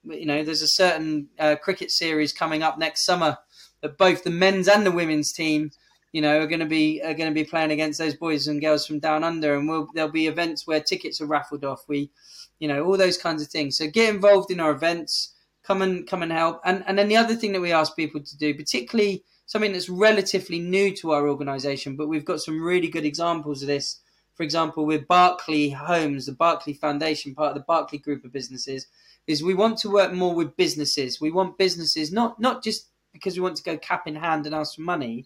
you 0.03 0.25
know 0.25 0.43
there's 0.43 0.61
a 0.61 0.67
certain 0.67 1.27
uh, 1.39 1.55
cricket 1.61 1.91
series 1.91 2.33
coming 2.33 2.63
up 2.63 2.77
next 2.77 3.05
summer 3.05 3.37
that 3.81 3.97
both 3.97 4.23
the 4.23 4.29
men's 4.29 4.67
and 4.67 4.85
the 4.85 4.91
women's 4.91 5.31
team 5.31 5.71
you 6.11 6.21
know 6.21 6.39
are 6.39 6.47
going 6.47 6.59
to 6.59 6.65
be 6.65 7.01
are 7.03 7.13
going 7.13 7.29
to 7.29 7.33
be 7.33 7.43
playing 7.43 7.71
against 7.71 7.99
those 7.99 8.15
boys 8.15 8.47
and 8.47 8.61
girls 8.61 8.85
from 8.85 8.99
down 8.99 9.23
under. 9.23 9.55
And 9.55 9.67
we'll, 9.67 9.87
there'll 9.93 10.11
be 10.11 10.27
events 10.27 10.67
where 10.67 10.81
tickets 10.81 11.21
are 11.21 11.25
raffled 11.27 11.63
off. 11.63 11.83
We 11.87 12.11
you 12.59 12.67
know 12.67 12.83
all 12.83 12.97
those 12.97 13.17
kinds 13.17 13.41
of 13.41 13.49
things. 13.49 13.77
So 13.77 13.87
get 13.87 14.13
involved 14.13 14.51
in 14.51 14.59
our 14.59 14.71
events 14.71 15.30
come 15.63 15.81
and 15.81 16.07
come 16.07 16.23
and 16.23 16.31
help. 16.31 16.61
And 16.65 16.83
and 16.87 16.97
then 16.97 17.07
the 17.07 17.17
other 17.17 17.35
thing 17.35 17.51
that 17.53 17.61
we 17.61 17.71
ask 17.71 17.95
people 17.95 18.21
to 18.21 18.37
do 18.37 18.53
particularly 18.53 19.23
something 19.45 19.73
that's 19.73 19.89
relatively 19.89 20.59
new 20.59 20.95
to 20.95 21.11
our 21.11 21.27
organization 21.27 21.95
but 21.97 22.07
we've 22.07 22.25
got 22.25 22.39
some 22.39 22.61
really 22.61 22.87
good 22.87 23.05
examples 23.05 23.61
of 23.61 23.67
this. 23.67 23.99
For 24.35 24.43
example 24.43 24.85
with 24.85 25.07
Berkeley 25.07 25.69
Homes 25.69 26.25
the 26.25 26.31
Berkeley 26.31 26.73
Foundation 26.73 27.35
part 27.35 27.49
of 27.49 27.55
the 27.55 27.65
Berkeley 27.67 27.99
group 27.99 28.23
of 28.23 28.33
businesses 28.33 28.87
is 29.27 29.43
we 29.43 29.53
want 29.53 29.77
to 29.79 29.89
work 29.89 30.13
more 30.13 30.33
with 30.33 30.57
businesses. 30.57 31.21
We 31.21 31.31
want 31.31 31.57
businesses 31.57 32.11
not 32.11 32.39
not 32.39 32.63
just 32.63 32.89
because 33.13 33.35
we 33.35 33.41
want 33.41 33.57
to 33.57 33.63
go 33.63 33.77
cap 33.77 34.07
in 34.07 34.15
hand 34.15 34.45
and 34.45 34.55
ask 34.55 34.75
for 34.75 34.81
money, 34.81 35.25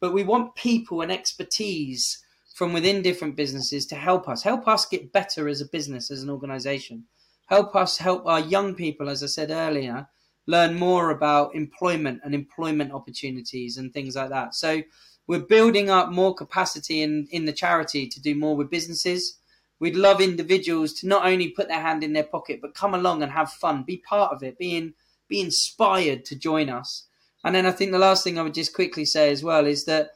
but 0.00 0.12
we 0.12 0.24
want 0.24 0.54
people 0.54 1.00
and 1.00 1.12
expertise 1.12 2.22
from 2.54 2.72
within 2.72 3.02
different 3.02 3.36
businesses 3.36 3.84
to 3.84 3.94
help 3.94 4.28
us, 4.28 4.42
help 4.42 4.66
us 4.66 4.86
get 4.86 5.12
better 5.12 5.46
as 5.46 5.60
a 5.60 5.68
business, 5.68 6.10
as 6.10 6.22
an 6.22 6.30
organization, 6.30 7.04
help 7.46 7.74
us 7.74 7.98
help 7.98 8.26
our 8.26 8.40
young 8.40 8.74
people, 8.74 9.08
as 9.08 9.22
I 9.22 9.26
said 9.26 9.50
earlier, 9.50 10.08
learn 10.46 10.78
more 10.78 11.10
about 11.10 11.54
employment 11.54 12.20
and 12.24 12.34
employment 12.34 12.92
opportunities 12.92 13.76
and 13.76 13.92
things 13.92 14.16
like 14.16 14.30
that. 14.30 14.54
So 14.54 14.82
we're 15.26 15.40
building 15.40 15.90
up 15.90 16.10
more 16.10 16.34
capacity 16.34 17.02
in, 17.02 17.26
in 17.30 17.46
the 17.46 17.52
charity 17.52 18.06
to 18.06 18.20
do 18.20 18.34
more 18.34 18.56
with 18.56 18.70
businesses 18.70 19.38
we'd 19.78 19.96
love 19.96 20.20
individuals 20.20 20.92
to 20.94 21.06
not 21.06 21.26
only 21.26 21.48
put 21.48 21.68
their 21.68 21.80
hand 21.80 22.02
in 22.02 22.12
their 22.12 22.24
pocket 22.24 22.60
but 22.60 22.74
come 22.74 22.94
along 22.94 23.22
and 23.22 23.32
have 23.32 23.50
fun 23.52 23.82
be 23.82 23.96
part 23.96 24.32
of 24.32 24.42
it 24.42 24.58
being 24.58 24.94
be 25.28 25.40
inspired 25.40 26.24
to 26.24 26.36
join 26.36 26.68
us 26.68 27.04
and 27.44 27.54
then 27.54 27.66
i 27.66 27.70
think 27.70 27.92
the 27.92 27.98
last 27.98 28.24
thing 28.24 28.38
i 28.38 28.42
would 28.42 28.54
just 28.54 28.74
quickly 28.74 29.04
say 29.04 29.30
as 29.30 29.42
well 29.42 29.66
is 29.66 29.84
that 29.84 30.10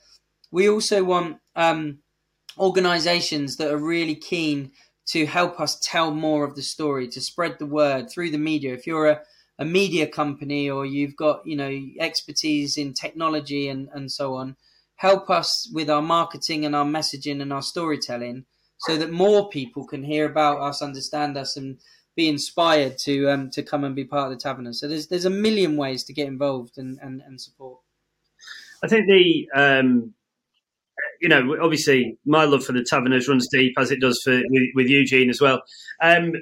we 0.51 0.69
also 0.69 1.05
want 1.05 1.39
um, 1.55 1.99
organizations 2.59 3.57
that 3.57 3.71
are 3.71 3.79
really 3.79 4.17
keen 4.17 4.73
to 5.13 5.27
help 5.27 5.61
us 5.61 5.79
tell 5.81 6.13
more 6.13 6.45
of 6.45 6.55
the 6.55 6.63
story 6.63 7.09
to 7.09 7.21
spread 7.21 7.59
the 7.59 7.67
word 7.67 8.11
through 8.11 8.31
the 8.31 8.39
media 8.39 8.75
if 8.75 8.87
you're 8.87 9.09
a, 9.09 9.21
a 9.59 9.65
media 9.65 10.07
company 10.07 10.71
or 10.71 10.87
you've 10.87 11.17
got 11.17 11.47
you 11.47 11.57
know 11.57 11.81
expertise 11.99 12.77
in 12.77 12.93
technology 12.93 13.69
and, 13.69 13.89
and 13.93 14.11
so 14.11 14.35
on 14.35 14.57
help 14.97 15.31
us 15.31 15.71
with 15.73 15.89
our 15.89 16.03
marketing 16.03 16.67
and 16.67 16.77
our 16.77 16.85
messaging 16.85 17.41
and 17.41 17.53
our 17.53 17.63
storytelling 17.63 18.45
so 18.81 18.97
that 18.97 19.11
more 19.11 19.49
people 19.49 19.87
can 19.87 20.03
hear 20.03 20.25
about 20.27 20.61
us, 20.61 20.83
understand 20.83 21.37
us, 21.37 21.57
and 21.57 21.79
be 22.17 22.29
inspired 22.29 22.99
to 22.99 23.31
um, 23.31 23.51
to 23.51 23.63
come 23.63 23.85
and 23.85 23.95
be 23.95 24.05
part 24.05 24.31
of 24.31 24.39
the 24.39 24.43
Taverners. 24.43 24.81
So 24.81 24.89
there's 24.89 25.07
there's 25.09 25.27
a 25.27 25.31
million 25.31 25.77
ways 25.77 26.05
to 26.05 26.13
get 26.13 26.27
involved 26.27 26.77
and, 26.79 26.99
and, 27.01 27.23
and 27.23 27.41
support. 27.41 27.79
I 28.83 28.89
think 28.89 29.07
the 29.07 29.49
um, 29.55 30.15
you 31.21 31.29
know 31.29 31.57
obviously 31.63 32.17
my 32.25 32.45
love 32.45 32.65
for 32.65 32.73
the 32.73 32.85
Taverners 32.89 33.29
runs 33.29 33.49
deep 33.53 33.75
as 33.79 33.91
it 33.91 34.01
does 34.01 34.21
for 34.25 34.37
with, 34.37 34.69
with 34.75 34.87
Eugene 34.89 35.31
as 35.31 35.41
well. 35.41 35.63
Um, 36.03 36.33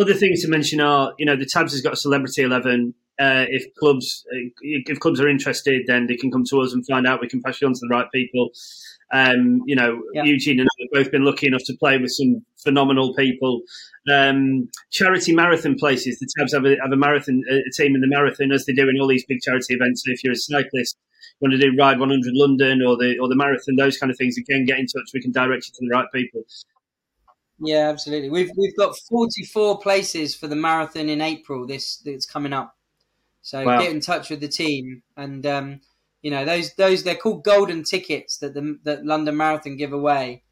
other 0.00 0.14
things 0.14 0.42
to 0.42 0.48
mention 0.48 0.80
are 0.80 1.12
you 1.18 1.26
know 1.26 1.36
the 1.36 1.48
Tabs 1.50 1.72
has 1.72 1.80
got 1.80 1.94
a 1.94 1.96
celebrity 1.96 2.42
eleven. 2.42 2.94
Uh, 3.20 3.46
if 3.48 3.66
clubs 3.80 4.24
if 4.60 5.00
clubs 5.00 5.20
are 5.20 5.28
interested, 5.28 5.82
then 5.86 6.06
they 6.06 6.16
can 6.16 6.30
come 6.30 6.44
to 6.48 6.60
us 6.60 6.72
and 6.72 6.86
find 6.86 7.06
out. 7.06 7.20
We 7.20 7.28
can 7.28 7.42
pass 7.42 7.60
you 7.60 7.66
on 7.66 7.74
to 7.74 7.80
the 7.80 7.88
right 7.88 8.06
people. 8.12 8.50
Um, 9.10 9.62
you 9.66 9.74
know, 9.74 10.02
yeah. 10.12 10.22
Eugene 10.24 10.60
and 10.60 10.68
I 10.68 10.82
have 10.82 11.04
both 11.04 11.12
been 11.12 11.24
lucky 11.24 11.46
enough 11.46 11.62
to 11.64 11.76
play 11.80 11.96
with 11.98 12.12
some 12.12 12.44
phenomenal 12.62 13.14
people. 13.14 13.62
Um, 14.12 14.68
charity 14.92 15.34
marathon 15.34 15.76
places. 15.76 16.18
The 16.18 16.28
Tabs 16.38 16.52
have 16.52 16.64
a, 16.64 16.76
have 16.82 16.92
a 16.92 16.96
marathon, 16.96 17.42
a 17.50 17.70
team 17.74 17.94
in 17.94 18.02
the 18.02 18.06
marathon, 18.08 18.52
as 18.52 18.66
they 18.66 18.74
do 18.74 18.88
in 18.88 19.00
all 19.00 19.08
these 19.08 19.24
big 19.26 19.40
charity 19.40 19.74
events. 19.74 20.02
So 20.04 20.12
if 20.12 20.22
you're 20.22 20.34
a 20.34 20.36
cyclist, 20.36 20.96
want 21.40 21.52
to 21.52 21.58
do 21.58 21.76
Ride 21.78 21.98
100 21.98 22.34
London 22.34 22.82
or 22.82 22.96
the 22.96 23.18
or 23.18 23.28
the 23.28 23.36
marathon, 23.36 23.76
those 23.76 23.96
kind 23.96 24.10
of 24.10 24.18
things, 24.18 24.36
again, 24.36 24.64
get 24.64 24.78
in 24.78 24.86
touch. 24.86 25.10
We 25.14 25.22
can 25.22 25.32
direct 25.32 25.66
you 25.66 25.72
to 25.74 25.88
the 25.88 25.94
right 25.94 26.06
people. 26.12 26.42
Yeah, 27.60 27.88
absolutely. 27.88 28.30
We've 28.30 28.50
we've 28.56 28.76
got 28.76 28.96
44 29.08 29.80
places 29.80 30.34
for 30.34 30.46
the 30.46 30.56
marathon 30.56 31.08
in 31.08 31.20
April. 31.20 31.66
This 31.66 31.98
that's 31.98 32.26
coming 32.26 32.52
up. 32.52 32.76
So 33.42 33.64
wow. 33.64 33.80
get 33.80 33.92
in 33.92 34.00
touch 34.00 34.30
with 34.30 34.40
the 34.40 34.48
team 34.48 35.02
and. 35.16 35.44
Um, 35.46 35.80
you 36.22 36.30
know 36.30 36.44
those 36.44 36.74
those 36.74 37.02
they're 37.02 37.14
called 37.14 37.44
golden 37.44 37.84
tickets 37.84 38.38
that 38.38 38.54
the 38.54 38.78
that 38.84 39.04
London 39.04 39.36
Marathon 39.36 39.76
give 39.76 39.92
away, 39.92 40.42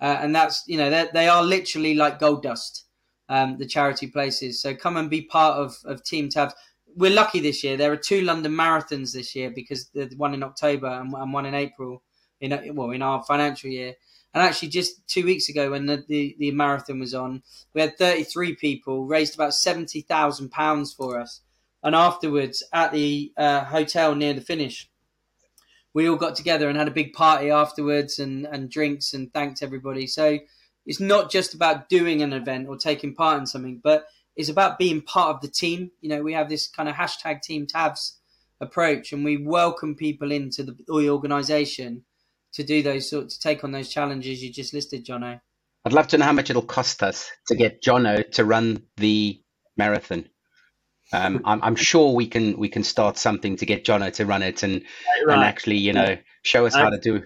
uh, 0.00 0.18
and 0.20 0.34
that's 0.34 0.62
you 0.66 0.76
know 0.76 1.08
they 1.12 1.28
are 1.28 1.42
literally 1.42 1.94
like 1.94 2.18
gold 2.18 2.42
dust. 2.42 2.86
Um, 3.26 3.56
the 3.56 3.66
charity 3.66 4.06
places. 4.06 4.60
So 4.60 4.74
come 4.74 4.98
and 4.98 5.08
be 5.08 5.22
part 5.22 5.56
of 5.56 5.76
of 5.86 6.04
Team 6.04 6.28
Tabs. 6.28 6.54
We're 6.96 7.10
lucky 7.10 7.40
this 7.40 7.64
year. 7.64 7.76
There 7.76 7.92
are 7.92 7.96
two 7.96 8.20
London 8.20 8.52
marathons 8.52 9.12
this 9.12 9.34
year 9.34 9.50
because 9.50 9.88
the 9.88 10.12
one 10.16 10.34
in 10.34 10.42
October 10.42 10.86
and, 10.86 11.32
one 11.32 11.46
in 11.46 11.54
April. 11.54 12.02
In 12.40 12.74
well, 12.74 12.90
in 12.90 13.02
our 13.02 13.22
financial 13.24 13.70
year. 13.70 13.94
And 14.34 14.42
actually, 14.42 14.68
just 14.68 15.06
two 15.06 15.24
weeks 15.24 15.48
ago, 15.48 15.70
when 15.70 15.86
the, 15.86 16.04
the, 16.08 16.34
the 16.38 16.50
marathon 16.50 16.98
was 16.98 17.14
on, 17.14 17.42
we 17.72 17.80
had 17.80 17.96
33 17.96 18.56
people, 18.56 19.06
raised 19.06 19.34
about 19.34 19.52
£70,000 19.52 20.96
for 20.96 21.20
us. 21.20 21.40
And 21.84 21.94
afterwards, 21.94 22.64
at 22.72 22.92
the 22.92 23.32
uh, 23.36 23.64
hotel 23.64 24.14
near 24.16 24.32
the 24.32 24.40
finish, 24.40 24.90
we 25.92 26.08
all 26.08 26.16
got 26.16 26.34
together 26.34 26.68
and 26.68 26.76
had 26.76 26.88
a 26.88 26.92
big 26.92 27.12
party 27.12 27.50
afterwards 27.50 28.18
and, 28.18 28.44
and 28.46 28.68
drinks 28.68 29.14
and 29.14 29.32
thanked 29.32 29.62
everybody. 29.62 30.08
So 30.08 30.40
it's 30.84 31.00
not 31.00 31.30
just 31.30 31.54
about 31.54 31.88
doing 31.88 32.20
an 32.20 32.32
event 32.32 32.68
or 32.68 32.76
taking 32.76 33.14
part 33.14 33.38
in 33.38 33.46
something, 33.46 33.80
but 33.82 34.06
it's 34.36 34.48
about 34.48 34.78
being 34.78 35.00
part 35.00 35.36
of 35.36 35.40
the 35.40 35.48
team. 35.48 35.90
You 36.00 36.10
know, 36.10 36.22
we 36.22 36.32
have 36.32 36.48
this 36.48 36.66
kind 36.68 36.88
of 36.88 36.94
hashtag 36.94 37.42
Team 37.42 37.66
Tabs 37.66 38.18
approach, 38.60 39.12
and 39.12 39.24
we 39.24 39.36
welcome 39.36 39.94
people 39.94 40.32
into 40.32 40.62
the, 40.62 40.76
the 40.86 41.10
organisation 41.10 42.04
to 42.54 42.62
do 42.62 42.82
those 42.82 43.10
sort 43.10 43.28
to 43.30 43.38
take 43.38 43.64
on 43.64 43.72
those 43.72 43.88
challenges 43.88 44.42
you 44.42 44.52
just 44.52 44.74
listed, 44.74 45.04
Johnno. 45.04 45.40
I'd 45.84 45.92
love 45.92 46.08
to 46.08 46.18
know 46.18 46.24
how 46.24 46.32
much 46.32 46.50
it'll 46.50 46.62
cost 46.62 47.02
us 47.02 47.30
to 47.48 47.54
get 47.54 47.82
Johnno 47.82 48.28
to 48.32 48.44
run 48.44 48.84
the 48.96 49.40
marathon. 49.76 50.28
Um, 51.12 51.42
I'm, 51.44 51.62
I'm, 51.62 51.76
sure 51.76 52.14
we 52.14 52.26
can 52.26 52.56
we 52.56 52.68
can 52.68 52.82
start 52.82 53.18
something 53.18 53.56
to 53.56 53.66
get 53.66 53.84
Johnno 53.84 54.12
to 54.14 54.24
run 54.24 54.42
it 54.42 54.62
and 54.62 54.82
right. 55.26 55.34
and 55.34 55.44
actually 55.44 55.76
you 55.76 55.92
know 55.92 56.16
show 56.42 56.64
us 56.66 56.74
um, 56.74 56.82
how 56.82 56.90
to 56.90 56.98
do. 56.98 57.22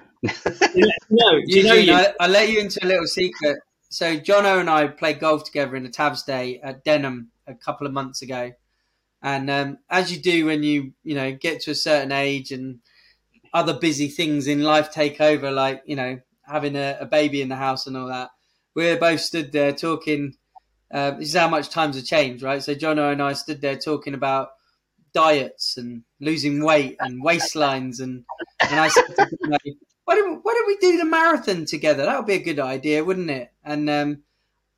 no, 1.11 1.31
you 1.47 1.63
know, 1.63 1.75
you, 1.75 1.93
I, 1.93 2.13
will 2.21 2.29
let 2.29 2.49
you 2.49 2.59
into 2.59 2.85
a 2.85 2.87
little 2.87 3.07
secret. 3.07 3.59
So 3.89 4.19
Johnno 4.19 4.61
and 4.61 4.69
I 4.69 4.89
played 4.89 5.21
golf 5.21 5.45
together 5.45 5.77
in 5.77 5.87
a 5.87 5.91
Tabs 5.91 6.23
Day 6.23 6.61
at 6.63 6.85
Denham 6.85 7.31
a 7.47 7.55
couple 7.55 7.87
of 7.87 7.93
months 7.93 8.23
ago, 8.23 8.53
and 9.23 9.51
um, 9.51 9.79
as 9.89 10.13
you 10.13 10.21
do 10.21 10.47
when 10.47 10.63
you 10.63 10.93
you 11.03 11.15
know 11.15 11.33
get 11.33 11.63
to 11.63 11.71
a 11.71 11.75
certain 11.75 12.13
age 12.13 12.53
and 12.53 12.81
other 13.55 13.79
busy 13.79 14.09
things 14.09 14.47
in 14.47 14.63
life 14.63 14.91
take 14.91 15.21
over, 15.21 15.51
like 15.51 15.83
you 15.87 15.97
know 15.97 16.21
having 16.43 16.77
a, 16.77 16.99
a 17.01 17.07
baby 17.07 17.43
in 17.43 17.49
the 17.49 17.57
house 17.57 17.87
and 17.87 17.97
all 17.97 18.09
that. 18.09 18.31
We 18.75 18.91
are 18.91 18.97
both 18.99 19.21
stood 19.21 19.53
there 19.53 19.73
talking 19.73 20.35
uh, 20.91 21.13
this 21.13 21.29
is 21.29 21.37
how 21.37 21.49
much 21.49 21.69
times 21.69 21.97
have 21.97 22.05
changed, 22.05 22.43
right? 22.43 22.63
So 22.63 22.75
Johnno 22.75 23.13
and 23.13 23.23
I 23.23 23.35
stood 23.35 23.61
there 23.61 23.77
talking 23.77 24.15
about 24.15 24.51
diets 25.13 25.77
and 25.77 26.03
losing 26.21 26.65
weight 26.65 26.97
and 27.01 27.23
waistlines, 27.23 28.01
and 28.01 28.25
and 28.61 28.81
I 28.81 28.89
said, 28.89 29.05
why 30.09 30.15
don't 30.15 30.41
why 30.43 30.55
don't 30.55 30.67
we 30.67 30.79
do 30.79 30.97
the 30.97 31.05
marathon 31.05 31.67
together? 31.67 32.07
That 32.07 32.17
would 32.17 32.27
be 32.27 32.33
a 32.33 32.43
good 32.43 32.59
idea, 32.59 33.05
wouldn't 33.05 33.29
it? 33.29 33.53
And 33.63 33.91
um, 33.91 34.23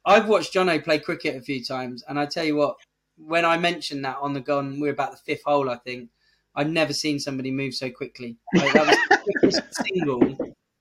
I've 0.04 0.26
watched 0.26 0.52
Johnno 0.52 0.82
play 0.82 0.98
cricket 0.98 1.36
a 1.36 1.40
few 1.40 1.62
times, 1.64 2.02
and 2.08 2.18
I 2.18 2.26
tell 2.26 2.44
you 2.44 2.56
what, 2.56 2.74
when 3.16 3.44
I 3.44 3.56
mentioned 3.56 4.04
that 4.04 4.18
on 4.20 4.32
the 4.32 4.40
gun, 4.40 4.80
we're 4.80 4.90
about 4.90 5.12
the 5.12 5.18
fifth 5.18 5.44
hole, 5.46 5.70
I 5.70 5.76
think. 5.76 6.08
I'd 6.56 6.68
never 6.68 6.92
seen 6.92 7.20
somebody 7.20 7.52
move 7.52 7.74
so 7.74 7.90
quickly. 7.90 8.38
Like, 8.56 8.72
that 8.72 8.88
was 8.88 8.96
the 9.08 9.32
quickest 9.40 9.62
single 9.76 10.20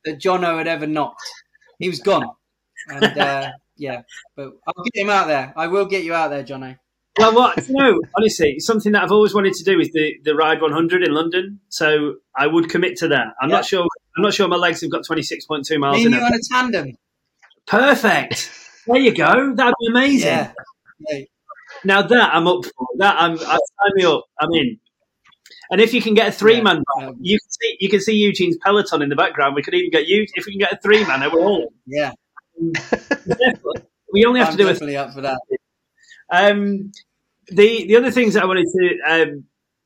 that 0.05 0.19
Johnno 0.19 0.57
had 0.57 0.67
ever 0.67 0.87
knocked. 0.87 1.21
He 1.77 1.87
was 1.87 1.99
gone, 1.99 2.31
and 2.87 3.19
uh, 3.19 3.51
yeah, 3.77 4.01
but 4.35 4.53
I'll 4.65 4.83
get 4.93 5.03
him 5.03 5.11
out 5.11 5.27
there. 5.27 5.53
I 5.55 5.67
will 5.67 5.85
get 5.85 6.03
you 6.03 6.15
out 6.15 6.31
there, 6.31 6.41
Johnny. 6.41 6.75
Well, 7.19 7.35
what 7.35 7.69
know, 7.69 7.99
honestly, 8.17 8.59
something 8.59 8.93
that 8.93 9.03
I've 9.03 9.11
always 9.11 9.33
wanted 9.35 9.53
to 9.53 9.63
do 9.63 9.79
is 9.79 9.91
the, 9.91 10.13
the 10.23 10.33
ride 10.33 10.61
100 10.61 11.03
in 11.03 11.13
London. 11.13 11.59
So 11.67 12.15
I 12.35 12.47
would 12.47 12.69
commit 12.69 12.95
to 12.99 13.09
that. 13.09 13.33
I'm 13.41 13.49
not 13.49 13.65
sure. 13.65 13.85
I'm 14.19 14.23
not 14.23 14.33
sure 14.33 14.47
my 14.47 14.57
legs 14.57 14.81
have 14.81 14.91
got 14.91 15.03
26.2 15.05 15.79
miles. 15.79 15.97
Me 15.97 16.05
and 16.05 16.15
you 16.15 16.21
on 16.21 16.33
a 16.33 16.39
tandem. 16.51 16.95
Perfect. 17.65 18.51
There 18.87 18.97
you 18.97 19.13
go. 19.13 19.53
That'd 19.53 19.75
be 19.79 19.87
amazing. 19.87 20.27
Yeah. 20.27 20.51
yeah. 21.09 21.19
Now 21.83 22.01
that 22.01 22.33
I'm 22.33 22.47
up 22.47 22.65
for 22.65 22.87
that, 22.97 23.17
I'm 23.19 23.33
I 23.33 23.37
sign 23.37 23.91
me 23.93 24.03
up. 24.03 24.23
I'm 24.39 24.51
in. 24.53 24.79
And 25.69 25.79
if 25.79 25.93
you 25.93 26.01
can 26.01 26.15
get 26.15 26.29
a 26.29 26.31
three 26.31 26.59
man, 26.59 26.81
yeah. 26.97 27.11
you 27.19 27.37
can 27.37 27.49
see 27.51 27.77
you 27.79 27.87
can 27.87 27.99
see 27.99 28.13
Eugene's 28.13 28.57
peloton 28.65 29.03
in 29.03 29.09
the 29.09 29.15
background. 29.15 29.53
We 29.53 29.61
could 29.61 29.75
even 29.75 29.91
get 29.91 30.07
you 30.07 30.25
if 30.33 30.47
we 30.47 30.53
can 30.53 30.59
get 30.59 30.73
a 30.73 30.77
three 30.81 31.05
man. 31.05 31.19
We're 31.31 31.39
all 31.39 31.71
yeah 31.85 32.13
we 34.11 34.25
only 34.25 34.39
have 34.39 34.49
I'm 34.49 34.57
to 34.57 34.63
do 34.63 34.67
definitely 34.67 34.97
up 34.97 35.13
for 35.13 35.21
that. 35.21 35.39
Um, 36.31 36.91
the 37.47 37.85
the 37.87 37.95
other 37.95 38.11
things 38.11 38.33
that 38.33 38.43
I 38.43 38.45
wanted 38.45 38.67
to 38.67 38.99
um, 39.07 39.43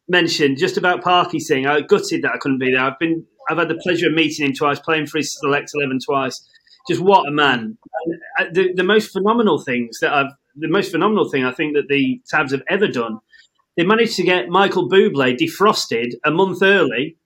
mention 0.07 0.55
just 0.55 0.77
about 0.77 1.03
Parky's 1.03 1.47
thing. 1.47 1.67
I 1.67 1.81
gutted 1.81 2.23
that 2.23 2.33
I 2.33 2.37
couldn't 2.37 2.59
be 2.59 2.71
there. 2.71 2.83
I've 2.83 2.99
been, 2.99 3.25
I've 3.49 3.57
had 3.57 3.69
the 3.69 3.75
pleasure 3.75 4.07
of 4.07 4.13
meeting 4.13 4.45
him 4.45 4.53
twice, 4.53 4.79
playing 4.79 5.07
for 5.07 5.17
his 5.17 5.37
select 5.39 5.71
eleven 5.73 5.99
twice. 6.03 6.47
Just 6.87 7.01
what 7.01 7.27
a 7.27 7.31
man! 7.31 7.77
Uh, 8.39 8.45
the, 8.51 8.73
the 8.73 8.83
most 8.83 9.11
phenomenal 9.11 9.59
things 9.59 9.99
that 10.01 10.13
I've, 10.13 10.31
the 10.55 10.67
most 10.67 10.91
phenomenal 10.91 11.29
thing 11.29 11.45
I 11.45 11.51
think 11.51 11.75
that 11.75 11.87
the 11.87 12.21
Tabs 12.29 12.51
have 12.51 12.63
ever 12.69 12.87
done. 12.87 13.19
They 13.77 13.83
managed 13.83 14.17
to 14.17 14.23
get 14.23 14.49
Michael 14.49 14.87
Bublé 14.87 15.35
defrosted 15.35 16.11
a 16.23 16.29
month 16.29 16.61
early 16.61 17.17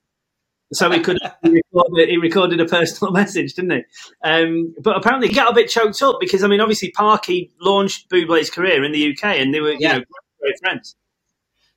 so 0.74 0.92
he 0.92 1.00
could 1.00 1.18
he 1.44 1.50
recorded, 1.74 2.10
he 2.10 2.18
recorded, 2.18 2.60
a 2.60 2.66
personal 2.66 3.14
message, 3.14 3.54
didn't 3.54 3.72
he? 3.72 3.84
Um, 4.24 4.76
but 4.82 4.98
apparently 4.98 5.30
he 5.30 5.36
got 5.36 5.52
a 5.52 5.56
bit 5.56 5.70
choked 5.70 6.02
up 6.02 6.18
because 6.20 6.44
I 6.44 6.48
mean, 6.48 6.62
obviously 6.62 6.92
Parky 6.92 7.52
launched 7.62 8.10
Bublé's 8.10 8.50
career 8.50 8.84
in 8.84 8.92
the 8.92 9.12
UK, 9.12 9.38
and 9.38 9.54
they 9.54 9.62
were 9.62 9.74
yeah. 9.74 9.94
you 9.94 10.00
know 10.00 10.06
great 10.42 10.60
friends. 10.60 10.96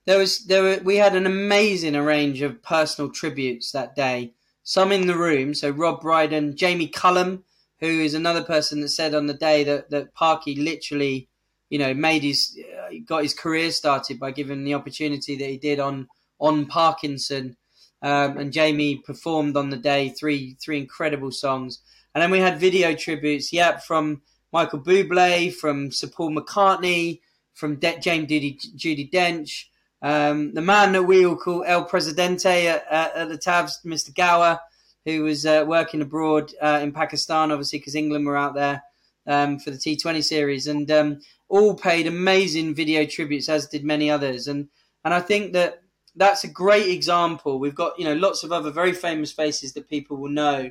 There 0.06 0.18
was 0.18 0.46
there 0.46 0.62
were 0.62 0.80
we 0.82 0.96
had 0.96 1.14
an 1.14 1.26
amazing 1.26 1.96
range 1.96 2.42
of 2.42 2.62
personal 2.62 3.10
tributes 3.10 3.72
that 3.72 3.94
day. 3.94 4.34
Some 4.62 4.92
in 4.92 5.06
the 5.06 5.16
room, 5.16 5.54
so 5.54 5.70
Rob 5.70 6.00
Brydon, 6.00 6.56
Jamie 6.56 6.88
Cullum, 6.88 7.44
who 7.80 7.86
is 7.86 8.14
another 8.14 8.42
person 8.42 8.80
that 8.80 8.88
said 8.88 9.14
on 9.14 9.26
the 9.26 9.34
day 9.34 9.64
that 9.64 9.90
that 9.90 10.14
Parky 10.14 10.54
literally, 10.56 11.28
you 11.68 11.78
know, 11.78 11.94
made 11.94 12.22
his 12.22 12.58
uh, 12.78 12.94
got 13.06 13.22
his 13.22 13.34
career 13.34 13.70
started 13.70 14.18
by 14.18 14.30
giving 14.30 14.64
the 14.64 14.74
opportunity 14.74 15.36
that 15.36 15.48
he 15.48 15.58
did 15.58 15.80
on 15.80 16.08
on 16.38 16.66
Parkinson 16.66 17.56
um, 18.02 18.38
and 18.38 18.52
Jamie 18.52 18.96
performed 18.96 19.56
on 19.56 19.70
the 19.70 19.76
day 19.76 20.08
three 20.08 20.56
three 20.62 20.78
incredible 20.78 21.30
songs. 21.30 21.80
And 22.14 22.22
then 22.22 22.30
we 22.30 22.40
had 22.40 22.58
video 22.58 22.94
tributes, 22.94 23.52
yep, 23.52 23.82
from 23.84 24.22
Michael 24.52 24.80
Bublé, 24.80 25.54
from 25.54 25.92
Sir 25.92 26.08
Paul 26.08 26.34
McCartney, 26.34 27.20
from 27.54 27.76
De- 27.76 28.00
James 28.00 28.28
Judy, 28.28 28.58
Judi 28.76 29.10
Dench, 29.10 29.66
um, 30.02 30.54
the 30.54 30.62
man 30.62 30.92
that 30.92 31.02
we 31.02 31.26
all 31.26 31.36
call 31.36 31.64
El 31.64 31.84
Presidente 31.84 32.66
at, 32.66 32.86
at, 32.90 33.28
the 33.28 33.36
Tabs, 33.36 33.80
Mr. 33.84 34.14
Gower, 34.14 34.58
who 35.04 35.22
was 35.22 35.44
uh, 35.44 35.64
working 35.66 36.00
abroad 36.00 36.52
uh, 36.60 36.80
in 36.82 36.92
Pakistan, 36.92 37.50
obviously 37.50 37.78
because 37.78 37.94
England 37.94 38.26
were 38.26 38.36
out 38.36 38.54
there 38.54 38.82
um, 39.26 39.58
for 39.58 39.70
the 39.70 39.76
T20 39.76 40.24
series, 40.24 40.66
and 40.66 40.90
um, 40.90 41.20
all 41.48 41.74
paid 41.74 42.06
amazing 42.06 42.74
video 42.74 43.04
tributes, 43.04 43.48
as 43.48 43.68
did 43.68 43.84
many 43.84 44.10
others. 44.10 44.46
And 44.46 44.68
and 45.04 45.12
I 45.12 45.20
think 45.20 45.52
that 45.52 45.82
that's 46.16 46.44
a 46.44 46.48
great 46.48 46.88
example. 46.88 47.58
We've 47.58 47.74
got 47.74 47.98
you 47.98 48.04
know 48.04 48.14
lots 48.14 48.42
of 48.42 48.52
other 48.52 48.70
very 48.70 48.92
famous 48.92 49.32
faces 49.32 49.72
that 49.74 49.88
people 49.88 50.16
will 50.16 50.30
know 50.30 50.70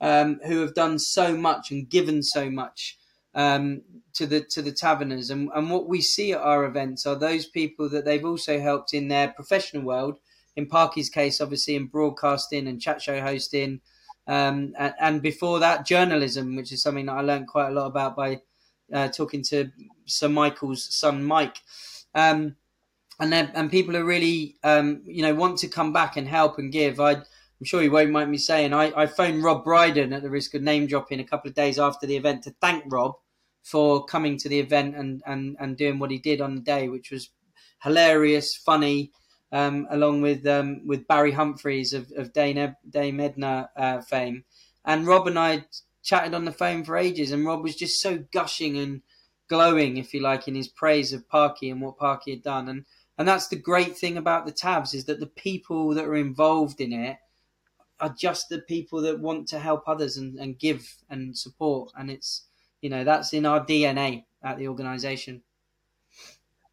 um, 0.00 0.40
who 0.46 0.60
have 0.60 0.74
done 0.74 0.98
so 0.98 1.36
much 1.36 1.70
and 1.70 1.88
given 1.88 2.22
so 2.22 2.50
much 2.50 2.98
um, 3.34 3.82
to 4.14 4.26
the 4.26 4.40
to 4.40 4.62
the 4.62 4.72
taverners. 4.72 5.30
And, 5.30 5.50
and 5.54 5.70
what 5.70 5.88
we 5.88 6.00
see 6.00 6.32
at 6.32 6.40
our 6.40 6.64
events 6.64 7.06
are 7.06 7.16
those 7.16 7.46
people 7.46 7.88
that 7.90 8.04
they've 8.04 8.24
also 8.24 8.60
helped 8.60 8.94
in 8.94 9.08
their 9.08 9.28
professional 9.28 9.82
world. 9.82 10.18
In 10.56 10.66
Parky's 10.66 11.10
case, 11.10 11.40
obviously 11.40 11.74
in 11.74 11.86
broadcasting 11.86 12.68
and 12.68 12.80
chat 12.80 13.02
show 13.02 13.20
hosting, 13.20 13.80
um, 14.26 14.72
and, 14.78 14.94
and, 15.00 15.22
before 15.22 15.58
that, 15.58 15.84
journalism, 15.84 16.54
which 16.54 16.72
is 16.72 16.80
something 16.80 17.06
that 17.06 17.16
I 17.16 17.20
learned 17.20 17.48
quite 17.48 17.68
a 17.68 17.72
lot 17.72 17.86
about 17.86 18.16
by 18.16 18.40
uh, 18.92 19.08
talking 19.08 19.42
to 19.44 19.70
Sir 20.06 20.28
Michael's 20.28 20.94
son 20.94 21.24
Mike. 21.24 21.58
Um, 22.14 22.54
and 23.20 23.34
and 23.34 23.70
people 23.70 23.96
are 23.96 24.04
really 24.04 24.56
um, 24.64 25.02
you 25.04 25.22
know 25.22 25.34
want 25.34 25.58
to 25.58 25.68
come 25.68 25.92
back 25.92 26.16
and 26.16 26.28
help 26.28 26.58
and 26.58 26.72
give. 26.72 27.00
I 27.00 27.12
I'm 27.12 27.64
sure 27.64 27.82
you 27.82 27.90
won't 27.90 28.10
mind 28.10 28.30
me 28.30 28.38
saying 28.38 28.72
I, 28.72 28.92
I 28.96 29.06
phoned 29.06 29.42
Rob 29.42 29.64
Brydon 29.64 30.12
at 30.12 30.22
the 30.22 30.30
risk 30.30 30.54
of 30.54 30.62
name 30.62 30.86
dropping 30.86 31.20
a 31.20 31.24
couple 31.24 31.48
of 31.48 31.54
days 31.54 31.78
after 31.78 32.06
the 32.06 32.16
event 32.16 32.42
to 32.44 32.54
thank 32.60 32.84
Rob 32.88 33.14
for 33.64 34.04
coming 34.04 34.36
to 34.38 34.48
the 34.48 34.60
event 34.60 34.94
and 34.94 35.22
and 35.26 35.56
and 35.58 35.76
doing 35.76 35.98
what 35.98 36.10
he 36.10 36.18
did 36.18 36.40
on 36.40 36.54
the 36.54 36.60
day, 36.60 36.88
which 36.88 37.10
was 37.10 37.30
hilarious, 37.82 38.54
funny. 38.54 39.10
Um, 39.52 39.86
along 39.88 40.20
with 40.20 40.44
um, 40.48 40.84
with 40.84 41.06
Barry 41.06 41.30
Humphries 41.30 41.92
of, 41.92 42.10
of 42.16 42.32
Dame, 42.32 42.74
Dame 42.88 43.20
Edna 43.20 43.70
uh, 43.76 44.00
fame, 44.00 44.44
and 44.84 45.06
Rob 45.06 45.28
and 45.28 45.38
I 45.38 45.66
chatted 46.02 46.34
on 46.34 46.44
the 46.44 46.50
phone 46.52 46.82
for 46.82 46.96
ages, 46.96 47.30
and 47.30 47.46
Rob 47.46 47.62
was 47.62 47.76
just 47.76 48.00
so 48.00 48.24
gushing 48.32 48.76
and 48.76 49.02
glowing, 49.48 49.96
if 49.96 50.12
you 50.12 50.20
like, 50.20 50.48
in 50.48 50.56
his 50.56 50.66
praise 50.66 51.12
of 51.12 51.28
Parky 51.28 51.70
and 51.70 51.80
what 51.80 51.98
Parky 51.98 52.32
had 52.32 52.42
done, 52.42 52.68
and 52.68 52.84
and 53.16 53.28
that's 53.28 53.46
the 53.46 53.56
great 53.56 53.96
thing 53.96 54.16
about 54.16 54.44
the 54.44 54.52
tabs 54.52 54.92
is 54.92 55.04
that 55.04 55.20
the 55.20 55.26
people 55.26 55.94
that 55.94 56.04
are 56.04 56.16
involved 56.16 56.80
in 56.80 56.92
it 56.92 57.18
are 58.00 58.14
just 58.18 58.48
the 58.48 58.58
people 58.58 59.00
that 59.02 59.20
want 59.20 59.46
to 59.48 59.60
help 59.60 59.84
others 59.86 60.16
and, 60.16 60.36
and 60.38 60.58
give 60.58 60.96
and 61.08 61.38
support 61.38 61.92
and 61.96 62.10
it's 62.10 62.46
you 62.84 62.90
know 62.90 63.02
that's 63.02 63.32
in 63.32 63.46
our 63.46 63.64
dna 63.64 64.22
at 64.44 64.58
the 64.58 64.68
organization 64.68 65.42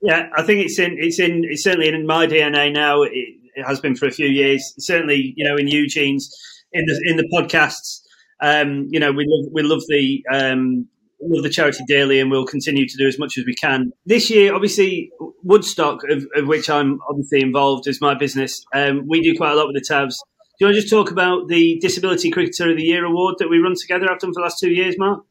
yeah 0.01 0.27
i 0.35 0.43
think 0.43 0.63
it's 0.65 0.77
in 0.77 0.97
it's 0.99 1.19
in 1.19 1.43
it's 1.45 1.63
certainly 1.63 1.87
in 1.87 2.05
my 2.05 2.27
dna 2.27 2.71
now 2.71 3.01
it, 3.01 3.11
it 3.13 3.65
has 3.65 3.79
been 3.79 3.95
for 3.95 4.07
a 4.07 4.11
few 4.11 4.27
years 4.27 4.73
certainly 4.77 5.33
you 5.37 5.47
know 5.47 5.55
in 5.55 5.69
eugene's 5.69 6.29
in 6.73 6.85
the 6.85 7.01
in 7.09 7.15
the 7.15 7.27
podcasts 7.33 8.01
um, 8.41 8.87
you 8.89 8.99
know 8.99 9.11
we 9.11 9.25
love 9.25 9.51
we 9.53 9.63
love 9.63 9.81
the 9.87 10.23
um, 10.33 10.87
love 11.21 11.43
the 11.43 11.49
charity 11.49 11.83
daily 11.87 12.19
and 12.19 12.29
we'll 12.31 12.45
continue 12.45 12.87
to 12.87 12.97
do 12.97 13.07
as 13.07 13.19
much 13.19 13.37
as 13.37 13.45
we 13.45 13.53
can. 13.53 13.91
This 14.07 14.31
year, 14.31 14.55
obviously, 14.55 15.11
Woodstock, 15.43 15.99
of, 16.09 16.25
of 16.35 16.47
which 16.47 16.67
I'm 16.67 16.99
obviously 17.07 17.41
involved 17.41 17.87
is 17.87 18.01
my 18.01 18.15
business, 18.15 18.65
um, 18.73 19.07
we 19.07 19.21
do 19.21 19.37
quite 19.37 19.51
a 19.51 19.55
lot 19.55 19.67
with 19.67 19.75
the 19.75 19.85
tabs. 19.87 20.17
Do 20.17 20.65
you 20.65 20.67
want 20.67 20.77
to 20.77 20.81
just 20.81 20.91
talk 20.91 21.11
about 21.11 21.47
the 21.47 21.77
Disability 21.79 22.31
Cricketer 22.31 22.71
of 22.71 22.77
the 22.77 22.83
Year 22.83 23.05
award 23.05 23.35
that 23.37 23.49
we 23.49 23.59
run 23.59 23.75
together? 23.79 24.11
I've 24.11 24.17
done 24.17 24.31
for 24.31 24.39
the 24.39 24.45
last 24.45 24.57
two 24.59 24.71
years, 24.71 24.95
Mark. 24.97 25.23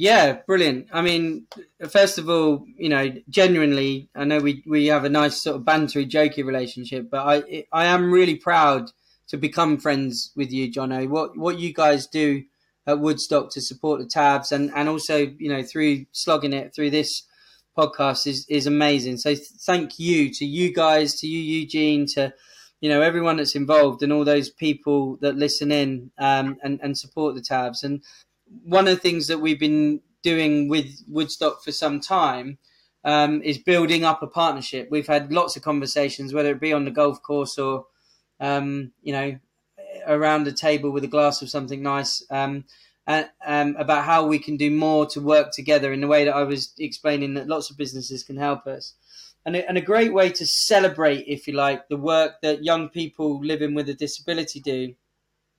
Yeah, 0.00 0.38
brilliant. 0.46 0.86
I 0.94 1.02
mean, 1.02 1.46
first 1.90 2.16
of 2.16 2.30
all, 2.30 2.64
you 2.78 2.88
know, 2.88 3.12
genuinely, 3.28 4.08
I 4.16 4.24
know 4.24 4.38
we, 4.38 4.64
we 4.66 4.86
have 4.86 5.04
a 5.04 5.10
nice 5.10 5.42
sort 5.42 5.56
of 5.56 5.62
bantery, 5.62 6.08
jokey 6.10 6.42
relationship, 6.42 7.10
but 7.10 7.20
I 7.20 7.66
I 7.70 7.84
am 7.84 8.10
really 8.10 8.36
proud 8.36 8.92
to 9.28 9.36
become 9.36 9.76
friends 9.76 10.32
with 10.34 10.52
you, 10.52 10.72
Johnno. 10.72 11.06
What 11.06 11.36
what 11.36 11.58
you 11.58 11.74
guys 11.74 12.06
do 12.06 12.44
at 12.86 12.98
Woodstock 12.98 13.50
to 13.50 13.60
support 13.60 14.00
the 14.00 14.06
tabs 14.06 14.52
and, 14.52 14.72
and 14.74 14.88
also, 14.88 15.18
you 15.38 15.50
know, 15.50 15.62
through 15.62 16.06
slogging 16.12 16.54
it 16.54 16.74
through 16.74 16.92
this 16.92 17.24
podcast 17.76 18.26
is, 18.26 18.46
is 18.48 18.66
amazing. 18.66 19.18
So 19.18 19.34
thank 19.66 19.98
you 19.98 20.32
to 20.32 20.46
you 20.46 20.72
guys, 20.72 21.14
to 21.20 21.26
you, 21.26 21.40
Eugene, 21.60 22.06
to, 22.14 22.32
you 22.80 22.88
know, 22.88 23.02
everyone 23.02 23.36
that's 23.36 23.54
involved 23.54 24.02
and 24.02 24.14
all 24.14 24.24
those 24.24 24.48
people 24.48 25.18
that 25.20 25.36
listen 25.36 25.70
in 25.70 26.10
um, 26.18 26.56
and, 26.62 26.80
and 26.82 26.96
support 26.96 27.34
the 27.34 27.42
tabs. 27.42 27.84
And 27.84 28.02
one 28.64 28.88
of 28.88 28.94
the 28.94 29.00
things 29.00 29.26
that 29.28 29.38
we've 29.38 29.60
been 29.60 30.00
doing 30.22 30.68
with 30.68 31.02
Woodstock 31.08 31.62
for 31.62 31.72
some 31.72 32.00
time 32.00 32.58
um, 33.04 33.42
is 33.42 33.58
building 33.58 34.04
up 34.04 34.22
a 34.22 34.26
partnership. 34.26 34.88
We've 34.90 35.06
had 35.06 35.32
lots 35.32 35.56
of 35.56 35.62
conversations, 35.62 36.32
whether 36.32 36.50
it 36.50 36.60
be 36.60 36.72
on 36.72 36.84
the 36.84 36.90
golf 36.90 37.22
course 37.22 37.58
or, 37.58 37.86
um, 38.38 38.92
you 39.02 39.12
know, 39.12 39.38
around 40.06 40.46
a 40.46 40.52
table 40.52 40.90
with 40.90 41.04
a 41.04 41.08
glass 41.08 41.42
of 41.42 41.50
something 41.50 41.82
nice 41.82 42.24
um, 42.30 42.64
um, 43.06 43.74
about 43.78 44.04
how 44.04 44.26
we 44.26 44.38
can 44.38 44.56
do 44.56 44.70
more 44.70 45.06
to 45.06 45.20
work 45.20 45.52
together 45.52 45.92
in 45.92 46.00
the 46.00 46.06
way 46.06 46.24
that 46.24 46.34
I 46.34 46.44
was 46.44 46.72
explaining 46.78 47.34
that 47.34 47.48
lots 47.48 47.70
of 47.70 47.76
businesses 47.76 48.22
can 48.22 48.36
help 48.36 48.66
us. 48.66 48.94
And 49.46 49.56
a, 49.56 49.66
and 49.66 49.78
a 49.78 49.82
great 49.82 50.12
way 50.12 50.30
to 50.30 50.46
celebrate, 50.46 51.24
if 51.26 51.48
you 51.48 51.54
like, 51.54 51.88
the 51.88 51.96
work 51.96 52.42
that 52.42 52.62
young 52.62 52.90
people 52.90 53.40
living 53.42 53.74
with 53.74 53.88
a 53.88 53.94
disability 53.94 54.60
do 54.60 54.94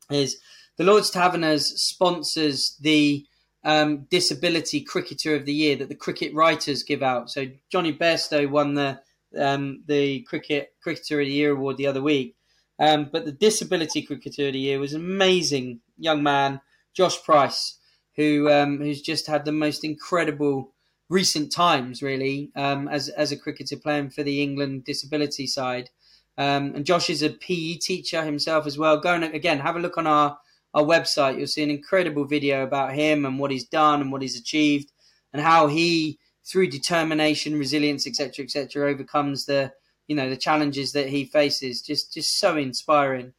is 0.09 0.37
the 0.77 0.83
Lord's 0.83 1.09
Taverners 1.09 1.67
sponsors 1.81 2.77
the 2.79 3.25
um, 3.63 4.07
Disability 4.09 4.81
Cricketer 4.81 5.35
of 5.35 5.45
the 5.45 5.53
Year 5.53 5.75
that 5.75 5.89
the 5.89 5.95
cricket 5.95 6.33
writers 6.33 6.83
give 6.83 7.03
out. 7.03 7.29
So 7.29 7.47
Jonny 7.71 7.93
Bairstow 7.93 8.49
won 8.49 8.73
the 8.73 8.99
um, 9.37 9.83
the 9.87 10.21
Cricket 10.23 10.73
Cricketer 10.83 11.21
of 11.21 11.27
the 11.27 11.31
Year 11.31 11.51
award 11.51 11.77
the 11.77 11.87
other 11.87 12.01
week, 12.01 12.35
um, 12.81 13.09
but 13.11 13.25
the 13.25 13.31
disability 13.31 14.01
cricketer 14.01 14.47
of 14.47 14.53
the 14.53 14.59
year 14.59 14.79
was 14.79 14.93
an 14.93 15.01
amazing 15.01 15.81
young 15.99 16.23
man, 16.23 16.61
Josh 16.95 17.23
Price, 17.23 17.77
who 18.15 18.49
um, 18.49 18.79
who's 18.79 19.03
just 19.03 19.27
had 19.27 19.45
the 19.45 19.51
most 19.51 19.83
incredible 19.83 20.73
recent 21.07 21.51
times, 21.51 22.01
really, 22.01 22.51
um, 22.55 22.87
as 22.87 23.07
as 23.09 23.31
a 23.31 23.37
cricketer 23.37 23.77
playing 23.77 24.09
for 24.09 24.23
the 24.23 24.41
England 24.41 24.83
disability 24.83 25.45
side. 25.45 25.91
Um, 26.39 26.73
and 26.73 26.85
Josh 26.85 27.11
is 27.11 27.21
a 27.21 27.29
PE 27.29 27.75
teacher 27.75 28.23
himself 28.23 28.65
as 28.65 28.79
well. 28.79 28.99
Go 28.99 29.13
and 29.13 29.25
again 29.25 29.59
have 29.59 29.75
a 29.75 29.79
look 29.79 29.99
on 29.99 30.07
our 30.07 30.39
our 30.73 30.83
website. 30.83 31.37
You'll 31.37 31.47
see 31.47 31.63
an 31.63 31.69
incredible 31.69 32.25
video 32.25 32.63
about 32.63 32.93
him 32.93 33.25
and 33.25 33.39
what 33.39 33.51
he's 33.51 33.67
done 33.67 34.01
and 34.01 34.11
what 34.11 34.21
he's 34.21 34.39
achieved, 34.39 34.91
and 35.33 35.41
how 35.41 35.67
he, 35.67 36.19
through 36.49 36.67
determination, 36.67 37.57
resilience, 37.59 38.07
etc., 38.07 38.45
etc., 38.45 38.89
overcomes 38.89 39.45
the 39.45 39.73
you 40.07 40.15
know 40.15 40.29
the 40.29 40.37
challenges 40.37 40.91
that 40.93 41.09
he 41.09 41.25
faces. 41.25 41.81
Just 41.81 42.13
just 42.13 42.39
so 42.39 42.57
inspiring. 42.57 43.33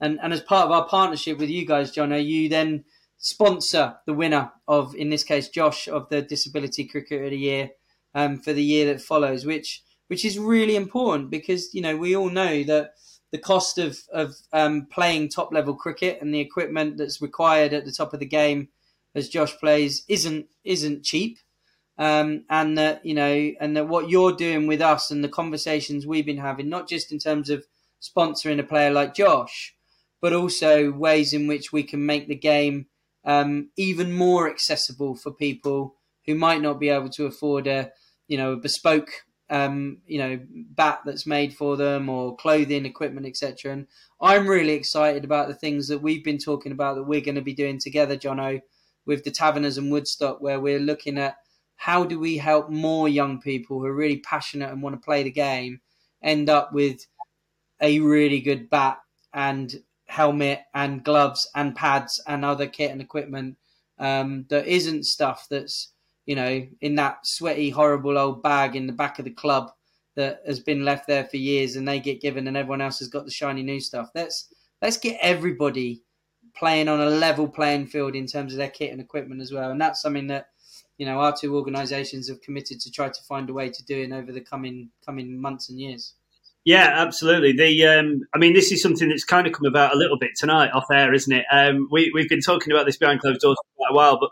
And 0.00 0.18
and 0.22 0.32
as 0.32 0.40
part 0.40 0.66
of 0.66 0.72
our 0.72 0.86
partnership 0.86 1.38
with 1.38 1.50
you 1.50 1.66
guys, 1.66 1.90
John, 1.90 2.12
are 2.12 2.18
you 2.18 2.48
then 2.48 2.84
sponsor 3.18 3.96
the 4.06 4.14
winner 4.14 4.52
of, 4.66 4.94
in 4.94 5.10
this 5.10 5.24
case, 5.24 5.48
Josh 5.48 5.88
of 5.88 6.08
the 6.08 6.22
Disability 6.22 6.86
Cricketer 6.86 7.24
of 7.24 7.30
the 7.30 7.38
Year 7.38 7.70
um, 8.14 8.38
for 8.38 8.52
the 8.52 8.62
year 8.62 8.86
that 8.86 9.02
follows, 9.02 9.44
which 9.44 9.82
which 10.06 10.24
is 10.24 10.38
really 10.38 10.76
important 10.76 11.30
because 11.30 11.74
you 11.74 11.82
know 11.82 11.96
we 11.96 12.16
all 12.16 12.30
know 12.30 12.62
that 12.64 12.92
the 13.30 13.38
cost 13.38 13.78
of 13.78 13.98
of 14.12 14.36
um, 14.52 14.86
playing 14.86 15.28
top 15.28 15.52
level 15.52 15.74
cricket 15.74 16.20
and 16.20 16.34
the 16.34 16.40
equipment 16.40 16.96
that's 16.96 17.20
required 17.22 17.72
at 17.72 17.84
the 17.84 17.92
top 17.92 18.12
of 18.14 18.20
the 18.20 18.26
game 18.26 18.68
as 19.14 19.28
Josh 19.28 19.56
plays 19.58 20.04
isn't 20.08 20.46
isn't 20.64 21.04
cheap. 21.04 21.38
um, 21.98 22.44
and 22.48 22.78
that 22.78 23.04
you 23.04 23.14
know, 23.14 23.50
and 23.60 23.76
that 23.76 23.88
what 23.88 24.08
you're 24.08 24.32
doing 24.32 24.66
with 24.66 24.80
us 24.80 25.10
and 25.10 25.22
the 25.24 25.28
conversations 25.28 26.06
we've 26.06 26.26
been 26.26 26.38
having, 26.38 26.68
not 26.68 26.88
just 26.88 27.10
in 27.12 27.18
terms 27.18 27.50
of 27.50 27.66
sponsoring 28.00 28.60
a 28.60 28.62
player 28.62 28.92
like 28.92 29.14
Josh, 29.14 29.74
but 30.20 30.32
also 30.32 30.92
ways 30.92 31.32
in 31.32 31.48
which 31.48 31.72
we 31.72 31.82
can 31.82 32.06
make 32.06 32.28
the 32.28 32.36
game 32.36 32.86
um, 33.24 33.70
even 33.76 34.12
more 34.12 34.48
accessible 34.48 35.16
for 35.16 35.32
people 35.32 35.96
who 36.26 36.34
might 36.36 36.62
not 36.62 36.78
be 36.78 36.88
able 36.88 37.08
to 37.10 37.26
afford 37.26 37.66
a 37.66 37.90
you 38.28 38.38
know 38.38 38.52
a 38.52 38.56
bespoke 38.56 39.24
um, 39.50 39.98
you 40.06 40.18
know 40.18 40.38
bat 40.52 41.00
that's 41.04 41.26
made 41.26 41.54
for 41.54 41.76
them 41.76 42.08
or 42.08 42.36
clothing 42.36 42.84
equipment 42.84 43.26
etc 43.26 43.72
and 43.72 43.86
i'm 44.20 44.46
really 44.46 44.74
excited 44.74 45.24
about 45.24 45.48
the 45.48 45.54
things 45.54 45.88
that 45.88 46.02
we've 46.02 46.24
been 46.24 46.38
talking 46.38 46.72
about 46.72 46.96
that 46.96 47.04
we're 47.04 47.20
going 47.20 47.34
to 47.34 47.40
be 47.40 47.54
doing 47.54 47.78
together 47.78 48.16
johnno 48.16 48.60
with 49.06 49.24
the 49.24 49.30
taverners 49.30 49.78
and 49.78 49.90
woodstock 49.90 50.40
where 50.40 50.60
we're 50.60 50.78
looking 50.78 51.18
at 51.18 51.36
how 51.76 52.04
do 52.04 52.18
we 52.18 52.36
help 52.36 52.68
more 52.68 53.08
young 53.08 53.40
people 53.40 53.78
who 53.78 53.86
are 53.86 53.94
really 53.94 54.18
passionate 54.18 54.70
and 54.70 54.82
want 54.82 54.94
to 54.94 55.04
play 55.04 55.22
the 55.22 55.30
game 55.30 55.80
end 56.22 56.50
up 56.50 56.72
with 56.72 57.06
a 57.80 58.00
really 58.00 58.40
good 58.40 58.68
bat 58.68 58.98
and 59.32 59.82
helmet 60.06 60.60
and 60.74 61.04
gloves 61.04 61.48
and 61.54 61.74
pads 61.74 62.22
and 62.26 62.44
other 62.44 62.66
kit 62.66 62.90
and 62.90 63.00
equipment 63.00 63.56
um, 63.98 64.46
that 64.48 64.66
isn't 64.66 65.04
stuff 65.04 65.46
that's 65.50 65.92
you 66.28 66.36
know 66.36 66.64
in 66.82 66.94
that 66.94 67.26
sweaty 67.26 67.70
horrible 67.70 68.18
old 68.18 68.42
bag 68.42 68.76
in 68.76 68.86
the 68.86 68.92
back 68.92 69.18
of 69.18 69.24
the 69.24 69.30
club 69.30 69.72
that 70.14 70.42
has 70.46 70.60
been 70.60 70.84
left 70.84 71.06
there 71.06 71.24
for 71.24 71.38
years 71.38 71.74
and 71.74 71.88
they 71.88 71.98
get 71.98 72.20
given 72.20 72.46
and 72.46 72.56
everyone 72.56 72.82
else 72.82 72.98
has 72.98 73.08
got 73.08 73.24
the 73.24 73.30
shiny 73.30 73.62
new 73.62 73.80
stuff 73.80 74.10
let's 74.14 74.52
let's 74.82 74.98
get 74.98 75.18
everybody 75.22 76.02
playing 76.54 76.86
on 76.86 77.00
a 77.00 77.08
level 77.08 77.48
playing 77.48 77.86
field 77.86 78.14
in 78.14 78.26
terms 78.26 78.52
of 78.52 78.58
their 78.58 78.68
kit 78.68 78.92
and 78.92 79.00
equipment 79.00 79.40
as 79.40 79.52
well 79.52 79.70
and 79.70 79.80
that's 79.80 80.02
something 80.02 80.26
that 80.26 80.48
you 80.98 81.06
know 81.06 81.18
our 81.18 81.34
two 81.34 81.56
organisations 81.56 82.28
have 82.28 82.42
committed 82.42 82.78
to 82.78 82.90
try 82.90 83.08
to 83.08 83.22
find 83.22 83.48
a 83.48 83.54
way 83.54 83.70
to 83.70 83.84
doing 83.86 84.12
over 84.12 84.30
the 84.30 84.40
coming 84.40 84.90
coming 85.04 85.40
months 85.40 85.70
and 85.70 85.80
years. 85.80 86.14
Yeah, 86.64 86.92
absolutely. 86.96 87.52
The 87.52 87.86
um, 87.86 88.20
I 88.34 88.38
mean, 88.38 88.52
this 88.52 88.70
is 88.72 88.82
something 88.82 89.08
that's 89.08 89.24
kind 89.24 89.46
of 89.46 89.52
come 89.52 89.64
about 89.66 89.94
a 89.94 89.98
little 89.98 90.18
bit 90.18 90.32
tonight 90.36 90.70
off 90.72 90.84
air, 90.92 91.14
isn't 91.14 91.32
it? 91.32 91.46
Um, 91.50 91.88
we 91.90 92.10
we've 92.14 92.28
been 92.28 92.40
talking 92.40 92.72
about 92.72 92.84
this 92.84 92.98
behind 92.98 93.20
closed 93.20 93.40
doors 93.40 93.56
for 93.56 93.76
quite 93.76 93.92
a 93.92 93.94
while, 93.94 94.18
but 94.20 94.30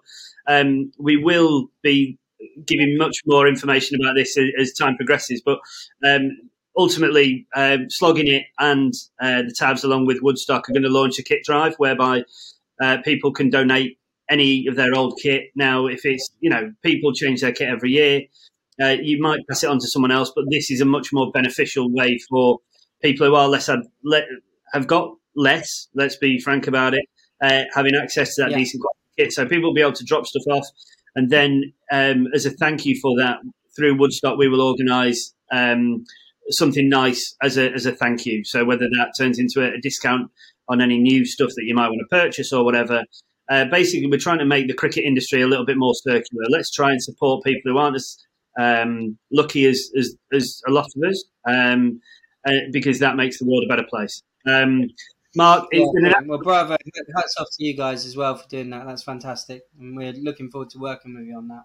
um, 0.52 0.92
we 0.98 1.16
will 1.16 1.68
be 1.82 2.18
giving 2.66 2.98
much 2.98 3.16
more 3.26 3.48
information 3.48 3.98
about 4.00 4.14
this 4.14 4.36
as, 4.36 4.50
as 4.60 4.72
time 4.72 4.96
progresses. 4.96 5.40
But 5.44 5.60
um, 6.04 6.32
ultimately, 6.76 7.46
um, 7.56 7.86
slogging 7.88 8.28
it 8.28 8.44
and 8.58 8.92
uh, 9.20 9.42
the 9.42 9.54
tabs 9.56 9.84
along 9.84 10.06
with 10.06 10.20
Woodstock 10.20 10.68
are 10.68 10.72
going 10.72 10.82
to 10.82 10.90
launch 10.90 11.18
a 11.18 11.22
kit 11.22 11.42
drive 11.44 11.74
whereby 11.76 12.24
uh, 12.82 12.98
people 13.02 13.32
can 13.32 13.48
donate 13.48 13.98
any 14.28 14.66
of 14.66 14.76
their 14.76 14.94
old 14.94 15.18
kit. 15.22 15.44
Now, 15.54 15.86
if 15.86 16.04
it's, 16.04 16.28
you 16.40 16.50
know, 16.50 16.72
people 16.82 17.12
change 17.14 17.40
their 17.40 17.52
kit 17.52 17.68
every 17.68 17.92
year, 17.92 18.22
uh, 18.82 18.96
you 19.00 19.20
might 19.20 19.40
pass 19.48 19.62
it 19.64 19.70
on 19.70 19.78
to 19.78 19.88
someone 19.88 20.12
else, 20.12 20.32
but 20.34 20.44
this 20.50 20.70
is 20.70 20.80
a 20.80 20.84
much 20.84 21.12
more 21.12 21.30
beneficial 21.32 21.92
way 21.92 22.18
for 22.28 22.58
people 23.02 23.26
who 23.26 23.34
are 23.34 23.48
less, 23.48 23.66
have, 23.66 23.84
have 24.72 24.86
got 24.86 25.10
less, 25.34 25.88
let's 25.94 26.16
be 26.16 26.38
frank 26.40 26.66
about 26.66 26.94
it, 26.94 27.04
uh, 27.42 27.64
having 27.74 27.94
access 27.94 28.34
to 28.34 28.42
that 28.42 28.50
yeah. 28.50 28.58
decent 28.58 28.82
kit. 29.18 29.32
So 29.32 29.46
people 29.46 29.70
will 29.70 29.74
be 29.74 29.80
able 29.80 29.92
to 29.92 30.04
drop 30.04 30.26
stuff 30.26 30.42
off. 30.50 30.66
And 31.14 31.30
then, 31.30 31.72
um, 31.90 32.26
as 32.34 32.44
a 32.44 32.50
thank 32.50 32.84
you 32.84 32.98
for 33.00 33.16
that, 33.18 33.38
through 33.76 33.98
Woodstock, 33.98 34.38
we 34.38 34.48
will 34.48 34.62
organise 34.62 35.34
um, 35.52 36.04
something 36.50 36.88
nice 36.88 37.34
as 37.42 37.56
a, 37.56 37.72
as 37.72 37.86
a 37.86 37.92
thank 37.92 38.26
you. 38.26 38.44
So 38.44 38.64
whether 38.64 38.86
that 38.96 39.12
turns 39.18 39.38
into 39.38 39.60
a, 39.60 39.74
a 39.74 39.80
discount 39.80 40.30
on 40.68 40.80
any 40.80 40.98
new 40.98 41.24
stuff 41.24 41.50
that 41.56 41.64
you 41.64 41.74
might 41.74 41.88
want 41.88 42.00
to 42.00 42.16
purchase 42.16 42.52
or 42.52 42.64
whatever, 42.64 43.04
uh, 43.48 43.64
basically, 43.66 44.08
we're 44.08 44.18
trying 44.18 44.38
to 44.38 44.44
make 44.44 44.66
the 44.66 44.74
cricket 44.74 45.04
industry 45.04 45.40
a 45.40 45.46
little 45.46 45.64
bit 45.64 45.76
more 45.78 45.94
circular. 45.94 46.44
Let's 46.48 46.70
try 46.70 46.90
and 46.90 47.02
support 47.02 47.44
people 47.44 47.72
who 47.72 47.78
aren't 47.78 47.96
as 47.96 48.16
um, 48.58 49.18
lucky 49.32 49.66
as, 49.66 49.90
as, 49.98 50.16
as 50.32 50.62
a 50.66 50.70
lot 50.70 50.86
of 50.86 51.02
us, 51.08 51.24
um, 51.48 52.00
uh, 52.46 52.52
because 52.72 52.98
that 53.00 53.16
makes 53.16 53.38
the 53.38 53.46
world 53.46 53.64
a 53.64 53.68
better 53.68 53.86
place. 53.88 54.22
Um, 54.46 54.84
Mark, 55.34 55.68
yeah, 55.72 55.84
an- 55.94 56.28
well, 56.28 56.40
bravo! 56.42 56.76
Hats 57.14 57.34
off 57.38 57.48
to 57.58 57.64
you 57.64 57.76
guys 57.76 58.06
as 58.06 58.16
well 58.16 58.36
for 58.36 58.48
doing 58.48 58.70
that. 58.70 58.86
That's 58.86 59.02
fantastic, 59.02 59.62
and 59.78 59.96
we're 59.96 60.12
looking 60.12 60.50
forward 60.50 60.70
to 60.70 60.78
working 60.78 61.14
with 61.14 61.26
you 61.26 61.36
on 61.36 61.48
that. 61.48 61.64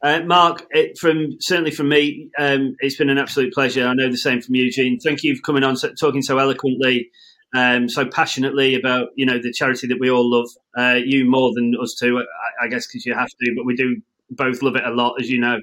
Uh, 0.00 0.24
Mark, 0.24 0.66
it, 0.70 0.98
from 0.98 1.38
certainly 1.40 1.70
from 1.70 1.88
me, 1.88 2.28
um, 2.38 2.76
it's 2.80 2.96
been 2.96 3.08
an 3.08 3.18
absolute 3.18 3.54
pleasure. 3.54 3.86
I 3.86 3.94
know 3.94 4.10
the 4.10 4.18
same 4.18 4.42
from 4.42 4.54
Eugene. 4.54 4.98
Thank 5.02 5.22
you 5.22 5.34
for 5.36 5.42
coming 5.42 5.64
on, 5.64 5.76
so, 5.76 5.92
talking 5.98 6.22
so 6.22 6.38
eloquently 6.38 7.10
um, 7.54 7.88
so 7.88 8.06
passionately 8.06 8.74
about 8.74 9.08
you 9.14 9.24
know 9.24 9.38
the 9.40 9.52
charity 9.52 9.86
that 9.86 9.98
we 9.98 10.10
all 10.10 10.30
love. 10.30 10.48
Uh, 10.76 10.98
you 11.02 11.28
more 11.28 11.52
than 11.54 11.74
us 11.80 11.94
two, 11.98 12.18
I, 12.18 12.66
I 12.66 12.68
guess, 12.68 12.86
because 12.86 13.06
you 13.06 13.14
have 13.14 13.28
to, 13.28 13.54
but 13.56 13.64
we 13.64 13.74
do 13.74 14.02
both 14.30 14.62
love 14.62 14.76
it 14.76 14.84
a 14.84 14.90
lot, 14.90 15.20
as 15.20 15.28
you 15.28 15.40
know. 15.40 15.60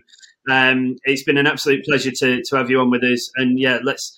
Um, 0.50 0.96
it's 1.04 1.24
been 1.24 1.38
an 1.38 1.48
absolute 1.48 1.84
pleasure 1.86 2.12
to 2.12 2.42
to 2.44 2.56
have 2.56 2.70
you 2.70 2.80
on 2.80 2.90
with 2.90 3.04
us, 3.04 3.30
and 3.36 3.60
yeah, 3.60 3.80
let's. 3.84 4.18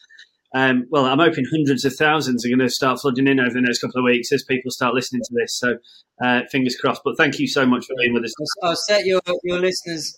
Um, 0.56 0.86
well, 0.90 1.06
I'm 1.06 1.20
hoping 1.20 1.44
hundreds 1.52 1.84
of 1.84 1.94
thousands 1.94 2.46
are 2.46 2.50
going 2.50 2.60
to 2.60 2.70
start 2.70 3.02
flooding 3.02 3.28
in 3.28 3.40
over 3.40 3.52
the 3.52 3.62
next 3.62 3.80
couple 3.80 4.00
of 4.00 4.06
weeks 4.06 4.32
as 4.32 4.46
people 4.46 4.72
start 4.72 4.94
listening 4.94 5.22
to 5.22 5.34
this. 5.34 5.60
So, 5.60 5.76
uh, 6.24 6.44
fingers 6.50 6.78
crossed. 6.78 7.02
But 7.04 7.18
thank 7.18 7.38
you 7.38 7.48
so 7.48 7.66
much 7.66 7.86
for 7.86 7.96
being 8.00 8.14
with 8.14 8.24
us. 8.24 8.34
I'll 8.64 8.76
set 8.76 9.06
your 9.06 9.22
your 9.44 9.60
listeners 9.60 10.18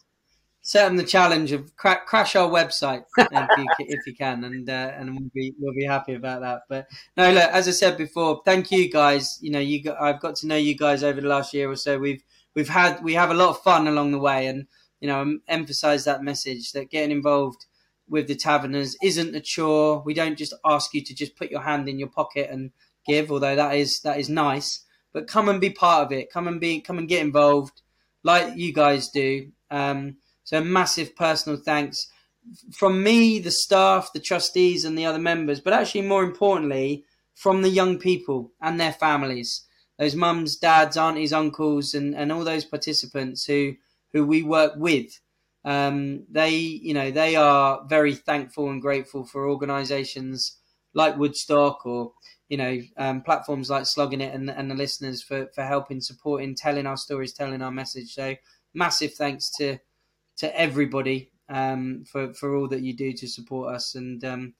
set 0.61 0.87
them 0.87 0.97
the 0.97 1.03
challenge 1.03 1.51
of 1.51 1.75
cra- 1.77 2.03
crash 2.05 2.35
our 2.35 2.49
website 2.49 3.03
if, 3.17 3.47
you, 3.57 3.65
if 3.79 4.05
you, 4.05 4.15
can, 4.15 4.43
and 4.43 4.69
uh, 4.69 4.91
and 4.95 5.09
we'll 5.11 5.29
be 5.33 5.53
we'll 5.59 5.73
be 5.73 5.85
happy 5.85 6.13
about 6.13 6.41
that. 6.41 6.61
But 6.69 6.87
no, 7.17 7.31
look, 7.31 7.49
as 7.51 7.67
I 7.67 7.71
said 7.71 7.97
before, 7.97 8.41
thank 8.45 8.71
you 8.71 8.89
guys. 8.89 9.39
You 9.41 9.51
know, 9.51 9.59
you 9.59 9.83
got, 9.83 9.99
I've 10.01 10.19
got 10.19 10.35
to 10.37 10.47
know 10.47 10.55
you 10.55 10.77
guys 10.77 11.03
over 11.03 11.21
the 11.21 11.27
last 11.27 11.53
year 11.53 11.71
or 11.71 11.75
so. 11.75 11.97
We've 11.97 12.23
we've 12.55 12.69
had 12.69 13.03
we 13.03 13.13
have 13.13 13.31
a 13.31 13.35
lot 13.35 13.49
of 13.49 13.61
fun 13.61 13.87
along 13.87 14.11
the 14.11 14.19
way, 14.19 14.47
and 14.47 14.67
you 14.99 15.07
know, 15.07 15.39
emphasize 15.47 16.05
that 16.05 16.23
message 16.23 16.71
that 16.73 16.89
getting 16.89 17.11
involved 17.11 17.65
with 18.07 18.27
the 18.27 18.35
taverners 18.35 18.97
isn't 19.03 19.35
a 19.35 19.41
chore. 19.41 20.01
We 20.05 20.13
don't 20.13 20.37
just 20.37 20.53
ask 20.65 20.93
you 20.93 21.03
to 21.03 21.15
just 21.15 21.35
put 21.35 21.51
your 21.51 21.61
hand 21.61 21.87
in 21.87 21.99
your 21.99 22.09
pocket 22.09 22.49
and 22.49 22.71
give, 23.05 23.31
although 23.31 23.55
that 23.55 23.75
is 23.75 24.01
that 24.01 24.19
is 24.19 24.29
nice. 24.29 24.85
But 25.13 25.27
come 25.27 25.49
and 25.49 25.59
be 25.59 25.69
part 25.69 26.05
of 26.05 26.11
it. 26.11 26.31
Come 26.31 26.47
and 26.47 26.59
be 26.59 26.81
come 26.81 26.97
and 26.97 27.07
get 27.07 27.21
involved, 27.21 27.81
like 28.23 28.55
you 28.55 28.73
guys 28.73 29.09
do. 29.09 29.51
Um, 29.71 30.17
so 30.43 30.61
massive 30.61 31.15
personal 31.15 31.59
thanks 31.59 32.07
from 32.71 33.03
me, 33.03 33.39
the 33.39 33.51
staff, 33.51 34.11
the 34.13 34.19
trustees, 34.19 34.85
and 34.85 34.97
the 34.97 35.05
other 35.05 35.19
members, 35.19 35.59
but 35.59 35.73
actually 35.73 36.01
more 36.01 36.23
importantly, 36.23 37.05
from 37.35 37.61
the 37.61 37.69
young 37.69 37.97
people 37.97 38.51
and 38.61 38.79
their 38.79 38.91
families, 38.91 39.65
those 39.99 40.15
mums, 40.15 40.55
dads, 40.55 40.97
aunties, 40.97 41.33
uncles, 41.33 41.93
and, 41.93 42.15
and 42.15 42.31
all 42.31 42.43
those 42.43 42.65
participants 42.65 43.45
who 43.45 43.73
who 44.13 44.25
we 44.25 44.41
work 44.41 44.73
with. 44.77 45.19
Um, 45.65 46.23
they, 46.31 46.51
you 46.51 46.93
know, 46.93 47.11
they 47.11 47.35
are 47.35 47.85
very 47.87 48.15
thankful 48.15 48.69
and 48.69 48.81
grateful 48.81 49.25
for 49.25 49.47
organisations 49.47 50.57
like 50.95 51.17
Woodstock 51.17 51.85
or 51.85 52.13
you 52.47 52.57
know 52.57 52.79
um, 52.97 53.21
platforms 53.21 53.69
like 53.69 53.85
Slogging 53.85 54.21
It 54.21 54.33
and, 54.33 54.49
and 54.49 54.71
the 54.71 54.75
listeners 54.75 55.21
for 55.21 55.47
for 55.53 55.63
helping, 55.63 56.01
supporting, 56.01 56.55
telling 56.55 56.87
our 56.87 56.97
stories, 56.97 57.33
telling 57.33 57.61
our 57.61 57.71
message. 57.71 58.13
So 58.13 58.35
massive 58.73 59.13
thanks 59.13 59.51
to 59.57 59.79
to 60.37 60.59
everybody 60.59 61.31
um, 61.49 62.05
for 62.09 62.33
for 62.33 62.55
all 62.55 62.69
that 62.69 62.81
you 62.81 62.95
do 62.95 63.11
to 63.13 63.27
support 63.27 63.75
us. 63.75 63.95
And 63.95 64.23
um, 64.23 64.53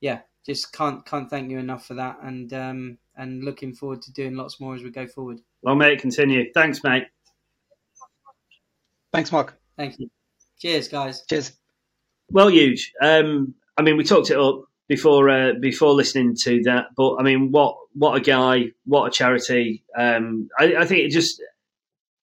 yeah, 0.00 0.22
just 0.44 0.72
can't 0.72 1.06
can't 1.06 1.30
thank 1.30 1.48
you 1.50 1.58
enough 1.58 1.86
for 1.86 1.94
that. 1.94 2.18
And 2.22 2.52
um, 2.52 2.98
and 3.20 3.44
looking 3.44 3.74
forward 3.74 4.00
to 4.02 4.12
doing 4.12 4.34
lots 4.34 4.58
more 4.60 4.74
as 4.74 4.82
we 4.82 4.90
go 4.90 5.06
forward. 5.06 5.40
Long 5.62 5.78
may 5.78 5.92
it 5.92 6.00
continue. 6.00 6.50
Thanks, 6.54 6.82
mate. 6.82 7.04
Thanks, 9.12 9.30
Mark. 9.30 9.58
Thank 9.76 9.98
you. 9.98 10.10
Cheers, 10.58 10.88
guys. 10.88 11.22
Cheers. 11.28 11.52
Well, 12.30 12.48
huge. 12.48 12.92
Um, 13.02 13.54
I 13.76 13.82
mean, 13.82 13.96
we 13.96 14.04
talked 14.04 14.30
it 14.30 14.38
up 14.38 14.64
before 14.88 15.28
uh, 15.28 15.52
before 15.60 15.92
listening 15.92 16.34
to 16.42 16.62
that, 16.62 16.86
but 16.96 17.16
I 17.16 17.22
mean, 17.22 17.52
what 17.52 17.76
what 17.92 18.16
a 18.16 18.20
guy, 18.20 18.72
what 18.84 19.06
a 19.06 19.10
charity. 19.10 19.84
Um, 19.96 20.48
I, 20.58 20.76
I 20.76 20.84
think 20.86 21.00
it 21.00 21.10
just 21.10 21.40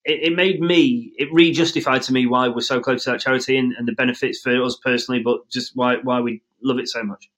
it, 0.04 0.32
it, 0.32 0.36
made 0.36 0.62
me 0.62 1.12
it 1.18 1.28
re-justified 1.32 2.02
to 2.04 2.14
me 2.14 2.26
why 2.26 2.48
we're 2.48 2.62
so 2.62 2.80
close 2.80 3.04
to 3.04 3.12
that 3.12 3.20
charity 3.20 3.58
and, 3.58 3.74
and 3.74 3.88
the 3.88 3.92
benefits 3.92 4.40
for 4.42 4.64
us 4.64 4.78
personally, 4.84 5.22
but 5.22 5.48
just 5.50 5.76
why 5.76 5.98
why 6.02 6.22
we 6.22 6.42
love 6.64 6.80
it 6.80 6.90
so 6.90 7.04
much. 7.04 7.30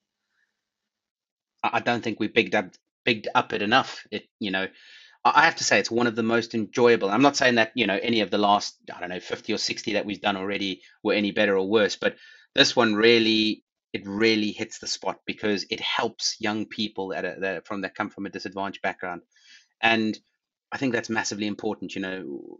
I 1.62 1.80
don't 1.80 2.02
think 2.02 2.18
we 2.18 2.28
bigged 2.28 2.54
up 2.54 2.70
bigged 3.04 3.28
up 3.34 3.52
it 3.52 3.62
enough. 3.62 4.06
It 4.10 4.24
you 4.38 4.50
know, 4.50 4.66
I 5.24 5.44
have 5.44 5.56
to 5.56 5.64
say 5.64 5.78
it's 5.78 5.90
one 5.90 6.06
of 6.06 6.16
the 6.16 6.22
most 6.22 6.54
enjoyable. 6.54 7.10
I'm 7.10 7.22
not 7.22 7.36
saying 7.36 7.56
that 7.56 7.72
you 7.74 7.86
know 7.86 7.98
any 8.00 8.20
of 8.20 8.30
the 8.30 8.38
last 8.38 8.76
I 8.94 9.00
don't 9.00 9.10
know 9.10 9.20
50 9.20 9.52
or 9.52 9.58
60 9.58 9.92
that 9.94 10.06
we've 10.06 10.20
done 10.20 10.36
already 10.36 10.82
were 11.02 11.14
any 11.14 11.30
better 11.30 11.56
or 11.56 11.68
worse, 11.68 11.96
but 11.96 12.16
this 12.54 12.74
one 12.74 12.94
really 12.94 13.64
it 13.92 14.06
really 14.06 14.52
hits 14.52 14.78
the 14.78 14.86
spot 14.86 15.20
because 15.26 15.66
it 15.68 15.80
helps 15.80 16.36
young 16.38 16.64
people 16.64 17.08
that, 17.08 17.24
are, 17.24 17.40
that 17.40 17.66
from 17.66 17.80
that 17.80 17.94
come 17.94 18.08
from 18.08 18.26
a 18.26 18.30
disadvantaged 18.30 18.82
background, 18.82 19.22
and 19.82 20.18
I 20.72 20.78
think 20.78 20.92
that's 20.92 21.10
massively 21.10 21.48
important. 21.48 21.94
You 21.94 22.02
know, 22.02 22.58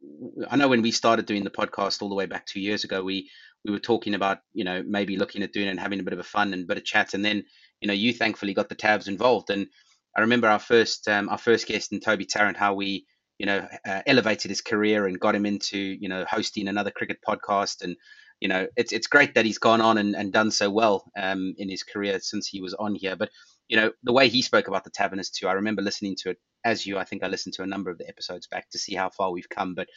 I 0.50 0.56
know 0.56 0.68
when 0.68 0.82
we 0.82 0.90
started 0.90 1.26
doing 1.26 1.44
the 1.44 1.50
podcast 1.50 2.02
all 2.02 2.08
the 2.08 2.14
way 2.16 2.26
back 2.26 2.46
two 2.46 2.60
years 2.60 2.84
ago, 2.84 3.02
we 3.02 3.30
we 3.64 3.70
were 3.70 3.78
talking 3.78 4.14
about 4.14 4.38
you 4.52 4.64
know 4.64 4.82
maybe 4.86 5.16
looking 5.16 5.42
at 5.42 5.52
doing 5.52 5.68
and 5.68 5.78
having 5.78 6.00
a 6.00 6.02
bit 6.02 6.12
of 6.12 6.18
a 6.18 6.24
fun 6.24 6.52
and 6.52 6.64
a 6.64 6.66
bit 6.66 6.78
of 6.78 6.84
chat, 6.84 7.14
and 7.14 7.24
then 7.24 7.44
you 7.80 7.86
know 7.88 7.94
you 7.94 8.12
thankfully 8.12 8.54
got 8.54 8.68
the 8.68 8.74
tabs 8.74 9.08
involved. 9.08 9.50
And 9.50 9.68
I 10.16 10.22
remember 10.22 10.48
our 10.48 10.58
first 10.58 11.08
um, 11.08 11.28
our 11.28 11.38
first 11.38 11.66
guest 11.66 11.92
in 11.92 12.00
Toby 12.00 12.26
Tarrant, 12.26 12.56
how 12.56 12.74
we 12.74 13.06
you 13.40 13.46
know, 13.46 13.66
uh, 13.88 14.02
elevated 14.06 14.50
his 14.50 14.60
career 14.60 15.06
and 15.06 15.18
got 15.18 15.34
him 15.34 15.46
into, 15.46 15.78
you 15.78 16.10
know, 16.10 16.26
hosting 16.28 16.68
another 16.68 16.90
cricket 16.90 17.16
podcast. 17.26 17.82
And, 17.82 17.96
you 18.38 18.48
know, 18.48 18.66
it's, 18.76 18.92
it's 18.92 19.06
great 19.06 19.34
that 19.34 19.46
he's 19.46 19.56
gone 19.56 19.80
on 19.80 19.96
and, 19.96 20.14
and 20.14 20.30
done 20.30 20.50
so 20.50 20.68
well 20.70 21.10
um, 21.18 21.54
in 21.56 21.70
his 21.70 21.82
career 21.82 22.20
since 22.20 22.46
he 22.46 22.60
was 22.60 22.74
on 22.74 22.94
here. 22.94 23.16
But, 23.16 23.30
you 23.66 23.78
know, 23.78 23.92
the 24.02 24.12
way 24.12 24.28
he 24.28 24.42
spoke 24.42 24.68
about 24.68 24.84
the 24.84 24.90
Taverners 24.90 25.30
too, 25.30 25.48
I 25.48 25.54
remember 25.54 25.80
listening 25.80 26.16
to 26.16 26.30
it 26.30 26.38
as 26.66 26.84
you, 26.84 26.98
I 26.98 27.04
think 27.04 27.24
I 27.24 27.28
listened 27.28 27.54
to 27.54 27.62
a 27.62 27.66
number 27.66 27.90
of 27.90 27.96
the 27.96 28.06
episodes 28.06 28.46
back 28.46 28.68
to 28.72 28.78
see 28.78 28.94
how 28.94 29.08
far 29.08 29.32
we've 29.32 29.48
come. 29.48 29.74
But 29.74 29.88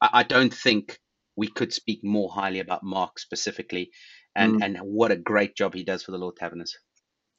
I, 0.00 0.10
I 0.12 0.22
don't 0.22 0.54
think 0.54 1.00
we 1.34 1.48
could 1.48 1.72
speak 1.72 2.04
more 2.04 2.30
highly 2.30 2.60
about 2.60 2.84
Mark 2.84 3.18
specifically 3.18 3.90
and, 4.36 4.60
mm. 4.60 4.64
and 4.64 4.78
what 4.78 5.10
a 5.10 5.16
great 5.16 5.56
job 5.56 5.74
he 5.74 5.82
does 5.82 6.04
for 6.04 6.12
the 6.12 6.18
Lord 6.18 6.36
Taverners. 6.36 6.76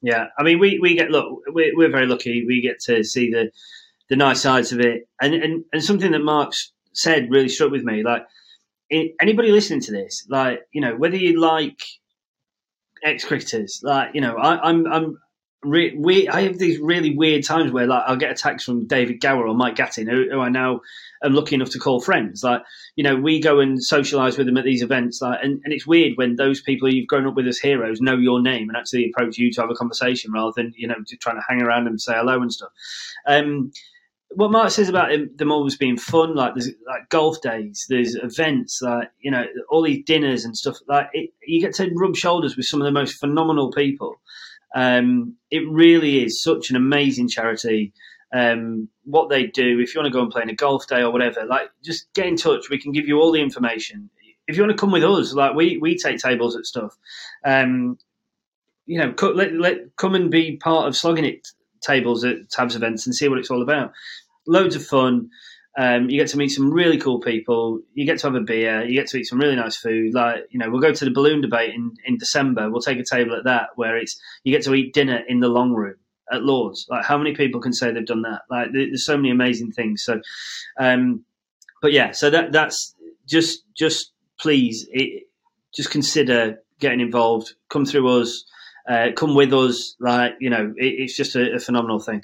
Yeah, 0.02 0.26
I 0.38 0.42
mean, 0.42 0.58
we, 0.58 0.78
we 0.78 0.94
get 0.94 1.10
look, 1.10 1.42
we're, 1.48 1.76
we're 1.76 1.90
very 1.90 2.06
lucky. 2.06 2.44
We 2.46 2.60
get 2.60 2.80
to 2.80 3.02
see 3.02 3.30
the 3.30 3.50
the 4.08 4.16
nice 4.16 4.40
sides 4.40 4.72
of 4.72 4.80
it, 4.80 5.08
and 5.20 5.34
and, 5.34 5.64
and 5.72 5.82
something 5.82 6.12
that 6.12 6.20
Mark's 6.20 6.72
said 6.92 7.30
really 7.30 7.48
struck 7.48 7.70
with 7.70 7.82
me. 7.82 8.02
Like 8.02 8.22
anybody 8.90 9.50
listening 9.50 9.80
to 9.82 9.92
this, 9.92 10.26
like 10.28 10.60
you 10.72 10.80
know, 10.80 10.94
whether 10.96 11.16
you 11.16 11.40
like 11.40 11.82
ex 13.02 13.24
cricketers, 13.24 13.80
like 13.82 14.14
you 14.14 14.20
know, 14.20 14.36
I, 14.36 14.68
I'm 14.68 14.86
I'm 14.86 15.18
we 15.64 16.28
I 16.28 16.42
have 16.42 16.58
these 16.58 16.78
really 16.78 17.16
weird 17.16 17.44
times 17.44 17.72
where 17.72 17.86
like 17.86 18.04
I'll 18.06 18.16
get 18.16 18.30
a 18.30 18.34
text 18.34 18.66
from 18.66 18.86
David 18.86 19.20
Gower 19.20 19.46
or 19.46 19.54
Mike 19.54 19.76
Gatting, 19.76 20.08
who, 20.08 20.28
who 20.30 20.40
I 20.40 20.48
now 20.48 20.80
am 21.24 21.32
lucky 21.32 21.54
enough 21.54 21.70
to 21.70 21.78
call 21.78 22.00
friends. 22.00 22.42
Like 22.42 22.62
you 22.94 23.02
know, 23.02 23.16
we 23.16 23.40
go 23.40 23.60
and 23.60 23.78
socialise 23.78 24.36
with 24.36 24.46
them 24.46 24.56
at 24.56 24.64
these 24.64 24.82
events, 24.82 25.20
like, 25.20 25.38
and, 25.42 25.60
and 25.64 25.72
it's 25.72 25.86
weird 25.86 26.12
when 26.16 26.36
those 26.36 26.60
people 26.60 26.92
you've 26.92 27.08
grown 27.08 27.26
up 27.26 27.34
with 27.34 27.48
as 27.48 27.58
heroes 27.58 28.00
know 28.00 28.16
your 28.16 28.40
name 28.40 28.68
and 28.68 28.76
actually 28.76 29.10
approach 29.10 29.38
you 29.38 29.52
to 29.52 29.60
have 29.60 29.70
a 29.70 29.74
conversation 29.74 30.32
rather 30.32 30.52
than 30.54 30.72
you 30.76 30.86
know 30.86 30.96
just 31.06 31.20
trying 31.20 31.36
to 31.36 31.44
hang 31.48 31.62
around 31.62 31.86
and 31.86 32.00
say 32.00 32.14
hello 32.14 32.40
and 32.40 32.52
stuff. 32.52 32.70
Um, 33.26 33.72
what 34.30 34.50
Mark 34.50 34.70
says 34.70 34.88
about 34.88 35.10
them 35.36 35.52
always 35.52 35.76
being 35.76 35.96
fun, 35.96 36.34
like 36.34 36.54
there's 36.54 36.68
like 36.86 37.08
golf 37.08 37.40
days, 37.40 37.86
there's 37.88 38.16
events, 38.16 38.80
like 38.82 39.10
you 39.20 39.30
know 39.30 39.44
all 39.70 39.82
these 39.82 40.04
dinners 40.04 40.44
and 40.44 40.56
stuff. 40.56 40.76
Like 40.86 41.08
it, 41.12 41.30
you 41.46 41.60
get 41.60 41.74
to 41.76 41.90
rub 41.94 42.16
shoulders 42.16 42.56
with 42.56 42.66
some 42.66 42.80
of 42.80 42.84
the 42.84 42.92
most 42.92 43.18
phenomenal 43.18 43.72
people. 43.72 44.20
Um, 44.76 45.36
it 45.50 45.66
really 45.68 46.22
is 46.22 46.42
such 46.42 46.68
an 46.68 46.76
amazing 46.76 47.28
charity. 47.28 47.94
Um, 48.32 48.90
what 49.04 49.30
they 49.30 49.46
do, 49.46 49.80
if 49.80 49.94
you 49.94 50.00
want 50.00 50.12
to 50.12 50.16
go 50.16 50.22
and 50.22 50.30
play 50.30 50.42
in 50.42 50.50
a 50.50 50.54
golf 50.54 50.86
day 50.86 51.00
or 51.00 51.10
whatever, 51.10 51.46
like 51.46 51.70
just 51.82 52.12
get 52.12 52.26
in 52.26 52.36
touch. 52.36 52.68
We 52.68 52.78
can 52.78 52.92
give 52.92 53.08
you 53.08 53.18
all 53.18 53.32
the 53.32 53.40
information. 53.40 54.10
If 54.46 54.56
you 54.56 54.62
want 54.62 54.76
to 54.76 54.78
come 54.78 54.92
with 54.92 55.02
us, 55.02 55.32
like 55.32 55.54
we 55.54 55.78
we 55.78 55.96
take 55.96 56.18
tables 56.18 56.56
at 56.56 56.66
stuff. 56.66 56.94
Um, 57.42 57.98
you 58.84 59.00
know, 59.00 59.14
let, 59.34 59.54
let 59.54 59.96
come 59.96 60.14
and 60.14 60.30
be 60.30 60.58
part 60.58 60.86
of 60.86 60.94
slogging 60.94 61.24
it 61.24 61.48
tables 61.80 62.22
at 62.22 62.50
Tabs 62.50 62.76
events 62.76 63.06
and 63.06 63.14
see 63.14 63.28
what 63.28 63.38
it's 63.38 63.50
all 63.50 63.62
about. 63.62 63.92
Loads 64.46 64.76
of 64.76 64.84
fun. 64.84 65.30
Um, 65.78 66.08
you 66.08 66.18
get 66.18 66.28
to 66.28 66.38
meet 66.38 66.48
some 66.48 66.72
really 66.72 66.96
cool 66.96 67.20
people. 67.20 67.80
You 67.92 68.06
get 68.06 68.18
to 68.20 68.28
have 68.28 68.34
a 68.34 68.40
beer. 68.40 68.84
You 68.84 68.94
get 68.94 69.08
to 69.08 69.18
eat 69.18 69.24
some 69.24 69.38
really 69.38 69.56
nice 69.56 69.76
food. 69.76 70.14
Like 70.14 70.46
you 70.50 70.58
know, 70.58 70.70
we'll 70.70 70.80
go 70.80 70.92
to 70.92 71.04
the 71.04 71.10
balloon 71.10 71.42
debate 71.42 71.74
in, 71.74 71.92
in 72.04 72.16
December. 72.16 72.70
We'll 72.70 72.80
take 72.80 72.98
a 72.98 73.04
table 73.04 73.36
at 73.36 73.44
that 73.44 73.68
where 73.76 73.96
it's 73.96 74.18
you 74.42 74.52
get 74.52 74.64
to 74.64 74.74
eat 74.74 74.94
dinner 74.94 75.20
in 75.28 75.40
the 75.40 75.48
long 75.48 75.72
room 75.72 75.96
at 76.32 76.42
Lords. 76.42 76.86
Like 76.88 77.04
how 77.04 77.18
many 77.18 77.34
people 77.34 77.60
can 77.60 77.72
say 77.72 77.92
they've 77.92 78.06
done 78.06 78.22
that? 78.22 78.42
Like 78.50 78.68
there's 78.72 79.04
so 79.04 79.16
many 79.16 79.30
amazing 79.30 79.72
things. 79.72 80.02
So, 80.02 80.20
um, 80.78 81.24
but 81.82 81.92
yeah, 81.92 82.12
so 82.12 82.30
that 82.30 82.52
that's 82.52 82.94
just 83.26 83.62
just 83.74 84.12
please 84.40 84.86
it, 84.90 85.24
just 85.74 85.90
consider 85.90 86.62
getting 86.80 87.00
involved. 87.00 87.54
Come 87.68 87.84
through 87.84 88.20
us. 88.20 88.44
Uh, 88.88 89.08
come 89.14 89.34
with 89.34 89.52
us. 89.52 89.94
Like 90.00 90.36
you 90.40 90.48
know, 90.48 90.72
it, 90.76 90.86
it's 90.86 91.16
just 91.16 91.36
a, 91.36 91.56
a 91.56 91.58
phenomenal 91.58 91.98
thing. 91.98 92.22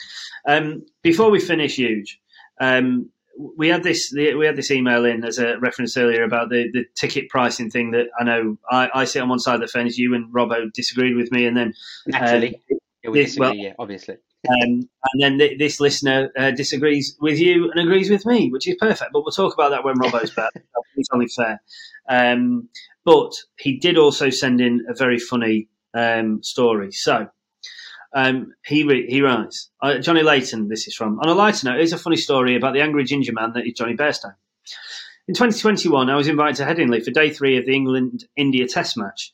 Um, 0.48 0.86
before 1.02 1.30
we 1.30 1.38
finish, 1.38 1.76
huge. 1.76 2.18
Um, 2.60 3.10
we 3.38 3.68
had 3.68 3.82
this 3.82 4.12
we 4.14 4.46
had 4.46 4.56
this 4.56 4.70
email 4.70 5.04
in 5.04 5.24
as 5.24 5.38
a 5.38 5.58
reference 5.58 5.96
earlier 5.96 6.22
about 6.22 6.50
the, 6.50 6.70
the 6.72 6.84
ticket 6.94 7.28
pricing 7.28 7.70
thing 7.70 7.92
that 7.92 8.08
I 8.18 8.24
know 8.24 8.58
I, 8.70 8.90
I 8.94 9.04
sit 9.04 9.22
on 9.22 9.28
one 9.28 9.38
side 9.38 9.56
of 9.56 9.60
the 9.60 9.66
fence. 9.66 9.98
You 9.98 10.14
and 10.14 10.32
Robbo 10.32 10.72
disagreed 10.72 11.16
with 11.16 11.32
me, 11.32 11.46
and 11.46 11.56
then 11.56 11.74
naturally, 12.06 12.56
um, 12.70 12.78
yeah, 13.02 13.10
we 13.10 13.22
this, 13.22 13.38
well, 13.38 13.54
yeah, 13.54 13.72
obviously. 13.78 14.16
Um, 14.48 14.88
and 15.12 15.20
then 15.20 15.38
th- 15.38 15.58
this 15.58 15.80
listener 15.80 16.30
uh, 16.36 16.50
disagrees 16.50 17.16
with 17.20 17.38
you 17.38 17.70
and 17.70 17.80
agrees 17.80 18.10
with 18.10 18.26
me, 18.26 18.50
which 18.50 18.68
is 18.68 18.76
perfect. 18.80 19.10
But 19.12 19.22
we'll 19.22 19.30
talk 19.30 19.54
about 19.54 19.70
that 19.70 19.84
when 19.84 19.94
Robbo's 19.96 20.32
back. 20.32 20.50
it's 20.96 21.08
only 21.12 21.28
fair. 21.28 21.62
Um, 22.08 22.68
but 23.04 23.32
he 23.58 23.78
did 23.78 23.96
also 23.96 24.30
send 24.30 24.60
in 24.60 24.84
a 24.88 24.94
very 24.94 25.18
funny 25.18 25.68
um, 25.94 26.42
story. 26.42 26.90
So 26.90 27.28
um, 28.14 28.54
he 28.64 28.84
re- 28.84 29.06
he 29.08 29.22
writes 29.22 29.70
uh, 29.80 29.98
Johnny 29.98 30.22
Layton. 30.22 30.68
This 30.68 30.86
is 30.86 30.94
from. 30.94 31.18
On 31.20 31.28
a 31.28 31.34
lighter 31.34 31.66
note, 31.66 31.76
here's 31.76 31.92
a 31.92 31.98
funny 31.98 32.16
story 32.16 32.56
about 32.56 32.74
the 32.74 32.80
angry 32.80 33.04
ginger 33.04 33.32
man 33.32 33.52
that 33.54 33.66
is 33.66 33.74
Jonny 33.74 33.96
Bairstow. 33.96 34.34
In 35.28 35.34
2021, 35.34 36.10
I 36.10 36.16
was 36.16 36.28
invited 36.28 36.56
to 36.56 36.64
Headingley 36.64 37.02
for 37.04 37.10
day 37.10 37.30
three 37.30 37.56
of 37.56 37.64
the 37.64 37.74
England 37.74 38.24
India 38.36 38.66
Test 38.66 38.96
match. 38.96 39.32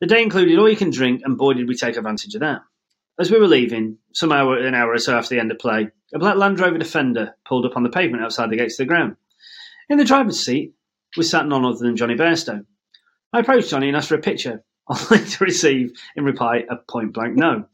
The 0.00 0.06
day 0.06 0.22
included 0.22 0.58
all 0.58 0.68
you 0.68 0.76
can 0.76 0.90
drink, 0.90 1.22
and 1.24 1.38
boy, 1.38 1.54
did 1.54 1.68
we 1.68 1.76
take 1.76 1.96
advantage 1.96 2.34
of 2.34 2.40
that. 2.40 2.62
As 3.18 3.30
we 3.30 3.38
were 3.38 3.46
leaving, 3.46 3.98
some 4.12 4.32
hour, 4.32 4.58
an 4.58 4.74
hour 4.74 4.92
or 4.92 4.98
so 4.98 5.16
after 5.16 5.34
the 5.34 5.40
end 5.40 5.52
of 5.52 5.58
play, 5.58 5.88
a 6.12 6.18
black 6.18 6.36
Land 6.36 6.58
Rover 6.58 6.78
Defender 6.78 7.36
pulled 7.46 7.64
up 7.64 7.76
on 7.76 7.84
the 7.84 7.90
pavement 7.90 8.24
outside 8.24 8.50
the 8.50 8.56
gates 8.56 8.74
of 8.74 8.86
the 8.86 8.92
ground. 8.92 9.16
In 9.88 9.98
the 9.98 10.04
driver's 10.04 10.44
seat 10.44 10.74
was 11.16 11.30
sat 11.30 11.46
none 11.46 11.64
other 11.64 11.78
than 11.78 11.96
Jonny 11.96 12.16
Bairstow. 12.16 12.64
I 13.32 13.40
approached 13.40 13.70
Johnny 13.70 13.88
and 13.88 13.96
asked 13.96 14.08
for 14.08 14.16
a 14.16 14.20
picture, 14.20 14.64
only 15.10 15.24
to 15.24 15.44
receive 15.44 15.92
in 16.16 16.24
reply 16.24 16.64
a 16.68 16.76
point 16.76 17.12
blank 17.12 17.36
no. 17.36 17.66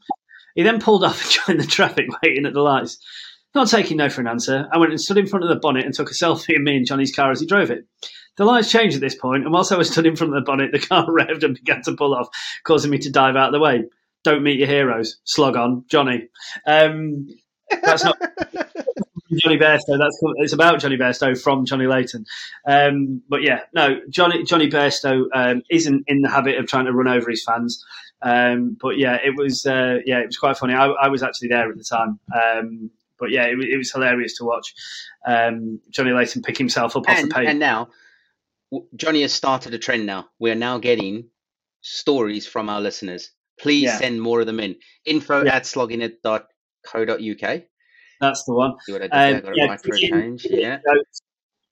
He 0.55 0.63
then 0.63 0.79
pulled 0.79 1.03
off 1.03 1.21
and 1.47 1.59
joined 1.59 1.59
the 1.59 1.71
traffic 1.71 2.07
waiting 2.23 2.45
at 2.45 2.53
the 2.53 2.61
lights. 2.61 2.97
Not 3.53 3.67
taking 3.67 3.97
no 3.97 4.09
for 4.09 4.21
an 4.21 4.27
answer, 4.27 4.69
I 4.71 4.77
went 4.77 4.91
and 4.91 5.01
stood 5.01 5.17
in 5.17 5.27
front 5.27 5.43
of 5.43 5.49
the 5.49 5.59
bonnet 5.59 5.85
and 5.85 5.93
took 5.93 6.09
a 6.09 6.13
selfie 6.13 6.55
of 6.55 6.61
me 6.61 6.77
and 6.77 6.85
Johnny's 6.85 7.13
car 7.13 7.31
as 7.31 7.41
he 7.41 7.45
drove 7.45 7.69
it. 7.69 7.85
The 8.37 8.45
lights 8.45 8.71
changed 8.71 8.95
at 8.95 9.01
this 9.01 9.15
point, 9.15 9.43
and 9.43 9.51
whilst 9.51 9.73
I 9.73 9.77
was 9.77 9.91
stood 9.91 10.05
in 10.05 10.15
front 10.15 10.33
of 10.33 10.39
the 10.39 10.49
bonnet, 10.49 10.71
the 10.71 10.79
car 10.79 11.05
revved 11.09 11.43
and 11.43 11.55
began 11.55 11.81
to 11.83 11.95
pull 11.95 12.13
off, 12.13 12.29
causing 12.63 12.89
me 12.89 12.97
to 12.99 13.11
dive 13.11 13.35
out 13.35 13.47
of 13.47 13.53
the 13.53 13.59
way. 13.59 13.83
Don't 14.23 14.43
meet 14.43 14.59
your 14.59 14.69
heroes. 14.69 15.19
Slog 15.25 15.57
on, 15.57 15.83
Johnny. 15.89 16.29
Um, 16.65 17.27
that's 17.83 18.05
not 18.05 18.17
Jonny 19.37 19.57
Bairstow. 19.57 19.97
That's 19.97 20.19
it's 20.37 20.53
about 20.53 20.79
Jonny 20.79 20.97
Bairstow 20.97 21.41
from 21.41 21.65
Johnny 21.65 21.87
Layton. 21.87 22.25
Um, 22.67 23.21
but 23.29 23.41
yeah, 23.41 23.61
no, 23.73 23.99
Johnny 24.09 24.43
Jonny 24.43 24.69
Bairstow 24.69 25.25
um, 25.33 25.63
isn't 25.69 26.03
in 26.07 26.21
the 26.21 26.29
habit 26.29 26.57
of 26.57 26.67
trying 26.67 26.85
to 26.85 26.93
run 26.93 27.07
over 27.07 27.29
his 27.29 27.43
fans. 27.43 27.83
Um, 28.21 28.77
but 28.79 28.97
yeah, 28.97 29.17
it 29.23 29.35
was 29.35 29.65
uh, 29.65 29.97
yeah, 30.05 30.19
it 30.19 30.27
was 30.27 30.37
quite 30.37 30.57
funny. 30.57 30.73
I, 30.73 30.87
I, 30.87 31.07
was 31.07 31.23
actually 31.23 31.47
there 31.49 31.69
at 31.69 31.77
the 31.77 31.83
time. 31.83 32.19
Um, 32.33 32.91
but 33.19 33.31
yeah, 33.31 33.45
it, 33.45 33.57
it, 33.59 33.77
was 33.77 33.91
hilarious 33.91 34.37
to 34.37 34.45
watch 34.45 34.73
um, 35.25 35.79
Johnny 35.89 36.11
Layton 36.11 36.41
pick 36.41 36.57
himself 36.57 36.95
up 36.95 37.07
and, 37.07 37.17
off 37.17 37.23
the 37.23 37.33
page. 37.33 37.47
And 37.47 37.59
now 37.59 37.89
Johnny 38.95 39.21
has 39.21 39.33
started 39.33 39.73
a 39.73 39.79
trend. 39.79 40.05
Now 40.05 40.27
we 40.39 40.51
are 40.51 40.55
now 40.55 40.77
getting 40.77 41.29
stories 41.81 42.45
from 42.45 42.69
our 42.69 42.81
listeners. 42.81 43.31
Please 43.59 43.83
yeah. 43.83 43.97
send 43.97 44.21
more 44.21 44.39
of 44.41 44.45
them 44.45 44.59
in. 44.59 44.75
Info 45.05 45.43
yeah. 45.43 45.55
at 45.55 45.63
slogginit.co.uk. 45.63 47.61
That's 48.21 48.43
the 48.43 48.53
one. 48.53 48.75
See 48.81 48.93
what 48.93 49.11
I 49.11 49.31
did 49.31 49.45
um, 49.45 49.53
yeah, 49.55 49.75
cricket, 49.77 50.11
change. 50.11 50.47
Yeah. 50.49 50.77
Jokes, 50.77 51.21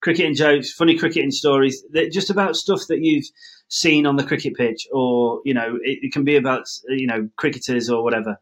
cricket 0.01 0.25
and 0.25 0.35
jokes, 0.35 0.73
funny 0.73 0.97
cricketing 0.97 1.31
stories. 1.31 1.85
Just 2.11 2.29
about 2.29 2.55
stuff 2.55 2.81
that 2.89 3.01
you've 3.01 3.25
seen 3.69 4.05
on 4.05 4.15
the 4.15 4.23
cricket 4.23 4.55
pitch, 4.55 4.87
or 4.91 5.41
you 5.45 5.53
know, 5.53 5.77
it, 5.83 5.99
it 6.01 6.11
can 6.11 6.23
be 6.23 6.35
about 6.35 6.63
you 6.89 7.07
know 7.07 7.29
cricketers 7.37 7.89
or 7.89 8.03
whatever. 8.03 8.37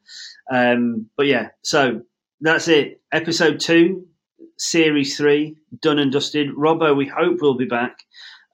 Um, 0.51 1.07
but 1.17 1.27
yeah, 1.27 1.49
so 1.63 2.01
that's 2.41 2.69
it. 2.69 3.01
Episode 3.11 3.59
two, 3.59 4.07
series 4.57 5.17
three, 5.17 5.57
done 5.81 5.99
and 5.99 6.11
dusted. 6.11 6.49
Robbo, 6.55 6.95
we 6.95 7.07
hope 7.07 7.41
will 7.41 7.57
be 7.57 7.65
back 7.65 7.97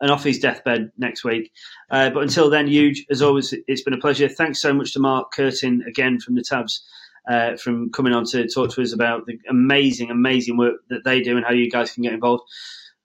and 0.01 0.11
off 0.11 0.23
his 0.23 0.39
deathbed 0.39 0.91
next 0.97 1.23
week. 1.23 1.51
Uh, 1.91 2.09
but 2.09 2.23
until 2.23 2.49
then, 2.49 2.67
huge 2.67 3.05
as 3.11 3.21
always. 3.21 3.53
It's 3.67 3.83
been 3.83 3.93
a 3.93 3.99
pleasure. 3.99 4.27
Thanks 4.27 4.61
so 4.61 4.73
much 4.73 4.93
to 4.93 4.99
Mark 4.99 5.31
Curtin 5.31 5.83
again 5.87 6.19
from 6.19 6.33
the 6.33 6.43
Tabs 6.43 6.83
uh, 7.27 7.55
from 7.57 7.91
coming 7.91 8.13
on 8.13 8.25
to 8.25 8.47
talk 8.47 8.71
to 8.71 8.81
us 8.81 8.93
about 8.93 9.25
the 9.25 9.39
amazing, 9.49 10.09
amazing 10.09 10.57
work 10.57 10.75
that 10.89 11.03
they 11.03 11.21
do 11.21 11.37
and 11.37 11.45
how 11.45 11.53
you 11.53 11.69
guys 11.69 11.91
can 11.91 12.03
get 12.03 12.13
involved. 12.13 12.43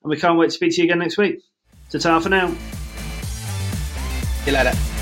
And 0.02 0.10
we 0.10 0.18
can't 0.18 0.38
wait 0.38 0.46
to 0.46 0.52
speak 0.52 0.72
to 0.72 0.82
you 0.82 0.84
again 0.84 0.98
next 0.98 1.18
week. 1.18 1.40
Ta-ta 1.90 2.20
for 2.20 2.28
now. 2.28 2.48
See 4.44 4.50
you 4.50 4.52
later. 4.52 4.97